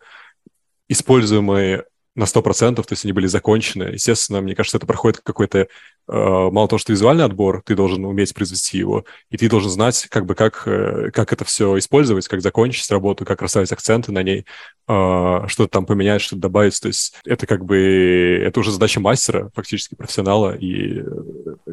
используемые 0.89 1.85
на 2.15 2.25
100%, 2.25 2.75
то 2.75 2.85
есть 2.89 3.05
они 3.05 3.13
были 3.13 3.27
закончены. 3.27 3.83
Естественно, 3.83 4.41
мне 4.41 4.55
кажется, 4.55 4.77
это 4.77 4.85
проходит 4.85 5.21
какой-то, 5.23 5.59
э, 5.59 5.67
мало 6.07 6.67
того, 6.67 6.77
что 6.77 6.91
визуальный 6.91 7.23
отбор, 7.23 7.61
ты 7.65 7.73
должен 7.73 8.03
уметь 8.03 8.33
произвести 8.33 8.77
его, 8.77 9.05
и 9.29 9.37
ты 9.37 9.49
должен 9.49 9.69
знать, 9.69 10.07
как 10.09 10.25
бы, 10.25 10.35
как, 10.35 10.67
э, 10.67 11.11
как 11.11 11.31
это 11.31 11.45
все 11.45 11.77
использовать, 11.77 12.27
как 12.27 12.41
закончить 12.41 12.89
работу, 12.91 13.23
как 13.23 13.41
расставить 13.41 13.71
акценты 13.71 14.11
на 14.11 14.23
ней, 14.23 14.45
э, 14.87 15.47
что-то 15.47 15.67
там 15.67 15.85
поменять, 15.85 16.21
что-то 16.21 16.41
добавить. 16.41 16.79
То 16.81 16.87
есть 16.87 17.15
это 17.25 17.47
как 17.47 17.63
бы, 17.63 18.41
это 18.43 18.59
уже 18.59 18.71
задача 18.71 18.99
мастера, 18.99 19.49
фактически 19.55 19.95
профессионала, 19.95 20.55
и 20.55 20.99
э, 20.99 21.03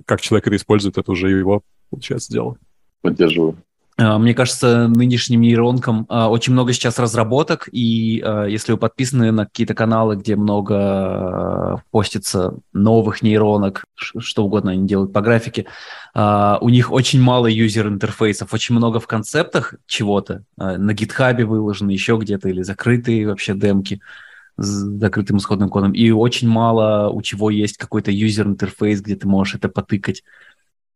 как 0.06 0.20
человек 0.20 0.47
это 0.47 0.56
использует, 0.56 0.98
это 0.98 1.10
уже 1.10 1.31
его, 1.31 1.62
получается, 1.90 2.32
дело. 2.32 2.56
Поддерживаю. 3.01 3.56
А, 4.01 4.16
мне 4.19 4.33
кажется, 4.33 4.87
нынешним 4.87 5.41
нейронкам 5.41 6.07
а, 6.09 6.31
очень 6.31 6.53
много 6.53 6.73
сейчас 6.73 7.01
разработок, 7.01 7.69
и 7.73 8.23
а, 8.25 8.45
если 8.45 8.70
вы 8.70 8.79
подписаны 8.79 9.33
на 9.33 9.45
какие-то 9.45 9.75
каналы, 9.75 10.15
где 10.15 10.37
много 10.37 11.83
постится 11.91 12.55
новых 12.73 13.23
нейронок, 13.23 13.85
что 13.97 14.45
угодно 14.45 14.70
они 14.70 14.87
делают 14.87 15.12
по 15.12 15.20
графике, 15.20 15.66
у 16.15 16.69
них 16.69 16.91
очень 16.91 17.20
мало 17.20 17.47
юзер-интерфейсов, 17.47 18.55
очень 18.55 18.75
много 18.75 19.01
в 19.01 19.07
концептах 19.07 19.75
чего-то, 19.87 20.45
на 20.57 20.93
гитхабе 20.95 21.45
выложены, 21.45 21.91
еще 21.91 22.16
где-то, 22.16 22.49
или 22.49 22.62
закрытые 22.62 23.29
вообще 23.29 23.55
демки 23.55 24.01
с 24.57 24.66
закрытым 24.66 25.39
исходным 25.39 25.69
кодом, 25.69 25.93
и 25.93 26.11
очень 26.11 26.49
мало 26.49 27.11
у 27.11 27.23
чего 27.23 27.51
есть 27.51 27.77
какой-то 27.77 28.11
user-интерфейс, 28.10 29.01
где 29.01 29.15
ты 29.16 29.29
можешь 29.29 29.55
это 29.55 29.69
потыкать. 29.69 30.25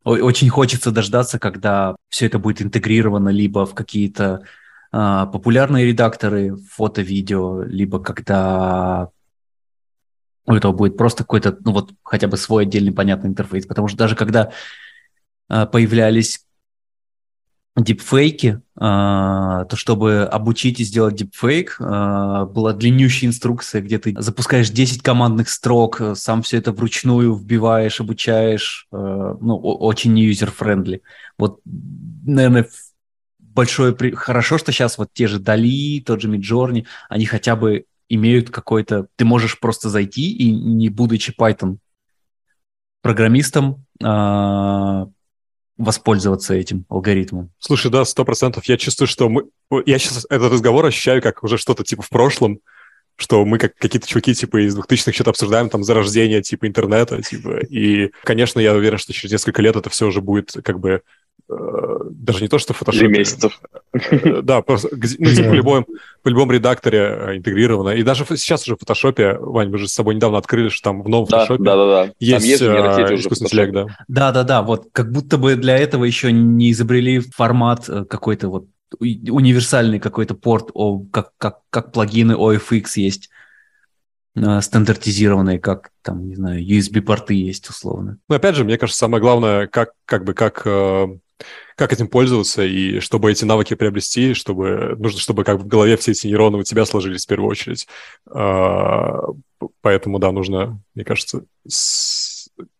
Очень 0.05 0.49
хочется 0.49 0.91
дождаться, 0.91 1.39
когда 1.39 1.95
все 2.09 2.27
это 2.27 2.39
будет 2.39 2.62
интегрировано 2.62 3.29
либо 3.29 3.66
в 3.66 3.74
какие-то 3.74 4.43
а, 4.91 5.27
популярные 5.27 5.87
редакторы 5.87 6.57
фото-видео, 6.57 7.62
либо 7.62 8.01
когда 8.01 9.11
у 10.45 10.55
этого 10.55 10.73
будет 10.73 10.97
просто 10.97 11.23
какой-то, 11.23 11.57
ну 11.65 11.73
вот 11.73 11.93
хотя 12.03 12.27
бы 12.27 12.37
свой 12.37 12.65
отдельный 12.65 12.93
понятный 12.93 13.31
интерфейс. 13.31 13.65
Потому 13.65 13.87
что 13.87 13.97
даже 13.97 14.16
когда 14.16 14.53
а, 15.49 15.66
появлялись 15.66 16.45
дипфейки, 17.77 18.61
а, 18.77 19.65
то 19.65 19.77
чтобы 19.77 20.24
обучить 20.24 20.81
и 20.81 20.85
сделать 20.85 21.15
дипфейк, 21.15 21.77
а, 21.81 22.44
была 22.44 22.74
длиннющая 22.74 23.28
инструкция, 23.28 23.81
где 23.81 23.99
ты 23.99 24.15
запускаешь 24.19 24.69
10 24.69 25.03
командных 25.03 25.49
строк, 25.49 26.01
сам 26.15 26.43
все 26.43 26.59
это 26.59 26.73
вручную 26.73 27.35
вбиваешь, 27.35 28.01
обучаешь, 28.01 28.86
а, 28.93 29.36
ну, 29.40 29.57
очень 29.57 30.12
не 30.12 30.24
user-friendly. 30.24 31.01
Вот, 31.39 31.61
наверное, 31.65 32.69
большое... 33.39 33.97
Хорошо, 34.16 34.59
что 34.59 34.70
сейчас 34.70 34.99
вот 34.99 35.09
те 35.15 35.27
же 35.27 35.39
Дали, 35.39 36.03
тот 36.05 36.20
же 36.20 36.28
Midjourney, 36.28 36.86
они 37.09 37.24
хотя 37.24 37.57
бы 37.57 37.86
имеют 38.11 38.51
какой-то... 38.51 39.07
Ты 39.16 39.24
можешь 39.24 39.59
просто 39.59 39.89
зайти 39.89 40.31
и, 40.31 40.51
не 40.51 40.90
будучи 40.90 41.32
Python 41.32 41.78
программистом, 43.01 43.85
воспользоваться 45.78 46.55
этим 46.55 46.85
алгоритмом. 46.89 47.51
Слушай, 47.59 47.90
да, 47.90 48.05
сто 48.05 48.24
процентов. 48.24 48.65
Я 48.66 48.77
чувствую, 48.77 49.09
что 49.09 49.28
мы... 49.28 49.44
Я 49.86 49.99
сейчас 49.99 50.27
этот 50.28 50.53
разговор 50.53 50.86
ощущаю 50.86 51.23
как 51.23 51.43
уже 51.43 51.59
что-то 51.59 51.82
типа 51.85 52.03
в 52.03 52.11
прошлом, 52.11 52.61
что 53.16 53.44
мы 53.44 53.59
как 53.59 53.74
какие-то 53.77 54.07
чуваки 54.07 54.35
типа 54.35 54.66
из 54.66 54.77
2000-х 54.77 55.12
что-то 55.12 55.31
обсуждаем, 55.31 55.69
там, 55.69 55.85
зарождение 55.85 56.43
типа 56.43 56.66
интернета, 56.66 57.23
типа, 57.23 57.61
и, 57.61 58.11
конечно, 58.24 58.61
я 58.61 58.74
уверен, 58.74 58.99
что 58.99 59.12
через 59.12 59.32
несколько 59.32 59.62
лет 59.62 59.77
это 59.77 59.90
все 59.90 60.07
уже 60.07 60.20
будет 60.20 60.53
как 60.65 60.81
бы 60.81 61.03
даже 62.11 62.43
не 62.43 62.49
то, 62.49 62.59
что 62.59 62.73
в 62.73 62.79
фотошопе. 62.79 63.09
месяцев. 63.09 63.61
Э, 63.93 64.43
да, 64.43 64.62
просто, 64.62 64.89
ну, 64.93 65.27
типа, 65.31 65.51
в 65.51 65.55
любом, 65.55 65.87
в 66.24 66.29
любом 66.29 66.51
редакторе 66.53 66.99
э, 66.99 67.37
интегрировано. 67.37 67.91
И 67.91 68.03
даже 68.03 68.24
сейчас 68.37 68.62
уже 68.62 68.77
в 68.77 68.81
фотошопе, 68.81 69.39
Вань, 69.41 69.70
мы 69.70 69.79
же 69.79 69.89
с 69.89 69.93
собой 69.93 70.15
недавно 70.15 70.39
открыли, 70.39 70.69
что 70.69 70.91
там 70.91 71.03
в 71.03 71.09
новом 71.09 71.29
да, 71.29 71.41
фотошопе 71.41 71.65
да, 71.65 71.77
да, 71.77 71.87
да. 71.87 72.12
есть, 72.20 72.47
есть 72.47 72.62
искусственный 72.62 73.49
интеллект, 73.49 73.73
да. 73.73 73.87
Да, 74.09 74.33
да, 74.33 74.43
да, 74.45 74.62
вот 74.62 74.89
как 74.93 75.11
будто 75.11 75.39
бы 75.39 75.57
для 75.57 75.77
этого 75.77 76.05
еще 76.05 76.33
не 76.33 76.70
изобрели 76.70 77.20
формат 77.20 77.87
какой-то 78.09 78.49
вот 78.49 78.66
универсальный 79.01 79.99
какой-то 79.99 80.35
порт, 80.35 80.70
о, 80.74 81.01
как, 81.11 81.33
как, 81.39 81.61
как 81.70 81.93
плагины 81.93 82.33
OFX 82.33 82.85
есть 82.97 83.31
стандартизированные, 84.34 85.59
как 85.59 85.90
там, 86.02 86.28
не 86.28 86.36
знаю, 86.36 86.64
USB-порты 86.64 87.34
есть 87.34 87.68
условно. 87.68 88.18
Ну, 88.28 88.34
опять 88.34 88.54
же, 88.54 88.64
мне 88.64 88.78
кажется, 88.78 89.00
самое 89.00 89.20
главное, 89.20 89.66
как, 89.66 89.92
как 90.06 90.24
бы, 90.24 90.34
как 90.34 90.66
как 91.76 91.92
этим 91.92 92.09
пользоваться, 92.09 92.62
и 92.62 93.00
чтобы 93.00 93.30
эти 93.30 93.44
навыки 93.44 93.74
приобрести, 93.74 94.34
чтобы 94.34 94.94
нужно, 94.98 95.20
чтобы 95.20 95.44
как 95.44 95.59
в 95.59 95.66
голове 95.66 95.96
все 95.96 96.12
эти 96.12 96.26
нейроны 96.26 96.59
у 96.59 96.62
тебя 96.62 96.84
сложились 96.84 97.24
в 97.24 97.28
первую 97.28 97.50
очередь. 97.50 97.86
А, 98.30 99.22
поэтому, 99.80 100.18
да, 100.18 100.32
нужно, 100.32 100.80
мне 100.94 101.04
кажется. 101.04 101.44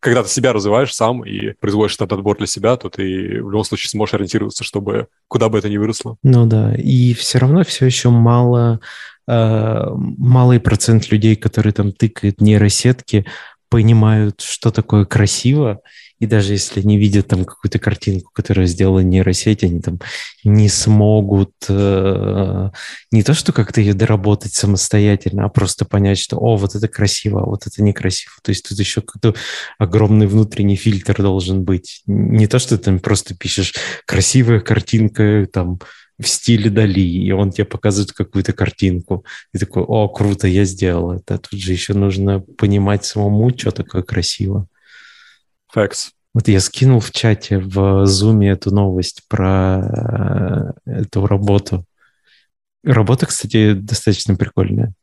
Когда 0.01 0.23
ты 0.23 0.28
себя 0.28 0.53
развиваешь 0.53 0.94
сам 0.94 1.24
и 1.24 1.53
производишь 1.61 1.94
этот 1.97 2.12
отбор 2.12 2.39
для 2.39 2.47
себя, 2.47 2.77
то 2.77 2.89
ты 2.89 3.43
в 3.43 3.51
любом 3.51 3.65
случае 3.65 3.90
сможешь 3.90 4.15
ориентироваться, 4.15 4.65
чтобы 4.65 5.09
куда 5.28 5.49
бы 5.49 5.59
это 5.59 5.69
ни 5.69 5.77
выросло. 5.77 6.16
Ну 6.23 6.47
да, 6.47 6.74
и 6.74 7.15
все 7.15 7.39
равно 7.39 7.65
все 7.65 7.86
еще 7.86 8.11
мало 8.11 8.81
э, 9.28 9.86
малый 9.94 10.61
процент 10.61 11.11
людей, 11.11 11.36
которые 11.36 11.73
там 11.73 11.93
тыкают 11.93 12.40
нейросетки, 12.40 13.27
понимают, 13.69 14.40
что 14.43 14.70
такое 14.70 15.05
красиво, 15.07 15.81
и 16.23 16.27
даже 16.27 16.53
если 16.53 16.78
они 16.78 16.99
видят 16.99 17.27
там 17.27 17.44
какую-то 17.44 17.81
картинку, 17.81 18.31
которая 18.32 18.66
сделала 18.66 19.01
нейросеть, 19.01 19.65
они 19.65 19.81
там 19.81 19.99
не 20.44 20.69
смогут 20.69 21.51
э, 21.69 22.70
не 23.11 23.24
то, 23.24 23.35
что 23.35 23.53
как-то 23.53 23.81
ее 23.81 23.93
доработать 23.93 24.55
самостоятельно, 24.55 25.44
а 25.44 25.49
просто 25.49 25.85
понять, 25.85 26.19
что, 26.19 26.36
о, 26.36 26.57
вот 26.57 26.77
это 26.77 26.86
красиво, 26.86 27.43
а 27.43 27.47
вот 27.47 27.66
это 27.66 27.82
некрасиво. 27.82 28.35
То 28.44 28.51
есть 28.51 28.69
тут 28.69 28.78
еще 28.78 29.01
какой-то 29.01 29.36
огромный 29.78 30.28
внутренний 30.28 30.77
фильтр 30.77 31.20
должен 31.20 31.65
быть. 31.65 32.03
Не 32.07 32.47
то, 32.47 32.61
что 32.61 32.78
ты 32.78 32.85
там 32.85 33.01
просто 33.01 33.35
пишешь 33.35 33.74
красивая 34.07 34.61
картинка, 34.61 35.49
там, 35.53 35.81
в 36.20 36.28
стиле 36.28 36.70
Дали, 36.70 37.01
и 37.01 37.32
он 37.32 37.51
тебе 37.51 37.65
показывает 37.65 38.12
какую-то 38.12 38.53
картинку. 38.53 39.24
И 39.53 39.59
такой, 39.59 39.82
о, 39.82 40.07
круто, 40.09 40.47
я 40.47 40.65
сделал 40.66 41.15
это. 41.15 41.39
Тут 41.39 41.59
же 41.59 41.73
еще 41.73 41.94
нужно 41.94 42.39
понимать 42.39 43.05
самому, 43.05 43.51
что 43.59 43.73
такое 43.73 44.05
красиво. 44.05 44.69
Facts. 45.74 46.11
Вот 46.35 46.49
я 46.49 46.61
скинул 46.61 47.01
в 47.01 47.11
чате 47.11 47.59
в 47.59 48.05
Zoom 48.05 48.44
эту 48.44 48.74
новость 48.74 49.23
про 49.28 50.74
э, 50.86 50.90
эту 50.90 51.27
работу. 51.27 51.85
Работа, 52.82 53.27
кстати, 53.27 53.74
достаточно 53.74 54.35
прикольная. 54.35 54.94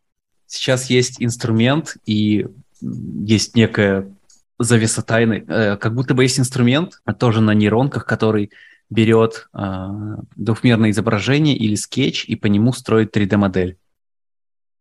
Сейчас 0.48 0.90
есть 0.90 1.22
инструмент 1.22 1.98
и 2.06 2.48
есть 2.82 3.56
некая 3.56 4.12
завеса 4.58 5.04
тайны. 5.04 5.46
Э, 5.48 5.78
как 5.78 5.94
будто 5.94 6.16
бы 6.16 6.24
есть 6.24 6.40
инструмент, 6.40 7.00
тоже 7.20 7.42
на 7.42 7.54
нейронках, 7.54 8.06
который 8.06 8.52
берет 8.90 9.50
э, 9.54 9.88
двухмерное 10.36 10.90
изображение 10.90 11.56
или 11.56 11.76
скетч 11.76 12.26
и 12.26 12.36
по 12.36 12.48
нему 12.48 12.74
строит 12.74 13.16
3D-модель. 13.16 13.78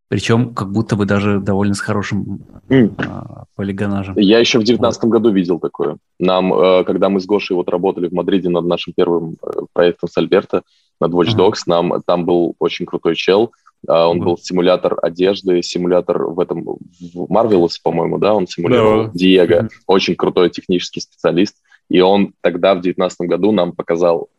Причем 0.08 0.54
как 0.54 0.72
будто 0.72 0.96
бы 0.96 1.04
даже 1.04 1.38
довольно 1.38 1.74
с 1.74 1.80
хорошим 1.80 2.40
mm. 2.68 2.94
а, 3.06 3.44
полигонажем. 3.54 4.14
Я 4.16 4.38
еще 4.38 4.58
в 4.58 4.64
девятнадцатом 4.64 5.10
году 5.10 5.30
видел 5.30 5.58
такое. 5.58 5.98
Нам, 6.18 6.52
э, 6.54 6.84
когда 6.84 7.10
мы 7.10 7.20
с 7.20 7.26
Гошей 7.26 7.54
вот 7.54 7.68
работали 7.68 8.08
в 8.08 8.12
Мадриде 8.12 8.48
над 8.48 8.64
нашим 8.64 8.94
первым 8.94 9.36
э, 9.42 9.48
проектом 9.74 10.08
с 10.08 10.16
Альберто, 10.16 10.62
над 10.98 11.12
Watch 11.12 11.36
Dogs, 11.36 11.50
uh-huh. 11.50 11.66
нам 11.66 12.02
там 12.06 12.24
был 12.24 12.54
очень 12.58 12.86
крутой 12.86 13.16
чел. 13.16 13.52
Uh, 13.86 14.06
он 14.06 14.20
uh-huh. 14.20 14.24
был 14.24 14.38
симулятор 14.38 14.98
одежды, 15.02 15.62
симулятор 15.62 16.24
в 16.24 16.40
этом, 16.40 16.64
в 16.64 17.30
Marvelous, 17.30 17.74
по-моему, 17.80 18.18
да, 18.18 18.34
он 18.34 18.48
симулировал 18.48 19.06
uh-huh. 19.06 19.10
Диего. 19.14 19.44
Uh-huh. 19.44 19.68
Очень 19.86 20.16
крутой 20.16 20.50
технический 20.50 21.00
специалист. 21.00 21.54
И 21.88 22.00
он 22.00 22.32
тогда, 22.40 22.74
в 22.74 22.80
девятнадцатом 22.80 23.28
году, 23.28 23.52
нам 23.52 23.72
показал 23.72 24.30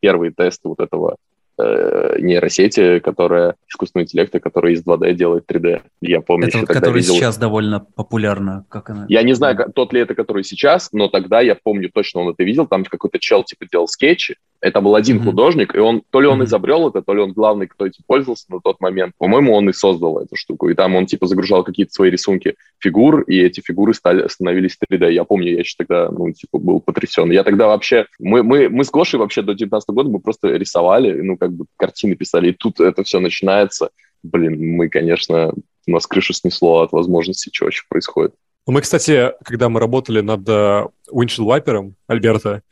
первые 0.00 0.32
тесты 0.32 0.68
вот 0.68 0.80
этого 0.80 1.16
э, 1.58 2.16
нейросети, 2.20 2.98
которая 3.00 3.56
искусственного 3.68 4.04
интеллекта, 4.04 4.40
который 4.40 4.74
из 4.74 4.84
2D 4.84 5.14
делает 5.14 5.44
3D. 5.50 5.82
Я 6.00 6.20
помню, 6.20 6.48
это 6.48 6.58
еще 6.58 6.66
вот, 6.66 6.74
который 6.74 7.00
видел... 7.00 7.14
сейчас 7.14 7.36
довольно 7.36 7.80
популярна. 7.80 8.64
Как 8.68 8.90
она? 8.90 9.06
Я 9.08 9.22
не 9.22 9.34
знаю, 9.34 9.56
тот 9.74 9.92
ли 9.92 10.00
это, 10.00 10.14
который 10.14 10.44
сейчас, 10.44 10.90
но 10.92 11.08
тогда 11.08 11.40
я 11.40 11.56
помню 11.56 11.90
точно, 11.92 12.22
он 12.22 12.32
это 12.32 12.44
видел. 12.44 12.66
Там 12.66 12.84
какой-то 12.84 13.18
чел 13.18 13.44
типа 13.44 13.66
делал 13.70 13.88
скетчи, 13.88 14.36
это 14.60 14.80
был 14.80 14.94
один 14.94 15.18
mm-hmm. 15.18 15.24
художник, 15.24 15.74
и 15.74 15.78
он 15.78 16.02
то 16.10 16.20
ли 16.20 16.26
он 16.26 16.42
изобрел 16.44 16.88
это, 16.88 17.02
то 17.02 17.14
ли 17.14 17.20
он 17.20 17.32
главный, 17.32 17.66
кто 17.66 17.86
этим 17.86 18.02
пользовался 18.06 18.46
на 18.48 18.60
тот 18.60 18.80
момент. 18.80 19.14
По-моему, 19.18 19.54
он 19.54 19.68
и 19.68 19.72
создал 19.72 20.18
эту 20.18 20.36
штуку. 20.36 20.68
И 20.68 20.74
там 20.74 20.96
он 20.96 21.06
типа 21.06 21.26
загружал 21.26 21.62
какие-то 21.62 21.92
свои 21.92 22.10
рисунки 22.10 22.54
фигур, 22.78 23.22
и 23.22 23.38
эти 23.38 23.60
фигуры 23.60 23.94
стали, 23.94 24.26
становились 24.28 24.76
3D. 24.90 25.12
Я 25.12 25.24
помню, 25.24 25.52
я 25.52 25.60
еще 25.60 25.74
тогда, 25.78 26.10
ну, 26.10 26.32
типа, 26.32 26.58
был 26.58 26.80
потрясен. 26.80 27.30
Я 27.30 27.44
тогда 27.44 27.68
вообще... 27.68 28.06
Мы, 28.18 28.42
мы, 28.42 28.68
мы 28.68 28.84
с 28.84 28.90
Гошей 28.90 29.18
вообще 29.18 29.42
до 29.42 29.54
19 29.54 29.88
года 29.90 30.10
мы 30.10 30.18
просто 30.18 30.48
рисовали, 30.48 31.20
ну, 31.20 31.36
как 31.36 31.52
бы 31.52 31.66
картины 31.76 32.16
писали, 32.16 32.50
и 32.50 32.52
тут 32.52 32.80
это 32.80 33.04
все 33.04 33.20
начинается. 33.20 33.90
Блин, 34.22 34.76
мы, 34.76 34.88
конечно, 34.88 35.52
у 35.86 35.90
нас 35.90 36.06
крышу 36.06 36.32
снесло 36.32 36.80
от 36.80 36.92
возможности, 36.92 37.50
чего 37.50 37.68
еще 37.68 37.84
происходит. 37.88 38.34
Ну, 38.66 38.74
мы, 38.74 38.82
кстати, 38.82 39.32
когда 39.44 39.68
мы 39.68 39.80
работали 39.80 40.20
над 40.20 40.40
uh, 40.40 40.90
Windshield 41.10 41.46
Wiper 41.46 41.92
Альберта, 42.06 42.62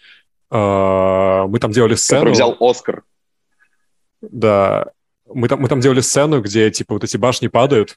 мы 0.51 1.59
там 1.61 1.73
делали 1.73 1.95
сцену... 1.95 2.21
Который 2.21 2.33
взял 2.33 2.57
Оскар. 2.61 3.03
Да. 4.21 4.87
Мы 5.33 5.49
там, 5.49 5.61
мы 5.61 5.69
там 5.69 5.81
делали 5.81 6.01
сцену, 6.01 6.41
где, 6.41 6.71
типа, 6.71 6.95
вот 6.95 7.05
эти 7.05 7.17
башни 7.17 7.49
падают 7.49 7.97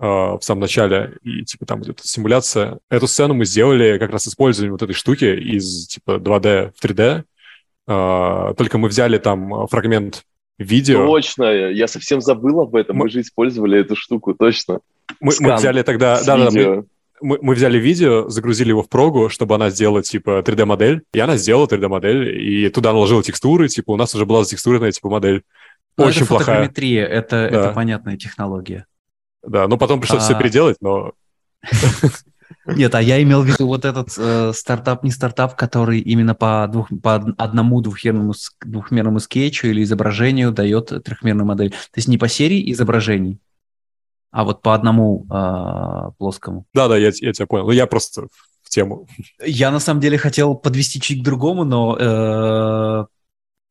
uh, 0.00 0.38
в 0.38 0.42
самом 0.42 0.62
начале, 0.62 1.18
и, 1.22 1.44
типа, 1.44 1.66
там 1.66 1.82
идет 1.82 2.00
симуляция. 2.02 2.78
Эту 2.90 3.06
сцену 3.06 3.34
мы 3.34 3.44
сделали 3.44 3.98
как 3.98 4.10
раз 4.10 4.26
используя 4.26 4.70
вот 4.70 4.82
этой 4.82 4.94
штуки 4.94 5.24
из, 5.24 5.86
типа, 5.86 6.12
2D 6.12 6.72
в 6.76 6.84
3D. 6.84 7.24
Uh, 7.88 8.54
только 8.54 8.78
мы 8.78 8.88
взяли 8.88 9.18
там 9.18 9.66
фрагмент 9.66 10.22
видео. 10.58 11.06
Точно, 11.06 11.44
я 11.44 11.88
совсем 11.88 12.20
забыл 12.20 12.60
об 12.60 12.74
этом. 12.74 12.96
Мы, 12.96 13.04
мы 13.04 13.10
же 13.10 13.20
использовали 13.20 13.80
эту 13.80 13.96
штуку, 13.96 14.34
точно. 14.34 14.80
Мы, 15.20 15.32
мы 15.40 15.54
взяли 15.54 15.82
тогда... 15.82 16.22
Да, 16.24 16.36
да, 16.36 16.50
мы, 16.50 16.84
мы, 17.22 17.38
мы 17.40 17.54
взяли 17.54 17.78
видео, 17.78 18.28
загрузили 18.28 18.70
его 18.70 18.82
в 18.82 18.88
прогу, 18.88 19.28
чтобы 19.28 19.54
она 19.54 19.70
сделала, 19.70 20.02
типа, 20.02 20.42
3D-модель, 20.44 21.02
и 21.12 21.20
она 21.20 21.36
сделала 21.36 21.66
3D-модель, 21.66 22.40
и 22.40 22.68
туда 22.68 22.92
наложила 22.92 23.22
текстуры, 23.22 23.68
типа, 23.68 23.92
у 23.92 23.96
нас 23.96 24.14
уже 24.14 24.26
была 24.26 24.44
затекстуренная, 24.44 24.92
типа, 24.92 25.08
модель. 25.08 25.42
Но 25.96 26.04
ну, 26.04 26.10
Очень 26.10 26.22
это 26.22 26.28
плохая. 26.28 26.64
это, 26.68 27.30
да. 27.30 27.46
это 27.46 27.72
понятная 27.74 28.16
технология. 28.16 28.86
Да, 29.42 29.68
но 29.68 29.76
потом 29.76 30.00
пришлось 30.00 30.22
а... 30.22 30.24
все 30.24 30.38
переделать, 30.38 30.76
но... 30.80 31.12
Нет, 32.66 32.94
а 32.94 33.02
я 33.02 33.22
имел 33.22 33.42
в 33.42 33.46
виду 33.46 33.66
вот 33.66 33.84
этот 33.84 34.10
э, 34.16 34.52
стартап, 34.54 35.02
не 35.02 35.10
стартап, 35.10 35.56
который 35.56 36.00
именно 36.00 36.34
по, 36.34 36.68
двух, 36.70 36.88
по 37.02 37.14
одному 37.14 37.80
двухмерному, 37.80 38.34
двухмерному 38.64 39.20
скетчу 39.20 39.68
или 39.68 39.82
изображению 39.82 40.52
дает 40.52 40.92
трехмерную 41.04 41.46
модель. 41.46 41.70
То 41.70 41.96
есть 41.96 42.08
не 42.08 42.18
по 42.18 42.28
серии 42.28 42.70
изображений, 42.72 43.40
а 44.32 44.44
вот 44.44 44.62
по 44.62 44.74
одному 44.74 45.26
э, 45.30 46.10
плоскому. 46.18 46.64
Да-да, 46.74 46.96
я, 46.96 47.12
я 47.20 47.32
тебя 47.32 47.46
понял. 47.46 47.66
Ну, 47.66 47.72
я 47.72 47.86
просто 47.86 48.28
в 48.62 48.70
тему. 48.70 49.06
Я 49.44 49.70
на 49.70 49.78
самом 49.78 50.00
деле 50.00 50.16
хотел 50.16 50.54
подвести 50.54 51.00
чуть 51.00 51.20
к 51.20 51.24
другому, 51.24 51.64
но 51.64 51.96
э, 51.98 53.04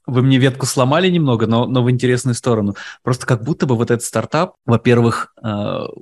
вы 0.06 0.22
мне 0.22 0.38
ветку 0.38 0.68
сломали 0.68 1.10
немного, 1.10 1.48
но, 1.48 1.66
но 1.66 1.84
в 1.84 1.90
интересную 1.90 2.36
сторону. 2.36 2.76
Просто 3.02 3.26
как 3.26 3.44
будто 3.44 3.66
бы 3.66 3.76
вот 3.76 3.90
этот 3.90 4.06
стартап, 4.06 4.54
во-первых, 4.66 5.34
э, 5.44 5.48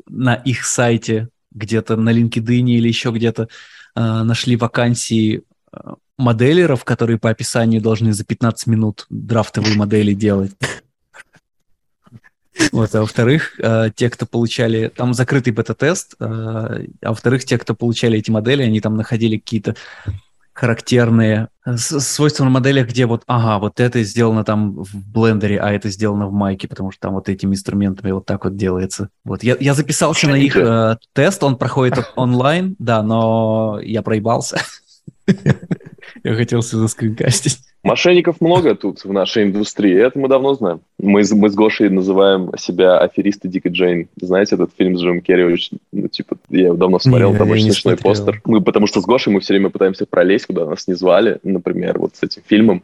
на 0.07 0.35
их 0.35 0.65
сайте 0.65 1.29
где-то 1.51 1.95
на 1.95 2.11
LinkedIn 2.11 2.69
или 2.69 2.87
еще 2.87 3.11
где-то 3.11 3.43
э, 3.43 3.47
нашли 3.95 4.57
вакансии 4.57 5.43
э, 5.71 5.79
моделеров, 6.17 6.83
которые 6.83 7.17
по 7.17 7.29
описанию 7.29 7.81
должны 7.81 8.11
за 8.11 8.25
15 8.25 8.67
минут 8.67 9.05
драфтовые 9.09 9.77
модели 9.77 10.13
делать. 10.13 10.51
Вот, 12.71 12.93
а 12.93 13.01
во-вторых, 13.01 13.59
э, 13.59 13.89
те, 13.95 14.09
кто 14.09 14.25
получали, 14.25 14.91
там 14.95 15.13
закрытый 15.13 15.53
бета-тест, 15.53 16.15
э, 16.19 16.23
а 16.25 17.09
во-вторых, 17.09 17.45
те, 17.45 17.57
кто 17.57 17.73
получали 17.73 18.19
эти 18.19 18.31
модели, 18.31 18.63
они 18.63 18.79
там 18.81 18.95
находили 18.95 19.37
какие-то 19.37 19.75
характерные 20.59 21.47
э, 21.65 21.77
свойства 21.77 22.43
на 22.43 22.49
моделях, 22.49 22.89
где 22.89 23.05
вот, 23.05 23.23
ага, 23.27 23.59
вот 23.59 23.79
это 23.79 24.03
сделано 24.03 24.43
там 24.43 24.83
в 24.83 24.93
блендере, 24.93 25.57
а 25.59 25.71
это 25.71 25.89
сделано 25.89 26.27
в 26.27 26.33
майке, 26.33 26.67
потому 26.67 26.91
что 26.91 26.99
там 26.99 27.13
вот 27.13 27.29
этими 27.29 27.53
инструментами 27.53 28.11
вот 28.11 28.25
так 28.25 28.43
вот 28.43 28.57
делается. 28.57 29.09
Вот 29.23 29.41
я, 29.41 29.55
я 29.59 29.73
записался 29.73 30.27
на 30.27 30.35
их 30.35 30.57
э, 30.57 30.97
тест, 31.13 31.43
он 31.43 31.55
проходит 31.55 32.11
онлайн, 32.17 32.75
да, 32.77 33.01
но 33.01 33.79
я 33.81 34.01
проебался. 34.01 34.59
Я 36.23 36.33
хотел 36.33 36.61
все 36.61 36.77
заскринкастить. 36.77 37.59
Мошенников 37.81 38.41
много 38.41 38.75
тут 38.75 39.05
в 39.05 39.13
нашей 39.13 39.43
индустрии, 39.43 39.95
это 39.95 40.19
мы 40.19 40.27
давно 40.27 40.53
знаем. 40.53 40.81
Мы, 40.97 41.23
мы 41.31 41.49
с 41.49 41.55
Гошей 41.55 41.89
называем 41.89 42.51
себя 42.57 42.99
аферисты 42.99 43.47
Дик 43.47 43.64
и 43.64 43.69
Джейн. 43.69 44.09
Знаете 44.19 44.55
этот 44.55 44.71
фильм 44.77 44.97
с 44.97 45.01
Джимом 45.01 45.21
Керри? 45.21 45.45
Очень, 45.45 45.79
ну, 45.93 46.09
типа, 46.09 46.37
я 46.49 46.67
его 46.67 46.75
давно 46.75 46.99
смотрел, 46.99 47.31
не, 47.31 47.37
там 47.37 47.49
очень 47.49 47.71
смешной 47.71 47.97
смотрел. 47.97 48.25
постер. 48.25 48.41
Мы, 48.43 48.61
потому 48.61 48.85
что 48.85 48.99
с 48.99 49.05
Гошей 49.05 49.31
мы 49.31 49.39
все 49.39 49.53
время 49.53 49.69
пытаемся 49.69 50.05
пролезть, 50.05 50.47
куда 50.47 50.65
нас 50.65 50.87
не 50.87 50.93
звали. 50.93 51.39
Например, 51.43 51.97
вот 51.99 52.15
с 52.15 52.23
этим 52.23 52.41
фильмом. 52.45 52.83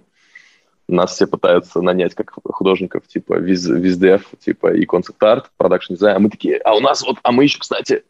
Нас 0.87 1.15
все 1.15 1.25
пытаются 1.25 1.81
нанять 1.81 2.13
как 2.13 2.31
художников, 2.43 3.07
типа, 3.07 3.39
vis, 3.39 3.67
vis 3.67 3.91
dev, 3.91 4.21
типа, 4.39 4.73
и 4.75 4.85
concept 4.85 5.26
art, 5.26 5.49
production 5.57 5.95
design. 5.95 6.15
А 6.15 6.19
мы 6.19 6.29
такие, 6.29 6.57
а 6.57 6.75
у 6.75 6.79
нас 6.79 7.03
вот, 7.03 7.17
а 7.23 7.31
мы 7.31 7.43
еще, 7.43 7.59
кстати, 7.59 8.03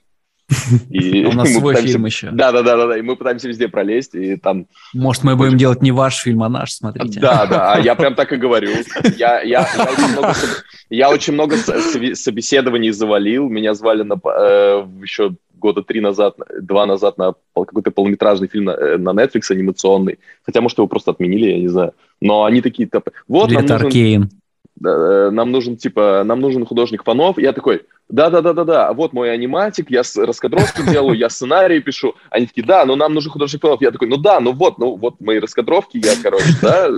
и 0.90 1.26
У 1.26 1.32
нас 1.32 1.52
свой 1.52 1.74
пытаемся... 1.74 1.94
фильм 1.94 2.06
еще. 2.06 2.32
Да, 2.32 2.52
да, 2.52 2.62
да, 2.62 2.78
да, 2.78 2.88
да. 2.88 2.98
И 2.98 3.02
мы 3.02 3.16
пытаемся 3.16 3.48
везде 3.48 3.68
пролезть, 3.68 4.16
и 4.16 4.36
там. 4.36 4.68
Может, 4.94 5.24
мы 5.24 5.36
будем 5.36 5.58
делать 5.58 5.82
не 5.82 5.92
ваш 5.92 6.18
фильм, 6.18 6.44
а 6.44 6.50
наш, 6.50 6.74
смотрите. 6.74 7.20
Да, 7.20 7.46
да, 7.46 7.74
а 7.74 7.80
я 7.80 7.96
прям 7.96 8.16
так 8.16 8.32
и 8.34 8.36
говорю. 8.46 8.70
Я, 9.18 9.42
я, 9.42 9.68
я, 9.76 9.84
очень, 9.84 10.12
много, 10.12 10.34
я 10.90 11.10
очень 11.10 11.34
много 11.34 11.58
собеседований 11.58 12.92
завалил. 12.92 13.50
Меня 13.50 13.74
звали 13.74 14.04
на, 14.04 14.16
э, 14.16 14.88
еще 15.02 15.36
года 15.58 15.82
три 15.82 16.02
назад, 16.02 16.36
два 16.62 16.86
назад 16.86 17.18
на 17.18 17.34
какой-то 17.54 17.92
полнометражный 17.92 18.48
фильм 18.48 18.66
на, 18.66 18.72
э, 18.72 18.98
на 18.98 19.10
Netflix 19.10 19.50
анимационный. 19.50 20.20
Хотя, 20.44 20.62
может, 20.62 20.78
его 20.78 20.88
просто 20.88 21.12
отменили, 21.12 21.52
я 21.52 21.60
не 21.60 21.68
знаю. 21.68 21.94
Но 22.22 22.44
они 22.44 22.62
такие, 22.62 22.88
типа, 22.88 23.12
вот 23.28 23.52
нам 23.52 23.64
нужен... 23.64 23.86
Аркейн. 23.88 24.30
Э, 24.84 25.30
нам 25.32 25.52
нужен, 25.52 25.78
типа, 25.78 26.24
нам 26.26 26.42
нужен 26.42 26.66
художник 26.66 27.04
фанов. 27.04 27.38
Я 27.38 27.54
такой, 27.54 27.84
да-да-да-да-да, 28.10 28.92
вот 28.94 29.14
мой 29.14 29.32
аниматик, 29.32 29.90
я 29.90 30.02
раскадровки 30.18 30.82
делаю, 30.90 31.18
я 31.18 31.30
сценарии 31.30 31.80
пишу. 31.80 32.16
Они 32.30 32.46
такие, 32.48 32.66
да, 32.66 32.86
но 32.86 32.96
нам 32.96 33.14
нужен 33.14 33.32
художник 33.32 33.62
фанов. 33.62 33.82
Я 33.82 33.92
такой, 33.92 34.10
ну 34.10 34.18
да, 34.18 34.40
ну 34.40 34.52
вот, 34.52 34.78
ну 34.78 34.96
вот 34.98 35.22
мои 35.22 35.40
раскадровки, 35.40 35.98
я, 35.98 36.14
короче, 36.22 36.54
да. 36.62 36.90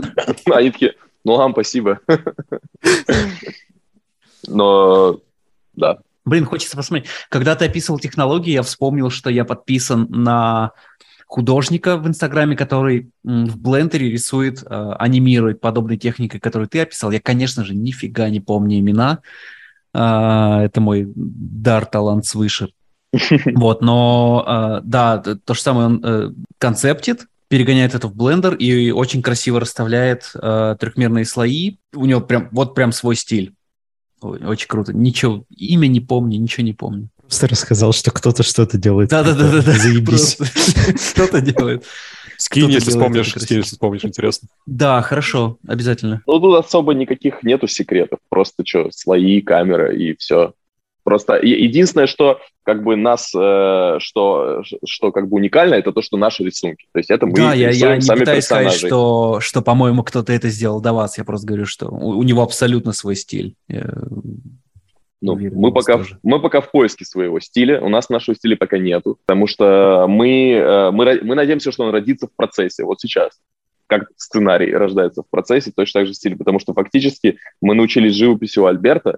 Они 0.56 0.72
такие, 0.72 0.96
ну 1.24 1.36
вам 1.38 1.52
спасибо. 1.52 2.00
Но, 4.48 5.20
да. 5.74 6.00
Блин, 6.26 6.46
хочется 6.46 6.76
посмотреть. 6.76 7.10
Когда 7.30 7.56
ты 7.56 7.66
описывал 7.66 8.00
технологии, 8.00 8.52
я 8.52 8.64
вспомнил, 8.64 9.10
что 9.10 9.30
я 9.30 9.46
подписан 9.46 10.08
на 10.10 10.72
художника 11.28 11.98
в 11.98 12.08
Инстаграме, 12.08 12.56
который 12.56 13.12
в 13.24 13.60
блендере 13.60 14.10
рисует, 14.10 14.64
э, 14.64 14.94
анимирует 14.98 15.62
подобной 15.62 15.98
техникой, 15.98 16.40
которую 16.40 16.68
ты 16.68 16.80
описал. 16.80 17.12
Я, 17.12 17.20
конечно 17.20 17.64
же, 17.64 17.76
нифига 17.76 18.30
не 18.30 18.40
помню 18.40 18.80
имена. 18.80 19.20
Э, 19.94 20.62
это 20.64 20.82
мой 20.82 21.12
дар, 21.16 21.86
талант 21.86 22.26
свыше. 22.26 22.70
Вот, 23.56 23.82
но 23.82 24.44
э, 24.48 24.82
да, 24.84 25.18
то 25.18 25.54
же 25.54 25.62
самое 25.62 25.88
он 25.88 26.02
э, 26.04 26.32
концептит, 26.58 27.28
перегоняет 27.48 27.96
это 27.96 28.08
в 28.08 28.16
блендер 28.16 28.56
и 28.56 28.92
очень 28.92 29.22
красиво 29.22 29.60
расставляет 29.60 30.34
трехмерные 30.34 31.24
слои. 31.26 31.78
У 31.96 32.06
него 32.06 32.20
прям 32.20 32.50
вот 32.52 32.76
прям 32.76 32.92
свой 32.92 33.16
стиль. 33.16 33.54
Очень 34.20 34.68
круто. 34.68 34.94
Ничего, 34.94 35.46
имя 35.50 35.88
не 35.88 36.02
помню, 36.02 36.40
ничего 36.40 36.66
не 36.66 36.74
помню. 36.74 37.10
Просто 37.28 37.48
рассказал, 37.48 37.92
что 37.92 38.10
кто-то 38.12 38.42
что-то 38.44 38.78
делает. 38.78 39.10
Да-да-да. 39.10 39.62
Заебись. 39.62 40.38
Кто-то 41.14 41.42
делает. 41.42 41.84
Скинь, 42.38 42.70
если 42.70 42.92
вспомнишь, 42.92 43.34
скинь, 43.34 43.58
если 43.58 43.72
вспомнишь, 43.72 44.06
интересно. 44.06 44.48
Да, 44.66 45.02
хорошо, 45.02 45.58
обязательно. 45.68 46.22
Ну, 46.26 46.40
тут 46.40 46.64
особо 46.64 46.94
никаких 46.94 47.44
нету 47.44 47.68
секретов. 47.68 48.20
Просто 48.30 48.64
что, 48.66 48.90
слои, 48.92 49.42
камера 49.42 49.92
и 49.92 50.16
все. 50.16 50.54
Просто 51.04 51.36
единственное, 51.42 52.06
что 52.06 52.40
как 52.64 52.84
бы 52.84 52.96
нас, 52.96 53.34
э, 53.36 53.96
что, 54.00 54.62
что 54.86 55.12
как 55.12 55.30
бы 55.30 55.38
уникально, 55.38 55.76
это 55.76 55.92
то, 55.92 56.02
что 56.02 56.18
наши 56.18 56.44
рисунки. 56.44 56.86
То 56.92 57.00
есть 57.00 57.10
это 57.10 57.26
мы 57.26 57.34
да, 57.34 57.54
я, 57.54 57.72
я 57.72 57.96
не 57.96 58.02
сами 58.02 58.20
пытаюсь 58.20 58.46
персонажи. 58.46 58.70
сказать, 58.78 58.90
что, 58.90 59.40
что, 59.40 59.62
по-моему, 59.62 60.04
кто-то 60.04 60.32
это 60.32 60.50
сделал 60.50 60.80
до 60.80 60.94
вас. 60.94 61.18
Я 61.18 61.24
просто 61.24 61.48
говорю, 61.48 61.66
что 61.66 61.88
у, 61.88 62.18
у 62.20 62.24
него 62.24 62.44
абсолютно 62.44 62.92
свой 62.92 63.16
стиль. 63.16 63.56
Ну, 65.20 65.36
мы, 65.36 65.74
пока, 65.74 66.04
мы 66.22 66.40
пока 66.40 66.62
в 66.62 66.72
поиске 66.72 67.04
своего 67.04 67.40
стиля, 67.40 67.82
у 67.82 67.90
нас 67.90 68.10
нашего 68.10 68.36
стиля 68.36 68.56
пока 68.56 68.78
нету, 68.78 69.18
потому 69.26 69.48
что 69.48 70.06
мы, 70.08 70.52
э, 70.52 70.92
мы, 70.92 71.20
мы 71.24 71.36
надеемся, 71.36 71.72
что 71.72 71.86
он 71.86 71.92
родится 71.92 72.28
в 72.28 72.36
процессе, 72.36 72.84
вот 72.84 73.02
сейчас. 73.02 73.40
Как 73.88 74.10
сценарий 74.16 74.72
рождается 74.74 75.24
в 75.24 75.30
процессе, 75.30 75.72
точно 75.76 76.02
так 76.02 76.08
же 76.08 76.14
стиль, 76.14 76.38
потому 76.38 76.60
что 76.60 76.74
фактически 76.74 77.40
мы 77.62 77.74
научились 77.74 78.14
живописи 78.14 78.60
у 78.60 78.66
Альберта, 78.66 79.18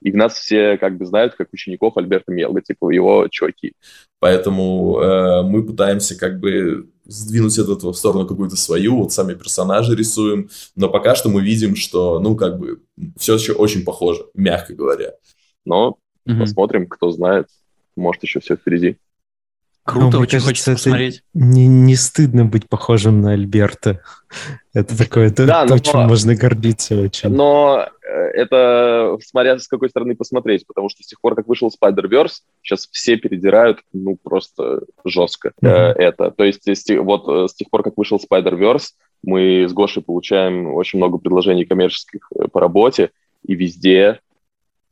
и 0.00 0.12
нас 0.12 0.34
все 0.34 0.76
как 0.78 0.96
бы 0.96 1.06
знают 1.06 1.34
как 1.34 1.48
учеников 1.52 1.96
Альберта 1.96 2.30
Мелга, 2.30 2.60
типа 2.60 2.90
его 2.90 3.26
чоки. 3.28 3.72
Поэтому 4.20 5.00
э, 5.00 5.42
мы 5.42 5.64
пытаемся 5.64 6.16
как 6.18 6.38
бы 6.38 6.88
сдвинуть 7.04 7.58
от 7.58 7.68
этого 7.68 7.92
в 7.92 7.98
сторону 7.98 8.26
какую-то 8.26 8.56
свою, 8.56 8.96
вот 8.96 9.12
сами 9.12 9.34
персонажи 9.34 9.94
рисуем, 9.94 10.50
но 10.76 10.88
пока 10.88 11.14
что 11.14 11.28
мы 11.28 11.42
видим, 11.42 11.76
что, 11.76 12.20
ну, 12.20 12.36
как 12.36 12.58
бы, 12.58 12.80
все 13.16 13.34
еще 13.34 13.52
очень 13.52 13.84
похоже, 13.84 14.24
мягко 14.34 14.74
говоря. 14.74 15.14
Но 15.64 15.98
угу. 16.26 16.38
посмотрим, 16.38 16.86
кто 16.86 17.10
знает, 17.10 17.48
может, 17.96 18.22
еще 18.22 18.40
все 18.40 18.56
впереди. 18.56 18.98
Круто, 19.84 20.16
ну, 20.16 20.22
очень 20.22 20.38
кажется, 20.38 20.48
хочется 20.48 20.72
посмотреть. 20.72 21.22
Не, 21.34 21.66
не 21.66 21.96
стыдно 21.96 22.44
быть 22.44 22.68
похожим 22.68 23.20
на 23.20 23.32
Альберта. 23.32 24.00
Это 24.74 24.96
такое, 24.96 25.26
это 25.26 25.44
да, 25.44 25.66
то, 25.66 25.74
но, 25.74 25.78
чем 25.80 26.00
можно 26.06 26.34
гордиться 26.34 26.98
очень. 26.98 27.28
Но 27.28 27.86
э, 28.02 28.10
это 28.10 29.18
смотря 29.22 29.58
с 29.58 29.68
какой 29.68 29.90
стороны 29.90 30.16
посмотреть, 30.16 30.66
потому 30.66 30.88
что 30.88 31.02
с 31.02 31.06
тех 31.06 31.20
пор, 31.20 31.34
как 31.34 31.46
вышел 31.46 31.68
Spider-Verse, 31.68 32.40
сейчас 32.62 32.88
все 32.90 33.18
передирают, 33.18 33.80
ну, 33.92 34.16
просто 34.16 34.80
жестко 35.04 35.52
mm-hmm. 35.60 35.92
это. 35.96 36.30
То 36.30 36.44
есть 36.44 36.62
вот 36.96 37.28
э, 37.28 37.48
с 37.48 37.54
тех 37.54 37.68
пор, 37.68 37.82
как 37.82 37.98
вышел 37.98 38.18
Spider-Verse, 38.18 38.92
мы 39.22 39.66
с 39.68 39.74
Гошей 39.74 40.02
получаем 40.02 40.72
очень 40.72 40.96
много 40.96 41.18
предложений 41.18 41.66
коммерческих 41.66 42.30
по 42.50 42.60
работе, 42.60 43.10
и 43.46 43.54
везде, 43.54 44.20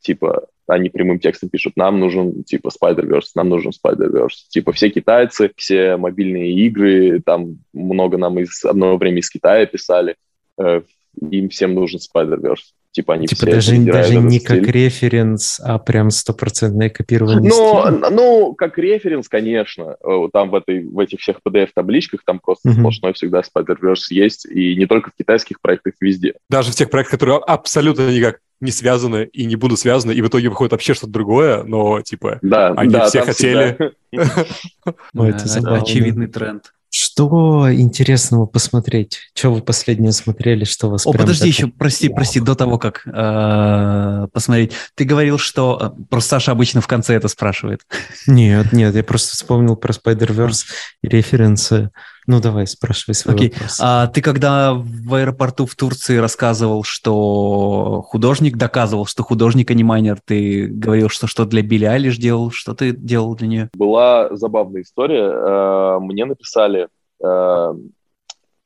типа, 0.00 0.46
они 0.70 0.88
прямым 0.88 1.18
текстом 1.18 1.48
пишут, 1.48 1.76
нам 1.76 2.00
нужен, 2.00 2.44
типа, 2.44 2.68
Spider-Verse, 2.68 3.30
нам 3.34 3.48
нужен 3.48 3.72
Spider-Verse. 3.72 4.48
Типа, 4.48 4.72
все 4.72 4.90
китайцы, 4.90 5.50
все 5.56 5.96
мобильные 5.96 6.52
игры, 6.52 7.20
там 7.24 7.58
много 7.72 8.18
нам 8.18 8.38
из 8.38 8.64
одного 8.64 8.96
времени 8.96 9.20
из 9.20 9.30
Китая 9.30 9.66
писали, 9.66 10.16
э, 10.58 10.82
им 11.30 11.48
всем 11.48 11.74
нужен 11.74 11.98
Spider-Verse. 11.98 12.72
Типа 12.92 13.14
они 13.14 13.28
типа 13.28 13.42
все 13.42 13.50
даже, 13.52 13.78
даже 13.84 14.18
не 14.18 14.40
как 14.40 14.66
референс, 14.66 15.60
а 15.60 15.78
прям 15.78 16.10
стопроцентное 16.10 16.90
копирование 16.90 17.48
ну, 17.48 17.82
стиля. 17.82 18.10
Ну, 18.10 18.54
как 18.54 18.78
референс, 18.78 19.28
конечно. 19.28 19.96
Э, 20.04 20.28
там 20.32 20.50
в, 20.50 20.56
этой, 20.56 20.84
в 20.84 20.98
этих 20.98 21.20
всех 21.20 21.36
PDF-табличках 21.46 22.22
там 22.26 22.40
просто 22.40 22.68
uh-huh. 22.70 22.80
сплошной 22.80 23.12
всегда 23.12 23.42
Spider-Verse 23.42 24.10
есть. 24.10 24.44
И 24.46 24.74
не 24.74 24.86
только 24.86 25.10
в 25.10 25.14
китайских 25.14 25.60
проектах, 25.60 25.94
везде. 26.00 26.34
Даже 26.48 26.72
в 26.72 26.74
тех 26.74 26.90
проектах, 26.90 27.12
которые 27.12 27.38
абсолютно 27.38 28.10
никак 28.10 28.40
не 28.60 28.70
связаны 28.70 29.24
и 29.32 29.46
не 29.46 29.56
будут 29.56 29.78
связаны, 29.78 30.12
и 30.12 30.22
в 30.22 30.28
итоге 30.28 30.48
выходит 30.48 30.72
вообще 30.72 30.94
что-то 30.94 31.12
другое, 31.12 31.62
но, 31.64 32.00
типа, 32.02 32.38
да, 32.42 32.68
они 32.76 32.92
да, 32.92 33.06
все 33.06 33.22
хотели... 33.22 33.92
Это 34.12 35.74
очевидный 35.74 36.26
тренд. 36.26 36.72
Что 36.92 37.72
интересного 37.72 38.46
посмотреть? 38.46 39.20
Что 39.32 39.52
вы 39.52 39.62
последнее 39.62 40.10
смотрели? 40.10 40.64
Что 40.64 40.90
вас 40.90 41.06
О, 41.06 41.12
подожди 41.12 41.46
еще, 41.46 41.68
прости, 41.68 42.08
прости, 42.08 42.40
до 42.40 42.56
того, 42.56 42.78
как 42.78 43.06
э, 43.06 44.26
посмотреть. 44.32 44.72
Ты 44.96 45.04
говорил, 45.04 45.38
что... 45.38 45.94
Э, 45.96 46.02
просто 46.10 46.30
Саша 46.30 46.50
обычно 46.50 46.80
в 46.80 46.88
конце 46.88 47.14
это 47.14 47.28
спрашивает. 47.28 47.82
Нет, 48.26 48.72
нет, 48.72 48.92
я 48.96 49.04
просто 49.04 49.36
вспомнил 49.36 49.76
про 49.76 49.92
Spider-Verse 49.92 50.64
и 51.02 51.08
референсы. 51.08 51.90
Ну, 52.26 52.40
давай, 52.40 52.66
спрашивай 52.66 53.14
свой 53.14 53.34
Окей. 53.34 53.50
вопрос. 53.50 53.78
А 53.80 54.06
ты 54.08 54.20
когда 54.22 54.74
в 54.74 55.14
аэропорту 55.14 55.66
в 55.66 55.74
Турции 55.74 56.18
рассказывал, 56.18 56.84
что 56.84 58.02
художник, 58.06 58.56
доказывал, 58.56 59.06
что 59.06 59.22
художник 59.22 59.70
анимайнер, 59.70 60.18
ты 60.24 60.66
говорил, 60.66 61.08
что 61.08 61.26
что 61.26 61.44
для 61.44 61.62
Билли 61.62 61.86
Айлиш 61.86 62.18
делал, 62.18 62.50
что 62.50 62.74
ты 62.74 62.92
делал 62.92 63.34
для 63.36 63.48
нее? 63.48 63.70
Была 63.74 64.34
забавная 64.36 64.82
история. 64.82 65.30
Э, 65.30 65.98
мне 66.00 66.24
написали 66.26 66.88
э, 67.22 67.74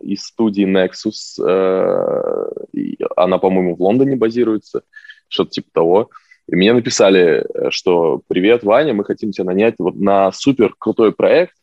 из 0.01 0.25
студии 0.25 0.67
Nexus, 0.67 1.43
э, 1.43 2.99
она, 3.17 3.39
по-моему, 3.39 3.77
в 3.77 3.83
Лондоне 3.83 4.17
базируется, 4.17 4.83
что-то 5.29 5.51
типа 5.51 5.69
того. 5.73 6.11
И 6.47 6.57
мне 6.57 6.73
написали, 6.75 7.47
что 7.71 8.21
«Привет, 8.29 8.65
Ваня, 8.65 8.93
мы 8.93 9.05
хотим 9.05 9.31
тебя 9.31 9.45
нанять 9.45 9.77
вот 9.79 9.95
на 9.95 10.31
супер 10.33 10.75
крутой 10.79 11.13
проект, 11.13 11.55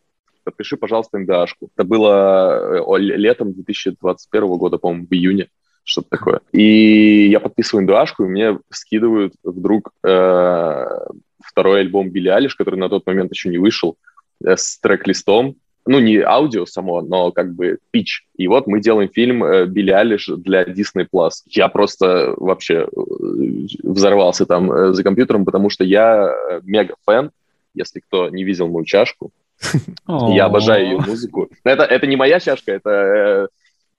подпиши, 0.43 0.77
пожалуйста, 0.77 1.18
НДАшку. 1.18 1.69
Это 1.76 1.85
было 1.88 2.84
э, 2.97 2.99
летом 2.99 3.53
2021 3.53 4.57
года, 4.57 4.77
по-моему, 4.77 5.07
в 5.09 5.13
июне, 5.13 5.47
что-то 5.84 6.09
такое. 6.09 6.41
И 6.51 7.27
я 7.30 7.39
подписываю 7.39 7.84
НДАшку, 7.84 8.23
и 8.23 8.27
мне 8.27 8.59
скидывают 8.69 9.34
вдруг 9.43 9.91
э, 10.03 10.85
второй 11.43 11.81
альбом 11.81 12.09
Билли 12.09 12.30
Алиш, 12.30 12.55
который 12.55 12.80
на 12.80 12.89
тот 12.89 13.05
момент 13.05 13.31
еще 13.31 13.49
не 13.49 13.57
вышел, 13.57 13.97
э, 14.43 14.55
с 14.55 14.80
трек-листом. 14.80 15.55
Ну, 15.85 15.99
не 15.99 16.19
аудио 16.19 16.68
само, 16.68 17.01
но 17.01 17.31
как 17.31 17.55
бы 17.55 17.80
пич. 17.89 18.27
И 18.38 18.47
вот 18.47 18.68
мы 18.68 18.81
делаем 18.81 19.09
фильм 19.09 19.43
э, 19.43 19.65
Билли 19.65 19.91
Алиш 19.91 20.27
для 20.27 20.63
Disney+. 20.63 21.07
Plus. 21.11 21.31
Я 21.47 21.69
просто 21.69 22.35
вообще 22.38 22.85
э, 22.85 22.88
взорвался 23.81 24.45
там 24.45 24.72
э, 24.72 24.93
за 24.93 25.03
компьютером, 25.03 25.43
потому 25.43 25.69
что 25.69 25.84
я 25.84 26.31
мега 26.63 26.95
фэн. 27.05 27.31
Если 27.73 28.01
кто 28.01 28.30
не 28.30 28.43
видел 28.43 28.68
мою 28.68 28.85
чашку, 28.85 29.31
я 30.07 30.45
обожаю 30.45 30.85
ее 30.85 30.97
музыку. 30.99 31.49
Это, 31.63 31.83
это 31.83 32.07
не 32.07 32.15
моя 32.15 32.39
чашка, 32.39 32.71
это 32.71 32.89
э, 32.89 33.47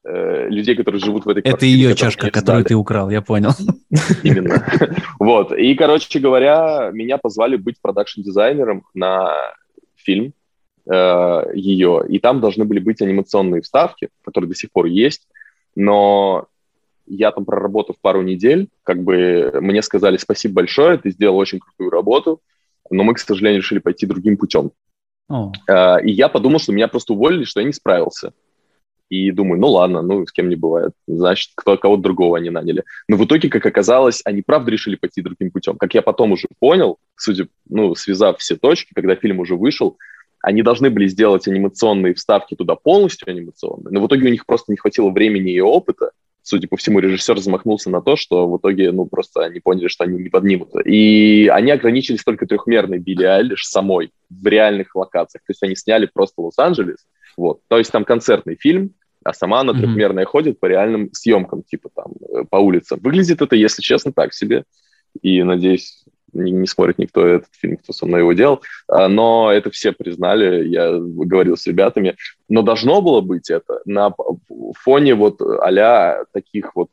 э, 0.04 0.48
людей, 0.48 0.74
которые 0.76 1.00
живут 1.00 1.24
в 1.24 1.28
этой 1.28 1.42
Это 1.42 1.66
ее 1.66 1.94
чашка, 1.94 2.30
которую 2.30 2.64
ты 2.64 2.74
украл, 2.74 3.10
я 3.10 3.22
понял. 3.22 3.52
Именно. 4.22 4.66
Вот. 5.18 5.52
И, 5.52 5.74
короче 5.74 6.18
говоря, 6.18 6.90
меня 6.92 7.18
позвали 7.18 7.56
быть 7.56 7.76
продакшн-дизайнером 7.80 8.84
на 8.94 9.32
фильм 9.96 10.32
э, 10.90 11.42
ее. 11.54 12.04
И 12.08 12.18
там 12.18 12.40
должны 12.40 12.64
были 12.64 12.80
быть 12.80 13.00
анимационные 13.00 13.62
вставки, 13.62 14.08
которые 14.24 14.48
до 14.48 14.54
сих 14.54 14.70
пор 14.72 14.86
есть. 14.86 15.28
Но 15.74 16.46
я 17.06 17.30
там 17.30 17.44
проработав 17.44 17.96
пару 18.00 18.22
недель, 18.22 18.68
как 18.82 19.02
бы 19.02 19.52
мне 19.60 19.82
сказали 19.82 20.16
спасибо 20.16 20.54
большое, 20.54 20.98
ты 20.98 21.10
сделал 21.10 21.36
очень 21.36 21.58
крутую 21.58 21.90
работу, 21.90 22.40
но 22.90 23.02
мы, 23.02 23.14
к 23.14 23.18
сожалению, 23.18 23.60
решили 23.60 23.78
пойти 23.78 24.06
другим 24.06 24.36
путем. 24.36 24.72
Uh, 25.30 26.02
и 26.02 26.10
я 26.10 26.28
подумал, 26.28 26.58
что 26.58 26.72
меня 26.72 26.88
просто 26.88 27.14
уволили, 27.14 27.44
что 27.44 27.60
я 27.60 27.66
не 27.66 27.72
справился. 27.72 28.32
И 29.08 29.30
думаю, 29.30 29.60
ну 29.60 29.68
ладно, 29.68 30.00
ну 30.00 30.26
с 30.26 30.32
кем 30.32 30.48
не 30.48 30.56
бывает. 30.56 30.92
Значит, 31.06 31.52
кто, 31.54 31.76
кого-то 31.76 32.02
другого 32.02 32.38
они 32.38 32.48
наняли. 32.48 32.84
Но 33.08 33.16
в 33.16 33.24
итоге, 33.26 33.50
как 33.50 33.66
оказалось, 33.66 34.22
они 34.24 34.40
правда 34.40 34.70
решили 34.70 34.96
пойти 34.96 35.20
другим 35.20 35.50
путем. 35.50 35.76
Как 35.76 35.92
я 35.92 36.00
потом 36.00 36.32
уже 36.32 36.48
понял, 36.58 36.96
судя, 37.16 37.46
ну, 37.68 37.94
связав 37.94 38.38
все 38.38 38.56
точки, 38.56 38.92
когда 38.94 39.14
фильм 39.14 39.40
уже 39.40 39.54
вышел, 39.54 39.98
они 40.42 40.62
должны 40.62 40.90
были 40.90 41.06
сделать 41.08 41.46
анимационные 41.46 42.14
вставки 42.14 42.54
туда 42.54 42.74
полностью 42.74 43.30
анимационные, 43.30 43.92
но 43.92 44.00
в 44.00 44.06
итоге 44.06 44.28
у 44.28 44.30
них 44.30 44.44
просто 44.44 44.72
не 44.72 44.76
хватило 44.76 45.10
времени 45.10 45.52
и 45.52 45.60
опыта, 45.60 46.10
судя 46.42 46.68
по 46.68 46.76
всему, 46.76 46.98
режиссер 46.98 47.38
замахнулся 47.38 47.90
на 47.90 48.00
то, 48.02 48.16
что 48.16 48.48
в 48.48 48.58
итоге, 48.58 48.92
ну, 48.92 49.06
просто 49.06 49.44
они 49.44 49.60
поняли, 49.60 49.88
что 49.88 50.04
они 50.04 50.18
не 50.18 50.28
поднимут. 50.28 50.70
И 50.84 51.48
они 51.52 51.70
ограничились 51.70 52.24
только 52.24 52.46
трехмерной 52.46 52.98
Билли 52.98 53.24
Айлиш 53.24 53.64
самой 53.64 54.12
в 54.28 54.46
реальных 54.46 54.94
локациях. 54.94 55.42
То 55.46 55.50
есть 55.50 55.62
они 55.62 55.76
сняли 55.76 56.08
просто 56.12 56.42
Лос-Анджелес, 56.42 57.06
вот. 57.36 57.60
То 57.68 57.78
есть 57.78 57.92
там 57.92 58.04
концертный 58.04 58.56
фильм, 58.56 58.94
а 59.24 59.32
сама 59.32 59.60
она 59.60 59.72
mm-hmm. 59.72 59.78
трехмерная 59.78 60.24
ходит 60.24 60.58
по 60.58 60.66
реальным 60.66 61.10
съемкам, 61.12 61.62
типа 61.62 61.90
там, 61.94 62.12
э, 62.28 62.44
по 62.50 62.56
улицам. 62.56 62.98
Выглядит 63.00 63.40
это, 63.40 63.54
если 63.54 63.80
честно, 63.80 64.12
так 64.12 64.34
себе. 64.34 64.64
И, 65.20 65.42
надеюсь, 65.42 66.01
не, 66.32 66.52
не 66.52 66.66
смотрит 66.66 66.98
никто 66.98 67.26
этот 67.26 67.48
фильм, 67.52 67.76
кто 67.76 67.92
со 67.92 68.06
мной 68.06 68.20
его 68.20 68.32
делал, 68.32 68.62
а, 68.88 69.08
но 69.08 69.50
это 69.52 69.70
все 69.70 69.92
признали, 69.92 70.66
я 70.66 70.98
говорил 70.98 71.56
с 71.56 71.66
ребятами, 71.66 72.16
но 72.48 72.62
должно 72.62 73.00
было 73.02 73.20
быть 73.20 73.50
это 73.50 73.80
на 73.84 74.12
фоне 74.82 75.14
вот 75.14 75.40
а 75.40 76.24
таких 76.32 76.74
вот 76.74 76.90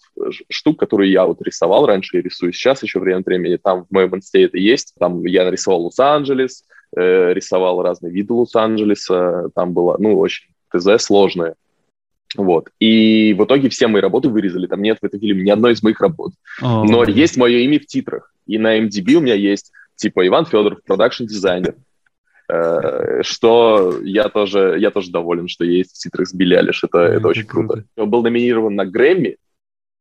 штук, 0.50 0.80
которые 0.80 1.12
я 1.12 1.26
вот 1.26 1.42
рисовал 1.42 1.86
раньше 1.86 2.18
и 2.18 2.22
рисую 2.22 2.54
сейчас 2.54 2.84
еще 2.84 3.00
время 3.00 3.20
от 3.20 3.26
времени, 3.26 3.58
там 3.58 3.86
в 3.86 3.92
моем 3.92 4.16
инсте 4.16 4.44
это 4.44 4.58
есть, 4.58 4.94
там 5.00 5.26
я 5.26 5.46
нарисовал 5.46 5.84
Лос-Анджелес, 5.86 6.66
э, 6.96 7.34
рисовал 7.34 7.82
разные 7.82 8.12
виды 8.12 8.34
Лос-Анджелеса, 8.34 9.50
там 9.56 9.74
было, 9.74 9.98
ну, 10.00 10.18
очень 10.18 10.48
ТЗ 10.72 11.04
сложное, 11.04 11.56
вот. 12.36 12.70
И 12.80 13.34
в 13.34 13.44
итоге 13.46 13.70
все 13.70 13.88
мои 13.88 14.02
работы 14.02 14.30
вырезали. 14.30 14.68
Там 14.68 14.82
нет 14.82 15.00
в 15.02 15.06
этом 15.06 15.20
фильме 15.20 15.44
ни 15.44 15.50
одной 15.50 15.74
из 15.74 15.82
моих 15.82 16.00
работ. 16.00 16.34
Oh. 16.62 16.84
Но 16.84 17.04
есть 17.04 17.38
мое 17.38 17.60
имя 17.60 17.80
в 17.80 17.86
титрах. 17.86 18.34
И 18.46 18.58
на 18.58 18.80
MDB 18.80 19.16
у 19.16 19.22
меня 19.22 19.36
есть 19.36 19.72
типа 19.96 20.26
Иван 20.28 20.46
Федоров, 20.46 20.84
продакшн-дизайнер. 20.84 21.76
Э, 22.50 23.22
что 23.22 24.00
я 24.04 24.30
тоже, 24.30 24.78
я 24.80 24.92
тоже 24.92 25.12
доволен, 25.12 25.48
что 25.48 25.66
есть 25.66 25.96
в 25.96 26.00
титрах 26.00 26.28
с 26.28 26.34
Билли 26.34 26.56
Алиш. 26.56 26.84
Это, 26.84 27.00
это 27.00 27.28
очень 27.28 27.46
круто. 27.46 27.84
Он 27.96 28.10
был 28.10 28.24
номинирован 28.24 28.76
на 28.76 28.86
Грэмми, 28.86 29.38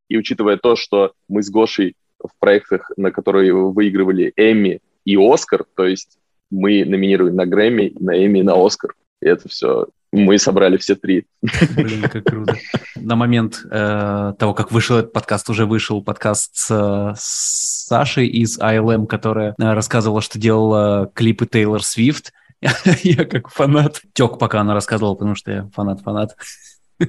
и 0.09 0.17
учитывая 0.17 0.57
то, 0.57 0.75
что 0.75 1.13
мы 1.29 1.43
с 1.43 1.51
Гошей 1.51 1.95
в 2.19 2.31
проектах, 2.39 2.91
на 2.97 3.11
которые 3.11 3.53
выигрывали 3.53 4.33
Эмми 4.37 4.81
и 5.05 5.17
Оскар, 5.17 5.65
то 5.75 5.85
есть 5.85 6.19
мы 6.51 6.85
номинировали 6.85 7.33
на 7.33 7.47
Грэмми, 7.47 7.93
на 8.01 8.25
Эмми 8.25 8.39
и 8.39 8.43
на 8.43 8.55
Оскар. 8.55 8.95
И 9.21 9.27
это 9.27 9.49
все 9.49 9.87
мы 10.13 10.39
собрали 10.39 10.77
все 10.77 10.95
три. 10.95 11.27
Блин, 11.43 12.03
как 12.03 12.25
круто. 12.25 12.57
На 12.97 13.17
момент 13.17 13.61
э, 13.71 14.35
того, 14.39 14.55
как 14.55 14.73
вышел 14.73 14.97
этот 14.97 15.13
подкаст, 15.13 15.51
уже 15.51 15.67
вышел 15.67 16.03
подкаст 16.03 16.57
с, 16.57 17.15
с 17.19 17.87
Сашей 17.87 18.27
из 18.27 18.59
ILM, 18.59 19.07
которая 19.07 19.55
э, 19.59 19.73
рассказывала, 19.73 20.21
что 20.21 20.39
делала 20.39 21.11
клипы 21.15 21.47
Тейлор 21.47 21.83
Свифт. 21.83 22.33
я 23.03 23.25
как 23.25 23.49
фанат 23.49 24.01
тек, 24.15 24.39
пока 24.39 24.61
она 24.61 24.75
рассказывала, 24.75 25.15
потому 25.15 25.35
что 25.35 25.51
я 25.51 25.71
фанат-фанат. 25.75 26.37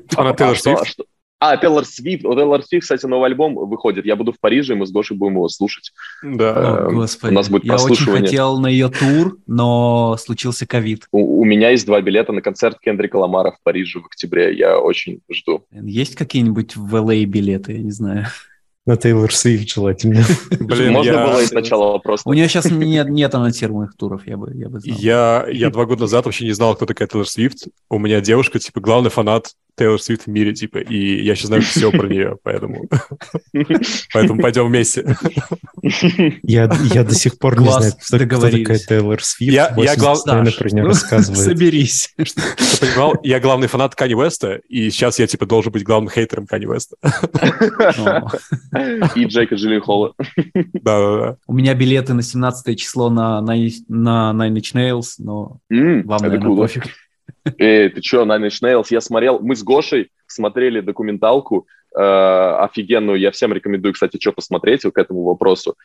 Фанат 0.09 0.37
Тейлор 0.37 0.57
Свифт? 0.57 0.99
А, 1.39 1.55
Тейлор 1.55 1.85
Свифт. 1.85 2.25
У 2.25 2.35
Тейлор 2.35 2.63
Свифт, 2.63 2.83
кстати, 2.83 3.05
новый 3.05 3.27
альбом 3.27 3.55
выходит. 3.55 4.05
Я 4.05 4.17
буду 4.17 4.33
в 4.33 4.39
Париже, 4.39 4.73
и 4.73 4.75
мы 4.75 4.85
с 4.85 4.91
Гошей 4.91 5.15
будем 5.15 5.35
его 5.35 5.47
слушать. 5.47 5.93
Да. 6.21 6.85
О, 6.85 6.89
эм, 6.89 6.95
господи. 6.95 7.31
У 7.31 7.35
нас 7.35 7.49
будет 7.49 7.63
Я 7.63 7.75
очень 7.77 8.05
хотел 8.05 8.59
на 8.59 8.67
ее 8.67 8.89
тур, 8.89 9.37
но 9.47 10.17
случился 10.19 10.67
ковид. 10.67 11.07
У, 11.11 11.41
у 11.41 11.45
меня 11.45 11.69
есть 11.69 11.85
два 11.85 12.01
билета 12.01 12.33
на 12.33 12.41
концерт 12.41 12.77
Кендрика 12.79 13.15
Ламара 13.15 13.51
в 13.51 13.63
Париже 13.63 13.99
в 13.99 14.07
октябре. 14.07 14.53
Я 14.53 14.79
очень 14.79 15.21
жду. 15.31 15.63
Есть 15.71 16.15
какие-нибудь 16.15 16.75
в 16.75 16.93
LA 16.93 17.23
а 17.23 17.25
билеты? 17.25 17.73
Я 17.73 17.79
не 17.79 17.91
знаю. 17.91 18.25
На 18.85 18.97
Тейлор 18.97 19.31
Свифт 19.31 19.69
желательно. 19.69 20.23
Блин, 20.59 20.93
Можно 20.93 21.11
я... 21.11 21.27
было 21.27 21.41
сначала 21.45 21.91
вопрос. 21.91 22.21
У 22.25 22.33
нее 22.33 22.47
сейчас 22.49 22.71
нет, 22.71 23.07
нет 23.07 23.35
анонсируемых 23.35 23.95
туров, 23.95 24.25
я 24.25 24.35
бы, 24.35 24.51
я 24.55 24.67
бы 24.67 24.79
знал. 24.79 24.97
Я, 24.97 25.45
я 25.51 25.69
два 25.69 25.85
года 25.85 26.01
назад 26.01 26.25
вообще 26.25 26.45
не 26.45 26.53
знал, 26.53 26.75
кто 26.75 26.85
такая 26.85 27.07
Тейлор 27.07 27.27
Свифт. 27.27 27.67
У 27.89 27.99
меня 27.99 28.19
девушка, 28.19 28.57
типа, 28.57 28.81
главный 28.81 29.11
фанат 29.11 29.51
Тейлор 29.79 30.01
Свифт 30.01 30.25
в 30.25 30.27
мире, 30.27 30.53
типа, 30.53 30.79
и 30.79 31.23
я 31.23 31.35
сейчас 31.35 31.47
знаю 31.47 31.61
все 31.61 31.89
про 31.89 32.05
нее, 32.05 32.37
поэтому... 32.43 32.83
Поэтому 34.13 34.41
пойдем 34.41 34.67
вместе. 34.67 35.15
Я, 36.43 36.69
я 36.93 37.03
до 37.03 37.15
сих 37.15 37.39
пор 37.39 37.59
не 37.59 37.69
знаю, 37.69 37.93
кто, 37.93 38.17
кто 38.17 38.49
такая 38.49 38.77
Тейлор 38.77 39.23
Свифт. 39.23 39.53
Я, 39.53 39.73
я 39.77 39.95
глав... 39.95 40.23
про 40.25 40.69
нее 40.69 40.83
рассказывает. 40.83 41.41
Соберись. 41.41 42.13
Ты 42.17 42.25
понимал, 42.81 43.15
я 43.23 43.39
главный 43.39 43.67
фанат 43.67 43.95
Кани 43.95 44.13
Уэста, 44.15 44.59
и 44.67 44.89
сейчас 44.89 45.19
я, 45.19 45.27
типа, 45.27 45.45
должен 45.45 45.71
быть 45.71 45.83
главным 45.83 46.09
хейтером 46.09 46.45
Кани 46.45 46.67
Уэста. 46.67 46.97
И 49.15 49.25
Джейка 49.25 49.55
Джилленхола. 49.55 50.13
Да-да-да. 50.55 51.37
У 51.47 51.53
меня 51.53 51.73
билеты 51.73 52.13
на 52.13 52.21
17 52.21 52.77
число 52.77 53.09
на, 53.09 53.39
на, 53.41 53.55
на 53.87 54.33
Nine 54.35 54.55
Inch 54.55 54.73
Nails, 54.75 55.15
но 55.19 55.59
вам, 55.69 56.21
наверное, 56.21 56.55
пофиг. 56.55 56.83
Эй, 57.57 57.89
ты 57.89 58.01
что, 58.01 58.23
Nine 58.23 58.47
Inch 58.47 58.61
Nails? 58.61 58.87
Я 58.89 59.01
смотрел, 59.01 59.39
мы 59.39 59.55
с 59.55 59.63
Гошей 59.63 60.11
смотрели 60.27 60.81
документалку 60.81 61.67
э, 61.95 61.99
офигенную. 62.01 63.19
Я 63.19 63.31
всем 63.31 63.53
рекомендую, 63.53 63.93
кстати, 63.93 64.17
что 64.19 64.31
посмотреть 64.31 64.81
к 64.81 64.97
этому 64.97 65.23
вопросу. 65.23 65.75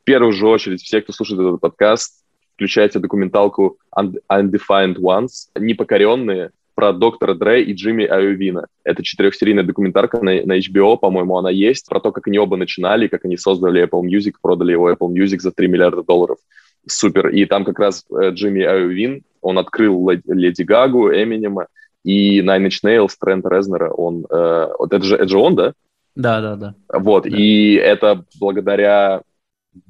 В 0.00 0.04
первую 0.04 0.32
же 0.32 0.46
очередь, 0.46 0.82
все, 0.82 1.00
кто 1.00 1.12
слушает 1.12 1.40
этот 1.40 1.60
подкаст, 1.60 2.24
включайте 2.54 2.98
документалку 2.98 3.78
Undefined 3.96 4.96
Ones, 4.96 5.48
непокоренные, 5.54 6.50
про 6.74 6.92
доктора 6.92 7.34
Дре 7.34 7.64
и 7.64 7.74
Джимми 7.74 8.04
Айовина. 8.04 8.66
Это 8.82 9.02
четырехсерийная 9.02 9.62
документарка 9.62 10.18
на, 10.22 10.42
на 10.44 10.58
HBO, 10.58 10.96
по-моему, 10.96 11.36
она 11.36 11.50
есть, 11.50 11.86
про 11.88 12.00
то, 12.00 12.12
как 12.12 12.26
они 12.26 12.38
оба 12.38 12.56
начинали, 12.56 13.08
как 13.08 13.24
они 13.24 13.36
создали 13.36 13.84
Apple 13.84 14.02
Music, 14.02 14.32
продали 14.40 14.72
его 14.72 14.90
Apple 14.90 15.12
Music 15.12 15.40
за 15.40 15.52
3 15.52 15.68
миллиарда 15.68 16.02
долларов. 16.02 16.38
Супер. 16.86 17.28
И 17.28 17.44
там 17.44 17.64
как 17.64 17.78
раз 17.78 18.04
э, 18.10 18.30
Джимми 18.30 18.62
Айовин, 18.62 19.22
он 19.42 19.58
открыл 19.58 20.08
Леди 20.26 20.62
Гагу, 20.62 21.10
Эминема, 21.10 21.66
и 22.04 22.40
Nine 22.40 22.66
Inch 22.66 22.80
Nails, 22.84 23.10
Трент 23.20 23.46
Резнера, 23.46 23.90
он... 23.90 24.26
Э, 24.30 24.68
вот 24.78 24.92
это 24.92 25.04
же, 25.04 25.16
это 25.16 25.28
же 25.28 25.38
он, 25.38 25.54
да? 25.54 25.72
Да, 26.14 26.40
да, 26.40 26.56
да. 26.56 26.74
Вот, 26.92 27.24
да. 27.24 27.36
и 27.36 27.74
это 27.74 28.24
благодаря 28.40 29.22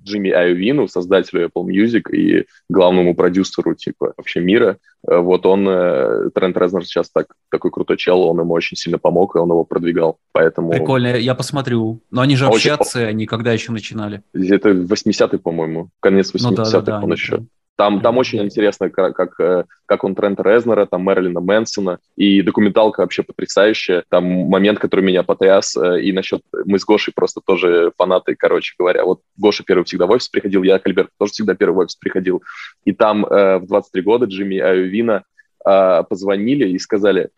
Джимми 0.04 0.30
Айовину, 0.30 0.86
создателю 0.86 1.46
Apple 1.46 1.64
Music 1.64 2.10
и 2.12 2.46
главному 2.68 3.14
продюсеру, 3.14 3.74
типа, 3.74 4.14
вообще 4.16 4.40
мира. 4.40 4.78
Э, 5.08 5.18
вот 5.18 5.46
он, 5.46 5.66
э, 5.68 6.30
Трент 6.34 6.56
Резнер 6.56 6.84
сейчас 6.84 7.10
так, 7.10 7.28
такой 7.50 7.70
крутой 7.70 7.96
чел, 7.96 8.22
он 8.22 8.38
ему 8.40 8.52
очень 8.52 8.76
сильно 8.76 8.98
помог, 8.98 9.34
и 9.34 9.38
он 9.38 9.48
его 9.48 9.64
продвигал, 9.64 10.18
поэтому... 10.32 10.70
Прикольно, 10.70 11.16
я 11.16 11.34
посмотрю. 11.34 12.02
Но 12.10 12.20
они 12.20 12.36
же 12.36 12.46
очень... 12.46 12.70
общаться, 12.70 13.00
они 13.00 13.26
когда 13.26 13.52
еще 13.52 13.72
начинали? 13.72 14.22
Это 14.32 14.70
80-й, 14.70 15.38
по-моему, 15.38 15.90
конец 16.00 16.32
80-х 16.32 16.50
ну, 16.50 16.56
да, 16.56 16.70
да, 16.70 16.80
да, 16.80 17.00
он 17.00 17.12
еще. 17.12 17.46
Там, 17.76 18.00
там 18.02 18.18
очень 18.18 18.42
интересно, 18.42 18.90
как, 18.90 19.16
как, 19.16 19.40
э, 19.40 19.64
как 19.86 20.04
он 20.04 20.14
Трента 20.14 20.42
Резнера, 20.42 20.86
там 20.86 21.02
Мэрилина 21.02 21.40
Мэнсона, 21.40 21.98
и 22.16 22.42
документалка 22.42 23.00
вообще 23.00 23.22
потрясающая. 23.22 24.04
Там 24.08 24.24
момент, 24.24 24.78
который 24.78 25.00
меня 25.00 25.22
потряс, 25.22 25.76
э, 25.76 26.02
и 26.02 26.12
насчет... 26.12 26.42
Мы 26.66 26.78
с 26.78 26.84
Гошей 26.84 27.14
просто 27.14 27.40
тоже 27.44 27.92
фанаты, 27.96 28.36
короче 28.36 28.74
говоря. 28.78 29.04
Вот 29.04 29.20
Гоша 29.36 29.64
первый 29.64 29.84
всегда 29.84 30.06
в 30.06 30.10
офис 30.10 30.28
приходил, 30.28 30.62
я, 30.62 30.78
Кальберт, 30.78 31.10
тоже 31.18 31.32
всегда 31.32 31.54
первый 31.54 31.74
в 31.74 31.78
офис 31.78 31.96
приходил. 31.96 32.42
И 32.84 32.92
там 32.92 33.24
э, 33.24 33.58
в 33.58 33.66
23 33.66 34.02
года 34.02 34.26
Джимми 34.26 34.58
Айовина 34.58 35.24
э, 35.64 36.02
позвонили 36.08 36.68
и 36.68 36.78
сказали, 36.78 37.30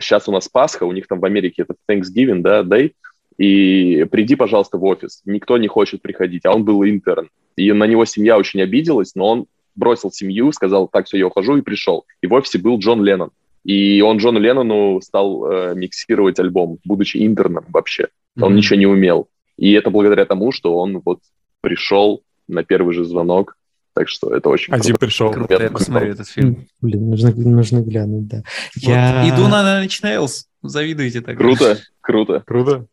сейчас 0.00 0.28
у 0.28 0.32
нас 0.32 0.48
Пасха, 0.48 0.84
у 0.84 0.92
них 0.92 1.06
там 1.06 1.20
в 1.20 1.24
Америке 1.24 1.62
это 1.62 1.74
Thanksgiving, 1.88 2.40
да, 2.40 2.62
Day, 2.62 2.92
и 3.38 4.04
приди, 4.10 4.34
пожалуйста, 4.34 4.78
в 4.78 4.84
офис. 4.84 5.22
Никто 5.26 5.58
не 5.58 5.68
хочет 5.68 6.02
приходить, 6.02 6.44
а 6.44 6.54
он 6.54 6.64
был 6.64 6.84
интерн. 6.84 7.28
И 7.56 7.72
на 7.72 7.84
него 7.84 8.04
семья 8.04 8.36
очень 8.36 8.60
обиделась, 8.62 9.14
но 9.14 9.28
он 9.28 9.46
бросил 9.76 10.10
семью, 10.10 10.52
сказал, 10.52 10.88
так, 10.88 11.06
все, 11.06 11.18
я 11.18 11.26
ухожу, 11.26 11.56
и 11.56 11.62
пришел. 11.62 12.04
И 12.20 12.26
в 12.26 12.32
офисе 12.32 12.58
был 12.58 12.78
Джон 12.78 13.02
Леннон. 13.04 13.30
И 13.64 14.00
он 14.00 14.18
Джону 14.18 14.38
Леннону 14.38 15.00
стал 15.00 15.50
э, 15.50 15.74
миксировать 15.74 16.38
альбом, 16.38 16.78
будучи 16.84 17.26
интерном 17.26 17.64
вообще. 17.68 18.08
Он 18.40 18.52
mm-hmm. 18.52 18.56
ничего 18.56 18.78
не 18.78 18.86
умел. 18.86 19.28
И 19.56 19.72
это 19.72 19.90
благодаря 19.90 20.24
тому, 20.24 20.52
что 20.52 20.76
он 20.76 21.02
вот 21.04 21.20
пришел 21.60 22.22
на 22.46 22.62
первый 22.62 22.94
же 22.94 23.04
звонок. 23.04 23.56
Так 23.92 24.08
что 24.08 24.32
это 24.32 24.50
очень 24.50 24.72
Один 24.72 24.92
круто. 24.92 25.06
пришел. 25.06 25.32
Круто, 25.32 25.60
я 25.60 25.70
посмотрю 25.70 26.12
этот 26.12 26.28
фильм. 26.28 26.68
Блин, 26.80 27.10
нужно, 27.10 27.34
нужно 27.34 27.80
глянуть, 27.80 28.28
да. 28.28 28.36
Вот. 28.36 28.88
Я... 28.88 29.28
Иду 29.28 29.48
на 29.48 29.84
Nine 29.84 29.88
Nails. 30.02 30.44
Завидуете 30.62 31.22
так. 31.22 31.36
Круто, 31.36 31.78
круто. 32.00 32.44
Круто. 32.46 32.86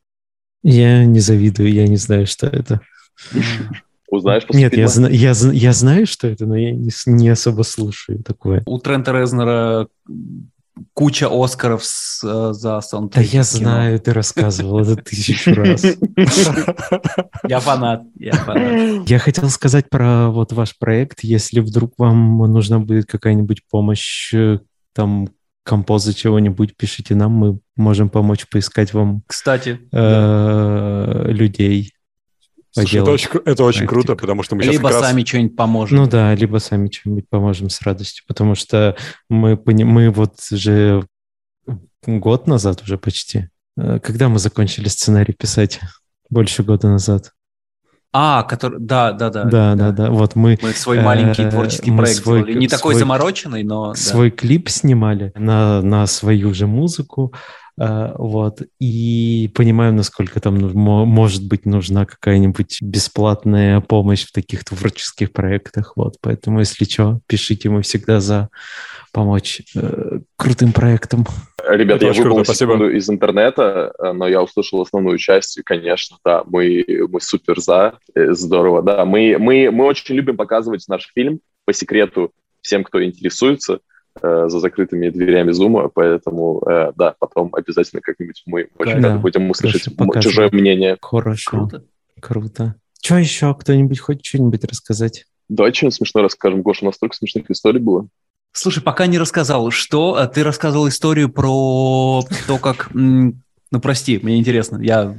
Я 0.63 1.05
не 1.05 1.19
завидую, 1.19 1.71
я 1.71 1.87
не 1.87 1.97
знаю, 1.97 2.25
что 2.25 2.47
это. 2.47 2.79
Узнаешь 4.13 4.45
после 4.45 4.61
Нет, 4.61 4.73
я, 4.77 4.87
я, 5.09 5.33
я 5.33 5.73
знаю, 5.73 6.05
что 6.05 6.27
это, 6.27 6.45
но 6.45 6.55
я 6.55 6.71
не, 6.71 6.91
не 7.07 7.29
особо 7.29 7.63
слушаю 7.63 8.21
такое. 8.23 8.61
У 8.67 8.77
Трента 8.77 9.11
Резнера 9.11 9.87
куча 10.93 11.27
Оскаров 11.31 11.83
с, 11.83 12.23
э, 12.23 12.53
за 12.53 12.79
саундтрек. 12.81 13.25
Да 13.25 13.37
я 13.37 13.43
знаю, 13.43 13.99
ты 13.99 14.13
рассказывал 14.13 14.81
это 14.81 14.97
тысячу 14.97 15.53
раз. 15.55 15.83
Я 17.47 17.59
фанат, 17.59 18.03
я 18.19 18.33
фанат. 18.33 19.09
Я 19.09 19.17
хотел 19.17 19.49
сказать 19.49 19.89
про 19.89 20.29
вот 20.29 20.53
ваш 20.53 20.77
проект. 20.77 21.23
Если 21.23 21.59
вдруг 21.59 21.93
вам 21.97 22.37
нужна 22.37 22.77
будет 22.77 23.07
какая-нибудь 23.07 23.63
помощь, 23.67 24.31
э, 24.31 24.59
там, 24.93 25.27
композа 25.63 26.13
чего-нибудь, 26.13 26.77
пишите 26.77 27.15
нам, 27.15 27.31
мы 27.31 27.59
можем 27.75 28.09
помочь 28.09 28.47
поискать 28.47 28.93
вам 28.93 29.23
Кстати, 29.25 29.79
э, 29.91 31.23
людей. 31.29 31.93
Слушай, 32.73 33.01
это 33.01 33.11
очень, 33.11 33.29
это 33.45 33.63
очень 33.63 33.85
круто, 33.85 34.15
потому 34.15 34.41
что 34.41 34.55
мы 34.55 34.63
сейчас 34.63 34.73
Либо 34.73 34.89
раз... 34.89 35.01
сами 35.01 35.23
что-нибудь 35.23 35.55
поможем. 35.55 35.97
Ну 35.97 36.07
да, 36.07 36.33
либо 36.33 36.57
сами 36.57 36.89
что-нибудь 36.89 37.29
поможем 37.29 37.69
с 37.69 37.79
радостью, 37.81 38.23
потому 38.27 38.55
что 38.55 38.97
мы, 39.29 39.59
мы 39.65 40.09
вот 40.09 40.41
же 40.49 41.05
год 42.05 42.47
назад 42.47 42.81
уже 42.81 42.97
почти, 42.97 43.49
э, 43.77 43.99
когда 43.99 44.27
мы 44.27 44.39
закончили 44.39 44.87
сценарий 44.87 45.33
писать? 45.33 45.79
Больше 46.31 46.63
года 46.63 46.87
назад. 46.87 47.31
А, 48.11 48.43
который, 48.43 48.79
да, 48.79 49.11
да, 49.11 49.29
да. 49.29 49.43
Да, 49.43 49.75
да, 49.75 49.91
да. 49.91 50.11
Вот 50.11 50.35
мы... 50.35 50.57
Мы 50.61 50.73
свой 50.73 50.99
маленький 51.01 51.43
э, 51.43 51.49
творческий 51.49 51.91
проект 51.91 52.23
свой, 52.23 52.41
сделали. 52.41 52.59
Не 52.59 52.67
такой 52.67 52.93
замороченный, 52.95 53.63
но... 53.63 53.95
Свой 53.95 54.29
да. 54.29 54.37
клип 54.37 54.69
снимали 54.69 55.31
на, 55.35 55.81
на 55.81 56.05
свою 56.05 56.53
же 56.53 56.67
музыку. 56.67 57.33
Э, 57.79 58.13
вот, 58.17 58.61
и 58.79 59.51
понимаем, 59.55 59.95
насколько 59.95 60.39
там 60.39 60.59
может 60.59 61.47
быть 61.47 61.65
нужна 61.65 62.05
какая-нибудь 62.05 62.79
бесплатная 62.81 63.81
помощь 63.81 64.25
в 64.25 64.31
таких 64.31 64.63
творческих 64.63 65.31
проектах, 65.31 65.93
вот, 65.95 66.17
поэтому, 66.21 66.59
если 66.59 66.85
что, 66.85 67.19
пишите, 67.27 67.69
мы 67.69 67.81
всегда 67.81 68.19
за 68.19 68.49
помочь 69.11 69.61
э, 69.75 70.19
крутым 70.37 70.71
проектам. 70.71 71.25
Ребята, 71.67 72.05
я 72.05 72.13
выбрал 72.13 72.45
секунду 72.45 72.89
из 72.89 73.09
интернета, 73.09 73.93
э, 73.97 74.11
но 74.11 74.27
я 74.27 74.43
услышал 74.43 74.81
основную 74.81 75.17
часть, 75.17 75.59
конечно, 75.65 76.17
да, 76.23 76.43
мы, 76.45 76.85
мы 77.09 77.21
супер 77.21 77.59
за, 77.59 77.97
э, 78.13 78.33
здорово, 78.33 78.83
да, 78.83 79.05
мы, 79.05 79.37
мы, 79.39 79.71
мы 79.71 79.85
очень 79.85 80.15
любим 80.15 80.37
показывать 80.37 80.85
наш 80.87 81.09
фильм, 81.15 81.39
по 81.65 81.73
секрету, 81.73 82.31
всем, 82.61 82.83
кто 82.83 83.03
интересуется, 83.03 83.79
Э, 84.21 84.45
за 84.47 84.59
закрытыми 84.59 85.09
дверями 85.09 85.51
зума, 85.51 85.89
поэтому 85.89 86.61
э, 86.69 86.91
да, 86.95 87.15
потом 87.17 87.49
обязательно 87.55 87.99
как-нибудь 87.99 88.43
мы 88.45 88.69
очень 88.77 89.01
да, 89.01 89.09
рады 89.09 89.19
будем 89.19 89.49
услышать 89.49 89.87
чужое 90.21 90.51
мнение. 90.51 90.97
Хорошо. 91.01 91.49
Круто. 91.49 91.83
Круто. 92.19 92.75
Что 93.01 93.17
еще? 93.17 93.55
Кто-нибудь 93.55 93.99
хочет 93.99 94.23
что-нибудь 94.23 94.63
рассказать? 94.65 95.25
Давай 95.49 95.73
что-нибудь 95.73 95.95
смешное 95.95 96.21
расскажем. 96.21 96.61
Гоша, 96.61 96.83
у 96.83 96.85
нас 96.85 96.95
столько 96.95 97.15
смешных 97.15 97.49
историй 97.49 97.79
было. 97.79 98.07
Слушай, 98.51 98.83
пока 98.83 99.07
не 99.07 99.17
рассказал, 99.17 99.71
что 99.71 100.13
а 100.13 100.27
ты 100.27 100.43
рассказывал 100.43 100.87
историю 100.87 101.29
про 101.29 102.21
то, 102.47 102.57
как... 102.59 102.91
Ну, 102.93 103.33
прости, 103.81 104.19
мне 104.21 104.37
интересно. 104.37 104.77
Я 104.79 105.17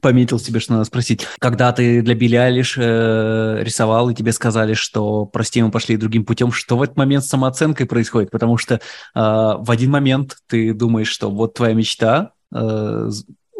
пометил 0.00 0.38
себе, 0.38 0.60
что 0.60 0.72
надо 0.72 0.84
спросить. 0.84 1.26
Когда 1.38 1.72
ты 1.72 2.02
для 2.02 2.14
Билли 2.14 2.36
Айлиш 2.36 2.76
э, 2.78 3.62
рисовал, 3.62 4.10
и 4.10 4.14
тебе 4.14 4.32
сказали, 4.32 4.74
что 4.74 5.26
прости, 5.26 5.62
мы 5.62 5.70
пошли 5.70 5.96
другим 5.96 6.24
путем, 6.24 6.52
что 6.52 6.76
в 6.76 6.82
этот 6.82 6.96
момент 6.96 7.24
с 7.24 7.28
самооценкой 7.28 7.86
происходит? 7.86 8.30
Потому 8.30 8.56
что 8.56 8.74
э, 8.74 8.80
в 9.14 9.66
один 9.70 9.90
момент 9.90 10.36
ты 10.46 10.74
думаешь, 10.74 11.08
что 11.08 11.30
вот 11.30 11.54
твоя 11.54 11.74
мечта, 11.74 12.32
э, 12.54 13.10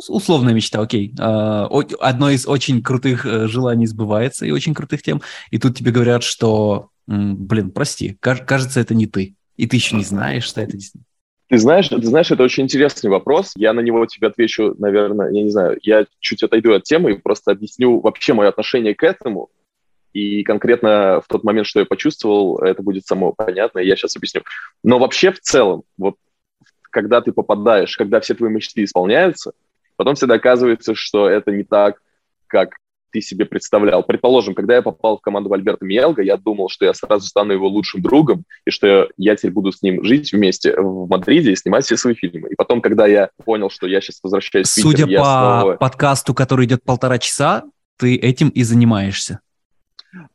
условная 0.09 0.55
мечта, 0.55 0.81
окей, 0.81 1.15
э, 1.19 1.69
одно 2.01 2.31
из 2.31 2.47
очень 2.47 2.83
крутых 2.83 3.27
э, 3.27 3.47
желаний 3.47 3.87
сбывается 3.87 4.47
и 4.47 4.51
очень 4.51 4.75
крутых 4.75 5.03
тем, 5.03 5.23
и 5.51 5.59
тут 5.59 5.77
тебе 5.77 5.91
говорят, 5.91 6.23
что, 6.23 6.89
блин, 7.07 7.71
прости, 7.71 8.17
кажется, 8.21 8.81
это 8.81 8.95
не 8.95 9.07
ты, 9.07 9.35
и 9.57 9.67
ты 9.67 9.77
еще 9.77 9.97
не 9.97 10.05
знаешь, 10.05 10.45
что 10.45 10.61
это 10.61 10.73
действительно 10.73 11.10
ты 11.51 11.59
знаешь, 11.59 11.89
ты 11.89 12.01
знаешь, 12.01 12.31
это 12.31 12.45
очень 12.45 12.63
интересный 12.63 13.11
вопрос. 13.11 13.55
Я 13.57 13.73
на 13.73 13.81
него 13.81 14.07
тебе 14.07 14.29
отвечу, 14.29 14.77
наверное, 14.79 15.33
я 15.33 15.43
не 15.43 15.51
знаю, 15.51 15.79
я 15.83 16.07
чуть 16.21 16.45
отойду 16.45 16.73
от 16.73 16.85
темы 16.85 17.11
и 17.11 17.19
просто 17.19 17.51
объясню 17.51 17.99
вообще 17.99 18.35
мое 18.35 18.51
отношение 18.51 18.95
к 18.95 19.03
этому. 19.03 19.51
И 20.13 20.45
конкретно 20.45 21.21
в 21.21 21.27
тот 21.29 21.43
момент, 21.43 21.67
что 21.67 21.81
я 21.81 21.87
почувствовал, 21.87 22.59
это 22.61 22.85
будет 22.85 23.05
само 23.05 23.33
понятно, 23.33 23.81
я 23.81 23.97
сейчас 23.97 24.17
объясню. 24.17 24.43
Но 24.85 25.01
вообще 25.01 25.33
в 25.33 25.41
целом, 25.41 25.83
вот 25.99 26.15
когда 26.83 27.21
ты 27.21 27.33
попадаешь, 27.33 27.97
когда 27.97 28.21
все 28.21 28.35
твои 28.35 28.51
мечты 28.51 28.85
исполняются, 28.85 29.51
потом 29.97 30.15
всегда 30.15 30.35
оказывается, 30.35 30.95
что 30.95 31.29
это 31.29 31.51
не 31.51 31.65
так, 31.65 32.01
как 32.47 32.77
ты 33.11 33.21
себе 33.21 33.45
представлял? 33.45 34.03
Предположим, 34.03 34.55
когда 34.55 34.75
я 34.77 34.83
попал 34.83 35.19
в 35.19 35.21
команду 35.21 35.53
Альберта 35.53 35.85
Миелга, 35.85 36.23
я 36.23 36.37
думал, 36.37 36.69
что 36.69 36.85
я 36.85 36.95
сразу 36.95 37.27
стану 37.27 37.53
его 37.53 37.69
лучшим 37.69 38.03
другом, 38.03 38.45
и 38.67 38.71
что 38.71 39.09
я 39.17 39.37
теперь 39.37 39.53
буду 39.53 39.73
с 39.73 39.83
ним 39.83 40.05
жить 40.05 40.33
вместе 40.33 40.75
в 40.77 41.09
Мадриде 41.09 41.53
и 41.53 41.57
снимать 41.57 41.85
все 41.85 41.97
свои 41.97 42.15
фильмы. 42.15 42.49
И 42.51 42.55
потом, 42.55 42.81
когда 42.81 43.07
я 43.07 43.31
понял, 43.45 43.71
что 43.71 43.87
я 43.87 44.01
сейчас 44.01 44.21
возвращаюсь 44.23 44.69
в 44.69 44.75
Питер, 44.75 44.91
Судя 44.91 45.07
по 45.07 45.25
снова... 45.25 45.77
подкасту, 45.77 46.35
который 46.35 46.67
идет 46.67 46.83
полтора 46.85 47.19
часа, 47.19 47.65
ты 47.99 48.17
этим 48.17 48.49
и 48.49 48.63
занимаешься. 48.63 49.41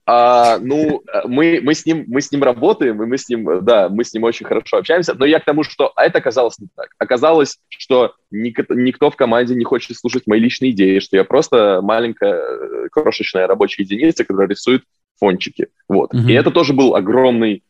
А, 0.05 0.57
ну, 0.59 1.03
мы, 1.25 1.59
мы, 1.61 1.73
с 1.73 1.85
ним, 1.85 2.05
мы 2.07 2.21
с 2.21 2.31
ним 2.31 2.43
работаем, 2.43 3.01
и 3.01 3.05
мы 3.05 3.17
с 3.17 3.27
ним, 3.27 3.63
да, 3.63 3.89
мы 3.89 4.03
с 4.03 4.13
ним 4.13 4.23
очень 4.23 4.45
хорошо 4.45 4.77
общаемся, 4.77 5.13
но 5.15 5.25
я 5.25 5.39
к 5.39 5.45
тому, 5.45 5.63
что 5.63 5.91
это 5.97 6.19
оказалось 6.19 6.59
не 6.59 6.67
так. 6.75 6.89
Оказалось, 6.97 7.57
что 7.69 8.13
никто, 8.31 8.73
никто 8.73 9.11
в 9.11 9.15
команде 9.15 9.55
не 9.55 9.65
хочет 9.65 9.97
слушать 9.97 10.27
мои 10.27 10.39
личные 10.39 10.71
идеи, 10.71 10.99
что 10.99 11.17
я 11.17 11.23
просто 11.23 11.81
маленькая 11.81 12.35
э, 12.35 12.87
крошечная 12.91 13.47
рабочая 13.47 13.83
единица, 13.83 14.23
которая 14.23 14.47
рисует 14.47 14.83
фончики. 15.19 15.67
Вот. 15.89 16.13
Mm-hmm. 16.13 16.29
И 16.29 16.33
это 16.33 16.51
тоже 16.51 16.73
был 16.73 16.95
огромный, 16.95 17.63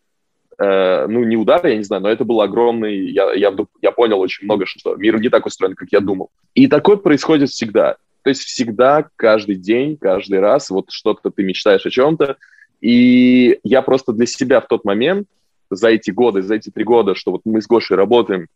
э, 0.60 1.08
ну, 1.08 1.24
не 1.24 1.38
удар, 1.38 1.66
я 1.66 1.76
не 1.76 1.84
знаю, 1.84 2.04
но 2.04 2.10
это 2.10 2.24
был 2.24 2.42
огромный, 2.42 3.10
я, 3.10 3.34
я, 3.34 3.54
я 3.82 3.92
понял 3.92 4.20
очень 4.20 4.46
много, 4.46 4.66
что 4.66 4.96
мир 4.96 5.20
не 5.20 5.30
так 5.30 5.46
устроен, 5.46 5.76
как 5.76 5.90
я 5.92 6.02
думал. 6.02 6.30
И 6.54 6.68
такое 6.68 6.98
происходит 6.98 7.50
всегда. 7.50 7.98
То 8.26 8.30
есть 8.30 8.42
всегда, 8.42 9.08
каждый 9.18 9.56
день, 9.56 9.98
каждый 9.98 10.40
раз 10.40 10.72
вот 10.72 10.88
что-то 10.90 11.30
ты 11.30 11.44
мечтаешь 11.44 11.86
о 11.86 11.92
чем-то. 11.92 12.38
И 12.82 13.60
я 13.64 13.84
просто 13.84 14.14
для 14.14 14.26
себя 14.26 14.62
в 14.62 14.68
тот 14.68 14.84
момент, 14.84 15.28
за 15.70 15.90
эти 15.90 16.10
годы, 16.10 16.42
за 16.42 16.56
эти 16.56 16.72
три 16.72 16.84
года, 16.84 17.14
что 17.14 17.34
вот 17.34 17.42
мы 17.46 17.62
с 17.62 17.68
Гошей 17.68 17.96
работаем 17.96 18.48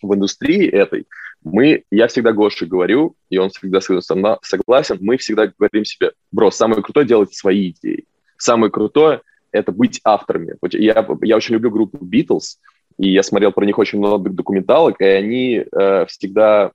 в 0.00 0.14
индустрии 0.14 0.64
этой, 0.64 1.08
мы, 1.42 1.82
я 1.90 2.06
всегда 2.06 2.30
Гоше 2.30 2.66
говорю, 2.66 3.16
и 3.30 3.38
он 3.38 3.50
всегда 3.50 3.80
со 3.80 4.14
мной 4.14 4.36
согласен, 4.42 4.98
мы 5.00 5.16
всегда 5.16 5.48
говорим 5.58 5.84
себе, 5.84 6.12
бро, 6.30 6.52
самое 6.52 6.80
крутое 6.80 7.04
делать 7.04 7.34
свои 7.34 7.70
идеи. 7.70 8.04
Самое 8.36 8.70
крутое— 8.70 9.22
это 9.50 9.72
быть 9.72 10.00
авторами. 10.04 10.54
Я, 10.70 11.04
я 11.22 11.36
очень 11.36 11.54
люблю 11.54 11.72
группу 11.72 11.98
Beatles, 11.98 12.58
и 12.96 13.10
я 13.10 13.24
смотрел 13.24 13.50
про 13.50 13.66
них 13.66 13.76
очень 13.76 13.98
много 13.98 14.30
документалок, 14.30 15.00
и 15.00 15.04
они 15.04 15.64
э, 15.64 16.06
всегда 16.06 16.70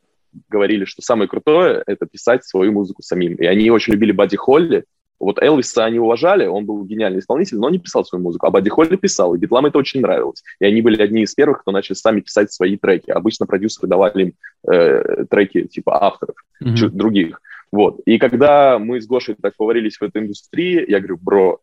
говорили, 0.49 0.85
что 0.85 1.01
самое 1.01 1.27
крутое— 1.27 1.83
это 1.87 2.05
писать 2.05 2.45
свою 2.45 2.71
музыку 2.71 3.01
самим. 3.01 3.35
И 3.35 3.45
они 3.45 3.69
очень 3.69 3.93
любили 3.93 4.11
Бадди 4.11 4.37
Холли. 4.37 4.85
Вот 5.19 5.41
Элвиса 5.41 5.85
они 5.85 5.97
уважали, 5.97 6.45
он 6.45 6.65
был 6.65 6.83
гениальный 6.83 7.19
исполнитель, 7.19 7.57
но 7.57 7.69
не 7.69 7.79
писал 7.79 8.03
свою 8.03 8.23
музыку. 8.23 8.47
А 8.47 8.51
Бадди 8.51 8.69
Холли 8.69 8.95
писал, 8.97 9.33
и 9.33 9.37
Битлам 9.37 9.65
это 9.65 9.77
очень 9.77 10.01
нравилось. 10.01 10.43
И 10.59 10.65
они 10.65 10.81
были 10.81 11.01
одни 11.01 11.23
из 11.23 11.33
первых, 11.33 11.61
кто 11.61 11.71
начали 11.71 11.95
сами 11.95 12.19
писать 12.19 12.51
свои 12.51 12.77
треки. 12.77 13.11
Обычно 13.11 13.45
продюсеры 13.45 13.87
давали 13.87 14.23
им 14.23 14.33
э, 14.69 15.25
треки 15.29 15.67
типа 15.67 16.03
авторов, 16.03 16.35
mm-hmm. 16.61 16.89
других. 16.89 17.41
Вот. 17.71 17.99
И 18.05 18.17
когда 18.17 18.77
мы 18.77 19.01
с 19.01 19.07
Гошей 19.07 19.35
так 19.41 19.55
поварились 19.55 19.97
в 19.97 20.03
этой 20.03 20.21
индустрии, 20.21 20.83
я 20.87 20.99
говорю, 20.99 21.17
бро, 21.21 21.59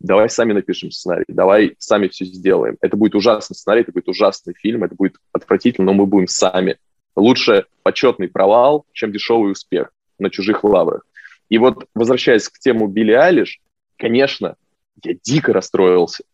давай 0.00 0.28
сами 0.28 0.52
напишем 0.52 0.90
сценарий, 0.90 1.24
давай 1.28 1.74
сами 1.78 2.08
все 2.08 2.24
сделаем. 2.24 2.76
Это 2.80 2.96
будет 2.96 3.14
ужасный 3.14 3.54
сценарий, 3.54 3.82
это 3.82 3.92
будет 3.92 4.08
ужасный 4.08 4.54
фильм, 4.54 4.84
это 4.84 4.94
будет 4.94 5.16
отвратительно, 5.32 5.86
но 5.86 5.94
мы 5.94 6.06
будем 6.06 6.28
сами 6.28 6.78
Лучше 7.16 7.64
почетный 7.82 8.28
провал, 8.28 8.84
чем 8.92 9.10
дешевый 9.10 9.52
успех 9.52 9.90
на 10.18 10.30
чужих 10.30 10.64
лаврах. 10.64 11.06
И 11.48 11.58
вот, 11.58 11.86
возвращаясь 11.94 12.48
к 12.48 12.58
тему 12.58 12.86
Билли 12.88 13.12
Алиш, 13.12 13.60
конечно, 13.96 14.56
я 15.02 15.14
дико 15.22 15.52
расстроился. 15.52 16.24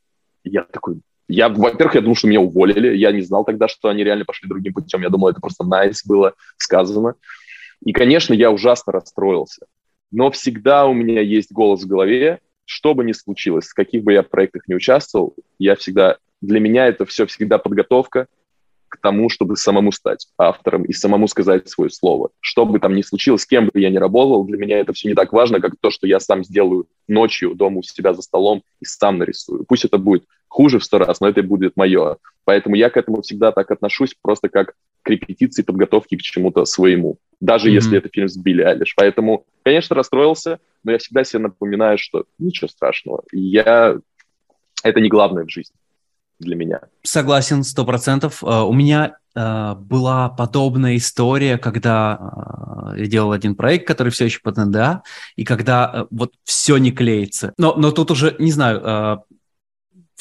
Я 0.44 0.62
такой, 0.62 1.00
я, 1.28 1.48
во-первых, 1.48 1.94
я 1.94 2.00
думал, 2.00 2.16
что 2.16 2.28
меня 2.28 2.40
уволили. 2.40 2.96
Я 2.96 3.12
не 3.12 3.22
знал 3.22 3.44
тогда, 3.44 3.68
что 3.68 3.88
они 3.88 4.02
реально 4.02 4.24
пошли 4.24 4.48
другим 4.48 4.74
путем. 4.74 5.02
Я 5.02 5.08
думал, 5.08 5.28
это 5.28 5.40
просто 5.40 5.64
nice 5.64 6.00
было 6.04 6.34
сказано. 6.56 7.14
И, 7.84 7.92
конечно, 7.92 8.34
я 8.34 8.50
ужасно 8.50 8.92
расстроился. 8.92 9.66
Но 10.10 10.30
всегда 10.30 10.86
у 10.86 10.92
меня 10.92 11.20
есть 11.20 11.52
голос 11.52 11.82
в 11.82 11.86
голове, 11.86 12.40
что 12.64 12.94
бы 12.94 13.04
ни 13.04 13.12
случилось, 13.12 13.66
в 13.66 13.74
каких 13.74 14.02
бы 14.04 14.12
я 14.12 14.22
проектах 14.22 14.68
не 14.68 14.74
участвовал, 14.74 15.34
я 15.58 15.74
всегда, 15.74 16.18
для 16.40 16.60
меня 16.60 16.86
это 16.86 17.04
все 17.06 17.26
всегда 17.26 17.58
подготовка, 17.58 18.26
к 18.92 18.98
тому, 18.98 19.30
чтобы 19.30 19.56
самому 19.56 19.90
стать 19.90 20.28
автором 20.36 20.84
и 20.84 20.92
самому 20.92 21.26
сказать 21.26 21.66
свое 21.66 21.88
слово. 21.88 22.28
Что 22.40 22.66
бы 22.66 22.78
там 22.78 22.94
ни 22.94 23.00
случилось, 23.00 23.40
с 23.40 23.46
кем 23.46 23.70
бы 23.72 23.80
я 23.80 23.88
ни 23.88 23.96
работал, 23.96 24.44
для 24.44 24.58
меня 24.58 24.78
это 24.78 24.92
все 24.92 25.08
не 25.08 25.14
так 25.14 25.32
важно, 25.32 25.60
как 25.60 25.72
то, 25.80 25.90
что 25.90 26.06
я 26.06 26.20
сам 26.20 26.44
сделаю 26.44 26.86
ночью 27.08 27.54
дома 27.54 27.78
у 27.78 27.82
себя 27.82 28.12
за 28.12 28.20
столом 28.20 28.62
и 28.80 28.84
сам 28.84 29.16
нарисую. 29.16 29.64
Пусть 29.66 29.86
это 29.86 29.96
будет 29.96 30.24
хуже 30.46 30.78
в 30.78 30.84
сто 30.84 30.98
раз, 30.98 31.20
но 31.20 31.28
это 31.28 31.42
будет 31.42 31.74
мое. 31.74 32.18
Поэтому 32.44 32.76
я 32.76 32.90
к 32.90 32.98
этому 32.98 33.22
всегда 33.22 33.50
так 33.50 33.70
отношусь, 33.70 34.14
просто 34.20 34.50
как 34.50 34.74
к 35.00 35.08
репетиции, 35.08 35.62
подготовке 35.62 36.18
к 36.18 36.20
чему-то 36.20 36.66
своему, 36.66 37.16
даже 37.40 37.70
mm-hmm. 37.70 37.74
если 37.74 37.96
это 37.96 38.10
фильм 38.10 38.28
с 38.28 38.36
Билли 38.36 38.60
Алиш. 38.60 38.94
Поэтому, 38.94 39.46
конечно, 39.62 39.96
расстроился, 39.96 40.60
но 40.84 40.92
я 40.92 40.98
всегда 40.98 41.24
себе 41.24 41.44
напоминаю, 41.44 41.96
что 41.96 42.26
ничего 42.38 42.68
страшного. 42.68 43.24
Я... 43.32 43.96
Это 44.84 45.00
не 45.00 45.08
главное 45.08 45.44
в 45.46 45.50
жизни 45.50 45.76
для 46.42 46.56
меня. 46.56 46.80
Согласен, 47.02 47.64
сто 47.64 47.84
процентов. 47.84 48.42
Э, 48.42 48.60
у 48.60 48.72
меня 48.72 49.16
э, 49.34 49.74
была 49.76 50.28
подобная 50.28 50.96
история, 50.96 51.58
когда 51.58 52.92
э, 52.94 53.00
я 53.00 53.06
делал 53.06 53.32
один 53.32 53.54
проект, 53.54 53.86
который 53.86 54.10
все 54.10 54.26
еще 54.26 54.40
под 54.42 54.56
НДА, 54.56 55.02
и 55.36 55.44
когда 55.44 56.06
вот 56.10 56.32
все 56.44 56.76
не 56.76 56.92
клеится. 56.92 57.54
Но, 57.56 57.74
но 57.76 57.90
тут 57.90 58.10
уже, 58.10 58.36
не 58.38 58.52
знаю, 58.52 59.24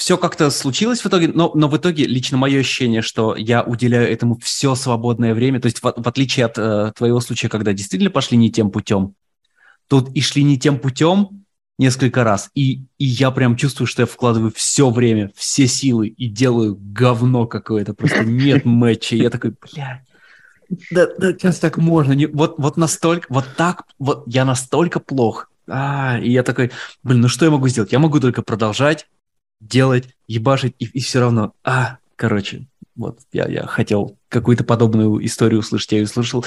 все 0.02 0.18
как-то 0.18 0.49
случилось 0.49 1.02
в 1.02 1.06
итоге, 1.06 1.27
но, 1.27 1.52
но 1.53 1.68
в 1.68 1.77
итоге 1.77 2.06
лично 2.06 2.35
мое 2.35 2.61
ощущение, 2.61 3.03
что 3.03 3.35
я 3.35 3.61
уделяю 3.61 4.11
этому 4.11 4.35
все 4.39 4.73
свободное 4.73 5.35
время, 5.35 5.60
то 5.60 5.68
есть 5.68 5.84
в, 5.84 5.84
в 5.84 6.07
отличие 6.07 6.48
от 6.48 6.57
э, 6.57 6.91
твоего 6.98 7.19
случая, 7.19 7.49
когда 7.49 7.72
действительно 7.72 8.10
пошли 8.10 8.35
не 8.35 8.52
тем 8.52 8.72
путем, 8.72 9.14
тут 9.88 10.10
и 10.15 10.22
шли 10.22 10.43
не 10.43 10.57
тем 10.57 10.80
путем, 10.80 11.40
несколько 11.82 12.24
раз. 12.24 12.49
И, 12.53 12.84
и 12.98 13.06
я 13.06 13.32
прям 13.32 13.58
чувствую, 13.58 13.88
что 13.88 14.03
я 14.03 14.06
вкладываю 14.06 14.52
все 14.56 14.90
время, 14.90 15.32
все 15.36 15.68
силы 15.68 16.08
и 16.08 16.28
делаю 16.28 16.78
говно 16.80 17.48
какое-то. 17.48 17.94
Просто 17.94 18.24
нет 18.24 18.66
матча. 18.66 19.16
Я 19.16 19.30
такой, 19.30 19.56
блядь. 19.60 20.02
Да, 20.91 21.08
да, 21.18 21.34
сейчас 21.34 21.60
так 21.60 21.78
можно. 21.78 22.14
Не, 22.14 22.28
вот, 22.28 22.56
вот 22.58 22.78
настолько, 22.78 23.26
вот 23.30 23.45
так, 23.58 23.84
вот 23.99 24.24
я 24.28 24.45
настолько 24.45 24.99
плох. 24.99 25.49
А, 25.68 26.20
и 26.20 26.32
я 26.32 26.44
такой, 26.44 26.72
блин, 27.03 27.22
ну 27.22 27.28
что 27.28 27.45
я 27.45 27.52
могу 27.52 27.68
сделать? 27.68 27.91
Я 27.91 27.99
могу 27.99 28.20
только 28.20 28.41
продолжать 28.41 29.08
делать, 29.60 30.10
ебашить, 30.28 30.76
и, 30.80 30.86
и 30.86 30.99
все 30.99 31.20
равно, 31.20 31.53
а, 31.64 31.98
короче, 32.16 32.68
вот 32.95 33.20
я, 33.32 33.48
я 33.48 33.68
хотел 33.68 34.18
какую-то 34.28 34.64
подобную 34.64 35.24
историю 35.26 35.60
услышать, 35.60 35.91
я 35.91 35.99
ее 35.99 36.06
услышал. 36.06 36.44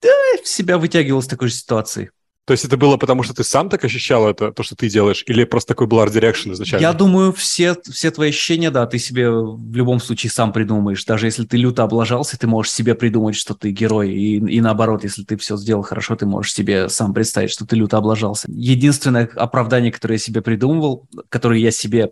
Да, 0.00 0.08
себя 0.44 0.78
вытягивал 0.78 1.22
с 1.22 1.26
такой 1.26 1.48
же 1.48 1.54
ситуации. 1.54 2.10
То 2.50 2.54
есть 2.54 2.64
это 2.64 2.76
было 2.76 2.96
потому, 2.96 3.22
что 3.22 3.32
ты 3.32 3.44
сам 3.44 3.68
так 3.68 3.84
ощущал 3.84 4.28
это, 4.28 4.50
то, 4.50 4.64
что 4.64 4.74
ты 4.74 4.88
делаешь, 4.88 5.22
или 5.28 5.44
просто 5.44 5.68
такой 5.68 5.86
был 5.86 6.00
art 6.00 6.12
direction 6.12 6.50
изначально? 6.50 6.82
Я 6.82 6.92
думаю, 6.92 7.32
все, 7.32 7.76
все 7.88 8.10
твои 8.10 8.30
ощущения, 8.30 8.72
да, 8.72 8.88
ты 8.88 8.98
себе 8.98 9.30
в 9.30 9.72
любом 9.72 10.00
случае 10.00 10.32
сам 10.32 10.52
придумаешь. 10.52 11.04
Даже 11.04 11.26
если 11.26 11.44
ты 11.44 11.56
люто 11.56 11.84
облажался, 11.84 12.36
ты 12.36 12.48
можешь 12.48 12.72
себе 12.72 12.96
придумать, 12.96 13.36
что 13.36 13.54
ты 13.54 13.70
герой. 13.70 14.10
И, 14.10 14.38
и 14.38 14.60
наоборот, 14.60 15.04
если 15.04 15.22
ты 15.22 15.36
все 15.36 15.56
сделал 15.56 15.82
хорошо, 15.82 16.16
ты 16.16 16.26
можешь 16.26 16.52
себе 16.52 16.88
сам 16.88 17.14
представить, 17.14 17.52
что 17.52 17.64
ты 17.64 17.76
люто 17.76 17.98
облажался. 17.98 18.48
Единственное 18.50 19.30
оправдание, 19.36 19.92
которое 19.92 20.14
я 20.14 20.18
себе 20.18 20.42
придумывал, 20.42 21.06
которое 21.28 21.60
я 21.60 21.70
себе 21.70 22.10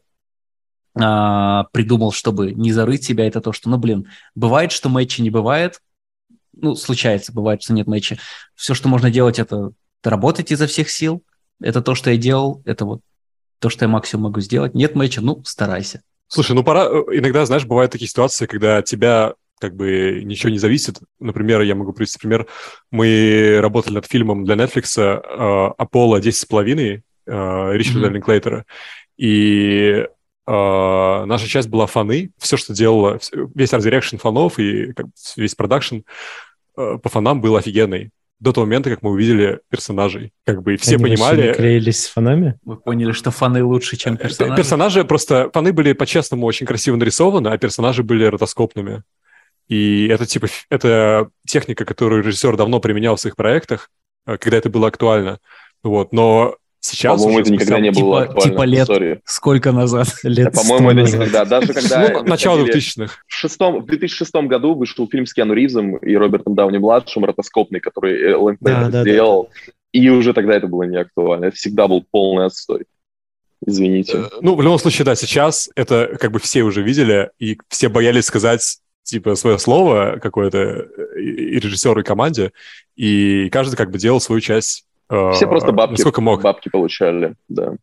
а, 0.94 1.64
придумал, 1.72 2.12
чтобы 2.12 2.52
не 2.52 2.70
зарыть 2.70 3.02
себя, 3.02 3.26
это 3.26 3.40
то, 3.40 3.52
что, 3.52 3.68
ну, 3.70 3.76
блин, 3.76 4.06
бывает, 4.36 4.70
что 4.70 4.88
матча 4.88 5.20
не 5.20 5.30
бывает, 5.30 5.80
ну, 6.52 6.76
случается, 6.76 7.32
бывает, 7.32 7.60
что 7.60 7.72
нет 7.72 7.88
матча. 7.88 8.18
Все, 8.54 8.74
что 8.74 8.88
можно 8.88 9.10
делать, 9.10 9.40
это 9.40 9.72
работать 10.04 10.50
изо 10.52 10.66
всех 10.66 10.90
сил. 10.90 11.22
Это 11.60 11.82
то, 11.82 11.94
что 11.94 12.10
я 12.10 12.16
делал, 12.16 12.62
это 12.64 12.84
вот 12.84 13.00
то, 13.58 13.68
что 13.68 13.84
я 13.84 13.88
максимум 13.88 14.24
могу 14.24 14.40
сделать. 14.40 14.74
Нет 14.74 14.94
матча, 14.94 15.20
ну, 15.20 15.42
старайся. 15.44 16.02
Слушай, 16.28 16.54
ну 16.54 16.62
пора... 16.62 16.84
Э, 16.84 17.02
иногда, 17.12 17.44
знаешь, 17.46 17.64
бывают 17.64 17.90
такие 17.90 18.08
ситуации, 18.08 18.46
когда 18.46 18.78
от 18.78 18.84
тебя 18.84 19.34
как 19.60 19.74
бы 19.74 20.22
ничего 20.24 20.50
не 20.50 20.58
зависит. 20.58 21.00
Например, 21.18 21.62
я 21.62 21.74
могу 21.74 21.92
привести 21.92 22.18
пример. 22.18 22.46
Мы 22.90 23.58
работали 23.60 23.94
над 23.94 24.06
фильмом 24.06 24.44
для 24.44 24.54
Netflix 24.54 25.00
э, 25.00 25.72
«Аполло 25.76 26.20
10,5» 26.20 27.02
э, 27.26 27.72
Ричарда 27.72 28.06
mm-hmm. 28.06 28.10
Линклейтера. 28.10 28.64
И 29.16 30.06
Э, 30.48 31.26
наша 31.26 31.46
часть 31.46 31.68
была 31.68 31.84
фоны, 31.84 32.30
все, 32.38 32.56
что 32.56 32.72
делала, 32.72 33.20
весь 33.54 33.74
art 33.74 33.85
direction 33.85 34.16
фонов 34.16 34.58
и 34.58 34.94
как, 34.94 35.04
весь 35.36 35.54
продакшн 35.54 35.96
э, 36.74 36.96
по 36.96 37.10
фонам 37.10 37.42
был 37.42 37.56
офигенный 37.56 38.12
до 38.40 38.52
того 38.52 38.66
момента, 38.66 38.90
как 38.90 39.02
мы 39.02 39.10
увидели 39.10 39.60
персонажей. 39.68 40.32
Как 40.44 40.62
бы 40.62 40.76
все 40.76 40.94
Они 40.94 41.04
понимали... 41.04 41.52
клеились 41.52 42.04
с 42.04 42.06
фонами? 42.06 42.58
Мы 42.64 42.76
поняли, 42.76 43.12
что 43.12 43.30
фоны 43.30 43.64
лучше, 43.64 43.96
чем 43.96 44.14
э, 44.14 44.18
персонажи. 44.18 44.56
Персонажи 44.56 45.04
просто... 45.04 45.50
Фоны 45.52 45.72
были 45.72 45.92
по-честному 45.92 46.46
очень 46.46 46.66
красиво 46.66 46.96
нарисованы, 46.96 47.48
а 47.48 47.58
персонажи 47.58 48.02
были 48.02 48.24
ротоскопными. 48.24 49.02
И 49.66 50.06
это 50.06 50.24
типа... 50.24 50.46
Это 50.70 51.30
техника, 51.46 51.84
которую 51.84 52.22
режиссер 52.22 52.56
давно 52.56 52.78
применял 52.80 53.16
в 53.16 53.20
своих 53.20 53.34
проектах, 53.34 53.90
э, 54.26 54.36
когда 54.38 54.58
это 54.58 54.70
было 54.70 54.88
актуально. 54.88 55.40
Вот. 55.82 56.12
Но 56.12 56.56
Сейчас 56.80 57.20
По-моему, 57.20 57.40
это 57.40 57.52
никогда 57.52 57.80
не 57.80 57.90
было 57.90 58.22
типа, 58.22 58.22
актуально. 58.22 58.50
Типа 58.50 58.62
лет 58.62 58.88
Sorry. 58.88 59.20
сколько 59.24 59.72
назад? 59.72 60.08
Лет 60.22 60.54
По-моему, 60.54 60.90
это 60.90 61.16
никогда. 61.16 61.44
Даже 61.44 61.72
когда... 61.72 62.08
Ну, 62.08 62.22
начало 62.22 62.64
2000-х. 62.64 63.14
В, 63.26 63.34
шестом, 63.34 63.82
в 63.82 63.86
2006 63.86 64.32
году 64.46 64.74
вышел 64.74 65.08
фильм 65.08 65.26
с 65.26 65.34
Киану 65.34 65.54
Ривзом 65.54 65.96
и 65.96 66.14
Робертом 66.14 66.54
Дауни-младшим 66.54 67.24
«Ротоскопный», 67.24 67.80
который 67.80 68.32
да, 68.60 68.88
да, 68.88 69.02
сделал. 69.02 69.50
Да. 69.66 69.72
И 69.92 70.08
уже 70.08 70.32
тогда 70.34 70.54
это 70.54 70.66
было 70.66 70.84
не 70.84 70.98
актуально. 70.98 71.46
Это 71.46 71.56
всегда 71.56 71.88
был 71.88 72.04
полный 72.10 72.46
отстой. 72.46 72.84
Извините. 73.66 74.18
Э, 74.18 74.28
ну, 74.40 74.54
в 74.54 74.62
любом 74.62 74.78
случае, 74.78 75.04
да, 75.04 75.14
сейчас 75.16 75.70
это 75.74 76.16
как 76.20 76.30
бы 76.30 76.38
все 76.38 76.62
уже 76.62 76.82
видели, 76.82 77.30
и 77.38 77.58
все 77.68 77.88
боялись 77.88 78.26
сказать 78.26 78.78
типа 79.02 79.34
свое 79.34 79.58
слово 79.58 80.18
какое-то 80.22 80.58
э, 80.58 81.20
и 81.20 81.58
режиссеру, 81.58 82.00
и 82.00 82.04
команде, 82.04 82.52
и 82.94 83.48
каждый 83.50 83.76
как 83.76 83.90
бы 83.90 83.98
делал 83.98 84.20
свою 84.20 84.40
часть. 84.40 84.84
Э, 85.10 85.32
все 85.32 85.46
просто 85.46 85.72
бабки, 85.72 86.00
сколько 86.00 86.20
мог. 86.20 86.42
бабки 86.42 86.68
получали, 86.68 87.34
да. 87.48 87.74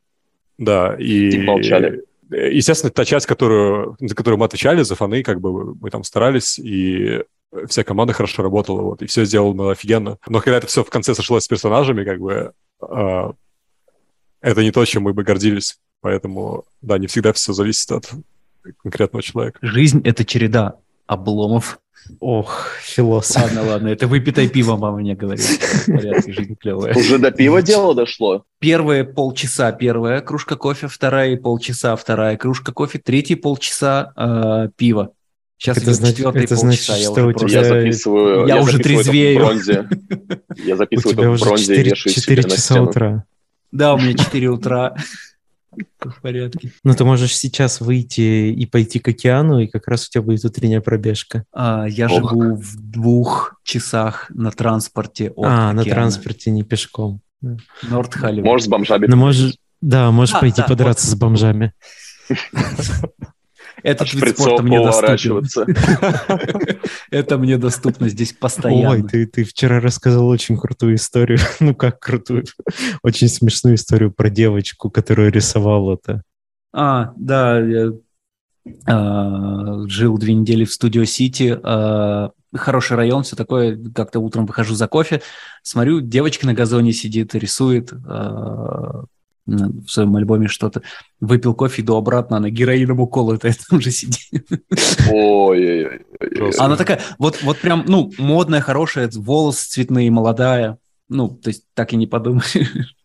Да, 0.58 0.96
и... 0.98 1.30
И 1.30 1.44
молчали. 1.44 2.04
Естественно, 2.30 2.92
та 2.92 3.06
часть, 3.06 3.28
которую, 3.28 3.98
за 4.00 4.16
которую 4.16 4.40
мы 4.40 4.46
отвечали, 4.46 4.82
за 4.82 4.96
фаны, 4.96 5.22
как 5.22 5.40
бы 5.40 5.76
мы 5.76 5.90
там 5.92 6.04
старались, 6.04 6.58
и 6.58 7.24
вся 7.68 7.84
команда 7.84 8.14
хорошо 8.14 8.42
работала, 8.42 8.82
вот, 8.82 9.02
и 9.02 9.06
все 9.06 9.26
сделано 9.26 9.72
офигенно. 9.72 10.18
Но 10.28 10.40
когда 10.40 10.58
это 10.58 10.68
все 10.68 10.84
в 10.84 10.90
конце 10.90 11.14
сошлось 11.14 11.44
с 11.44 11.48
персонажами, 11.48 12.04
как 12.04 12.20
бы 12.20 12.52
э, 12.82 13.32
это 14.42 14.64
не 14.64 14.72
то, 14.72 14.84
чем 14.86 15.04
мы 15.04 15.14
бы 15.14 15.24
гордились. 15.24 15.78
Поэтому, 16.02 16.66
да, 16.82 16.98
не 16.98 17.08
всегда 17.08 17.34
все 17.34 17.54
зависит 17.54 17.92
от 17.92 18.12
конкретного 18.84 19.24
человека. 19.24 19.60
Жизнь— 19.62 20.02
это 20.04 20.26
череда 20.26 20.76
обломов. 21.08 21.80
Ох, 22.20 22.68
философ. 22.82 23.42
Ладно, 23.42 23.64
ладно, 23.64 23.88
это 23.88 24.08
выпитое 24.08 24.48
пиво 24.48 24.78
мама 24.78 24.98
мне 24.98 25.16
говорит. 25.16 25.46
Порядке, 25.88 26.34
жизнь 26.34 26.56
клевая. 26.56 26.94
Уже 26.96 27.18
до 27.18 27.32
пива 27.32 27.62
дело 27.62 27.96
дошло? 27.96 28.44
Первые 28.60 29.04
полчаса 29.04 29.72
первая 29.72 30.22
кружка 30.22 30.56
кофе, 30.56 30.88
вторая 30.88 31.36
полчаса 31.38 31.96
вторая 31.96 32.38
кружка 32.38 32.72
кофе, 32.72 33.00
третьи 33.00 33.36
полчаса 33.36 34.14
э, 34.16 34.70
пива. 34.76 35.12
Сейчас 35.58 35.78
это 35.78 35.94
значит, 35.94 36.18
четвертый 36.18 36.44
это 36.44 36.56
полчаса, 36.56 36.96
значит, 36.96 37.18
я 37.18 37.26
уже 37.26 37.34
тебя... 37.34 37.60
Я 37.60 37.64
записываю, 37.64 38.48
я, 38.48 38.56
я 38.56 38.62
уже 38.62 38.80
трезвею. 38.80 39.40
бронзе. 39.40 39.90
Я 40.66 40.76
записываю 40.78 41.34
это 41.34 41.38
в 41.38 41.40
бронзе 41.40 41.76
и 41.76 41.84
вешаю 41.84 42.14
4 42.14 42.44
часа 42.44 42.82
утра. 42.82 43.24
Да, 43.72 43.94
у 43.94 43.98
меня 43.98 44.14
4 44.14 44.48
утра. 44.50 44.96
В 46.00 46.22
порядке. 46.22 46.72
Ну, 46.84 46.94
ты 46.94 47.04
можешь 47.04 47.36
сейчас 47.36 47.82
выйти 47.82 48.52
и 48.52 48.66
пойти 48.66 49.00
к 49.00 49.08
океану, 49.08 49.60
и 49.60 49.68
как 49.68 49.88
раз 49.88 50.08
у 50.08 50.12
тебя 50.12 50.22
будет 50.22 50.46
утренняя 50.46 50.82
пробежка. 50.82 51.46
А, 51.52 51.86
я 51.88 52.08
Ох. 52.08 52.32
живу 52.32 52.56
в 52.56 52.76
двух 52.76 53.60
часах 53.64 54.30
на 54.30 54.52
транспорте 54.52 55.32
от 55.32 55.46
А, 55.46 55.70
океана. 55.70 55.74
на 55.74 55.84
транспорте, 55.84 56.52
не 56.52 56.64
пешком. 56.64 57.22
Норд 57.84 58.14
Холливуд. 58.14 58.46
Можешь 58.46 58.66
с 58.66 58.70
бомжами. 58.70 59.06
Ну, 59.08 59.16
можешь, 59.18 59.56
да, 59.82 60.12
можешь 60.12 60.36
а, 60.36 60.40
пойти 60.40 60.62
да, 60.62 60.68
подраться 60.68 61.08
вот. 61.08 61.16
с 61.16 61.20
бомжами. 61.20 61.74
Этот 63.86 64.12
вид 64.14 64.36
спорта 64.36 64.64
мне 64.64 64.82
доступен. 64.82 65.46
Это 67.12 67.38
мне 67.38 67.60
доступно 67.60 68.10
здесь 68.10 68.34
постоянно. 68.34 68.90
Ой, 68.90 69.04
ты, 69.04 69.28
ты 69.28 69.44
вчера 69.44 69.80
рассказал 69.80 70.28
очень 70.28 70.58
крутую 70.58 70.96
историю. 70.96 71.38
ну, 71.60 71.76
как 71.76 72.00
крутую? 72.00 72.46
Очень 73.04 73.28
смешную 73.28 73.76
историю 73.76 74.12
про 74.12 74.32
девочку, 74.32 74.90
которая 74.90 75.30
рисовала 75.30 76.00
это. 76.02 76.24
А, 76.74 77.14
да, 77.16 77.60
я 77.60 77.92
а, 78.88 79.88
жил 79.88 80.18
две 80.18 80.34
недели 80.34 80.66
в 80.66 80.74
Студио 80.74 81.06
Сити, 81.06 81.56
а, 81.62 82.32
хороший 82.56 82.98
район, 82.98 83.22
все 83.22 83.36
такое. 83.36 83.80
Как-то 83.94 84.20
утром 84.20 84.48
выхожу 84.48 84.74
за 84.74 84.88
кофе, 84.88 85.22
смотрю, 85.62 86.02
девочка 86.02 86.48
на 86.48 86.56
газоне 86.56 86.92
сидит, 86.92 87.36
рисует, 87.36 87.94
а, 88.08 89.04
в 89.46 89.88
своем 89.88 90.16
альбоме 90.16 90.48
что-то. 90.48 90.82
Выпил 91.20 91.54
кофе, 91.54 91.82
иду 91.82 91.96
обратно, 91.96 92.38
она 92.38 92.50
героином 92.50 93.00
уколотая 93.00 93.56
там 93.70 93.82
же 93.82 93.92
сидит. 93.92 94.48
Ой-ой-ой. 95.10 96.52
Она 96.58 96.76
такая, 96.76 97.02
вот, 97.18 97.42
вот 97.44 97.60
прям, 97.60 97.86
ну, 97.88 98.12
модная, 98.18 98.62
хорошая, 98.62 99.10
волосы 99.14 99.70
цветные, 99.70 100.10
молодая. 100.12 100.78
Ну, 101.08 101.30
то 101.30 101.50
есть 101.50 101.66
так 101.74 101.94
и 101.94 101.96
не 101.96 102.08
подумаешь. 102.08 102.96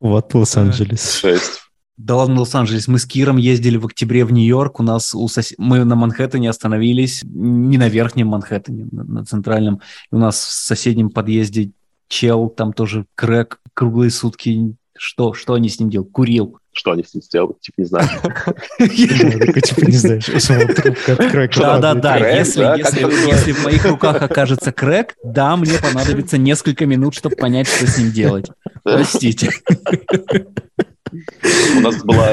Вот 0.00 0.32
Лос-Анджелес. 0.34 1.14
Шесть. 1.14 1.62
Да 1.96 2.16
ладно, 2.16 2.40
Лос-Анджелес. 2.40 2.86
Мы 2.86 3.00
с 3.00 3.06
Киром 3.06 3.38
ездили 3.38 3.76
в 3.76 3.86
октябре 3.86 4.24
в 4.24 4.32
Нью-Йорк. 4.32 4.78
У 4.78 4.82
нас 4.84 5.14
у 5.14 5.26
сос... 5.26 5.54
мы 5.58 5.82
на 5.84 5.96
Манхэттене 5.96 6.48
остановились, 6.48 7.24
не 7.24 7.78
на 7.78 7.88
верхнем 7.88 8.28
Манхэттене, 8.28 8.86
на, 8.92 9.02
на 9.02 9.24
центральном. 9.24 9.80
И 10.12 10.14
у 10.14 10.18
нас 10.18 10.36
в 10.36 10.52
соседнем 10.52 11.10
подъезде 11.10 11.72
чел, 12.06 12.48
там 12.48 12.72
тоже 12.72 13.06
крэк, 13.14 13.60
круглые 13.78 14.10
сутки. 14.10 14.74
Что, 15.00 15.32
что 15.32 15.54
они 15.54 15.68
с 15.68 15.78
ним 15.78 15.90
делают? 15.90 16.10
Курил. 16.10 16.58
Что 16.72 16.90
они 16.90 17.04
с 17.04 17.14
ним 17.14 17.22
сделали? 17.22 17.52
Типа 17.60 17.76
не 17.78 17.84
знаю. 17.84 18.08
Типа 18.80 19.84
не 19.86 19.92
знаешь. 19.92 20.26
Да-да-да. 21.56 22.16
Если 22.16 23.52
в 23.52 23.62
моих 23.62 23.84
руках 23.86 24.20
окажется 24.20 24.72
крэк, 24.72 25.14
да, 25.22 25.56
мне 25.56 25.74
понадобится 25.80 26.38
несколько 26.38 26.86
минут, 26.86 27.14
чтобы 27.14 27.36
понять, 27.36 27.68
что 27.68 27.86
с 27.86 27.96
ним 27.98 28.10
делать. 28.10 28.46
Простите. 28.82 29.50
У 31.76 31.80
нас 31.80 32.02
была 32.02 32.30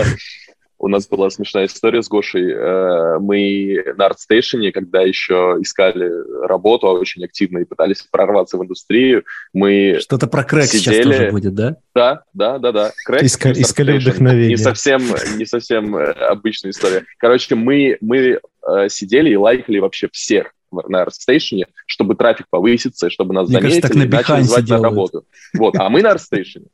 у 0.85 0.87
нас 0.87 1.07
была 1.07 1.31
смешная 1.31 1.65
история 1.65 2.03
с 2.03 2.07
Гошей. 2.07 2.51
Э, 2.51 3.17
мы 3.19 3.83
на 3.97 4.07
ArtStation, 4.07 4.71
когда 4.71 5.01
еще 5.01 5.57
искали 5.59 6.11
работу 6.45 6.85
очень 6.85 7.25
активно 7.25 7.57
и 7.57 7.65
пытались 7.65 8.03
прорваться 8.03 8.59
в 8.59 8.63
индустрию, 8.63 9.23
мы 9.51 9.97
Что-то 9.99 10.27
про 10.27 10.43
крэк 10.43 10.65
сидели... 10.65 11.01
сейчас 11.01 11.17
тоже 11.17 11.31
будет, 11.31 11.55
да? 11.55 11.77
Да, 11.95 12.23
да, 12.33 12.59
да, 12.59 12.71
да. 12.71 12.91
Крэк 13.03 13.23
Иска... 13.23 13.51
Искали 13.51 13.97
вдохновение. 13.97 14.49
Не 14.49 14.57
совсем, 14.57 15.01
не 15.37 15.45
совсем 15.47 15.97
э, 15.97 16.11
обычная 16.11 16.69
история. 16.69 17.03
Короче, 17.17 17.55
мы, 17.55 17.97
мы 18.01 18.17
э, 18.19 18.89
сидели 18.89 19.31
и 19.31 19.35
лайкали 19.35 19.79
вообще 19.79 20.07
всех 20.11 20.53
на 20.71 21.03
ArtStation, 21.03 21.63
чтобы 21.87 22.13
трафик 22.13 22.45
повыситься, 22.47 23.09
чтобы 23.09 23.33
нас 23.33 23.49
Мне 23.49 23.59
заметили 23.59 23.81
кажется, 23.81 23.87
так 23.87 23.97
на 23.97 24.03
и 24.03 24.07
начали 24.07 24.41
звать 24.43 24.65
делают. 24.65 24.83
на 24.83 24.89
работу. 24.89 25.25
Вот, 25.55 25.75
а 25.77 25.89
мы 25.89 26.03
на 26.03 26.13
ArtStation. 26.13 26.67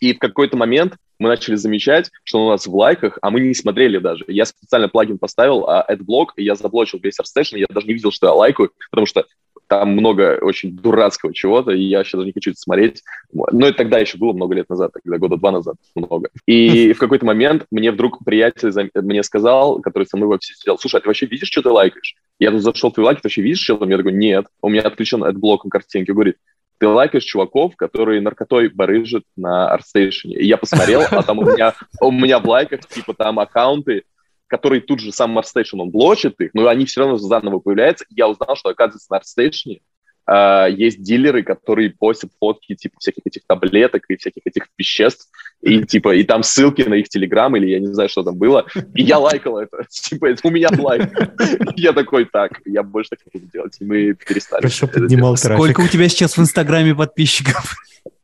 И 0.00 0.14
в 0.14 0.18
какой-то 0.18 0.56
момент 0.56 0.96
мы 1.18 1.28
начали 1.28 1.54
замечать, 1.54 2.10
что 2.24 2.44
у 2.44 2.50
нас 2.50 2.66
в 2.66 2.74
лайках, 2.74 3.18
а 3.22 3.30
мы 3.30 3.40
не 3.40 3.54
смотрели 3.54 3.98
даже. 3.98 4.24
Я 4.28 4.44
специально 4.44 4.88
плагин 4.88 5.18
поставил, 5.18 5.68
а 5.68 5.84
AdBlock, 5.88 6.28
и 6.36 6.44
я 6.44 6.54
заблочил 6.54 7.00
весь 7.02 7.18
ArtStation, 7.20 7.58
я 7.58 7.66
даже 7.70 7.86
не 7.86 7.94
видел, 7.94 8.10
что 8.10 8.26
я 8.26 8.32
лайкаю, 8.32 8.72
потому 8.90 9.06
что 9.06 9.24
там 9.66 9.92
много 9.92 10.38
очень 10.42 10.76
дурацкого 10.76 11.32
чего-то, 11.32 11.70
и 11.70 11.82
я 11.82 12.04
сейчас 12.04 12.18
даже 12.18 12.26
не 12.26 12.32
хочу 12.32 12.50
это 12.50 12.60
смотреть. 12.60 13.02
Но 13.32 13.66
это 13.66 13.78
тогда 13.78 13.98
еще 13.98 14.18
было 14.18 14.32
много 14.32 14.54
лет 14.54 14.68
назад, 14.68 14.92
тогда 14.92 15.18
года 15.18 15.36
два 15.36 15.52
назад 15.52 15.76
много. 15.94 16.28
И 16.46 16.92
в 16.94 16.98
какой-то 16.98 17.24
момент 17.24 17.66
мне 17.70 17.90
вдруг 17.90 18.24
приятель 18.24 18.70
мне 18.94 19.22
сказал, 19.22 19.80
который 19.80 20.04
со 20.04 20.16
мной 20.16 20.28
в 20.28 20.32
офисе 20.32 20.54
сидел, 20.54 20.78
слушай, 20.78 20.96
а 20.96 21.00
ты 21.00 21.08
вообще 21.08 21.26
видишь, 21.26 21.48
что 21.48 21.62
ты 21.62 21.70
лайкаешь? 21.70 22.14
Я 22.38 22.50
тут 22.50 22.62
зашел 22.62 22.90
в 22.90 22.94
твой 22.94 23.06
лайк, 23.06 23.20
ты 23.20 23.28
вообще 23.28 23.42
видишь 23.42 23.60
что-то? 23.60 23.86
Я 23.86 23.96
такой, 23.96 24.12
нет, 24.12 24.46
у 24.60 24.68
меня 24.68 24.82
отключен 24.82 25.24
AdBlock 25.24 25.68
картинки. 25.70 26.10
Говорит, 26.10 26.36
ты 26.78 26.88
лайкаешь 26.88 27.24
чуваков, 27.24 27.76
которые 27.76 28.20
наркотой 28.20 28.68
барыжат 28.68 29.24
на 29.36 29.76
ArtStation. 29.76 30.30
И 30.30 30.46
я 30.46 30.56
посмотрел, 30.56 31.02
а 31.10 31.22
там 31.22 31.38
у 31.38 31.42
меня, 31.42 31.74
у 32.00 32.10
меня 32.10 32.38
в 32.38 32.48
лайках, 32.48 32.80
типа, 32.86 33.14
там 33.14 33.38
аккаунты, 33.38 34.04
которые 34.46 34.80
тут 34.80 35.00
же 35.00 35.12
сам 35.12 35.38
ArtStation, 35.38 35.78
он 35.80 35.90
блочит 35.90 36.40
их, 36.40 36.50
но 36.54 36.66
они 36.68 36.84
все 36.86 37.00
равно 37.00 37.16
заново 37.16 37.58
появляются. 37.58 38.04
И 38.08 38.14
я 38.14 38.28
узнал, 38.28 38.56
что, 38.56 38.70
оказывается, 38.70 39.12
на 39.12 39.18
ArtStation 39.18 39.80
Uh, 40.26 40.72
есть 40.72 41.02
дилеры, 41.02 41.42
которые 41.42 41.90
постят 41.90 42.30
фотки 42.40 42.74
типа 42.74 42.96
всяких 42.98 43.22
этих 43.26 43.42
таблеток 43.46 44.04
и 44.08 44.16
всяких 44.16 44.40
этих 44.46 44.68
веществ, 44.78 45.28
и 45.60 45.84
типа 45.84 46.14
и 46.14 46.24
там 46.24 46.42
ссылки 46.42 46.80
на 46.82 46.94
их 46.94 47.10
телеграм 47.10 47.54
или 47.56 47.68
я 47.68 47.78
не 47.78 47.88
знаю, 47.88 48.08
что 48.08 48.22
там 48.22 48.36
было, 48.36 48.66
и 48.94 49.02
я 49.02 49.18
лайкал 49.18 49.58
это, 49.58 49.84
типа 49.90 50.26
это 50.26 50.48
у 50.48 50.50
меня 50.50 50.70
лайк. 50.78 51.10
Я 51.76 51.92
такой, 51.92 52.24
так, 52.24 52.60
я 52.64 52.82
больше 52.82 53.10
так 53.10 53.18
не 53.26 53.40
буду 53.40 53.52
делать, 53.52 53.76
и 53.80 53.84
мы 53.84 54.14
перестали. 54.14 54.62
Хорошо 54.62 54.86
поднимал 54.86 55.36
трафик. 55.36 55.62
Сколько 55.62 55.80
у 55.80 55.88
тебя 55.88 56.08
сейчас 56.08 56.36
в 56.36 56.40
Инстаграме 56.40 56.94
подписчиков? 56.94 57.74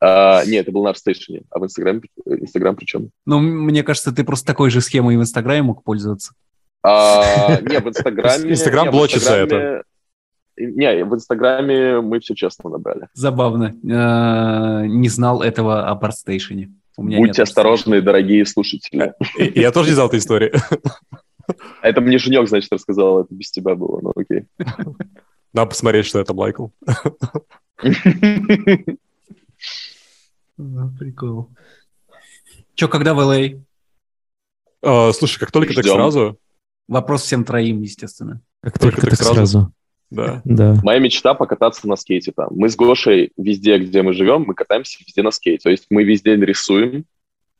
Uh, 0.02 0.47
нет, 0.48 0.62
это 0.62 0.72
был 0.72 0.85
на 0.85 0.90
ArtStation, 0.90 1.43
а 1.51 1.59
в 1.59 1.64
Инстаграме, 1.64 2.02
Инстаграм 2.27 2.77
причем? 2.77 3.10
Ну, 3.27 3.40
мне 3.40 3.82
кажется, 3.82 4.12
ты 4.12 4.24
просто 4.24 4.47
такой 4.47 4.70
же 4.70 4.81
схемой 4.81 5.16
в 5.16 5.20
Инстаграме 5.20 5.62
мог 5.62 5.82
пользоваться. 5.82 6.32
Uh, 6.86 7.68
не, 7.68 7.81
в 7.81 7.89
Инстаграме... 7.89 8.51
Инстаграм 8.52 8.90
блочится 8.90 9.35
это. 9.35 9.82
Не, 10.56 11.05
в 11.05 11.14
Инстаграме 11.14 12.01
мы 12.01 12.20
все 12.20 12.35
честно 12.35 12.70
набрали. 12.70 13.09
Забавно. 13.14 13.72
Э, 13.85 14.86
не 14.86 15.09
знал 15.09 15.43
этого 15.43 15.86
об 15.89 16.05
ArtStation. 16.05 16.68
Будьте 16.97 17.43
осторожны, 17.43 18.02
дорогие 18.02 18.44
слушатели. 18.44 19.14
Я 19.39 19.72
тоже 19.72 19.90
не 19.90 19.94
знал 19.94 20.09
этой 20.09 20.18
истории. 20.18 20.52
Это 21.82 22.01
мне 22.01 22.18
Женек, 22.18 22.48
значит, 22.48 22.72
рассказал, 22.72 23.22
это 23.22 23.35
без 23.35 23.51
тебя 23.51 23.74
было, 23.74 24.01
ну 24.01 24.12
окей. 24.14 24.47
Надо 25.52 25.70
посмотреть, 25.70 26.06
что 26.06 26.20
это 26.20 26.32
Майкл. 26.32 26.68
Прикол. 30.98 31.48
Че, 32.74 32.89
когда 32.89 33.14
в 33.14 33.20
LA? 33.20 33.60
А, 34.82 35.12
слушай, 35.12 35.39
как 35.39 35.51
только 35.51 35.74
так 35.74 35.85
сразу. 35.85 36.39
Вопрос 36.86 37.22
всем 37.22 37.44
троим, 37.44 37.82
естественно. 37.82 38.40
Как 38.62 38.78
только 38.78 39.01
так 39.01 39.14
сразу. 39.16 39.72
Да. 40.11 40.43
да. 40.45 40.77
Моя 40.82 40.99
мечта 40.99 41.35
покататься 41.35 41.89
на 41.89 41.97
скейте 41.97 42.32
там. 42.32 42.49
Мы 42.51 42.69
с 42.69 42.77
Гошей 42.77 43.32
везде, 43.37 43.78
где 43.78 44.03
мы 44.03 44.12
живем, 44.12 44.45
мы 44.47 44.55
катаемся 44.55 44.99
везде 45.07 45.23
на 45.23 45.31
скейте. 45.31 45.62
То 45.62 45.70
есть 45.70 45.87
мы 45.91 46.03
везде 46.03 46.37
рисуем 46.37 47.05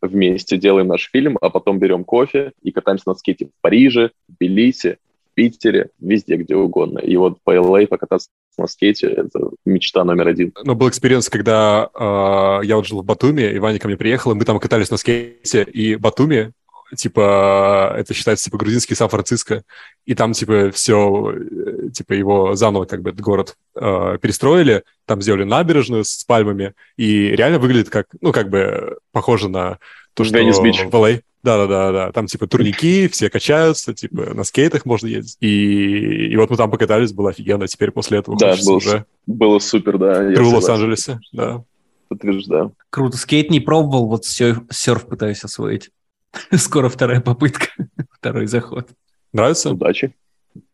вместе, 0.03 0.57
делаем 0.57 0.89
наш 0.89 1.11
фильм, 1.13 1.39
а 1.41 1.51
потом 1.51 1.79
берем 1.79 2.05
кофе 2.05 2.53
и 2.63 2.73
катаемся 2.73 3.05
на 3.09 3.15
скейте 3.15 3.47
в 3.47 3.51
Париже, 3.61 4.11
в 4.29 4.35
Тбилиси, 4.35 4.99
Питере, 5.35 5.91
везде, 6.01 6.37
где 6.37 6.57
угодно. 6.57 6.99
И 6.99 7.17
вот 7.17 7.39
по 7.45 7.55
LA 7.55 7.87
покататься 7.87 8.29
на 8.59 8.67
скейте– 8.67 9.07
это 9.09 9.51
мечта 9.65 10.05
номер 10.05 10.29
один. 10.29 10.53
Ну, 10.65 10.75
был 10.75 10.89
experience, 10.89 11.31
когда 11.31 11.89
э, 11.95 12.67
я 12.67 12.77
вот 12.77 12.87
жил 12.87 13.01
в 13.01 13.05
Батуми, 13.05 13.43
и 13.43 13.59
Ваня 13.59 13.79
ко 13.79 13.89
мне 13.89 13.97
приехал, 13.97 14.33
и 14.33 14.35
мы 14.35 14.45
там 14.45 14.59
катались 14.59 14.91
на 14.91 14.97
скейте, 14.97 15.63
и 15.63 15.97
Батуми 15.97 16.53
типа, 16.97 17.95
это 17.97 18.15
считается, 18.15 18.45
типа, 18.45 18.59
грузинский 18.59 18.95
Сан-Франциско, 18.95 19.63
и 20.07 20.15
там, 20.15 20.33
типа, 20.33 20.71
все, 20.73 21.33
э, 21.33 21.89
типа, 21.91 22.13
его 22.15 22.55
заново, 22.55 22.85
как 22.85 23.03
бы, 23.03 23.11
этот 23.11 23.21
город 23.21 23.57
э, 23.77 24.19
перестроили, 24.21 24.85
там 25.07 25.23
сделали 25.23 25.45
набережную 25.45 26.05
с 26.05 26.25
пальмами, 26.25 26.75
и 26.97 27.29
реально 27.29 27.59
выглядит 27.59 27.91
как, 27.91 28.07
ну, 28.21 28.33
как 28.33 28.51
бы, 28.51 28.99
похоже 29.13 29.49
на 29.49 29.79
то, 30.15 30.25
что 30.25 30.39
Венес 30.39 30.61
Бич. 30.61 30.81
в 30.83 30.95
LA. 30.95 31.23
Да-да-да, 31.43 32.13
там, 32.13 32.27
типа, 32.27 32.47
турники, 32.47 33.09
все 33.09 33.31
качаются, 33.31 33.95
типа, 33.95 34.35
на 34.35 34.45
скейтах 34.45 34.85
можно 34.85 35.07
ездить. 35.07 35.39
И, 35.41 36.27
и 36.27 36.37
вот 36.37 36.51
мы 36.51 36.57
там 36.57 36.71
покатались, 36.71 37.13
было 37.13 37.31
офигенно. 37.31 37.67
Теперь 37.67 37.93
после 37.93 38.19
этого 38.19 38.37
Да, 38.39 38.57
было, 38.63 38.77
уже 38.77 39.07
было 39.27 39.59
супер, 39.59 39.97
да. 39.97 40.23
я 40.23 40.37
в. 40.43 40.55
Лос-Анджелесе, 40.55 41.19
да. 41.33 41.65
Подтверждаю. 42.09 42.75
Круто. 42.91 43.17
Скейт 43.17 43.51
не 43.51 43.61
пробовал, 43.61 44.09
вот 44.09 44.27
серф 44.27 45.07
пытаюсь 45.07 45.43
освоить. 45.43 45.91
Скоро 46.57 46.89
вторая 46.89 47.21
попытка, 47.21 47.67
второй 48.11 48.47
заход. 48.47 48.89
Нравится? 49.33 49.71
Удачи. 49.71 50.15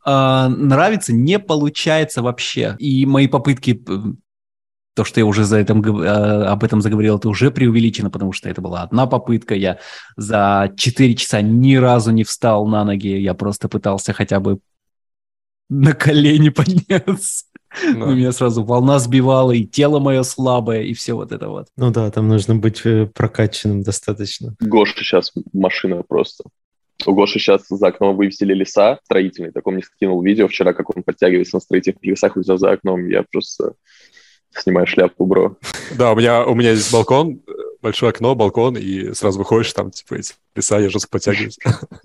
А, 0.05 0.49
нравится, 0.49 1.13
не 1.13 1.39
получается 1.39 2.23
вообще. 2.23 2.77
И 2.79 3.05
мои 3.07 3.27
попытки, 3.27 3.83
э, 3.89 4.15
то, 4.95 5.05
что 5.05 5.21
я 5.21 5.27
уже 5.27 5.45
за 5.45 5.59
этом, 5.59 5.83
э, 5.83 6.45
об 6.47 6.65
этом 6.65 6.81
заговорил, 6.81 7.19
это 7.19 7.29
уже 7.29 7.51
преувеличено, 7.51 8.11
потому 8.11 8.33
что 8.33 8.49
это 8.49 8.63
была 8.63 8.83
одна 8.83 9.07
попытка. 9.07 9.55
Я 9.55 9.79
за 10.17 10.73
4 10.77 11.15
часа 11.15 11.43
ни 11.43 11.75
разу 11.75 12.13
не 12.13 12.25
встал 12.25 12.67
на 12.67 12.85
ноги. 12.85 13.09
Я 13.09 13.35
просто 13.35 13.69
пытался 13.69 14.13
хотя 14.13 14.41
бы 14.41 14.59
на 15.69 15.93
колени 15.93 16.49
подняться. 16.51 17.45
Да. 17.83 18.07
Меня 18.07 18.33
сразу 18.33 18.65
волна 18.65 18.99
сбивала, 18.99 19.53
и 19.53 19.65
тело 19.65 19.99
мое 19.99 20.23
слабое, 20.23 20.83
и 20.83 20.95
все 20.95 21.15
вот 21.15 21.33
это 21.33 21.49
вот. 21.49 21.69
Ну 21.77 21.91
да, 21.91 22.11
там 22.11 22.29
нужно 22.29 22.55
быть 22.55 22.81
э, 22.85 23.07
прокачанным 23.07 23.83
достаточно. 23.83 24.55
Гоша 24.61 24.95
сейчас 24.99 25.33
машина 25.53 26.03
просто. 26.03 26.45
У 27.05 27.13
Гоши 27.13 27.39
сейчас 27.39 27.67
за 27.69 27.89
окном 27.89 28.17
вывесили 28.17 28.55
леса 28.55 28.99
строительные. 29.05 29.53
Так 29.53 29.67
он 29.67 29.75
мне 29.75 29.83
скинул 29.83 30.23
видео 30.23 30.49
вчера, 30.49 30.73
как 30.73 30.97
он 30.97 31.03
подтягивается 31.03 31.57
на 31.57 31.61
строительных 31.61 32.03
лесах 32.03 32.37
у 32.37 32.43
тебя 32.43 32.57
за 32.57 32.71
окном. 32.71 33.07
Я 33.09 33.25
просто 33.31 33.75
снимаю 34.51 34.87
шляпу, 34.87 35.27
бро. 35.27 35.57
Да, 35.97 36.13
у 36.13 36.17
меня, 36.17 36.45
у 36.47 36.55
меня 36.55 36.75
здесь 36.75 36.91
балкон, 36.91 37.43
большое 37.83 38.11
окно, 38.11 38.35
балкон, 38.35 38.77
и 38.77 39.13
сразу 39.13 39.39
выходишь, 39.39 39.73
там, 39.73 39.91
типа, 39.91 40.15
эти 40.15 40.35
леса, 40.55 40.79
я 40.79 40.89
жестко 40.89 41.11
подтягиваюсь. 41.11 41.59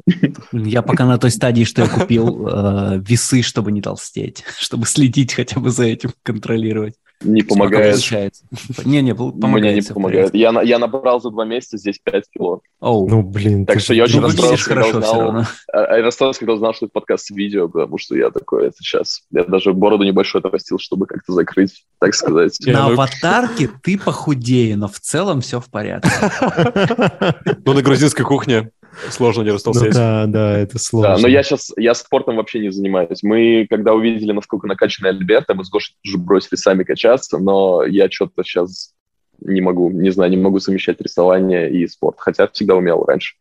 Я 0.51 0.81
пока 0.81 1.05
на 1.05 1.17
той 1.17 1.31
стадии, 1.31 1.63
что 1.63 1.83
я 1.83 1.87
купил 1.89 2.47
э, 2.47 2.99
весы, 2.99 3.41
чтобы 3.41 3.71
не 3.71 3.81
толстеть, 3.81 4.43
чтобы 4.59 4.85
следить 4.85 5.33
хотя 5.33 5.59
бы 5.59 5.69
за 5.69 5.85
этим, 5.85 6.11
контролировать. 6.23 6.95
Не 7.23 7.43
помогает. 7.43 7.99
Не-не, 8.83 9.13
пол- 9.13 9.31
помогает. 9.31 9.75
Мне 9.75 9.81
не 9.81 9.93
помогает. 9.93 10.33
Я, 10.33 10.59
я 10.61 10.79
набрал 10.79 11.21
за 11.21 11.29
два 11.29 11.45
месяца 11.45 11.77
здесь 11.77 11.99
5 12.03 12.23
кило. 12.31 12.61
Оу. 12.79 13.07
Ну, 13.07 13.21
блин. 13.21 13.65
Так 13.65 13.77
ты 13.77 13.83
что 13.83 13.93
я 13.93 14.05
очень 14.05 14.21
Ну, 14.21 14.27
расстроился, 14.27 14.67
когда 14.67 14.87
узнал. 14.87 15.45
А, 15.71 15.97
Я 15.97 16.03
расстроился, 16.03 16.39
когда 16.39 16.53
узнал, 16.53 16.73
что 16.73 16.87
это 16.87 16.93
подкаст 16.93 17.27
с 17.27 17.29
видео, 17.29 17.69
потому 17.69 17.97
что 17.99 18.15
я 18.15 18.31
такой, 18.31 18.67
это 18.67 18.77
сейчас... 18.79 19.21
Я 19.29 19.43
даже 19.43 19.73
бороду 19.73 20.03
небольшую 20.03 20.43
отрастил, 20.43 20.79
чтобы 20.79 21.05
как-то 21.05 21.33
закрыть, 21.33 21.85
так 21.99 22.15
сказать. 22.15 22.57
На 22.65 22.87
ну- 22.87 22.93
аватарке 22.93 23.69
ты 23.83 23.99
похудее, 23.99 24.75
но 24.75 24.87
в 24.87 24.99
целом 24.99 25.41
все 25.41 25.59
в 25.59 25.69
порядке. 25.69 26.09
Ну, 27.63 27.73
на 27.73 27.81
грузинской 27.81 28.25
кухне 28.25 28.71
сложно 29.09 29.41
не 29.41 29.47
Ну 29.49 29.53
растолстеть. 29.55 29.93
да, 29.93 30.25
да, 30.27 30.57
это 30.57 30.77
сложно. 30.79 31.15
Да, 31.15 31.21
но 31.21 31.27
я 31.27 31.43
сейчас, 31.43 31.71
я 31.77 31.93
спортом 31.93 32.37
вообще 32.37 32.59
не 32.59 32.71
занимаюсь. 32.71 33.23
Мы, 33.23 33.67
когда 33.69 33.93
увидели, 33.93 34.31
насколько 34.31 34.67
накачанный 34.67 35.09
Альберто, 35.11 35.53
мы 35.53 35.63
с 35.63 35.69
Гошей 35.69 35.95
уже 36.05 36.17
бросили 36.17 36.55
сами 36.55 36.83
качаться, 36.83 37.37
но 37.37 37.83
я 37.83 38.09
что-то 38.09 38.43
сейчас 38.43 38.93
не 39.39 39.61
могу, 39.61 39.89
не 39.89 40.11
знаю, 40.11 40.29
не 40.31 40.37
могу 40.37 40.59
совмещать 40.59 41.01
рисование 41.01 41.71
и 41.71 41.87
спорт. 41.87 42.17
Хотя 42.19 42.47
всегда 42.47 42.75
умел 42.75 43.03
раньше. 43.05 43.35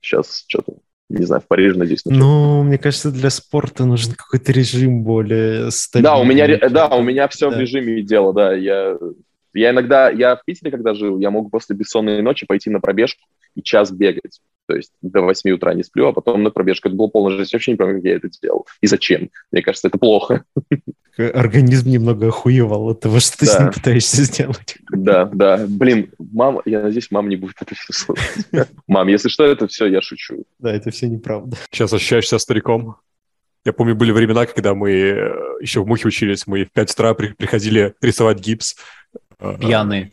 Сейчас 0.00 0.44
что-то, 0.46 0.74
не 1.08 1.24
знаю, 1.24 1.42
в 1.42 1.46
Париже, 1.46 1.76
надеюсь, 1.76 2.04
начну. 2.04 2.20
Ну, 2.24 2.62
мне 2.64 2.78
кажется, 2.78 3.10
для 3.10 3.30
спорта 3.30 3.84
нужен 3.84 4.14
какой-то 4.14 4.52
режим 4.52 5.02
более 5.04 5.70
стабильный. 5.70 6.10
Да, 6.10 6.16
у 6.18 6.24
меня, 6.24 6.68
да, 6.70 6.88
у 6.88 7.02
меня 7.02 7.28
все 7.28 7.48
в 7.50 7.52
Да. 7.52 7.60
режиме 7.60 8.02
дела, 8.02 8.32
да. 8.32 8.52
Я, 8.54 8.96
я 9.54 9.70
иногда, 9.70 10.10
я 10.10 10.36
в 10.36 10.44
Питере, 10.44 10.70
когда 10.70 10.94
жил, 10.94 11.18
я 11.20 11.30
мог 11.30 11.50
после 11.50 11.74
бессонной 11.76 12.20
ночи 12.22 12.46
пойти 12.46 12.70
на 12.70 12.80
пробежку 12.80 13.22
и 13.54 13.62
час 13.62 13.90
бегать. 13.90 14.40
То 14.68 14.76
есть 14.76 14.92
до 15.00 15.22
8 15.22 15.50
утра 15.52 15.72
не 15.72 15.82
сплю, 15.82 16.08
а 16.08 16.12
потом 16.12 16.42
на 16.42 16.50
пробежку. 16.50 16.88
Это 16.88 16.96
было 16.96 17.08
полная 17.08 17.38
жизнь. 17.38 17.48
Я 17.52 17.56
вообще 17.56 17.70
не 17.72 17.76
понимаю, 17.78 17.98
как 17.98 18.04
я 18.04 18.16
это 18.16 18.28
делал. 18.42 18.66
И 18.82 18.86
зачем? 18.86 19.30
Мне 19.50 19.62
кажется, 19.62 19.88
это 19.88 19.96
плохо. 19.98 20.44
Организм 21.16 21.88
немного 21.90 22.28
охуевал 22.28 22.90
от 22.90 23.00
того, 23.00 23.18
что 23.18 23.38
ты 23.38 23.46
с 23.46 23.54
Да. 23.56 23.64
ним 23.64 23.72
пытаешься 23.72 24.22
сделать. 24.22 24.76
Да, 24.92 25.24
да. 25.24 25.64
Блин, 25.66 26.10
мама, 26.18 26.62
я 26.66 26.82
надеюсь, 26.82 27.10
мама 27.10 27.28
не 27.30 27.36
будет 27.36 27.56
это 27.60 27.74
все 27.74 27.92
слушать. 27.92 28.46
Мам, 28.86 29.08
если 29.08 29.28
что, 29.30 29.44
это 29.44 29.66
все, 29.66 29.86
я 29.86 30.00
шучу. 30.02 30.44
Да, 30.58 30.72
это 30.72 30.90
все 30.90 31.08
неправда. 31.08 31.56
Сейчас 31.70 31.92
ощущаешь 31.92 32.28
себя 32.28 32.38
стариком. 32.38 32.96
Я 33.64 33.72
помню, 33.72 33.96
были 33.96 34.12
времена, 34.12 34.46
когда 34.46 34.74
мы 34.74 34.90
э, 34.92 35.30
еще 35.60 35.80
в 35.82 35.86
Мухе 35.86 36.06
учились, 36.08 36.46
мы 36.46 36.64
в 36.66 36.72
5 36.72 36.92
утра 36.92 37.14
при- 37.14 37.32
приходили 37.32 37.94
рисовать 38.00 38.38
гипс. 38.38 38.76
Э, 39.40 39.56
Пьяные. 39.58 40.12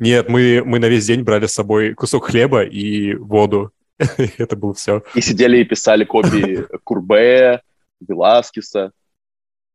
Нет, 0.00 0.28
мы, 0.28 0.62
мы 0.64 0.78
на 0.78 0.86
весь 0.86 1.06
день 1.06 1.22
брали 1.22 1.46
с 1.46 1.52
собой 1.52 1.94
кусок 1.94 2.26
хлеба 2.26 2.62
и 2.62 3.14
воду. 3.14 3.70
Это 4.38 4.56
было 4.56 4.74
все. 4.74 5.02
И 5.14 5.20
сидели 5.20 5.58
и 5.58 5.64
писали 5.64 6.04
копии 6.04 6.64
Курбе, 6.84 7.60
Веласкеса. 8.00 8.92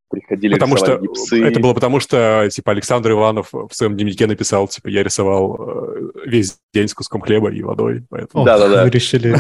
Приходили 0.10 0.54
Потому 0.54 0.78
что 0.78 0.98
гипсы. 0.98 1.44
это 1.44 1.60
было 1.60 1.74
потому, 1.74 2.00
что 2.00 2.48
типа 2.52 2.72
Александр 2.72 3.12
Иванов 3.12 3.50
в 3.52 3.72
своем 3.72 3.96
дневнике 3.96 4.28
написал, 4.28 4.68
типа 4.68 4.88
я 4.88 5.02
рисовал 5.04 5.58
э, 5.60 6.12
весь 6.28 6.58
день 6.74 6.88
с 6.88 6.94
куском 6.94 7.22
хлеба 7.22 7.52
и 7.52 7.64
водой, 7.64 8.04
Да-да-да. 8.12 8.84
Вы 8.84 8.90
решили... 8.92 9.36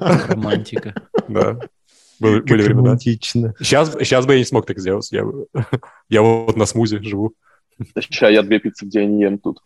Романтика. 0.30 0.94
да, 1.28 1.58
были, 2.20 2.40
были 2.40 2.62
времена. 2.62 2.82
романтично. 2.82 3.54
Сейчас, 3.58 3.92
сейчас 3.92 4.26
бы 4.26 4.34
я 4.34 4.38
не 4.38 4.44
смог 4.44 4.66
так 4.66 4.78
сделать. 4.78 5.10
Я, 5.12 5.24
я 6.10 6.22
вот 6.22 6.56
на 6.56 6.66
смузи 6.66 7.02
живу. 7.02 7.32
Сейчас 7.96 8.32
я 8.32 8.42
две 8.42 8.58
пиццы 8.58 8.86
в 8.86 8.88
день 8.88 9.20
ем 9.20 9.38
тут. 9.38 9.58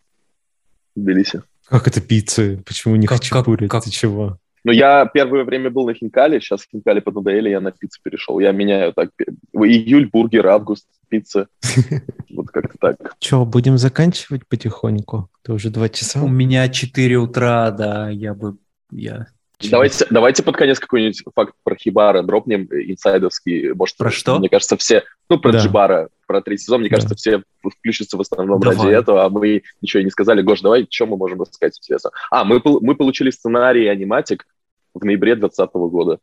В 0.94 1.00
Тбилиси. 1.00 1.42
Как 1.66 1.86
это 1.88 2.00
пиццы? 2.00 2.62
Почему 2.66 2.96
не 2.96 3.06
Как- 3.06 3.18
хачапури? 3.18 3.68
как- 3.68 3.84
Ты 3.84 3.90
чего? 3.90 4.38
Ну, 4.64 4.70
я 4.70 5.06
первое 5.06 5.42
время 5.44 5.70
был 5.70 5.86
на 5.86 5.94
Хинкале, 5.94 6.40
сейчас 6.40 6.64
Хинкали 6.70 7.00
поднадоели, 7.00 7.48
я 7.48 7.60
на 7.60 7.72
пиццу 7.72 8.00
перешел. 8.02 8.38
Я 8.38 8.52
меняю 8.52 8.92
так. 8.92 9.10
Июль, 9.54 10.08
бургер, 10.08 10.46
август, 10.46 10.86
пицца. 11.08 11.48
Вот 12.30 12.48
как-то 12.50 12.78
так. 12.78 13.16
Че, 13.18 13.44
будем 13.44 13.76
заканчивать 13.76 14.46
потихоньку? 14.46 15.28
Это 15.42 15.54
уже 15.54 15.70
два 15.70 15.86
У 15.86 15.88
часа. 15.88 16.20
меня 16.26 16.68
4 16.68 17.16
утра, 17.18 17.70
да, 17.72 18.08
я 18.08 18.34
бы... 18.34 18.56
Я... 18.90 19.26
Давайте, 19.70 20.06
давайте 20.10 20.42
под 20.42 20.56
конец 20.56 20.78
какой-нибудь 20.78 21.22
факт 21.34 21.54
про 21.62 21.76
Хибара 21.76 22.22
дропнем, 22.22 22.68
э, 22.70 22.82
инсайдовский. 22.90 23.72
Может, 23.74 23.96
Про 23.96 24.10
что? 24.10 24.38
Мне 24.38 24.48
кажется, 24.48 24.76
все... 24.76 25.04
Ну, 25.28 25.38
про 25.38 25.52
Да. 25.52 25.58
Джибара, 25.58 26.08
про 26.26 26.40
третий 26.42 26.64
сезон, 26.64 26.80
мне 26.80 26.90
Да. 26.90 26.96
кажется, 26.96 27.14
все 27.14 27.42
включатся 27.62 28.16
в 28.16 28.20
основном 28.20 28.60
Давай. 28.60 28.76
ради 28.76 28.88
этого, 28.94 29.24
а 29.24 29.28
мы 29.28 29.62
ничего 29.80 30.00
и 30.00 30.04
не 30.04 30.10
сказали. 30.10 30.42
Гош, 30.42 30.60
давай, 30.60 30.86
что 30.90 31.06
мы 31.06 31.16
можем 31.16 31.40
рассказать 31.40 31.78
интересно? 31.78 32.10
А, 32.30 32.44
мы, 32.44 32.60
мы 32.64 32.94
получили 32.94 33.30
сценарий 33.30 33.86
аниматик 33.88 34.46
в 34.94 35.04
ноябре 35.04 35.36
2020 35.36 35.74
года. 35.74 36.18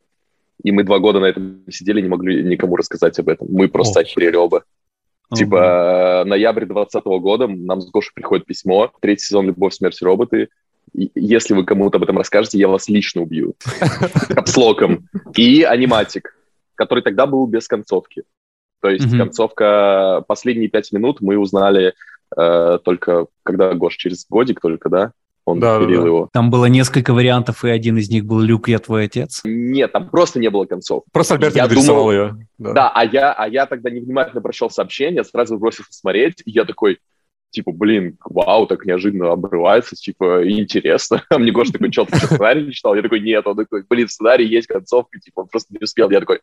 И 0.64 0.72
мы 0.72 0.84
два 0.84 1.00
года 1.00 1.20
на 1.20 1.26
этом 1.26 1.64
сидели, 1.70 2.02
не 2.02 2.10
могли 2.10 2.44
никому 2.44 2.76
рассказать 2.76 3.18
об 3.20 3.30
этом. 3.30 3.48
Мы 3.50 3.68
просто 3.70 4.00
О. 4.00 4.02
охерели 4.04 4.36
оба. 4.36 4.64
Типа, 5.34 6.24
ноябрь 6.26 6.66
2020 6.66 7.06
года 7.22 7.48
нам 7.48 7.82
с 7.82 7.90
Гошей 7.92 8.12
приходит 8.16 8.48
письмо, 8.48 8.92
третий 9.00 9.26
сезон 9.26 9.46
«Любовь, 9.46 9.76
смерть, 9.76 10.02
роботы». 10.02 10.50
Если 10.94 11.54
вы 11.54 11.66
кому-то 11.66 11.98
об 11.98 12.04
этом 12.04 12.18
расскажете, 12.18 12.58
я 12.58 12.68
вас 12.68 12.88
лично 12.90 13.22
убью. 13.22 13.56
Капслоком. 14.30 15.08
И 15.36 15.64
аниматик, 15.64 16.36
который 16.76 17.04
тогда 17.04 17.26
был 17.26 17.46
без 17.48 17.68
концовки. 17.68 18.24
То 18.82 18.90
есть 18.90 19.16
концовка, 19.18 20.24
последние 20.28 20.70
пять 20.70 20.92
минут 20.92 21.20
мы 21.20 21.38
узнали 21.38 21.94
э, 22.38 22.80
только, 22.84 23.28
когда 23.44 23.74
Гош 23.74 23.96
через 23.98 24.26
годик 24.30 24.62
только, 24.62 24.90
да? 24.90 25.12
Он 25.50 25.60
Да, 25.60 25.80
да, 25.80 25.86
его. 25.86 26.30
Там 26.32 26.52
было 26.52 26.66
несколько 26.66 27.14
вариантов, 27.14 27.66
и 27.66 27.70
один 27.70 27.98
из 27.98 28.10
них 28.10 28.26
был 28.26 28.40
«Люк, 28.40 28.68
я 28.70 28.78
твой 28.80 29.06
отец». 29.06 29.42
Нет, 29.44 29.92
там 29.92 30.10
просто 30.10 30.40
не 30.40 30.50
было 30.50 30.66
концовки. 30.66 31.10
Просто 31.12 31.34
Альберт 31.34 31.56
Я 31.56 31.64
не 31.64 31.70
дорисовал 31.70 32.02
думал- 32.04 32.12
ее. 32.12 32.48
Да. 32.60 32.74
Да, 32.74 32.92
а 32.94 33.04
я, 33.04 33.34
а 33.34 33.48
я 33.48 33.66
тогда 33.66 33.90
невнимательно 33.90 34.42
прочел 34.42 34.70
сообщение, 34.70 35.24
сразу 35.24 35.58
бросился 35.58 35.92
смотреть, 35.92 36.44
и 36.46 36.52
я 36.52 36.66
такой, 36.66 37.00
типа, 37.52 37.72
блин, 37.72 38.18
вау, 38.24 38.68
так 38.68 38.86
неожиданно 38.86 39.32
обрывается, 39.32 39.96
типа, 39.96 40.50
интересно. 40.50 41.24
А 41.30 41.40
мне 41.40 41.52
Гоша 41.52 41.74
такой, 41.74 41.92
что, 41.92 42.06
ты 42.06 42.18
сценарий 42.18 42.66
не 42.66 42.72
читал? 42.72 42.96
Я 42.96 43.02
такой, 43.02 43.20
нет, 43.20 43.46
он 43.48 43.56
такой, 43.56 43.84
блин, 43.90 44.08
в 44.08 44.12
сценарии 44.12 44.46
есть 44.46 44.68
концовка, 44.68 45.20
типа, 45.20 45.42
он 45.42 45.48
просто 45.48 45.74
не 45.74 45.84
успел. 45.84 46.10
Я 46.10 46.20
такой, 46.20 46.42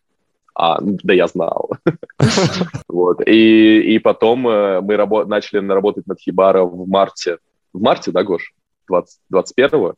а, 0.54 0.80
ну, 0.80 0.96
да 1.02 1.14
я 1.14 1.26
знал. 1.26 1.70
Вот, 2.88 3.20
и, 3.26 3.94
и 3.94 3.98
потом 3.98 4.48
э, 4.48 4.80
мы 4.80 4.94
рабо- 4.94 5.26
начали 5.26 5.58
работать 5.66 6.06
над 6.06 6.18
Хибара 6.18 6.64
в 6.64 6.88
марте. 6.88 7.38
В 7.74 7.80
марте, 7.80 8.10
да, 8.10 8.22
Гош? 8.22 8.54
20, 8.88 9.18
21-го? 9.32 9.94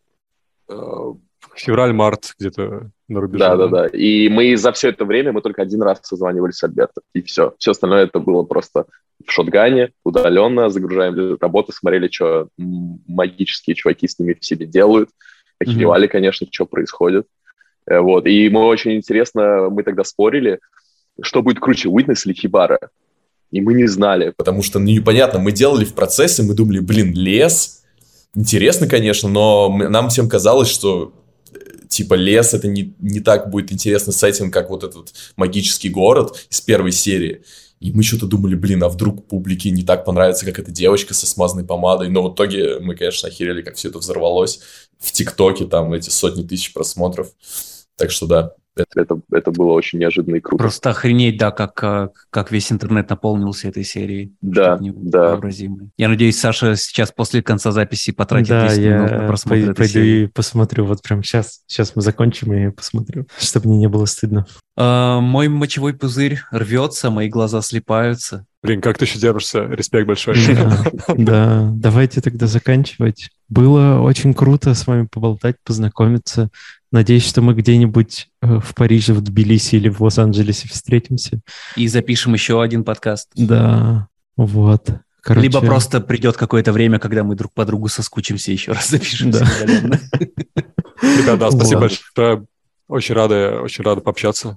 Февраль-март 1.61 2.35
где-то 2.39 2.91
на 3.09 3.21
рубеже. 3.21 3.39
Да, 3.39 3.57
да, 3.57 3.67
да. 3.69 3.87
И 3.87 4.29
мы 4.29 4.57
за 4.57 4.73
все 4.73 4.91
это 4.91 5.05
время, 5.05 5.33
мы 5.33 5.41
только 5.41 5.63
один 5.63 5.83
раз 5.83 6.01
созванивались 6.03 6.57
с 6.57 6.65
Альберто, 6.65 7.01
и 7.15 7.23
все. 7.23 7.55
Все 7.59 7.73
остальное 7.73 8.05
это 8.05 8.19
было 8.19 8.43
просто 8.43 8.87
в 9.27 9.31
шотгане, 9.31 9.93
удаленно, 10.05 10.69
загружаем 10.69 11.37
работу, 11.41 11.73
смотрели, 11.73 12.09
что 12.09 12.49
магические 12.57 13.75
чуваки 13.75 14.07
с 14.07 14.19
ними 14.19 14.35
в 14.35 14.45
себе 14.45 14.67
делают, 14.67 15.11
охеревали, 15.59 16.07
mm-hmm. 16.07 16.13
конечно, 16.13 16.47
что 16.51 16.67
происходит. 16.67 17.27
Э, 17.87 18.01
вот. 18.01 18.27
И 18.27 18.49
мы 18.49 18.67
очень 18.67 18.95
интересно, 18.95 19.69
мы 19.71 19.83
тогда 19.83 20.05
спорили, 20.05 20.61
что 21.21 21.43
будет 21.43 21.61
круче, 21.61 21.89
Witness 21.89 22.23
или 22.27 22.35
Хибара. 22.35 22.79
И 23.51 23.61
мы 23.61 23.75
не 23.75 23.87
знали. 23.87 24.35
Потому 24.37 24.63
что, 24.63 24.79
ну, 24.79 24.87
непонятно, 24.87 25.41
мы 25.41 25.53
делали 25.53 25.85
в 25.85 25.95
процессе, 25.95 26.43
мы 26.43 26.55
думали, 26.55 26.81
блин, 26.81 27.13
лес, 27.15 27.83
интересно, 28.35 28.87
конечно, 28.87 29.29
но 29.29 29.75
нам 29.75 30.11
всем 30.11 30.29
казалось, 30.29 30.69
что 30.69 31.13
типа 31.89 32.15
лес 32.15 32.55
это 32.55 32.69
не, 32.69 32.95
не 32.99 33.21
так 33.21 33.51
будет 33.51 33.73
интересно 33.73 34.13
сеттинг, 34.13 34.53
как 34.53 34.71
вот 34.71 34.85
этот 34.85 35.13
магический 35.37 35.89
город 35.89 36.47
из 36.51 36.61
первой 36.61 36.93
серии. 36.93 37.43
И 37.81 37.93
мы 37.93 38.03
что-то 38.03 38.27
думали, 38.27 38.57
блин, 38.57 38.83
а 38.83 38.89
вдруг 38.89 39.27
публике 39.29 39.71
не 39.71 39.85
так 39.85 40.05
понравится, 40.05 40.45
как 40.45 40.59
эта 40.59 40.71
девочка 40.71 41.15
со 41.15 41.27
смазанной 41.27 41.65
помадой. 41.65 42.09
Но 42.09 42.29
в 42.29 42.35
итоге 42.35 42.81
мы, 42.81 42.97
конечно, 42.97 43.29
охерели, 43.29 43.63
как 43.63 43.77
все 43.77 43.89
это 43.89 43.99
взорвалось. 43.99 44.61
В 44.99 45.13
ТикТоке 45.13 45.65
там 45.65 45.93
эти 45.93 46.11
сотни 46.11 46.43
тысяч 46.43 46.73
просмотров. 46.73 47.29
Так 47.97 48.11
что 48.11 48.27
да, 48.27 48.55
это, 48.79 49.01
это, 49.01 49.21
это 49.33 49.51
было 49.51 49.73
очень 49.73 49.99
неожиданно 49.99 50.37
и 50.37 50.41
круто. 50.41 50.63
Просто 50.63 50.91
охренеть, 50.91 51.39
да, 51.39 51.51
как, 51.51 52.13
как 52.31 52.51
весь 52.51 52.73
интернет 52.73 53.11
наполнился 53.11 53.69
этой 53.69 53.85
серией. 53.85 54.35
Да, 54.41 54.79
да. 54.81 55.41
Я 55.97 56.09
надеюсь, 56.09 56.39
Саша 56.39 56.77
сейчас 56.77 57.13
после 57.13 57.43
конца 57.43 57.73
записи 57.73 58.13
потратит 58.13 58.49
да, 58.49 58.69
10 58.69 58.79
минут 58.85 59.11
на 59.11 59.27
просмотр 59.27 59.49
пойду, 59.49 59.71
этой 59.73 59.89
серии. 59.89 60.25
и 60.25 60.27
посмотрю 60.27 60.85
вот 60.85 61.03
прям 61.03 61.23
сейчас. 61.23 61.63
Сейчас 61.67 61.95
мы 61.95 62.03
закончим, 62.03 62.53
и 62.53 62.71
посмотрю, 62.71 63.27
чтобы 63.39 63.69
мне 63.69 63.79
не 63.79 63.89
было 63.89 64.05
стыдно. 64.05 64.47
А, 64.77 65.21
мой 65.21 65.49
мочевой 65.49 65.95
пузырь 65.95 66.41
рвется, 66.51 67.11
мои 67.11 67.29
глаза 67.29 67.63
слепаются. 67.63 68.47
Блин, 68.63 68.81
как 68.81 68.99
ты 68.99 69.05
еще 69.05 69.19
держишься? 69.19 69.65
Респект 69.65 70.07
большой. 70.07 70.37
Да, 70.55 70.85
да, 71.17 71.71
давайте 71.73 72.21
тогда 72.21 72.47
заканчивать. 72.47 73.31
Было 73.49 74.01
очень 74.01 74.35
круто 74.35 74.75
с 74.75 74.87
вами 74.87 75.09
поболтать, 75.11 75.57
познакомиться. 75.65 76.51
Надеюсь, 76.91 77.27
что 77.27 77.43
мы 77.43 77.55
где-нибудь 77.55 78.29
э, 78.41 78.61
в 78.61 78.75
Париже, 78.75 79.13
в 79.13 79.21
Тбилиси 79.21 79.77
или 79.77 79.89
в 79.89 80.01
Лос-Анджелесе 80.01 80.69
встретимся. 80.69 81.41
И 81.77 81.87
запишем 81.87 82.33
еще 82.33 82.63
один 82.63 82.83
подкаст. 82.83 83.29
Да, 83.35 84.09
вот. 84.37 84.91
Короче... 85.21 85.47
Либо 85.47 85.61
просто 85.61 86.01
придет 86.01 86.37
какое-то 86.37 86.73
время, 86.73 86.99
когда 86.99 87.25
мы 87.25 87.35
друг 87.35 87.53
по 87.53 87.67
другу 87.67 87.89
соскучимся, 87.89 88.53
еще 88.53 88.73
раз 88.73 88.89
запишемся. 88.89 89.47
Да. 89.67 89.99
Ребята, 91.03 91.37
да, 91.37 91.51
спасибо 91.51 91.81
большое. 91.81 92.47
Очень 92.89 93.15
рады, 93.15 93.51
очень 93.51 93.85
рады 93.85 94.01
пообщаться. 94.01 94.57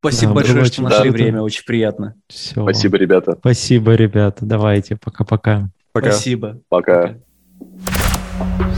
Спасибо 0.00 0.32
да, 0.32 0.34
большое, 0.34 0.64
что 0.66 0.82
нашли 0.82 1.10
время, 1.10 1.40
очень 1.42 1.64
приятно. 1.64 2.16
Все. 2.28 2.60
Спасибо, 2.62 2.98
ребята. 2.98 3.36
Спасибо, 3.38 3.94
ребята. 3.94 4.44
Давайте, 4.44 4.96
пока-пока. 4.96 5.70
Пока. 5.92 6.10
Спасибо. 6.10 6.60
Пока. 6.68 7.14
пока. 8.38 8.71